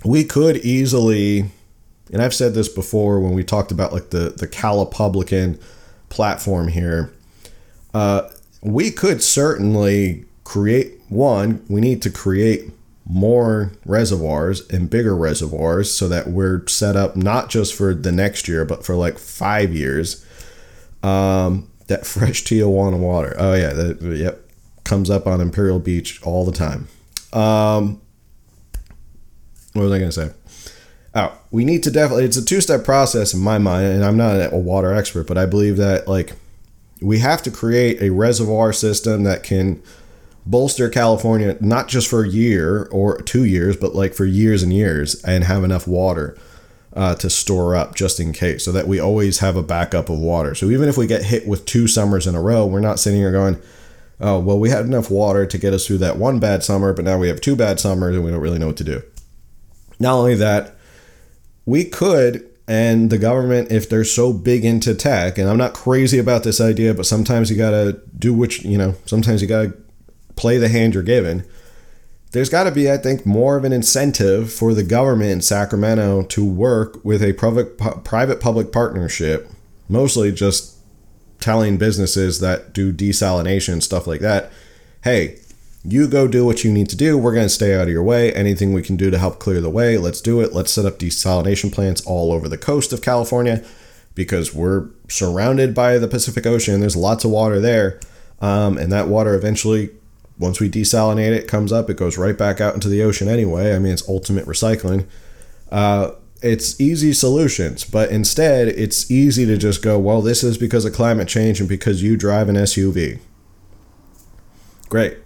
we 0.03 0.23
could 0.23 0.57
easily 0.57 1.49
and 2.11 2.21
I've 2.21 2.33
said 2.33 2.53
this 2.53 2.69
before 2.69 3.19
when 3.19 3.33
we 3.33 3.43
talked 3.43 3.71
about 3.71 3.93
like 3.93 4.09
the 4.11 4.29
the 4.29 4.47
Calipublican 4.47 5.59
platform 6.09 6.67
here. 6.69 7.11
Uh, 7.93 8.29
we 8.61 8.91
could 8.91 9.23
certainly 9.23 10.25
create 10.43 10.99
one. 11.09 11.63
We 11.69 11.81
need 11.81 12.01
to 12.03 12.09
create 12.09 12.71
more 13.07 13.71
reservoirs 13.85 14.67
and 14.69 14.89
bigger 14.89 15.15
reservoirs 15.15 15.93
so 15.93 16.07
that 16.07 16.27
we're 16.27 16.65
set 16.67 16.95
up 16.95 17.15
not 17.15 17.49
just 17.49 17.73
for 17.75 17.93
the 17.93 18.11
next 18.11 18.47
year 18.47 18.65
but 18.65 18.85
for 18.85 18.95
like 18.95 19.17
five 19.17 19.73
years. 19.73 20.25
Um, 21.03 21.69
that 21.87 22.05
fresh 22.05 22.43
Tijuana 22.43 22.97
water. 22.97 23.35
Oh 23.37 23.53
yeah, 23.53 23.73
that, 23.73 24.01
yep, 24.01 24.49
comes 24.83 25.09
up 25.09 25.27
on 25.27 25.41
Imperial 25.41 25.79
Beach 25.79 26.21
all 26.23 26.45
the 26.45 26.51
time. 26.51 26.87
Um, 27.33 28.01
what 29.75 29.83
was 29.83 29.91
I 29.91 29.99
gonna 29.99 30.11
say? 30.11 30.31
Oh, 31.13 31.37
we 31.51 31.65
need 31.65 31.83
to 31.83 31.91
definitely. 31.91 32.25
It's 32.25 32.37
a 32.37 32.43
two-step 32.43 32.83
process 32.83 33.33
in 33.33 33.41
my 33.41 33.57
mind, 33.57 33.87
and 33.87 34.05
I'm 34.05 34.17
not 34.17 34.53
a 34.53 34.57
water 34.57 34.93
expert, 34.93 35.27
but 35.27 35.37
I 35.37 35.45
believe 35.45 35.77
that 35.77 36.07
like 36.07 36.33
we 37.01 37.19
have 37.19 37.43
to 37.43 37.51
create 37.51 38.01
a 38.01 38.09
reservoir 38.09 38.71
system 38.71 39.23
that 39.23 39.43
can 39.43 39.81
bolster 40.45 40.89
California 40.89 41.57
not 41.59 41.89
just 41.89 42.07
for 42.07 42.23
a 42.23 42.29
year 42.29 42.85
or 42.85 43.21
two 43.21 43.43
years, 43.43 43.75
but 43.75 43.93
like 43.93 44.13
for 44.13 44.25
years 44.25 44.63
and 44.63 44.71
years, 44.71 45.21
and 45.25 45.43
have 45.43 45.65
enough 45.65 45.87
water 45.87 46.37
uh, 46.93 47.15
to 47.15 47.29
store 47.29 47.75
up 47.75 47.95
just 47.95 48.17
in 48.19 48.31
case, 48.31 48.63
so 48.63 48.71
that 48.71 48.87
we 48.87 48.97
always 48.99 49.39
have 49.39 49.57
a 49.57 49.63
backup 49.63 50.09
of 50.09 50.17
water. 50.17 50.55
So 50.55 50.69
even 50.69 50.87
if 50.87 50.97
we 50.97 51.05
get 51.05 51.25
hit 51.25 51.45
with 51.45 51.65
two 51.65 51.87
summers 51.87 52.27
in 52.27 52.35
a 52.35 52.41
row, 52.41 52.65
we're 52.65 52.79
not 52.79 52.99
sitting 52.99 53.19
here 53.19 53.33
going, 53.33 53.59
"Oh, 54.21 54.39
well, 54.39 54.57
we 54.57 54.69
had 54.69 54.85
enough 54.85 55.11
water 55.11 55.45
to 55.45 55.57
get 55.57 55.73
us 55.73 55.85
through 55.85 55.97
that 55.97 56.17
one 56.17 56.39
bad 56.39 56.63
summer, 56.63 56.93
but 56.93 57.03
now 57.03 57.17
we 57.17 57.27
have 57.27 57.41
two 57.41 57.57
bad 57.57 57.81
summers 57.81 58.15
and 58.15 58.23
we 58.23 58.31
don't 58.31 58.39
really 58.39 58.59
know 58.59 58.67
what 58.67 58.77
to 58.77 58.85
do." 58.85 59.03
Not 59.99 60.15
only 60.15 60.35
that 60.35 60.75
we 61.65 61.85
could 61.85 62.49
and 62.67 63.09
the 63.09 63.17
government 63.17 63.71
if 63.71 63.89
they're 63.89 64.03
so 64.03 64.33
big 64.33 64.65
into 64.65 64.95
tech 64.95 65.37
and 65.37 65.47
i'm 65.47 65.57
not 65.57 65.73
crazy 65.73 66.17
about 66.17 66.43
this 66.43 66.59
idea 66.59 66.93
but 66.93 67.05
sometimes 67.05 67.51
you 67.51 67.57
gotta 67.57 68.01
do 68.17 68.33
which 68.33 68.63
you 68.63 68.77
know 68.77 68.95
sometimes 69.05 69.41
you 69.41 69.47
gotta 69.47 69.73
play 70.35 70.57
the 70.57 70.67
hand 70.67 70.93
you're 70.93 71.03
given. 71.03 71.45
There's 72.31 72.49
got 72.49 72.65
to 72.65 72.71
be 72.71 72.91
i 72.91 72.97
think 72.97 73.25
more 73.25 73.55
of 73.55 73.63
an 73.63 73.71
incentive 73.71 74.51
for 74.51 74.73
the 74.73 74.83
government 74.83 75.31
in 75.31 75.41
sacramento 75.41 76.23
to 76.23 76.45
work 76.45 77.03
with 77.05 77.23
a 77.23 77.31
private 77.31 78.39
public 78.41 78.73
partnership 78.73 79.49
mostly 79.87 80.33
just 80.33 80.75
telling 81.39 81.77
businesses 81.77 82.41
that 82.41 82.73
do 82.73 82.91
desalination 82.91 83.81
stuff 83.81 84.05
like 84.05 84.19
that 84.19 84.51
hey 85.05 85.39
you 85.87 86.07
go 86.07 86.27
do 86.27 86.45
what 86.45 86.63
you 86.63 86.71
need 86.71 86.89
to 86.89 86.95
do. 86.95 87.17
We're 87.17 87.33
going 87.33 87.45
to 87.45 87.49
stay 87.49 87.75
out 87.75 87.83
of 87.83 87.89
your 87.89 88.03
way. 88.03 88.33
Anything 88.33 88.73
we 88.73 88.81
can 88.81 88.95
do 88.95 89.11
to 89.11 89.19
help 89.19 89.39
clear 89.39 89.61
the 89.61 89.69
way, 89.69 89.97
let's 89.97 90.21
do 90.21 90.41
it. 90.41 90.53
Let's 90.53 90.71
set 90.71 90.85
up 90.85 90.97
desalination 90.97 91.71
plants 91.71 92.05
all 92.05 92.31
over 92.31 92.49
the 92.49 92.57
coast 92.57 92.91
of 92.91 93.01
California 93.01 93.63
because 94.15 94.53
we're 94.53 94.89
surrounded 95.07 95.75
by 95.75 95.97
the 95.97 96.07
Pacific 96.07 96.45
Ocean. 96.45 96.79
There's 96.79 96.95
lots 96.95 97.23
of 97.23 97.31
water 97.31 97.59
there. 97.59 97.99
Um, 98.41 98.77
and 98.77 98.91
that 98.91 99.07
water 99.07 99.35
eventually, 99.35 99.91
once 100.39 100.59
we 100.59 100.69
desalinate 100.69 101.35
it, 101.35 101.47
comes 101.47 101.71
up, 101.71 101.89
it 101.89 101.97
goes 101.97 102.17
right 102.17 102.37
back 102.37 102.59
out 102.59 102.73
into 102.73 102.89
the 102.89 103.03
ocean 103.03 103.27
anyway. 103.27 103.75
I 103.75 103.79
mean, 103.79 103.93
it's 103.93 104.07
ultimate 104.09 104.45
recycling. 104.45 105.05
Uh, 105.71 106.11
it's 106.41 106.79
easy 106.79 107.13
solutions, 107.13 107.83
but 107.83 108.09
instead, 108.09 108.67
it's 108.67 109.09
easy 109.09 109.45
to 109.45 109.57
just 109.57 109.81
go, 109.81 109.97
well, 109.97 110.21
this 110.21 110.43
is 110.43 110.57
because 110.57 110.85
of 110.85 110.93
climate 110.93 111.27
change 111.27 111.59
and 111.59 111.69
because 111.69 112.03
you 112.03 112.17
drive 112.17 112.49
an 112.49 112.55
SUV. 112.55 113.19
Great 114.89 115.24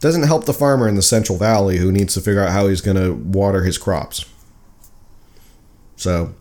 doesn't 0.00 0.22
help 0.22 0.46
the 0.46 0.54
farmer 0.54 0.88
in 0.88 0.96
the 0.96 1.02
Central 1.02 1.38
Valley 1.38 1.76
who 1.76 1.92
needs 1.92 2.14
to 2.14 2.20
figure 2.20 2.42
out 2.42 2.50
how 2.50 2.66
he's 2.66 2.80
going 2.80 2.96
to 2.96 3.12
water 3.12 3.62
his 3.62 3.78
crops. 3.78 4.24
So, 5.96 6.34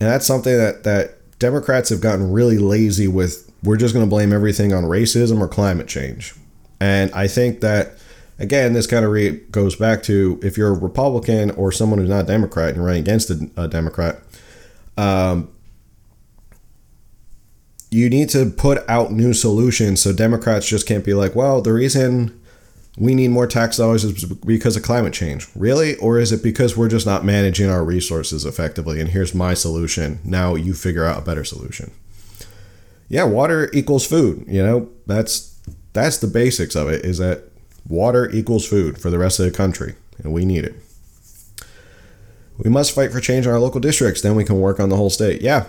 and 0.00 0.10
that's 0.10 0.26
something 0.26 0.56
that 0.56 0.84
that 0.84 1.38
Democrats 1.38 1.90
have 1.90 2.00
gotten 2.00 2.32
really 2.32 2.58
lazy 2.58 3.06
with. 3.06 3.52
We're 3.62 3.76
just 3.76 3.94
going 3.94 4.04
to 4.04 4.10
blame 4.10 4.32
everything 4.32 4.72
on 4.72 4.84
racism 4.84 5.40
or 5.40 5.48
climate 5.48 5.88
change. 5.88 6.34
And 6.80 7.10
I 7.12 7.26
think 7.26 7.60
that 7.60 7.98
again, 8.38 8.72
this 8.72 8.86
kind 8.86 9.04
of 9.04 9.10
re- 9.10 9.38
goes 9.50 9.76
back 9.76 10.02
to 10.04 10.38
if 10.42 10.56
you're 10.56 10.72
a 10.72 10.78
Republican 10.78 11.50
or 11.52 11.72
someone 11.72 11.98
who's 11.98 12.08
not 12.08 12.24
a 12.24 12.26
Democrat 12.26 12.74
and 12.74 12.84
running 12.84 13.02
against 13.02 13.30
a, 13.30 13.50
a 13.56 13.68
Democrat, 13.68 14.18
um, 14.96 15.50
you 17.90 18.10
need 18.10 18.28
to 18.30 18.50
put 18.50 18.88
out 18.88 19.12
new 19.12 19.32
solutions 19.32 20.02
so 20.02 20.12
Democrats 20.12 20.66
just 20.66 20.86
can't 20.86 21.04
be 21.04 21.14
like, 21.14 21.34
well, 21.34 21.62
the 21.62 21.72
reason 21.72 22.38
we 22.96 23.14
need 23.14 23.28
more 23.28 23.46
tax 23.46 23.76
dollars 23.76 24.24
because 24.24 24.76
of 24.76 24.82
climate 24.82 25.12
change. 25.12 25.46
Really? 25.54 25.96
Or 25.96 26.18
is 26.18 26.32
it 26.32 26.42
because 26.42 26.76
we're 26.76 26.88
just 26.88 27.06
not 27.06 27.24
managing 27.24 27.68
our 27.68 27.84
resources 27.84 28.46
effectively? 28.46 29.00
And 29.00 29.10
here's 29.10 29.34
my 29.34 29.54
solution. 29.54 30.18
Now 30.24 30.54
you 30.54 30.72
figure 30.72 31.04
out 31.04 31.18
a 31.18 31.24
better 31.24 31.44
solution. 31.44 31.92
Yeah, 33.08 33.24
water 33.24 33.70
equals 33.72 34.06
food. 34.06 34.44
You 34.48 34.62
know, 34.62 34.88
that's 35.06 35.54
that's 35.92 36.18
the 36.18 36.26
basics 36.26 36.74
of 36.74 36.88
it 36.88 37.04
is 37.04 37.18
that 37.18 37.44
water 37.88 38.30
equals 38.30 38.66
food 38.66 38.98
for 38.98 39.10
the 39.10 39.18
rest 39.18 39.38
of 39.38 39.46
the 39.46 39.52
country, 39.52 39.94
and 40.22 40.32
we 40.32 40.44
need 40.44 40.64
it. 40.64 40.74
We 42.58 42.70
must 42.70 42.94
fight 42.94 43.12
for 43.12 43.20
change 43.20 43.46
in 43.46 43.52
our 43.52 43.58
local 43.58 43.80
districts, 43.80 44.22
then 44.22 44.34
we 44.34 44.44
can 44.44 44.60
work 44.60 44.80
on 44.80 44.88
the 44.88 44.96
whole 44.96 45.10
state. 45.10 45.42
Yeah. 45.42 45.66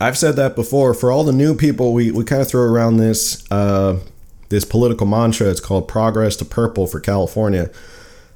I've 0.00 0.18
said 0.18 0.36
that 0.36 0.56
before. 0.56 0.94
For 0.94 1.10
all 1.10 1.24
the 1.24 1.32
new 1.32 1.54
people, 1.54 1.92
we, 1.92 2.10
we 2.10 2.24
kind 2.24 2.42
of 2.42 2.48
throw 2.48 2.62
around 2.62 2.96
this 2.96 3.50
uh, 3.50 3.98
this 4.52 4.64
political 4.66 5.06
mantra. 5.06 5.48
It's 5.48 5.60
called 5.60 5.88
Progress 5.88 6.36
to 6.36 6.44
Purple 6.44 6.86
for 6.86 7.00
California. 7.00 7.70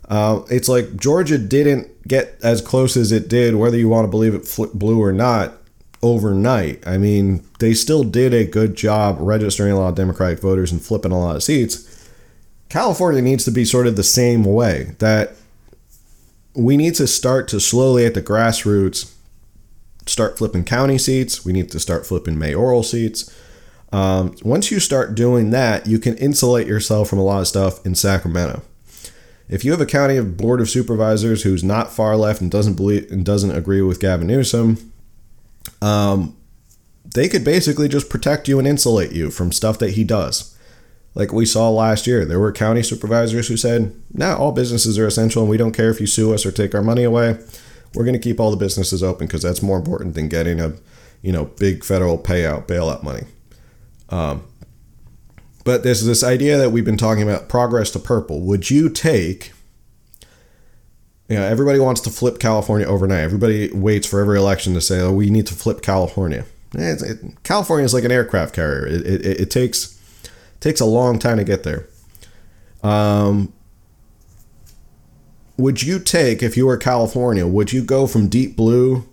Uh, 0.08 0.40
it's 0.50 0.68
like 0.68 0.96
Georgia 0.96 1.36
didn't 1.36 2.08
get 2.08 2.38
as 2.42 2.62
close 2.62 2.96
as 2.96 3.12
it 3.12 3.28
did, 3.28 3.56
whether 3.56 3.76
you 3.76 3.88
want 3.88 4.04
to 4.04 4.10
believe 4.10 4.34
it 4.34 4.48
flipped 4.48 4.78
blue 4.78 5.00
or 5.00 5.12
not, 5.12 5.54
overnight. 6.02 6.86
I 6.86 6.96
mean, 6.96 7.44
they 7.58 7.74
still 7.74 8.02
did 8.02 8.32
a 8.32 8.46
good 8.46 8.76
job 8.76 9.18
registering 9.20 9.72
a 9.72 9.78
lot 9.78 9.90
of 9.90 9.94
Democratic 9.94 10.40
voters 10.40 10.72
and 10.72 10.80
flipping 10.80 11.12
a 11.12 11.18
lot 11.18 11.36
of 11.36 11.42
seats. 11.42 11.92
California 12.68 13.20
needs 13.20 13.44
to 13.44 13.50
be 13.50 13.64
sort 13.64 13.86
of 13.86 13.96
the 13.96 14.02
same 14.02 14.42
way 14.42 14.94
that 14.98 15.34
we 16.54 16.78
need 16.78 16.94
to 16.94 17.06
start 17.06 17.46
to 17.48 17.60
slowly 17.60 18.06
at 18.06 18.14
the 18.14 18.22
grassroots 18.22 19.12
start 20.06 20.38
flipping 20.38 20.64
county 20.64 20.96
seats. 20.96 21.44
We 21.44 21.52
need 21.52 21.70
to 21.72 21.80
start 21.80 22.06
flipping 22.06 22.38
mayoral 22.38 22.82
seats. 22.82 23.30
Um, 23.92 24.34
once 24.42 24.70
you 24.70 24.80
start 24.80 25.14
doing 25.14 25.50
that, 25.50 25.86
you 25.86 25.98
can 25.98 26.16
insulate 26.16 26.66
yourself 26.66 27.08
from 27.08 27.18
a 27.18 27.24
lot 27.24 27.40
of 27.40 27.48
stuff 27.48 27.84
in 27.86 27.94
Sacramento. 27.94 28.62
If 29.48 29.64
you 29.64 29.70
have 29.70 29.80
a 29.80 29.86
county 29.86 30.16
of 30.16 30.36
board 30.36 30.60
of 30.60 30.68
supervisors 30.68 31.44
who's 31.44 31.62
not 31.62 31.92
far 31.92 32.16
left 32.16 32.40
and 32.40 32.50
doesn't 32.50 32.74
believe 32.74 33.10
and 33.10 33.24
doesn't 33.24 33.52
agree 33.52 33.80
with 33.80 34.00
Gavin 34.00 34.26
Newsom, 34.26 34.92
um, 35.80 36.36
they 37.14 37.28
could 37.28 37.44
basically 37.44 37.88
just 37.88 38.10
protect 38.10 38.48
you 38.48 38.58
and 38.58 38.66
insulate 38.66 39.12
you 39.12 39.30
from 39.30 39.52
stuff 39.52 39.78
that 39.78 39.90
he 39.90 40.02
does. 40.02 40.56
Like 41.14 41.32
we 41.32 41.46
saw 41.46 41.70
last 41.70 42.06
year, 42.06 42.24
there 42.24 42.40
were 42.40 42.52
county 42.52 42.82
supervisors 42.82 43.48
who 43.48 43.56
said, 43.56 43.94
"No, 44.12 44.32
nah, 44.32 44.36
all 44.36 44.52
businesses 44.52 44.98
are 44.98 45.06
essential, 45.06 45.42
and 45.42 45.50
we 45.50 45.56
don't 45.56 45.72
care 45.72 45.90
if 45.90 46.00
you 46.00 46.06
sue 46.06 46.34
us 46.34 46.44
or 46.44 46.50
take 46.50 46.74
our 46.74 46.82
money 46.82 47.04
away. 47.04 47.38
We're 47.94 48.04
going 48.04 48.20
to 48.20 48.28
keep 48.28 48.38
all 48.38 48.50
the 48.50 48.56
businesses 48.56 49.02
open 49.02 49.26
because 49.26 49.42
that's 49.42 49.62
more 49.62 49.78
important 49.78 50.14
than 50.14 50.28
getting 50.28 50.60
a, 50.60 50.74
you 51.22 51.32
know, 51.32 51.46
big 51.56 51.84
federal 51.84 52.18
payout 52.18 52.66
bailout 52.66 53.02
money." 53.02 53.22
Um, 54.08 54.44
but 55.64 55.82
there's 55.82 56.04
this 56.04 56.22
idea 56.22 56.58
that 56.58 56.70
we've 56.70 56.84
been 56.84 56.96
talking 56.96 57.22
about 57.22 57.48
progress 57.48 57.90
to 57.90 57.98
purple. 57.98 58.40
Would 58.42 58.70
you 58.70 58.88
take, 58.88 59.52
you 61.28 61.36
know, 61.36 61.42
everybody 61.42 61.80
wants 61.80 62.00
to 62.02 62.10
flip 62.10 62.38
California 62.38 62.86
overnight. 62.86 63.20
Everybody 63.20 63.72
waits 63.72 64.06
for 64.06 64.20
every 64.20 64.38
election 64.38 64.74
to 64.74 64.80
say, 64.80 65.00
oh, 65.00 65.12
we 65.12 65.28
need 65.28 65.46
to 65.48 65.54
flip 65.54 65.82
California. 65.82 66.44
It, 66.72 67.42
California 67.42 67.84
is 67.84 67.94
like 67.94 68.04
an 68.04 68.12
aircraft 68.12 68.54
carrier. 68.54 68.86
It, 68.86 69.06
it, 69.06 69.40
it, 69.40 69.50
takes 69.50 70.00
takes 70.60 70.80
a 70.80 70.84
long 70.84 71.18
time 71.18 71.38
to 71.38 71.44
get 71.44 71.64
there. 71.64 71.88
Um, 72.82 73.52
would 75.56 75.82
you 75.82 75.98
take 75.98 76.42
if 76.42 76.56
you 76.56 76.66
were 76.66 76.76
California? 76.76 77.46
Would 77.46 77.72
you 77.72 77.82
go 77.82 78.06
from 78.06 78.28
deep 78.28 78.56
blue 78.56 79.04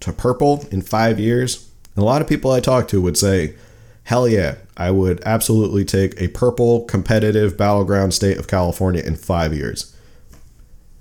to 0.00 0.12
purple 0.12 0.66
in 0.70 0.82
five 0.82 1.20
years? 1.20 1.70
And 1.94 2.02
a 2.02 2.06
lot 2.06 2.20
of 2.20 2.28
people 2.28 2.50
I 2.50 2.60
talk 2.60 2.88
to 2.88 3.00
would 3.00 3.16
say, 3.16 3.54
hell 4.04 4.28
yeah, 4.28 4.56
I 4.76 4.90
would 4.90 5.22
absolutely 5.24 5.84
take 5.84 6.20
a 6.20 6.28
purple 6.28 6.82
competitive 6.84 7.56
battleground 7.56 8.14
state 8.14 8.38
of 8.38 8.46
California 8.46 9.02
in 9.02 9.16
five 9.16 9.52
years. 9.52 9.94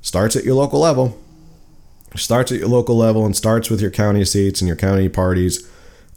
Starts 0.01 0.35
at 0.35 0.43
your 0.43 0.55
local 0.55 0.79
level. 0.79 1.17
Starts 2.15 2.51
at 2.51 2.59
your 2.59 2.67
local 2.67 2.97
level 2.97 3.25
and 3.25 3.35
starts 3.35 3.69
with 3.69 3.81
your 3.81 3.91
county 3.91 4.25
seats 4.25 4.61
and 4.61 4.67
your 4.67 4.77
county 4.77 5.09
parties. 5.09 5.69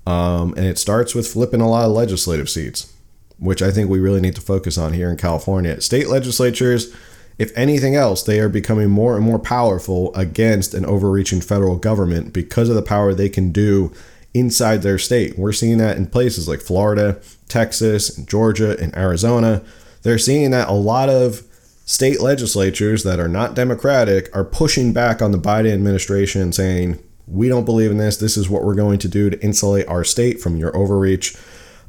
Um, 0.06 0.54
and 0.56 0.66
it 0.66 0.78
starts 0.78 1.14
with 1.14 1.26
flipping 1.26 1.60
a 1.60 1.68
lot 1.68 1.86
of 1.86 1.92
legislative 1.92 2.48
seats, 2.48 2.92
which 3.38 3.62
I 3.62 3.70
think 3.70 3.90
we 3.90 3.98
really 3.98 4.20
need 4.20 4.36
to 4.36 4.40
focus 4.40 4.78
on 4.78 4.92
here 4.92 5.10
in 5.10 5.16
California. 5.16 5.80
State 5.80 6.08
legislatures 6.08 6.94
if 7.38 7.52
anything 7.56 7.94
else, 7.94 8.22
they 8.22 8.40
are 8.40 8.48
becoming 8.48 8.88
more 8.88 9.14
and 9.14 9.24
more 9.24 9.38
powerful 9.38 10.14
against 10.14 10.72
an 10.72 10.86
overreaching 10.86 11.40
federal 11.40 11.76
government 11.76 12.32
because 12.32 12.68
of 12.68 12.76
the 12.76 12.82
power 12.82 13.12
they 13.12 13.28
can 13.28 13.52
do 13.52 13.92
inside 14.36 14.82
their 14.82 14.98
state. 14.98 15.38
We're 15.38 15.52
seeing 15.52 15.78
that 15.78 15.96
in 15.96 16.06
places 16.06 16.48
like 16.48 16.60
Florida, 16.60 17.20
Texas, 17.48 18.14
Georgia, 18.16 18.76
and 18.80 18.94
Arizona. 18.96 19.62
They're 20.02 20.18
seeing 20.18 20.50
that 20.50 20.68
a 20.68 20.72
lot 20.72 21.08
of 21.08 21.42
state 21.84 22.20
legislatures 22.20 23.04
that 23.04 23.20
are 23.20 23.28
not 23.28 23.54
democratic 23.54 24.34
are 24.34 24.44
pushing 24.44 24.92
back 24.92 25.22
on 25.22 25.32
the 25.32 25.38
Biden 25.38 25.72
administration 25.72 26.52
saying, 26.52 26.98
we 27.26 27.48
don't 27.48 27.64
believe 27.64 27.90
in 27.90 27.98
this. 27.98 28.16
This 28.16 28.36
is 28.36 28.48
what 28.48 28.64
we're 28.64 28.74
going 28.74 28.98
to 29.00 29.08
do 29.08 29.30
to 29.30 29.40
insulate 29.42 29.88
our 29.88 30.04
state 30.04 30.40
from 30.40 30.56
your 30.56 30.76
overreach. 30.76 31.36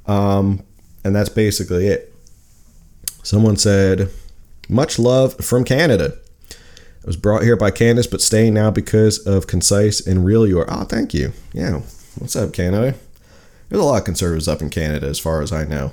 Um, 0.05 0.63
and 1.03 1.15
that's 1.15 1.29
basically 1.29 1.87
it. 1.87 2.13
Someone 3.23 3.57
said, 3.57 4.09
much 4.69 4.97
love 4.97 5.35
from 5.35 5.63
Canada. 5.63 6.13
I 6.51 7.07
was 7.07 7.17
brought 7.17 7.43
here 7.43 7.55
by 7.55 7.71
Candace, 7.71 8.07
but 8.07 8.21
staying 8.21 8.53
now 8.53 8.71
because 8.71 9.19
of 9.19 9.47
concise 9.47 10.05
and 10.05 10.25
real 10.25 10.45
you 10.45 10.59
are. 10.59 10.67
Oh, 10.69 10.83
thank 10.83 11.13
you. 11.13 11.33
Yeah. 11.53 11.81
What's 12.20 12.36
up, 12.36 12.53
Canada? 12.53 12.97
There's 13.70 13.82
a 13.82 13.86
lot 13.86 13.99
of 13.99 14.05
conservatives 14.05 14.47
up 14.47 14.61
in 14.61 14.70
Canada, 14.70 15.07
as 15.07 15.20
far 15.20 15.41
as 15.41 15.51
I 15.51 15.65
know. 15.65 15.91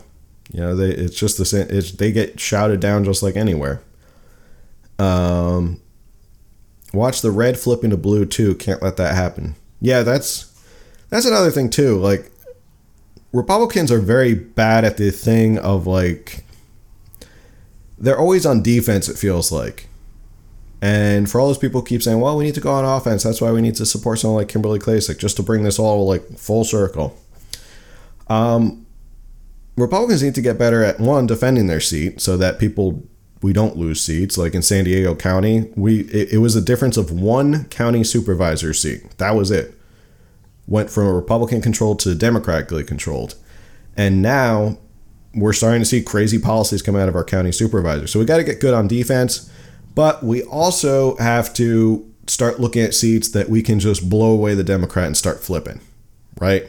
You 0.52 0.60
know, 0.60 0.76
they, 0.76 0.90
it's 0.90 1.18
just 1.18 1.38
the 1.38 1.44
same. 1.44 1.66
It's, 1.70 1.92
they 1.92 2.12
get 2.12 2.38
shouted 2.40 2.80
down 2.80 3.04
just 3.04 3.22
like 3.22 3.36
anywhere. 3.36 3.82
Um, 4.98 5.80
watch 6.92 7.20
the 7.20 7.30
red 7.30 7.58
flipping 7.58 7.90
to 7.90 7.96
blue 7.96 8.24
too. 8.24 8.54
Can't 8.54 8.82
let 8.82 8.96
that 8.96 9.14
happen. 9.14 9.56
Yeah, 9.80 10.02
that's 10.02 10.50
that's 11.10 11.26
another 11.26 11.50
thing 11.50 11.68
too. 11.70 11.98
Like 11.98 12.30
Republicans 13.32 13.90
are 13.90 13.98
very 13.98 14.34
bad 14.34 14.84
at 14.84 14.96
the 14.96 15.10
thing 15.10 15.58
of 15.58 15.86
like 15.86 16.44
they're 17.98 18.18
always 18.18 18.46
on 18.46 18.62
defense, 18.62 19.08
it 19.08 19.18
feels 19.18 19.50
like. 19.50 19.88
And 20.84 21.30
for 21.30 21.40
all 21.40 21.46
those 21.46 21.56
people 21.56 21.80
keep 21.80 22.02
saying, 22.02 22.20
well, 22.20 22.36
we 22.36 22.44
need 22.44 22.54
to 22.56 22.60
go 22.60 22.70
on 22.70 22.84
offense. 22.84 23.22
That's 23.22 23.40
why 23.40 23.50
we 23.52 23.62
need 23.62 23.74
to 23.76 23.86
support 23.86 24.18
someone 24.18 24.36
like 24.36 24.48
Kimberly 24.48 24.78
Klacik, 24.78 25.18
just 25.18 25.34
to 25.38 25.42
bring 25.42 25.62
this 25.62 25.78
all 25.78 26.06
like 26.06 26.36
full 26.36 26.62
circle. 26.62 27.18
Um, 28.28 28.84
Republicans 29.78 30.22
need 30.22 30.34
to 30.34 30.42
get 30.42 30.58
better 30.58 30.84
at 30.84 31.00
one 31.00 31.26
defending 31.26 31.68
their 31.68 31.80
seat 31.80 32.20
so 32.20 32.36
that 32.36 32.58
people 32.58 33.02
we 33.40 33.54
don't 33.54 33.78
lose 33.78 34.02
seats. 34.02 34.36
Like 34.36 34.54
in 34.54 34.60
San 34.60 34.84
Diego 34.84 35.14
County, 35.14 35.72
we 35.74 36.00
it, 36.00 36.34
it 36.34 36.38
was 36.38 36.54
a 36.54 36.60
difference 36.60 36.98
of 36.98 37.10
one 37.10 37.64
county 37.70 38.04
supervisor 38.04 38.74
seat. 38.74 39.16
That 39.16 39.34
was 39.34 39.50
it. 39.50 39.74
Went 40.66 40.90
from 40.90 41.06
a 41.06 41.14
Republican 41.14 41.62
controlled 41.62 41.98
to 42.00 42.14
Democratically 42.14 42.84
controlled, 42.84 43.36
and 43.96 44.20
now 44.20 44.76
we're 45.34 45.54
starting 45.54 45.80
to 45.80 45.86
see 45.86 46.02
crazy 46.02 46.38
policies 46.38 46.82
come 46.82 46.94
out 46.94 47.08
of 47.08 47.16
our 47.16 47.24
county 47.24 47.52
supervisors. 47.52 48.12
So 48.12 48.18
we 48.18 48.26
got 48.26 48.36
to 48.36 48.44
get 48.44 48.60
good 48.60 48.74
on 48.74 48.86
defense, 48.86 49.50
but 49.94 50.22
we 50.22 50.42
also 50.42 51.16
have 51.16 51.52
to 51.54 52.10
start 52.26 52.58
looking 52.60 52.82
at 52.82 52.94
seats 52.94 53.28
that 53.30 53.48
we 53.48 53.62
can 53.62 53.78
just 53.78 54.08
blow 54.08 54.32
away 54.32 54.54
the 54.54 54.64
Democrat 54.64 55.06
and 55.06 55.16
start 55.16 55.42
flipping, 55.42 55.80
right? 56.40 56.68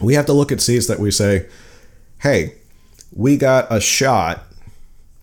We 0.00 0.14
have 0.14 0.26
to 0.26 0.32
look 0.32 0.52
at 0.52 0.60
seats 0.60 0.86
that 0.86 0.98
we 0.98 1.10
say, 1.10 1.48
hey, 2.20 2.54
we 3.12 3.36
got 3.36 3.66
a 3.72 3.80
shot 3.80 4.44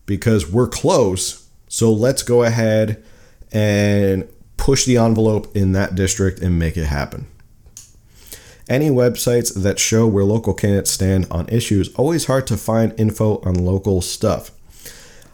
because 0.06 0.50
we're 0.50 0.68
close. 0.68 1.48
So 1.68 1.92
let's 1.92 2.24
go 2.24 2.44
ahead 2.44 3.04
and 3.52 4.28
push 4.58 4.86
the 4.86 4.98
envelope 4.98 5.56
in 5.56 5.74
that 5.74 5.96
district 5.96 6.40
and 6.40 6.60
make 6.60 6.78
it 6.78 6.86
happen. 6.86 7.28
Any 8.68 8.90
websites 8.90 9.62
that 9.62 9.78
show 9.78 10.08
where 10.08 10.24
local 10.24 10.54
candidates 10.54 10.92
stand 10.92 11.28
on 11.30 11.48
issues, 11.50 11.94
always 11.96 12.26
hard 12.26 12.48
to 12.48 12.58
find 12.58 13.00
info 13.00 13.40
on 13.42 13.54
local 13.54 14.02
stuff. 14.02 14.52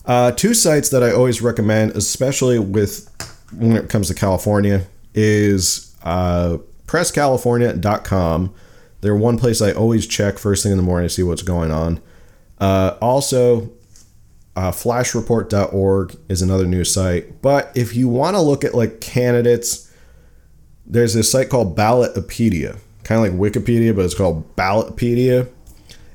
Uh, 0.06 0.32
two 0.32 0.54
sites 0.54 0.90
that 0.90 1.04
I 1.04 1.12
always 1.12 1.42
recommend, 1.42 1.92
especially 1.92 2.60
with 2.60 3.10
when 3.54 3.76
it 3.76 3.90
comes 3.90 4.08
to 4.08 4.14
California, 4.14 4.86
is 5.14 5.96
uh, 6.04 6.58
presscalifornia.com. 6.88 8.54
They're 9.02 9.16
one 9.16 9.38
place 9.38 9.62
I 9.62 9.72
always 9.72 10.08
check 10.08 10.38
first 10.38 10.64
thing 10.64 10.72
in 10.72 10.78
the 10.78 10.84
morning 10.84 11.08
to 11.08 11.14
see 11.14 11.24
what's 11.24 11.42
going 11.42 11.72
on. 11.72 12.02
Uh, 12.60 12.98
also, 13.02 13.72
uh, 14.56 14.72
flashreport.org 14.72 16.18
is 16.30 16.42
another 16.42 16.66
news 16.66 16.94
site. 16.94 17.42
But 17.42 17.72
if 17.76 17.96
you 17.96 18.10
want 18.10 18.36
to 18.36 18.42
look 18.42 18.64
at 18.64 18.76
like 18.76 19.02
candidates, 19.02 19.92
there's 20.86 21.14
this 21.14 21.32
site 21.32 21.50
called 21.50 21.76
Ballotopedia 21.76 22.78
kind 23.04 23.26
of 23.26 23.40
like 23.40 23.52
Wikipedia, 23.54 23.96
but 23.96 24.06
it's 24.06 24.16
called 24.16 24.56
Ballotpedia. 24.56 25.50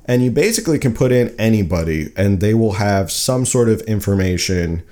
And 0.07 0.22
you 0.22 0.30
basically 0.30 0.78
can 0.78 0.94
put 0.94 1.12
in 1.12 1.34
anybody, 1.38 2.12
and 2.16 2.40
they 2.40 2.54
will 2.54 2.74
have 2.74 3.11
some 3.11 3.44
sort 3.44 3.68
of 3.68 3.80
information 3.82 4.82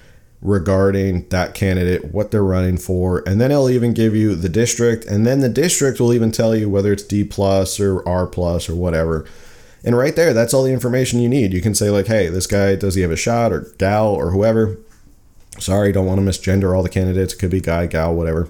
regarding 0.43 1.27
that 1.31 1.55
candidate, 1.55 2.12
what 2.12 2.31
they're 2.31 2.45
running 2.45 2.77
for, 2.77 3.23
and 3.27 3.41
then 3.41 3.51
it'll 3.51 3.71
even 3.71 3.95
give 3.95 4.15
you 4.15 4.35
the 4.35 4.49
district, 4.49 5.07
and 5.07 5.27
then 5.27 5.41
the 5.41 5.49
district 5.49 5.99
will 5.99 6.12
even 6.12 6.31
tell 6.31 6.55
you 6.55 6.69
whether 6.69 6.93
it's 6.93 7.03
D 7.03 7.25
plus 7.25 7.81
or 7.81 8.07
R 8.07 8.27
plus 8.27 8.69
or 8.69 8.75
whatever. 8.75 9.25
And 9.85 9.97
right 9.97 10.15
there, 10.15 10.35
that's 10.35 10.53
all 10.53 10.65
the 10.65 10.73
information 10.73 11.21
you 11.21 11.29
need. 11.29 11.53
You 11.53 11.62
can 11.62 11.75
say 11.75 11.91
like, 11.91 12.07
"Hey, 12.07 12.29
this 12.29 12.47
guy 12.47 12.75
does 12.75 12.95
he 12.95 13.03
have 13.03 13.11
a 13.11 13.17
shot 13.17 13.53
or 13.53 13.73
gal 13.79 14.09
or 14.09 14.31
whoever?" 14.31 14.79
Sorry, 15.59 15.93
don't 15.93 16.07
want 16.07 16.21
to 16.21 16.27
misgender 16.27 16.77
all 16.77 16.83
the 16.83 16.89
candidates. 16.89 17.33
It 17.33 17.39
could 17.39 17.51
be 17.51 17.61
guy, 17.61 17.87
gal, 17.87 18.15
whatever. 18.15 18.49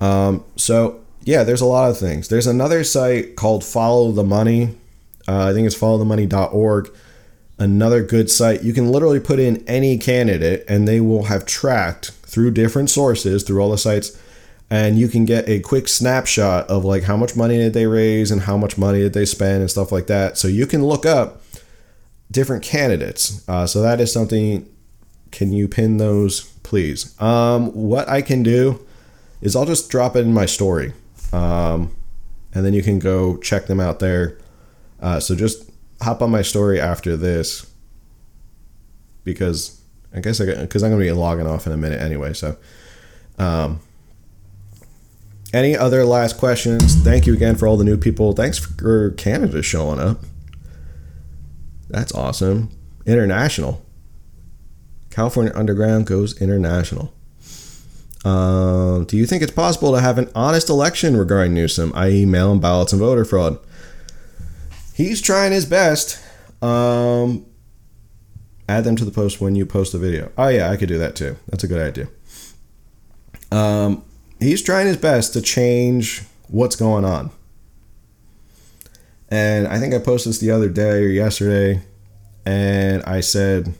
Um, 0.00 0.44
so 0.56 1.00
yeah, 1.22 1.42
there's 1.42 1.60
a 1.60 1.66
lot 1.66 1.90
of 1.90 1.98
things. 1.98 2.28
There's 2.28 2.46
another 2.46 2.84
site 2.84 3.36
called 3.36 3.64
Follow 3.64 4.12
the 4.12 4.24
Money. 4.24 4.76
Uh, 5.26 5.48
I 5.48 5.52
think 5.52 5.66
it's 5.66 5.78
followthemoney.org. 5.78 6.94
Another 7.58 8.02
good 8.02 8.30
site. 8.30 8.64
You 8.64 8.72
can 8.72 8.90
literally 8.90 9.20
put 9.20 9.38
in 9.38 9.64
any 9.68 9.96
candidate 9.96 10.64
and 10.68 10.88
they 10.88 11.00
will 11.00 11.24
have 11.24 11.46
tracked 11.46 12.10
through 12.22 12.50
different 12.50 12.90
sources, 12.90 13.44
through 13.44 13.60
all 13.60 13.70
the 13.70 13.78
sites, 13.78 14.20
and 14.70 14.98
you 14.98 15.08
can 15.08 15.24
get 15.24 15.48
a 15.48 15.60
quick 15.60 15.86
snapshot 15.86 16.66
of 16.68 16.84
like 16.84 17.04
how 17.04 17.16
much 17.16 17.36
money 17.36 17.58
did 17.58 17.74
they 17.74 17.86
raise 17.86 18.30
and 18.30 18.42
how 18.42 18.56
much 18.56 18.76
money 18.76 18.98
did 18.98 19.12
they 19.12 19.24
spend 19.24 19.60
and 19.60 19.70
stuff 19.70 19.92
like 19.92 20.08
that. 20.08 20.36
So 20.36 20.48
you 20.48 20.66
can 20.66 20.84
look 20.84 21.06
up 21.06 21.42
different 22.30 22.64
candidates. 22.64 23.48
Uh, 23.48 23.66
so 23.66 23.80
that 23.82 24.00
is 24.00 24.12
something. 24.12 24.68
Can 25.30 25.52
you 25.52 25.66
pin 25.66 25.96
those, 25.96 26.42
please? 26.62 27.20
Um, 27.20 27.72
what 27.72 28.08
I 28.08 28.22
can 28.22 28.42
do 28.42 28.84
is 29.40 29.56
I'll 29.56 29.66
just 29.66 29.90
drop 29.90 30.16
it 30.16 30.20
in 30.20 30.32
my 30.32 30.46
story. 30.46 30.92
Um, 31.32 31.94
and 32.54 32.64
then 32.64 32.72
you 32.72 32.82
can 32.82 32.98
go 32.98 33.36
check 33.38 33.66
them 33.66 33.80
out 33.80 33.98
there. 33.98 34.38
Uh, 35.04 35.20
so 35.20 35.36
just 35.36 35.70
hop 36.00 36.22
on 36.22 36.30
my 36.30 36.40
story 36.40 36.80
after 36.80 37.14
this 37.14 37.70
because 39.22 39.78
I 40.14 40.20
guess 40.20 40.40
I 40.40 40.46
because 40.46 40.82
I'm 40.82 40.90
gonna 40.90 41.02
be 41.02 41.12
logging 41.12 41.46
off 41.46 41.66
in 41.66 41.74
a 41.74 41.76
minute 41.76 42.00
anyway. 42.00 42.32
So, 42.32 42.56
um, 43.38 43.80
any 45.52 45.76
other 45.76 46.06
last 46.06 46.38
questions? 46.38 46.94
Thank 46.94 47.26
you 47.26 47.34
again 47.34 47.54
for 47.54 47.68
all 47.68 47.76
the 47.76 47.84
new 47.84 47.98
people. 47.98 48.32
Thanks 48.32 48.58
for 48.58 49.10
Canada 49.10 49.62
showing 49.62 50.00
up. 50.00 50.20
That's 51.90 52.12
awesome. 52.14 52.70
International. 53.04 53.84
California 55.10 55.52
Underground 55.54 56.06
goes 56.06 56.40
international. 56.40 57.12
Um, 58.24 59.04
do 59.04 59.18
you 59.18 59.26
think 59.26 59.42
it's 59.42 59.52
possible 59.52 59.92
to 59.92 60.00
have 60.00 60.16
an 60.16 60.30
honest 60.34 60.70
election 60.70 61.14
regarding 61.14 61.52
Newsom, 61.52 61.92
i.e., 61.94 62.24
mail 62.24 62.52
in 62.52 62.58
ballots 62.58 62.94
and 62.94 63.00
voter 63.00 63.26
fraud? 63.26 63.58
He's 64.94 65.20
trying 65.20 65.52
his 65.52 65.66
best. 65.66 66.22
Um, 66.62 67.44
add 68.68 68.84
them 68.84 68.96
to 68.96 69.04
the 69.04 69.10
post 69.10 69.40
when 69.40 69.56
you 69.56 69.66
post 69.66 69.92
the 69.92 69.98
video. 69.98 70.30
Oh, 70.38 70.48
yeah, 70.48 70.70
I 70.70 70.76
could 70.76 70.88
do 70.88 70.98
that 70.98 71.16
too. 71.16 71.36
That's 71.48 71.64
a 71.64 71.68
good 71.68 71.80
idea. 71.80 72.08
Um, 73.50 74.04
he's 74.38 74.62
trying 74.62 74.86
his 74.86 74.96
best 74.96 75.32
to 75.32 75.42
change 75.42 76.22
what's 76.48 76.76
going 76.76 77.04
on. 77.04 77.30
And 79.30 79.66
I 79.66 79.80
think 79.80 79.94
I 79.94 79.98
posted 79.98 80.30
this 80.30 80.38
the 80.38 80.52
other 80.52 80.68
day 80.68 81.02
or 81.02 81.08
yesterday, 81.08 81.82
and 82.46 83.02
I 83.02 83.20
said, 83.20 83.74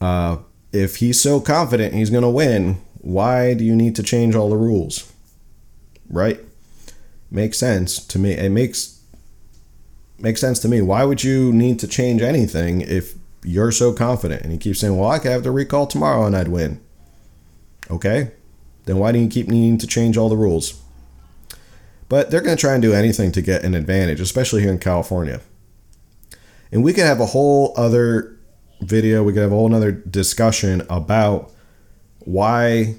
uh, 0.00 0.38
if 0.72 0.96
he's 0.96 1.20
so 1.20 1.40
confident 1.40 1.94
he's 1.94 2.10
going 2.10 2.24
to 2.24 2.28
win, 2.28 2.80
why 2.94 3.54
do 3.54 3.62
you 3.62 3.76
need 3.76 3.94
to 3.96 4.02
change 4.02 4.34
all 4.34 4.50
the 4.50 4.56
rules? 4.56 5.12
Right? 6.10 6.40
Makes 7.30 7.58
sense 7.58 8.04
to 8.06 8.18
me. 8.18 8.32
It 8.32 8.50
makes 8.50 8.91
makes 10.22 10.40
sense 10.40 10.58
to 10.60 10.68
me. 10.68 10.80
Why 10.80 11.04
would 11.04 11.22
you 11.24 11.52
need 11.52 11.78
to 11.80 11.88
change 11.88 12.22
anything 12.22 12.80
if 12.80 13.14
you're 13.44 13.72
so 13.72 13.92
confident? 13.92 14.42
And 14.42 14.52
he 14.52 14.58
keeps 14.58 14.80
saying, 14.80 14.96
"Well, 14.96 15.10
I 15.10 15.18
could 15.18 15.32
have 15.32 15.42
the 15.42 15.50
recall 15.50 15.86
tomorrow 15.86 16.24
and 16.24 16.36
I'd 16.36 16.48
win." 16.48 16.80
Okay, 17.90 18.30
then 18.86 18.98
why 18.98 19.12
do 19.12 19.18
you 19.18 19.28
keep 19.28 19.48
needing 19.48 19.78
to 19.78 19.86
change 19.86 20.16
all 20.16 20.28
the 20.28 20.36
rules? 20.36 20.80
But 22.08 22.30
they're 22.30 22.40
going 22.40 22.56
to 22.56 22.60
try 22.60 22.74
and 22.74 22.82
do 22.82 22.92
anything 22.92 23.32
to 23.32 23.42
get 23.42 23.64
an 23.64 23.74
advantage, 23.74 24.20
especially 24.20 24.62
here 24.62 24.70
in 24.70 24.78
California. 24.78 25.40
And 26.70 26.84
we 26.84 26.92
could 26.92 27.04
have 27.04 27.20
a 27.20 27.26
whole 27.26 27.72
other 27.76 28.36
video, 28.80 29.22
we 29.22 29.32
could 29.32 29.42
have 29.42 29.52
a 29.52 29.54
whole 29.54 29.74
other 29.74 29.92
discussion 29.92 30.82
about 30.88 31.50
why 32.20 32.96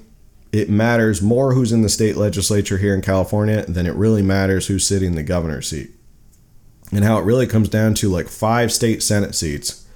it 0.52 0.70
matters 0.70 1.20
more 1.22 1.54
who's 1.54 1.72
in 1.72 1.82
the 1.82 1.88
state 1.88 2.16
legislature 2.16 2.78
here 2.78 2.94
in 2.94 3.00
California 3.00 3.64
than 3.66 3.86
it 3.86 3.94
really 3.94 4.22
matters 4.22 4.66
who's 4.66 4.86
sitting 4.86 5.10
in 5.10 5.14
the 5.14 5.22
governor's 5.22 5.68
seat. 5.68 5.90
And 6.94 7.04
how 7.04 7.18
it 7.18 7.24
really 7.24 7.46
comes 7.46 7.68
down 7.68 7.94
to 7.94 8.08
like 8.08 8.28
five 8.28 8.72
state 8.72 9.02
Senate 9.02 9.34
seats. 9.34 9.86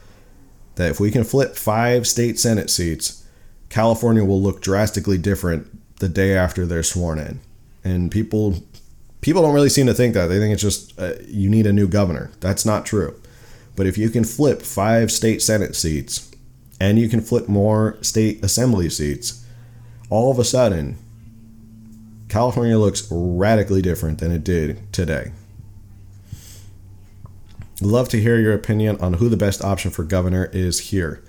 That 0.74 0.90
if 0.90 1.00
we 1.00 1.10
can 1.10 1.24
flip 1.24 1.56
five 1.56 2.06
state 2.06 2.38
Senate 2.38 2.70
seats, 2.70 3.24
California 3.68 4.24
will 4.24 4.40
look 4.40 4.60
drastically 4.60 5.18
different 5.18 5.68
the 5.98 6.08
day 6.08 6.36
after 6.36 6.66
they're 6.66 6.82
sworn 6.82 7.18
in. 7.18 7.40
And 7.84 8.10
people 8.10 8.62
people 9.20 9.42
don't 9.42 9.54
really 9.54 9.68
seem 9.68 9.86
to 9.86 9.94
think 9.94 10.14
that. 10.14 10.26
They 10.26 10.38
think 10.38 10.52
it's 10.52 10.62
just 10.62 10.98
uh, 10.98 11.14
you 11.26 11.48
need 11.48 11.66
a 11.66 11.72
new 11.72 11.88
governor. 11.88 12.30
That's 12.40 12.64
not 12.64 12.86
true. 12.86 13.20
But 13.76 13.86
if 13.86 13.96
you 13.96 14.10
can 14.10 14.24
flip 14.24 14.62
five 14.62 15.12
state 15.12 15.42
Senate 15.42 15.76
seats 15.76 16.30
and 16.80 16.98
you 16.98 17.08
can 17.08 17.20
flip 17.20 17.48
more 17.48 17.96
state 18.02 18.44
assembly 18.44 18.90
seats, 18.90 19.44
all 20.10 20.30
of 20.30 20.38
a 20.38 20.44
sudden, 20.44 20.96
California 22.28 22.78
looks 22.78 23.06
radically 23.10 23.82
different 23.82 24.18
than 24.18 24.32
it 24.32 24.44
did 24.44 24.92
today. 24.92 25.32
Love 27.80 28.08
to 28.08 28.20
hear 28.20 28.38
your 28.38 28.54
opinion 28.54 28.96
on 29.00 29.14
who 29.14 29.28
the 29.28 29.36
best 29.36 29.62
option 29.62 29.90
for 29.90 30.02
governor 30.02 30.50
is 30.52 30.80
here. 30.90 31.22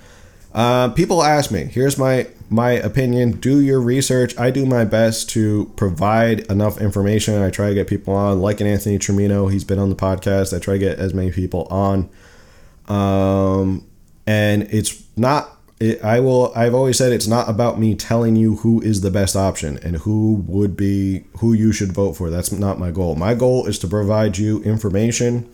Uh, 0.53 0.89
people 0.89 1.21
ask 1.21 1.51
me. 1.51 1.65
Here's 1.65 1.97
my 1.97 2.27
my 2.49 2.71
opinion. 2.71 3.33
Do 3.33 3.59
your 3.59 3.79
research. 3.79 4.37
I 4.39 4.49
do 4.49 4.65
my 4.65 4.83
best 4.83 5.29
to 5.31 5.71
provide 5.75 6.39
enough 6.51 6.81
information. 6.81 7.39
I 7.41 7.51
try 7.51 7.69
to 7.69 7.75
get 7.75 7.87
people 7.87 8.15
on, 8.15 8.39
like 8.39 8.59
an 8.59 8.65
Anthony 8.65 8.97
Trimino. 8.97 9.51
He's 9.51 9.63
been 9.63 9.77
on 9.77 9.89
the 9.89 9.95
podcast. 9.95 10.55
I 10.55 10.59
try 10.59 10.73
to 10.75 10.79
get 10.79 10.97
as 10.97 11.13
many 11.13 11.31
people 11.31 11.67
on. 11.69 12.09
Um, 12.87 13.85
and 14.25 14.63
it's 14.71 15.03
not. 15.15 15.55
It, 15.79 16.03
I 16.03 16.19
will. 16.19 16.51
I've 16.55 16.73
always 16.73 16.97
said 16.97 17.13
it's 17.13 17.27
not 17.27 17.47
about 17.47 17.79
me 17.79 17.93
telling 17.93 18.35
you 18.35 18.55
who 18.57 18.81
is 18.81 19.01
the 19.01 19.11
best 19.11 19.35
option 19.35 19.77
and 19.83 19.97
who 19.97 20.43
would 20.47 20.75
be 20.75 21.25
who 21.37 21.53
you 21.53 21.71
should 21.71 21.91
vote 21.91 22.13
for. 22.13 22.31
That's 22.31 22.51
not 22.51 22.79
my 22.79 22.89
goal. 22.89 23.13
My 23.13 23.35
goal 23.35 23.67
is 23.67 23.77
to 23.79 23.87
provide 23.87 24.39
you 24.39 24.63
information 24.63 25.47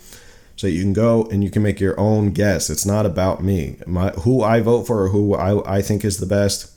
so 0.56 0.68
you 0.68 0.82
can 0.82 0.93
go 0.93 1.26
and 1.26 1.43
you 1.43 1.49
can 1.49 1.62
make 1.62 1.80
your 1.80 1.99
own 1.99 2.32
guess. 2.32 2.70
It's 2.70 2.86
not 2.86 3.06
about 3.06 3.43
me. 3.43 3.78
My 3.86 4.10
who 4.12 4.41
I 4.41 4.62
vote 4.62 4.88
for 4.88 5.03
or 5.03 5.10
who 5.10 5.36
I, 5.36 5.78
I 5.78 5.82
think 5.82 6.06
is 6.06 6.18
the 6.18 6.26
best. 6.26 6.72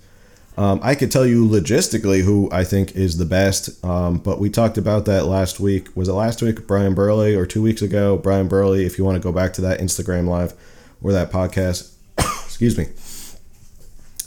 Um, 0.56 0.80
I 0.82 0.96
could 0.96 1.12
tell 1.12 1.24
you 1.24 1.46
logistically 1.46 2.22
who 2.22 2.48
I 2.50 2.64
think 2.64 2.96
is 2.96 3.16
the 3.16 3.24
best, 3.24 3.84
um, 3.84 4.18
but 4.18 4.40
we 4.40 4.50
talked 4.50 4.76
about 4.76 5.04
that 5.04 5.26
last 5.26 5.60
week. 5.60 5.88
Was 5.94 6.08
it 6.08 6.14
last 6.14 6.42
week, 6.42 6.66
Brian 6.66 6.94
Burley, 6.94 7.36
or 7.36 7.46
two 7.46 7.62
weeks 7.62 7.80
ago? 7.80 8.16
Brian 8.16 8.48
Burley, 8.48 8.84
if 8.84 8.98
you 8.98 9.04
want 9.04 9.14
to 9.14 9.22
go 9.22 9.30
back 9.30 9.52
to 9.52 9.60
that 9.60 9.78
Instagram 9.78 10.26
live 10.26 10.54
or 11.00 11.12
that 11.12 11.30
podcast, 11.30 11.92
excuse 12.18 12.76
me. 12.76 12.86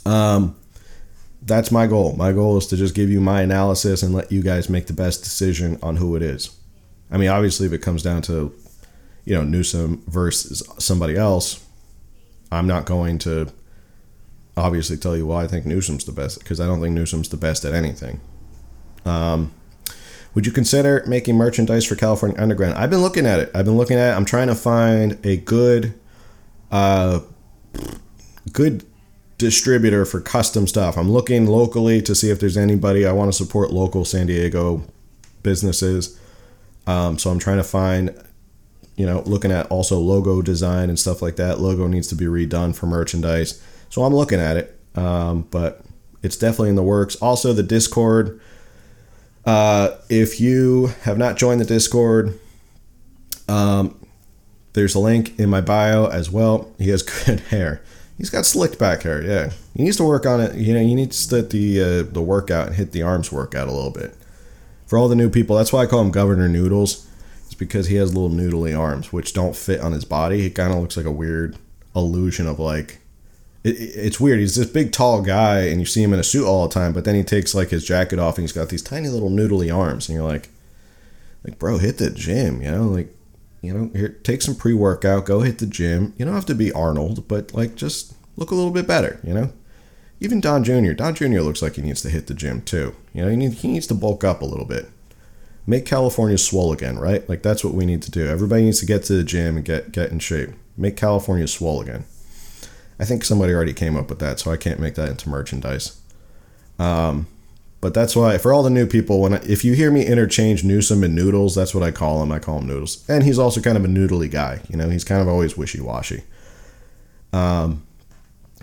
Um, 0.06 0.56
that's 1.42 1.70
my 1.70 1.86
goal. 1.86 2.16
My 2.16 2.32
goal 2.32 2.56
is 2.56 2.66
to 2.68 2.78
just 2.78 2.94
give 2.94 3.10
you 3.10 3.20
my 3.20 3.42
analysis 3.42 4.02
and 4.02 4.14
let 4.14 4.32
you 4.32 4.42
guys 4.42 4.70
make 4.70 4.86
the 4.86 4.94
best 4.94 5.22
decision 5.22 5.78
on 5.82 5.96
who 5.96 6.16
it 6.16 6.22
is. 6.22 6.56
I 7.10 7.18
mean, 7.18 7.28
obviously, 7.28 7.66
if 7.66 7.74
it 7.74 7.82
comes 7.82 8.02
down 8.02 8.22
to 8.22 8.54
you 9.24 9.34
know 9.34 9.44
Newsom 9.44 10.02
versus 10.06 10.62
somebody 10.78 11.16
else, 11.16 11.64
I'm 12.50 12.66
not 12.66 12.86
going 12.86 13.18
to 13.18 13.48
obviously 14.56 14.96
tell 14.96 15.16
you 15.16 15.26
why 15.26 15.44
I 15.44 15.46
think 15.46 15.66
Newsom's 15.66 16.04
the 16.04 16.12
best 16.12 16.40
because 16.40 16.60
I 16.60 16.66
don't 16.66 16.80
think 16.80 16.94
Newsom's 16.94 17.28
the 17.28 17.36
best 17.36 17.64
at 17.64 17.74
anything. 17.74 18.20
Um, 19.04 19.52
would 20.34 20.46
you 20.46 20.52
consider 20.52 21.04
making 21.06 21.36
merchandise 21.36 21.84
for 21.84 21.94
California 21.94 22.40
Underground? 22.40 22.74
I've 22.74 22.90
been 22.90 23.02
looking 23.02 23.26
at 23.26 23.38
it. 23.38 23.50
I've 23.54 23.64
been 23.64 23.76
looking 23.76 23.98
at 23.98 24.12
it. 24.12 24.16
I'm 24.16 24.24
trying 24.24 24.48
to 24.48 24.54
find 24.54 25.18
a 25.24 25.36
good, 25.36 25.94
uh, 26.70 27.20
good 28.52 28.84
distributor 29.36 30.04
for 30.04 30.20
custom 30.20 30.66
stuff. 30.66 30.96
I'm 30.96 31.10
looking 31.10 31.46
locally 31.46 32.00
to 32.02 32.14
see 32.14 32.30
if 32.30 32.40
there's 32.40 32.56
anybody. 32.56 33.04
I 33.04 33.12
want 33.12 33.28
to 33.28 33.36
support 33.36 33.72
local 33.72 34.04
San 34.04 34.26
Diego 34.26 34.84
businesses. 35.42 36.18
Um, 36.86 37.18
so 37.18 37.30
I'm 37.30 37.38
trying 37.38 37.58
to 37.58 37.64
find 37.64 38.14
you 38.96 39.06
know, 39.06 39.22
looking 39.26 39.50
at 39.50 39.66
also 39.68 39.98
logo 39.98 40.42
design 40.42 40.88
and 40.88 40.98
stuff 40.98 41.22
like 41.22 41.36
that. 41.36 41.60
Logo 41.60 41.86
needs 41.86 42.08
to 42.08 42.14
be 42.14 42.26
redone 42.26 42.74
for 42.74 42.86
merchandise. 42.86 43.62
So 43.88 44.04
I'm 44.04 44.14
looking 44.14 44.40
at 44.40 44.56
it, 44.56 44.78
um, 44.94 45.46
but 45.50 45.84
it's 46.22 46.36
definitely 46.36 46.70
in 46.70 46.76
the 46.76 46.82
works. 46.82 47.16
Also, 47.16 47.52
the 47.52 47.62
Discord. 47.62 48.40
Uh, 49.44 49.96
if 50.08 50.40
you 50.40 50.92
have 51.02 51.18
not 51.18 51.36
joined 51.36 51.60
the 51.60 51.64
Discord, 51.64 52.38
um, 53.48 53.98
there's 54.74 54.94
a 54.94 55.00
link 55.00 55.38
in 55.38 55.50
my 55.50 55.60
bio 55.60 56.06
as 56.06 56.30
well. 56.30 56.70
He 56.78 56.90
has 56.90 57.02
good 57.24 57.40
hair. 57.40 57.82
He's 58.18 58.30
got 58.30 58.46
slicked 58.46 58.78
back 58.78 59.02
hair. 59.02 59.22
Yeah, 59.22 59.52
he 59.74 59.82
needs 59.82 59.96
to 59.96 60.04
work 60.04 60.26
on 60.26 60.40
it. 60.40 60.54
You 60.54 60.74
know, 60.74 60.80
he 60.80 60.94
needs 60.94 61.26
to 61.26 61.42
the 61.42 61.82
uh, 61.82 62.02
the 62.04 62.22
workout 62.22 62.68
and 62.68 62.76
hit 62.76 62.92
the 62.92 63.02
arms 63.02 63.32
workout 63.32 63.68
a 63.68 63.72
little 63.72 63.90
bit. 63.90 64.14
For 64.86 64.98
all 64.98 65.08
the 65.08 65.16
new 65.16 65.30
people, 65.30 65.56
that's 65.56 65.72
why 65.72 65.82
I 65.82 65.86
call 65.86 66.02
him 66.02 66.10
Governor 66.10 66.48
Noodles 66.48 67.08
because 67.54 67.88
he 67.88 67.96
has 67.96 68.14
little 68.14 68.30
noodly 68.30 68.78
arms 68.78 69.12
which 69.12 69.32
don't 69.32 69.56
fit 69.56 69.80
on 69.80 69.92
his 69.92 70.04
body. 70.04 70.40
He 70.40 70.50
kind 70.50 70.72
of 70.72 70.78
looks 70.78 70.96
like 70.96 71.06
a 71.06 71.12
weird 71.12 71.56
illusion 71.94 72.46
of 72.46 72.58
like 72.58 72.98
it, 73.64 73.70
it's 73.70 74.20
weird. 74.20 74.40
He's 74.40 74.56
this 74.56 74.70
big 74.70 74.92
tall 74.92 75.22
guy 75.22 75.60
and 75.66 75.80
you 75.80 75.86
see 75.86 76.02
him 76.02 76.12
in 76.12 76.20
a 76.20 76.24
suit 76.24 76.46
all 76.46 76.66
the 76.66 76.74
time, 76.74 76.92
but 76.92 77.04
then 77.04 77.14
he 77.14 77.22
takes 77.22 77.54
like 77.54 77.70
his 77.70 77.84
jacket 77.84 78.18
off 78.18 78.36
and 78.36 78.42
he's 78.42 78.52
got 78.52 78.68
these 78.68 78.82
tiny 78.82 79.08
little 79.08 79.30
noodly 79.30 79.74
arms 79.74 80.08
and 80.08 80.16
you're 80.16 80.28
like 80.28 80.48
like 81.44 81.58
bro, 81.58 81.78
hit 81.78 81.98
the 81.98 82.10
gym, 82.10 82.62
you 82.62 82.70
know? 82.70 82.84
Like 82.84 83.14
you 83.60 83.72
know, 83.72 83.90
here 83.94 84.08
take 84.24 84.42
some 84.42 84.56
pre-workout, 84.56 85.24
go 85.24 85.40
hit 85.40 85.58
the 85.58 85.66
gym. 85.66 86.14
You 86.16 86.24
don't 86.24 86.34
have 86.34 86.46
to 86.46 86.54
be 86.54 86.72
Arnold, 86.72 87.28
but 87.28 87.54
like 87.54 87.76
just 87.76 88.14
look 88.36 88.50
a 88.50 88.54
little 88.54 88.72
bit 88.72 88.86
better, 88.86 89.20
you 89.22 89.32
know? 89.32 89.52
Even 90.20 90.40
Don 90.40 90.62
Jr. 90.62 90.92
Don 90.92 91.14
Jr. 91.14 91.40
looks 91.40 91.62
like 91.62 91.76
he 91.76 91.82
needs 91.82 92.02
to 92.02 92.10
hit 92.10 92.28
the 92.28 92.34
gym 92.34 92.62
too. 92.62 92.94
You 93.12 93.24
know, 93.24 93.28
he, 93.28 93.36
need, 93.36 93.54
he 93.54 93.68
needs 93.68 93.88
to 93.88 93.94
bulk 93.94 94.22
up 94.22 94.40
a 94.40 94.44
little 94.44 94.64
bit 94.64 94.88
make 95.66 95.86
California 95.86 96.38
swell 96.38 96.72
again, 96.72 96.98
right? 96.98 97.28
Like 97.28 97.42
that's 97.42 97.64
what 97.64 97.74
we 97.74 97.86
need 97.86 98.02
to 98.02 98.10
do. 98.10 98.26
Everybody 98.26 98.64
needs 98.64 98.80
to 98.80 98.86
get 98.86 99.04
to 99.04 99.14
the 99.14 99.24
gym 99.24 99.56
and 99.56 99.64
get 99.64 99.92
get 99.92 100.10
in 100.10 100.18
shape. 100.18 100.50
Make 100.76 100.96
California 100.96 101.46
swell 101.46 101.80
again. 101.80 102.04
I 102.98 103.04
think 103.04 103.24
somebody 103.24 103.52
already 103.52 103.72
came 103.72 103.96
up 103.96 104.08
with 104.08 104.20
that, 104.20 104.38
so 104.40 104.50
I 104.50 104.56
can't 104.56 104.80
make 104.80 104.94
that 104.94 105.08
into 105.08 105.28
merchandise. 105.28 106.00
Um, 106.78 107.26
but 107.80 107.94
that's 107.94 108.14
why 108.14 108.38
for 108.38 108.52
all 108.52 108.62
the 108.62 108.70
new 108.70 108.86
people, 108.86 109.20
when 109.20 109.34
I, 109.34 109.40
if 109.44 109.64
you 109.64 109.72
hear 109.72 109.90
me 109.90 110.06
interchange 110.06 110.62
Newsom 110.62 111.02
and 111.02 111.14
Noodles, 111.14 111.54
that's 111.54 111.74
what 111.74 111.82
I 111.82 111.90
call 111.90 112.22
him. 112.22 112.30
I 112.30 112.38
call 112.38 112.58
him 112.58 112.66
Noodles, 112.68 113.04
and 113.08 113.24
he's 113.24 113.38
also 113.38 113.60
kind 113.60 113.76
of 113.76 113.84
a 113.84 113.88
noodly 113.88 114.30
guy. 114.30 114.60
You 114.68 114.76
know, 114.76 114.88
he's 114.88 115.04
kind 115.04 115.20
of 115.20 115.28
always 115.28 115.56
wishy 115.56 115.80
washy. 115.80 116.22
Um, 117.32 117.84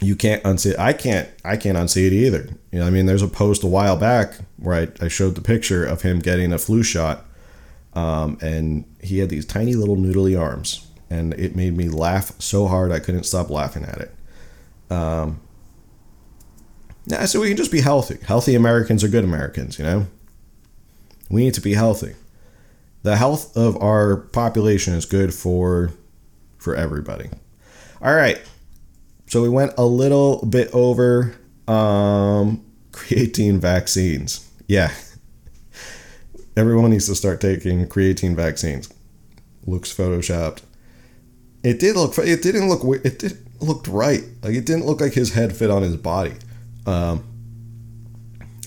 you 0.02 0.16
can't 0.16 0.43
unsee 0.43 0.72
it. 0.72 0.80
I 0.80 0.93
can't 0.93 1.30
I 1.43 1.58
can't 1.58 1.78
unsee 1.78 2.08
it 2.08 2.14
either. 2.14 2.50
You 2.72 2.80
know, 2.80 2.88
I 2.88 2.89
mean, 2.89 3.06
there's 3.06 3.22
a 3.22 3.28
post 3.28 3.64
a 3.64 3.68
while 3.68 3.97
back 3.97 4.36
where 4.57 4.76
I, 4.76 5.06
I 5.06 5.07
showed 5.07 5.36
the 5.36 5.41
picture 5.41 5.86
of 5.86 6.02
him 6.02 6.19
getting 6.19 6.53
a 6.53 6.57
flu 6.57 6.84
shot, 6.84 7.26
um, 7.94 8.38
and 8.41 8.86
he 9.02 9.19
had 9.19 9.30
these 9.30 9.45
tiny 9.45 9.73
little 9.73 9.98
noodly 9.98 10.40
arms, 10.40 10.88
and 11.10 11.34
it 11.34 11.56
made 11.56 11.76
me 11.76 11.90
laugh 11.90 12.32
so 12.40 12.68
hard 12.68 12.91
I 12.91 12.99
couldn't 12.99 13.23
stop 13.23 13.49
laughing 13.49 13.84
at 13.84 13.98
it. 13.98 14.15
Um, 14.91 15.40
yeah, 17.06 17.26
so 17.26 17.40
we 17.41 17.48
can 17.48 17.57
just 17.57 17.72
be 17.72 17.82
healthy. 17.82 18.18
Healthy 18.23 18.56
Americans 18.56 19.03
are 19.03 19.07
good 19.07 19.23
Americans, 19.23 19.80
you 19.80 19.86
know. 19.86 20.07
We 21.30 21.44
need 21.44 21.53
to 21.56 21.61
be 21.61 21.73
healthy. 21.73 22.15
The 23.03 23.18
health 23.18 23.56
of 23.56 23.82
our 23.82 24.18
population 24.18 24.94
is 24.94 25.06
good 25.06 25.34
for 25.34 25.91
for 26.57 26.76
everybody. 26.76 27.30
All 28.02 28.14
right, 28.14 28.40
so 29.30 29.43
we 29.43 29.49
went 29.49 29.73
a 29.77 29.85
little 29.85 30.43
bit 30.43 30.69
over 30.73 31.35
um, 31.68 32.65
creatine 32.91 33.60
vaccines. 33.60 34.49
Yeah. 34.68 34.91
Everyone 36.57 36.89
needs 36.89 37.06
to 37.06 37.15
start 37.15 37.39
taking 37.39 37.88
creatine 37.88 38.35
vaccines. 38.35 38.91
Looks 39.68 39.95
photoshopped. 39.95 40.64
It 41.64 41.80
did 41.80 41.95
look. 41.95 42.18
It 42.18 42.41
didn't 42.41 42.69
look. 42.69 42.84
It 43.06 43.19
did 43.19 43.38
looked 43.61 43.88
right. 43.88 44.23
Like 44.41 44.56
it 44.56 44.65
didn't 44.65 44.88
look 44.88 44.99
like 44.99 45.14
his 45.14 45.34
head 45.34 45.56
fit 45.56 45.69
on 45.69 45.84
his 45.84 45.95
body. 45.95 46.34
Um, 46.88 47.23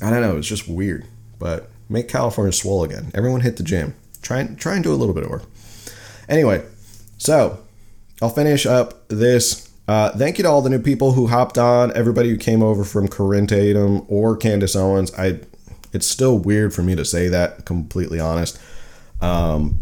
I 0.00 0.10
don't 0.10 0.20
know. 0.20 0.36
It's 0.36 0.46
just 0.46 0.68
weird. 0.68 1.06
But 1.40 1.70
make 1.88 2.08
California 2.08 2.52
swole 2.52 2.84
again. 2.84 3.10
Everyone 3.14 3.40
hit 3.40 3.56
the 3.56 3.64
gym. 3.64 3.94
Try 4.22 4.38
and 4.38 4.56
try 4.58 4.74
and 4.74 4.84
do 4.84 4.92
a 4.92 4.94
little 4.94 5.14
bit 5.14 5.24
of 5.24 5.30
work. 5.30 5.44
Anyway, 6.28 6.64
so 7.18 7.58
I'll 8.20 8.30
finish 8.30 8.64
up 8.64 9.08
this 9.08 9.71
uh, 9.88 10.10
thank 10.16 10.38
you 10.38 10.44
to 10.44 10.50
all 10.50 10.62
the 10.62 10.70
new 10.70 10.78
people 10.78 11.12
who 11.12 11.26
hopped 11.26 11.58
on, 11.58 11.94
everybody 11.96 12.30
who 12.30 12.36
came 12.36 12.62
over 12.62 12.84
from 12.84 13.08
Corinne 13.08 13.46
Tatum 13.46 14.04
or 14.08 14.36
Candace 14.36 14.76
Owens. 14.76 15.12
I, 15.14 15.40
it's 15.92 16.06
still 16.06 16.38
weird 16.38 16.72
for 16.72 16.82
me 16.82 16.94
to 16.94 17.04
say 17.04 17.28
that, 17.28 17.64
completely 17.64 18.20
honest. 18.20 18.58
Um, 19.20 19.78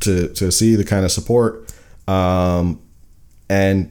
to 0.00 0.28
to 0.34 0.50
see 0.50 0.74
the 0.74 0.84
kind 0.84 1.04
of 1.04 1.12
support, 1.12 1.72
um, 2.08 2.82
and 3.48 3.90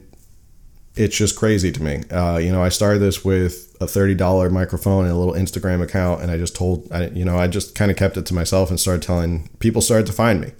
it's 0.94 1.16
just 1.16 1.36
crazy 1.36 1.72
to 1.72 1.82
me. 1.82 2.02
Uh, 2.10 2.36
you 2.36 2.52
know, 2.52 2.62
I 2.62 2.68
started 2.68 2.98
this 2.98 3.24
with 3.24 3.74
a 3.80 3.86
thirty 3.86 4.14
dollar 4.14 4.50
microphone 4.50 5.04
and 5.06 5.14
a 5.14 5.16
little 5.16 5.34
Instagram 5.34 5.82
account, 5.82 6.22
and 6.22 6.30
I 6.30 6.36
just 6.36 6.54
told, 6.54 6.90
I, 6.92 7.06
you 7.08 7.24
know, 7.24 7.38
I 7.38 7.48
just 7.48 7.74
kind 7.74 7.90
of 7.90 7.96
kept 7.96 8.16
it 8.16 8.26
to 8.26 8.34
myself 8.34 8.68
and 8.68 8.78
started 8.78 9.02
telling 9.02 9.48
people 9.58 9.80
started 9.80 10.06
to 10.06 10.12
find 10.12 10.40
me. 10.40 10.52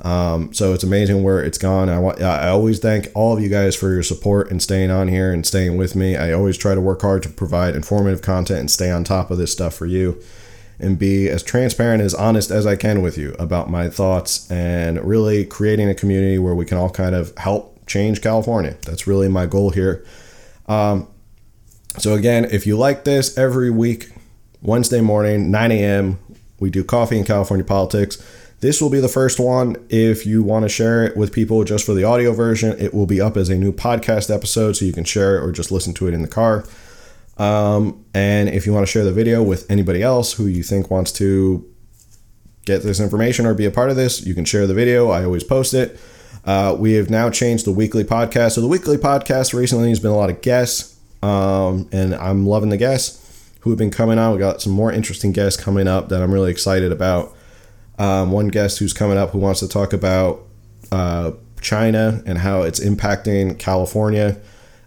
Um, 0.00 0.52
so 0.52 0.72
it's 0.72 0.82
amazing 0.82 1.22
where 1.22 1.42
it's 1.42 1.58
gone. 1.58 1.88
I 1.88 1.98
want, 1.98 2.20
I 2.20 2.48
always 2.48 2.80
thank 2.80 3.08
all 3.14 3.36
of 3.36 3.42
you 3.42 3.48
guys 3.48 3.76
for 3.76 3.92
your 3.92 4.02
support 4.02 4.50
and 4.50 4.60
staying 4.60 4.90
on 4.90 5.08
here 5.08 5.32
and 5.32 5.46
staying 5.46 5.76
with 5.76 5.94
me. 5.94 6.16
I 6.16 6.32
always 6.32 6.56
try 6.56 6.74
to 6.74 6.80
work 6.80 7.02
hard 7.02 7.22
to 7.24 7.28
provide 7.28 7.76
informative 7.76 8.22
content 8.22 8.60
and 8.60 8.70
stay 8.70 8.90
on 8.90 9.04
top 9.04 9.30
of 9.30 9.38
this 9.38 9.52
stuff 9.52 9.74
for 9.74 9.86
you 9.86 10.20
and 10.80 10.98
be 10.98 11.28
as 11.28 11.42
transparent 11.42 12.02
as 12.02 12.14
honest 12.14 12.50
as 12.50 12.66
I 12.66 12.74
can 12.74 13.02
with 13.02 13.16
you 13.16 13.34
about 13.38 13.70
my 13.70 13.88
thoughts 13.88 14.50
and 14.50 15.02
really 15.04 15.44
creating 15.44 15.88
a 15.88 15.94
community 15.94 16.38
where 16.38 16.54
we 16.54 16.64
can 16.64 16.78
all 16.78 16.90
kind 16.90 17.14
of 17.14 17.36
help 17.38 17.86
change 17.86 18.20
California. 18.20 18.76
That's 18.82 19.06
really 19.06 19.28
my 19.28 19.46
goal 19.46 19.70
here. 19.70 20.04
Um, 20.66 21.06
so, 21.98 22.14
again, 22.14 22.46
if 22.46 22.66
you 22.66 22.76
like 22.76 23.04
this, 23.04 23.36
every 23.36 23.70
week, 23.70 24.08
Wednesday 24.62 25.00
morning, 25.00 25.50
9 25.50 25.70
a.m., 25.72 26.18
we 26.58 26.70
do 26.70 26.82
coffee 26.82 27.18
in 27.18 27.24
California 27.24 27.64
politics. 27.64 28.22
This 28.62 28.80
will 28.80 28.90
be 28.90 29.00
the 29.00 29.08
first 29.08 29.40
one. 29.40 29.74
If 29.88 30.24
you 30.24 30.44
want 30.44 30.62
to 30.64 30.68
share 30.68 31.02
it 31.02 31.16
with 31.16 31.32
people 31.32 31.64
just 31.64 31.84
for 31.84 31.94
the 31.94 32.04
audio 32.04 32.32
version, 32.32 32.78
it 32.78 32.94
will 32.94 33.06
be 33.06 33.20
up 33.20 33.36
as 33.36 33.48
a 33.48 33.56
new 33.56 33.72
podcast 33.72 34.32
episode 34.32 34.74
so 34.76 34.84
you 34.84 34.92
can 34.92 35.02
share 35.02 35.36
it 35.36 35.42
or 35.42 35.50
just 35.50 35.72
listen 35.72 35.92
to 35.94 36.06
it 36.06 36.14
in 36.14 36.22
the 36.22 36.28
car. 36.28 36.64
Um, 37.38 38.04
and 38.14 38.48
if 38.48 38.64
you 38.64 38.72
want 38.72 38.86
to 38.86 38.90
share 38.90 39.02
the 39.02 39.12
video 39.12 39.42
with 39.42 39.68
anybody 39.68 40.00
else 40.00 40.34
who 40.34 40.46
you 40.46 40.62
think 40.62 40.92
wants 40.92 41.10
to 41.14 41.68
get 42.64 42.84
this 42.84 43.00
information 43.00 43.46
or 43.46 43.54
be 43.54 43.66
a 43.66 43.70
part 43.72 43.90
of 43.90 43.96
this, 43.96 44.24
you 44.24 44.32
can 44.32 44.44
share 44.44 44.68
the 44.68 44.74
video. 44.74 45.10
I 45.10 45.24
always 45.24 45.42
post 45.42 45.74
it. 45.74 45.98
Uh, 46.44 46.76
we 46.78 46.92
have 46.92 47.10
now 47.10 47.30
changed 47.30 47.64
the 47.64 47.72
weekly 47.72 48.04
podcast. 48.04 48.52
So 48.52 48.60
the 48.60 48.68
weekly 48.68 48.96
podcast 48.96 49.52
recently 49.52 49.88
has 49.88 49.98
been 49.98 50.12
a 50.12 50.16
lot 50.16 50.30
of 50.30 50.40
guests, 50.40 50.96
um, 51.20 51.88
and 51.90 52.14
I'm 52.14 52.46
loving 52.46 52.68
the 52.68 52.76
guests 52.76 53.50
who 53.62 53.70
have 53.70 53.78
been 53.80 53.90
coming 53.90 54.20
on. 54.20 54.30
We 54.32 54.38
got 54.38 54.62
some 54.62 54.72
more 54.72 54.92
interesting 54.92 55.32
guests 55.32 55.60
coming 55.60 55.88
up 55.88 56.10
that 56.10 56.22
I'm 56.22 56.32
really 56.32 56.52
excited 56.52 56.92
about. 56.92 57.36
Um, 57.98 58.32
one 58.32 58.48
guest 58.48 58.78
who's 58.78 58.92
coming 58.92 59.18
up 59.18 59.30
who 59.30 59.38
wants 59.38 59.60
to 59.60 59.68
talk 59.68 59.92
about 59.92 60.42
uh, 60.90 61.32
China 61.60 62.22
and 62.26 62.38
how 62.38 62.62
it's 62.62 62.80
impacting 62.80 63.58
California. 63.58 64.36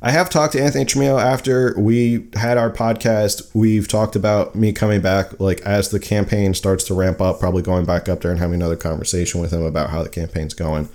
I 0.02 0.12
have 0.12 0.30
talked 0.30 0.54
to 0.54 0.62
Anthony 0.62 0.86
Trimino 0.86 1.20
after 1.20 1.74
we 1.80 2.28
had 2.36 2.58
our 2.58 2.70
podcast. 2.70 3.50
We've 3.56 3.88
talked 3.88 4.16
about 4.16 4.54
me 4.54 4.72
coming 4.72 5.02
back, 5.02 5.40
like 5.40 5.62
as 5.62 5.90
the 5.90 6.00
campaign 6.00 6.54
starts 6.54 6.84
to 6.86 6.94
ramp 6.94 7.22
up, 7.22 7.40
probably 7.40 7.64
going 7.64 7.86
back 7.86 8.08
up 8.08 8.22
there 8.22 8.30
and 8.30 8.40
having 8.40 8.56
another 8.56 8.76
conversation 8.76 9.42
with 9.42 9.52
him 9.52 9.64
about 9.64 9.90
how 9.90 10.04
the 10.04 10.10
campaign's 10.10 10.54
going 10.54 10.90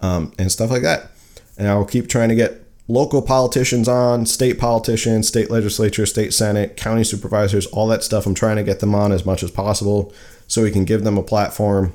um, 0.00 0.32
and 0.38 0.50
stuff 0.50 0.70
like 0.70 0.82
that. 0.82 1.10
And 1.58 1.68
I'll 1.68 1.84
keep 1.84 2.08
trying 2.08 2.30
to 2.30 2.34
get 2.34 2.64
local 2.88 3.22
politicians 3.22 3.86
on, 3.86 4.26
state 4.26 4.58
politicians, 4.58 5.28
state 5.28 5.48
legislature, 5.48 6.04
state 6.04 6.34
senate, 6.34 6.76
county 6.76 7.04
supervisors, 7.04 7.66
all 7.66 7.86
that 7.88 8.02
stuff. 8.02 8.26
I'm 8.26 8.34
trying 8.34 8.56
to 8.56 8.64
get 8.64 8.80
them 8.80 8.94
on 8.94 9.12
as 9.12 9.24
much 9.24 9.44
as 9.44 9.50
possible 9.52 10.12
so 10.50 10.64
we 10.64 10.70
can 10.72 10.84
give 10.84 11.04
them 11.04 11.16
a 11.16 11.22
platform. 11.22 11.92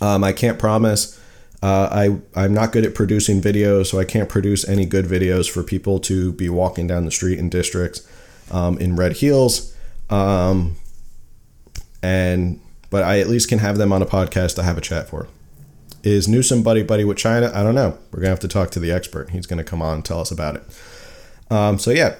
Um, 0.00 0.22
I 0.22 0.32
can't 0.32 0.60
promise. 0.60 1.20
Uh, 1.60 1.88
I 1.90 2.40
I'm 2.40 2.54
not 2.54 2.70
good 2.70 2.86
at 2.86 2.94
producing 2.94 3.40
videos, 3.40 3.86
so 3.86 3.98
I 3.98 4.04
can't 4.04 4.28
produce 4.28 4.66
any 4.66 4.86
good 4.86 5.06
videos 5.06 5.50
for 5.50 5.64
people 5.64 5.98
to 6.00 6.32
be 6.32 6.48
walking 6.48 6.86
down 6.86 7.04
the 7.04 7.10
street 7.10 7.38
in 7.38 7.48
districts 7.48 8.06
um, 8.52 8.78
in 8.78 8.94
red 8.94 9.14
heels. 9.14 9.74
Um, 10.08 10.76
and 12.00 12.60
but 12.90 13.02
I 13.02 13.18
at 13.18 13.28
least 13.28 13.48
can 13.48 13.58
have 13.58 13.76
them 13.76 13.92
on 13.92 14.02
a 14.02 14.06
podcast 14.06 14.54
to 14.54 14.62
have 14.62 14.78
a 14.78 14.80
chat 14.80 15.08
for. 15.08 15.26
Is 16.04 16.28
Newsom 16.28 16.62
buddy 16.62 16.84
buddy 16.84 17.02
with 17.02 17.16
China? 17.16 17.50
I 17.52 17.64
don't 17.64 17.74
know. 17.74 17.98
We're 18.12 18.20
gonna 18.20 18.28
have 18.28 18.40
to 18.40 18.48
talk 18.48 18.70
to 18.72 18.78
the 18.78 18.92
expert. 18.92 19.30
He's 19.30 19.46
gonna 19.46 19.64
come 19.64 19.82
on 19.82 19.96
and 19.96 20.04
tell 20.04 20.20
us 20.20 20.30
about 20.30 20.54
it. 20.54 20.62
Um, 21.50 21.80
so 21.80 21.90
yeah, 21.90 22.14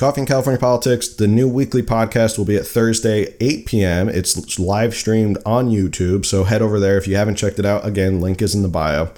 Coffee 0.00 0.22
in 0.22 0.26
California 0.26 0.58
Politics. 0.58 1.08
The 1.08 1.28
new 1.28 1.46
weekly 1.46 1.82
podcast 1.82 2.38
will 2.38 2.46
be 2.46 2.56
at 2.56 2.66
Thursday, 2.66 3.36
8 3.38 3.66
p.m. 3.66 4.08
It's 4.08 4.58
live 4.58 4.94
streamed 4.94 5.36
on 5.44 5.68
YouTube, 5.68 6.24
so 6.24 6.44
head 6.44 6.62
over 6.62 6.80
there 6.80 6.96
if 6.96 7.06
you 7.06 7.16
haven't 7.16 7.34
checked 7.34 7.58
it 7.58 7.66
out. 7.66 7.84
Again, 7.84 8.18
link 8.18 8.40
is 8.40 8.54
in 8.54 8.62
the 8.62 8.68
bio. 8.70 9.12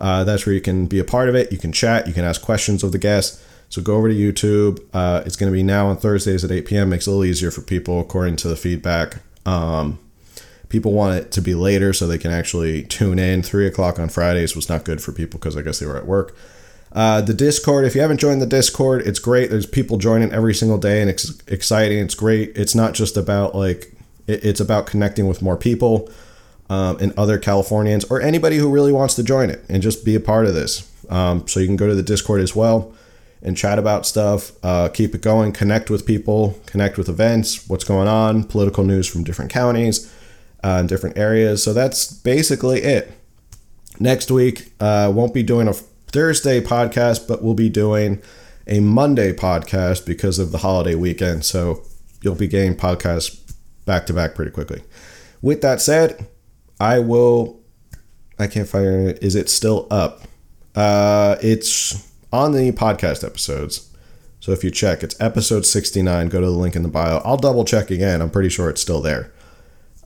Uh, 0.00 0.24
that's 0.24 0.44
where 0.44 0.52
you 0.52 0.60
can 0.60 0.86
be 0.86 0.98
a 0.98 1.04
part 1.04 1.28
of 1.28 1.36
it. 1.36 1.52
You 1.52 1.58
can 1.58 1.70
chat. 1.70 2.08
You 2.08 2.12
can 2.12 2.24
ask 2.24 2.42
questions 2.42 2.82
of 2.82 2.90
the 2.90 2.98
guests. 2.98 3.40
So 3.68 3.80
go 3.80 3.94
over 3.94 4.08
to 4.08 4.14
YouTube. 4.16 4.84
Uh, 4.92 5.22
it's 5.24 5.36
going 5.36 5.52
to 5.52 5.56
be 5.56 5.62
now 5.62 5.86
on 5.86 5.96
Thursdays 5.96 6.42
at 6.42 6.50
8 6.50 6.66
p.m. 6.66 6.88
Makes 6.88 7.06
it 7.06 7.10
a 7.10 7.12
little 7.12 7.24
easier 7.24 7.52
for 7.52 7.60
people 7.60 8.00
according 8.00 8.34
to 8.38 8.48
the 8.48 8.56
feedback. 8.56 9.18
Um, 9.44 10.00
people 10.68 10.92
want 10.92 11.16
it 11.16 11.30
to 11.30 11.40
be 11.40 11.54
later 11.54 11.92
so 11.92 12.08
they 12.08 12.18
can 12.18 12.32
actually 12.32 12.82
tune 12.82 13.20
in. 13.20 13.44
Three 13.44 13.68
o'clock 13.68 14.00
on 14.00 14.08
Fridays 14.08 14.56
was 14.56 14.68
not 14.68 14.84
good 14.84 15.00
for 15.00 15.12
people 15.12 15.38
because 15.38 15.56
I 15.56 15.62
guess 15.62 15.78
they 15.78 15.86
were 15.86 15.96
at 15.96 16.04
work. 16.04 16.34
Uh, 16.92 17.20
the 17.20 17.34
Discord, 17.34 17.84
if 17.84 17.94
you 17.94 18.00
haven't 18.00 18.20
joined 18.20 18.40
the 18.40 18.46
Discord, 18.46 19.06
it's 19.06 19.18
great. 19.18 19.50
There's 19.50 19.66
people 19.66 19.98
joining 19.98 20.32
every 20.32 20.54
single 20.54 20.78
day 20.78 21.00
and 21.00 21.10
it's 21.10 21.38
exciting. 21.46 21.98
It's 21.98 22.14
great. 22.14 22.56
It's 22.56 22.74
not 22.74 22.94
just 22.94 23.16
about 23.16 23.54
like, 23.54 23.92
it, 24.26 24.44
it's 24.44 24.60
about 24.60 24.86
connecting 24.86 25.26
with 25.26 25.42
more 25.42 25.56
people 25.56 26.10
um, 26.70 26.96
and 27.00 27.12
other 27.18 27.38
Californians 27.38 28.04
or 28.04 28.20
anybody 28.20 28.56
who 28.56 28.70
really 28.70 28.92
wants 28.92 29.14
to 29.14 29.22
join 29.22 29.50
it 29.50 29.64
and 29.68 29.82
just 29.82 30.04
be 30.04 30.14
a 30.14 30.20
part 30.20 30.46
of 30.46 30.54
this. 30.54 30.90
Um, 31.10 31.46
so 31.46 31.60
you 31.60 31.66
can 31.66 31.76
go 31.76 31.86
to 31.86 31.94
the 31.94 32.02
Discord 32.02 32.40
as 32.40 32.56
well 32.56 32.94
and 33.42 33.56
chat 33.56 33.78
about 33.78 34.06
stuff, 34.06 34.52
uh, 34.64 34.88
keep 34.88 35.14
it 35.14 35.20
going, 35.20 35.52
connect 35.52 35.90
with 35.90 36.06
people, 36.06 36.58
connect 36.66 36.96
with 36.96 37.08
events, 37.08 37.68
what's 37.68 37.84
going 37.84 38.08
on, 38.08 38.44
political 38.44 38.82
news 38.84 39.06
from 39.06 39.22
different 39.22 39.50
counties 39.50 40.12
uh, 40.64 40.78
in 40.80 40.86
different 40.86 41.18
areas. 41.18 41.62
So 41.62 41.72
that's 41.72 42.12
basically 42.12 42.82
it. 42.82 43.12
Next 44.00 44.30
week, 44.30 44.72
uh, 44.80 45.12
won't 45.14 45.34
be 45.34 45.42
doing 45.42 45.68
a 45.68 45.74
Thursday 46.16 46.62
podcast, 46.62 47.28
but 47.28 47.42
we'll 47.42 47.52
be 47.52 47.68
doing 47.68 48.22
a 48.66 48.80
Monday 48.80 49.34
podcast 49.34 50.06
because 50.06 50.38
of 50.38 50.50
the 50.50 50.56
holiday 50.56 50.94
weekend. 50.94 51.44
So 51.44 51.82
you'll 52.22 52.34
be 52.34 52.48
getting 52.48 52.74
podcasts 52.74 53.52
back 53.84 54.06
to 54.06 54.14
back 54.14 54.34
pretty 54.34 54.50
quickly. 54.50 54.82
With 55.42 55.60
that 55.60 55.82
said, 55.82 56.26
I 56.80 57.00
will. 57.00 57.60
I 58.38 58.46
can't 58.46 58.66
find 58.66 59.10
it. 59.10 59.22
Is 59.22 59.34
it 59.34 59.50
still 59.50 59.86
up? 59.90 60.22
Uh, 60.74 61.36
it's 61.42 62.10
on 62.32 62.52
the 62.52 62.72
podcast 62.72 63.22
episodes. 63.22 63.94
So 64.40 64.52
if 64.52 64.64
you 64.64 64.70
check, 64.70 65.02
it's 65.02 65.20
episode 65.20 65.66
69. 65.66 66.30
Go 66.30 66.40
to 66.40 66.46
the 66.46 66.52
link 66.52 66.74
in 66.74 66.82
the 66.82 66.88
bio. 66.88 67.18
I'll 67.26 67.36
double 67.36 67.66
check 67.66 67.90
again. 67.90 68.22
I'm 68.22 68.30
pretty 68.30 68.48
sure 68.48 68.70
it's 68.70 68.80
still 68.80 69.02
there 69.02 69.34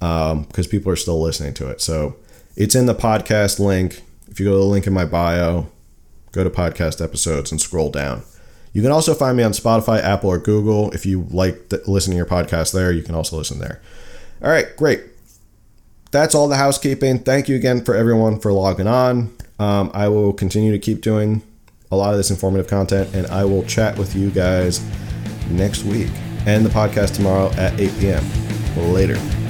because 0.00 0.32
um, 0.32 0.70
people 0.70 0.90
are 0.90 0.96
still 0.96 1.22
listening 1.22 1.54
to 1.54 1.68
it. 1.68 1.80
So 1.80 2.16
it's 2.56 2.74
in 2.74 2.86
the 2.86 2.96
podcast 2.96 3.60
link. 3.60 4.02
If 4.26 4.40
you 4.40 4.46
go 4.46 4.54
to 4.54 4.58
the 4.58 4.64
link 4.64 4.88
in 4.88 4.92
my 4.92 5.04
bio, 5.04 5.70
go 6.32 6.44
to 6.44 6.50
podcast 6.50 7.02
episodes 7.02 7.50
and 7.50 7.60
scroll 7.60 7.90
down. 7.90 8.22
You 8.72 8.82
can 8.82 8.92
also 8.92 9.14
find 9.14 9.36
me 9.36 9.42
on 9.42 9.52
Spotify, 9.52 10.00
Apple, 10.02 10.30
or 10.30 10.38
Google. 10.38 10.90
If 10.92 11.04
you 11.04 11.26
like 11.30 11.70
th- 11.70 11.88
listening 11.88 12.14
to 12.14 12.18
your 12.18 12.26
podcast 12.26 12.72
there, 12.72 12.92
you 12.92 13.02
can 13.02 13.14
also 13.14 13.36
listen 13.36 13.58
there. 13.58 13.80
All 14.42 14.50
right, 14.50 14.66
great. 14.76 15.02
That's 16.12 16.34
all 16.34 16.48
the 16.48 16.56
housekeeping. 16.56 17.20
Thank 17.20 17.48
you 17.48 17.56
again 17.56 17.84
for 17.84 17.94
everyone 17.94 18.38
for 18.38 18.52
logging 18.52 18.86
on. 18.86 19.34
Um, 19.58 19.90
I 19.92 20.08
will 20.08 20.32
continue 20.32 20.72
to 20.72 20.78
keep 20.78 21.00
doing 21.00 21.42
a 21.90 21.96
lot 21.96 22.12
of 22.12 22.16
this 22.16 22.30
informative 22.30 22.68
content, 22.68 23.14
and 23.14 23.26
I 23.26 23.44
will 23.44 23.64
chat 23.64 23.98
with 23.98 24.14
you 24.14 24.30
guys 24.30 24.84
next 25.50 25.84
week 25.84 26.10
and 26.46 26.64
the 26.64 26.70
podcast 26.70 27.16
tomorrow 27.16 27.50
at 27.52 27.78
8 27.78 27.90
p.m. 27.98 28.24
Later. 28.92 29.49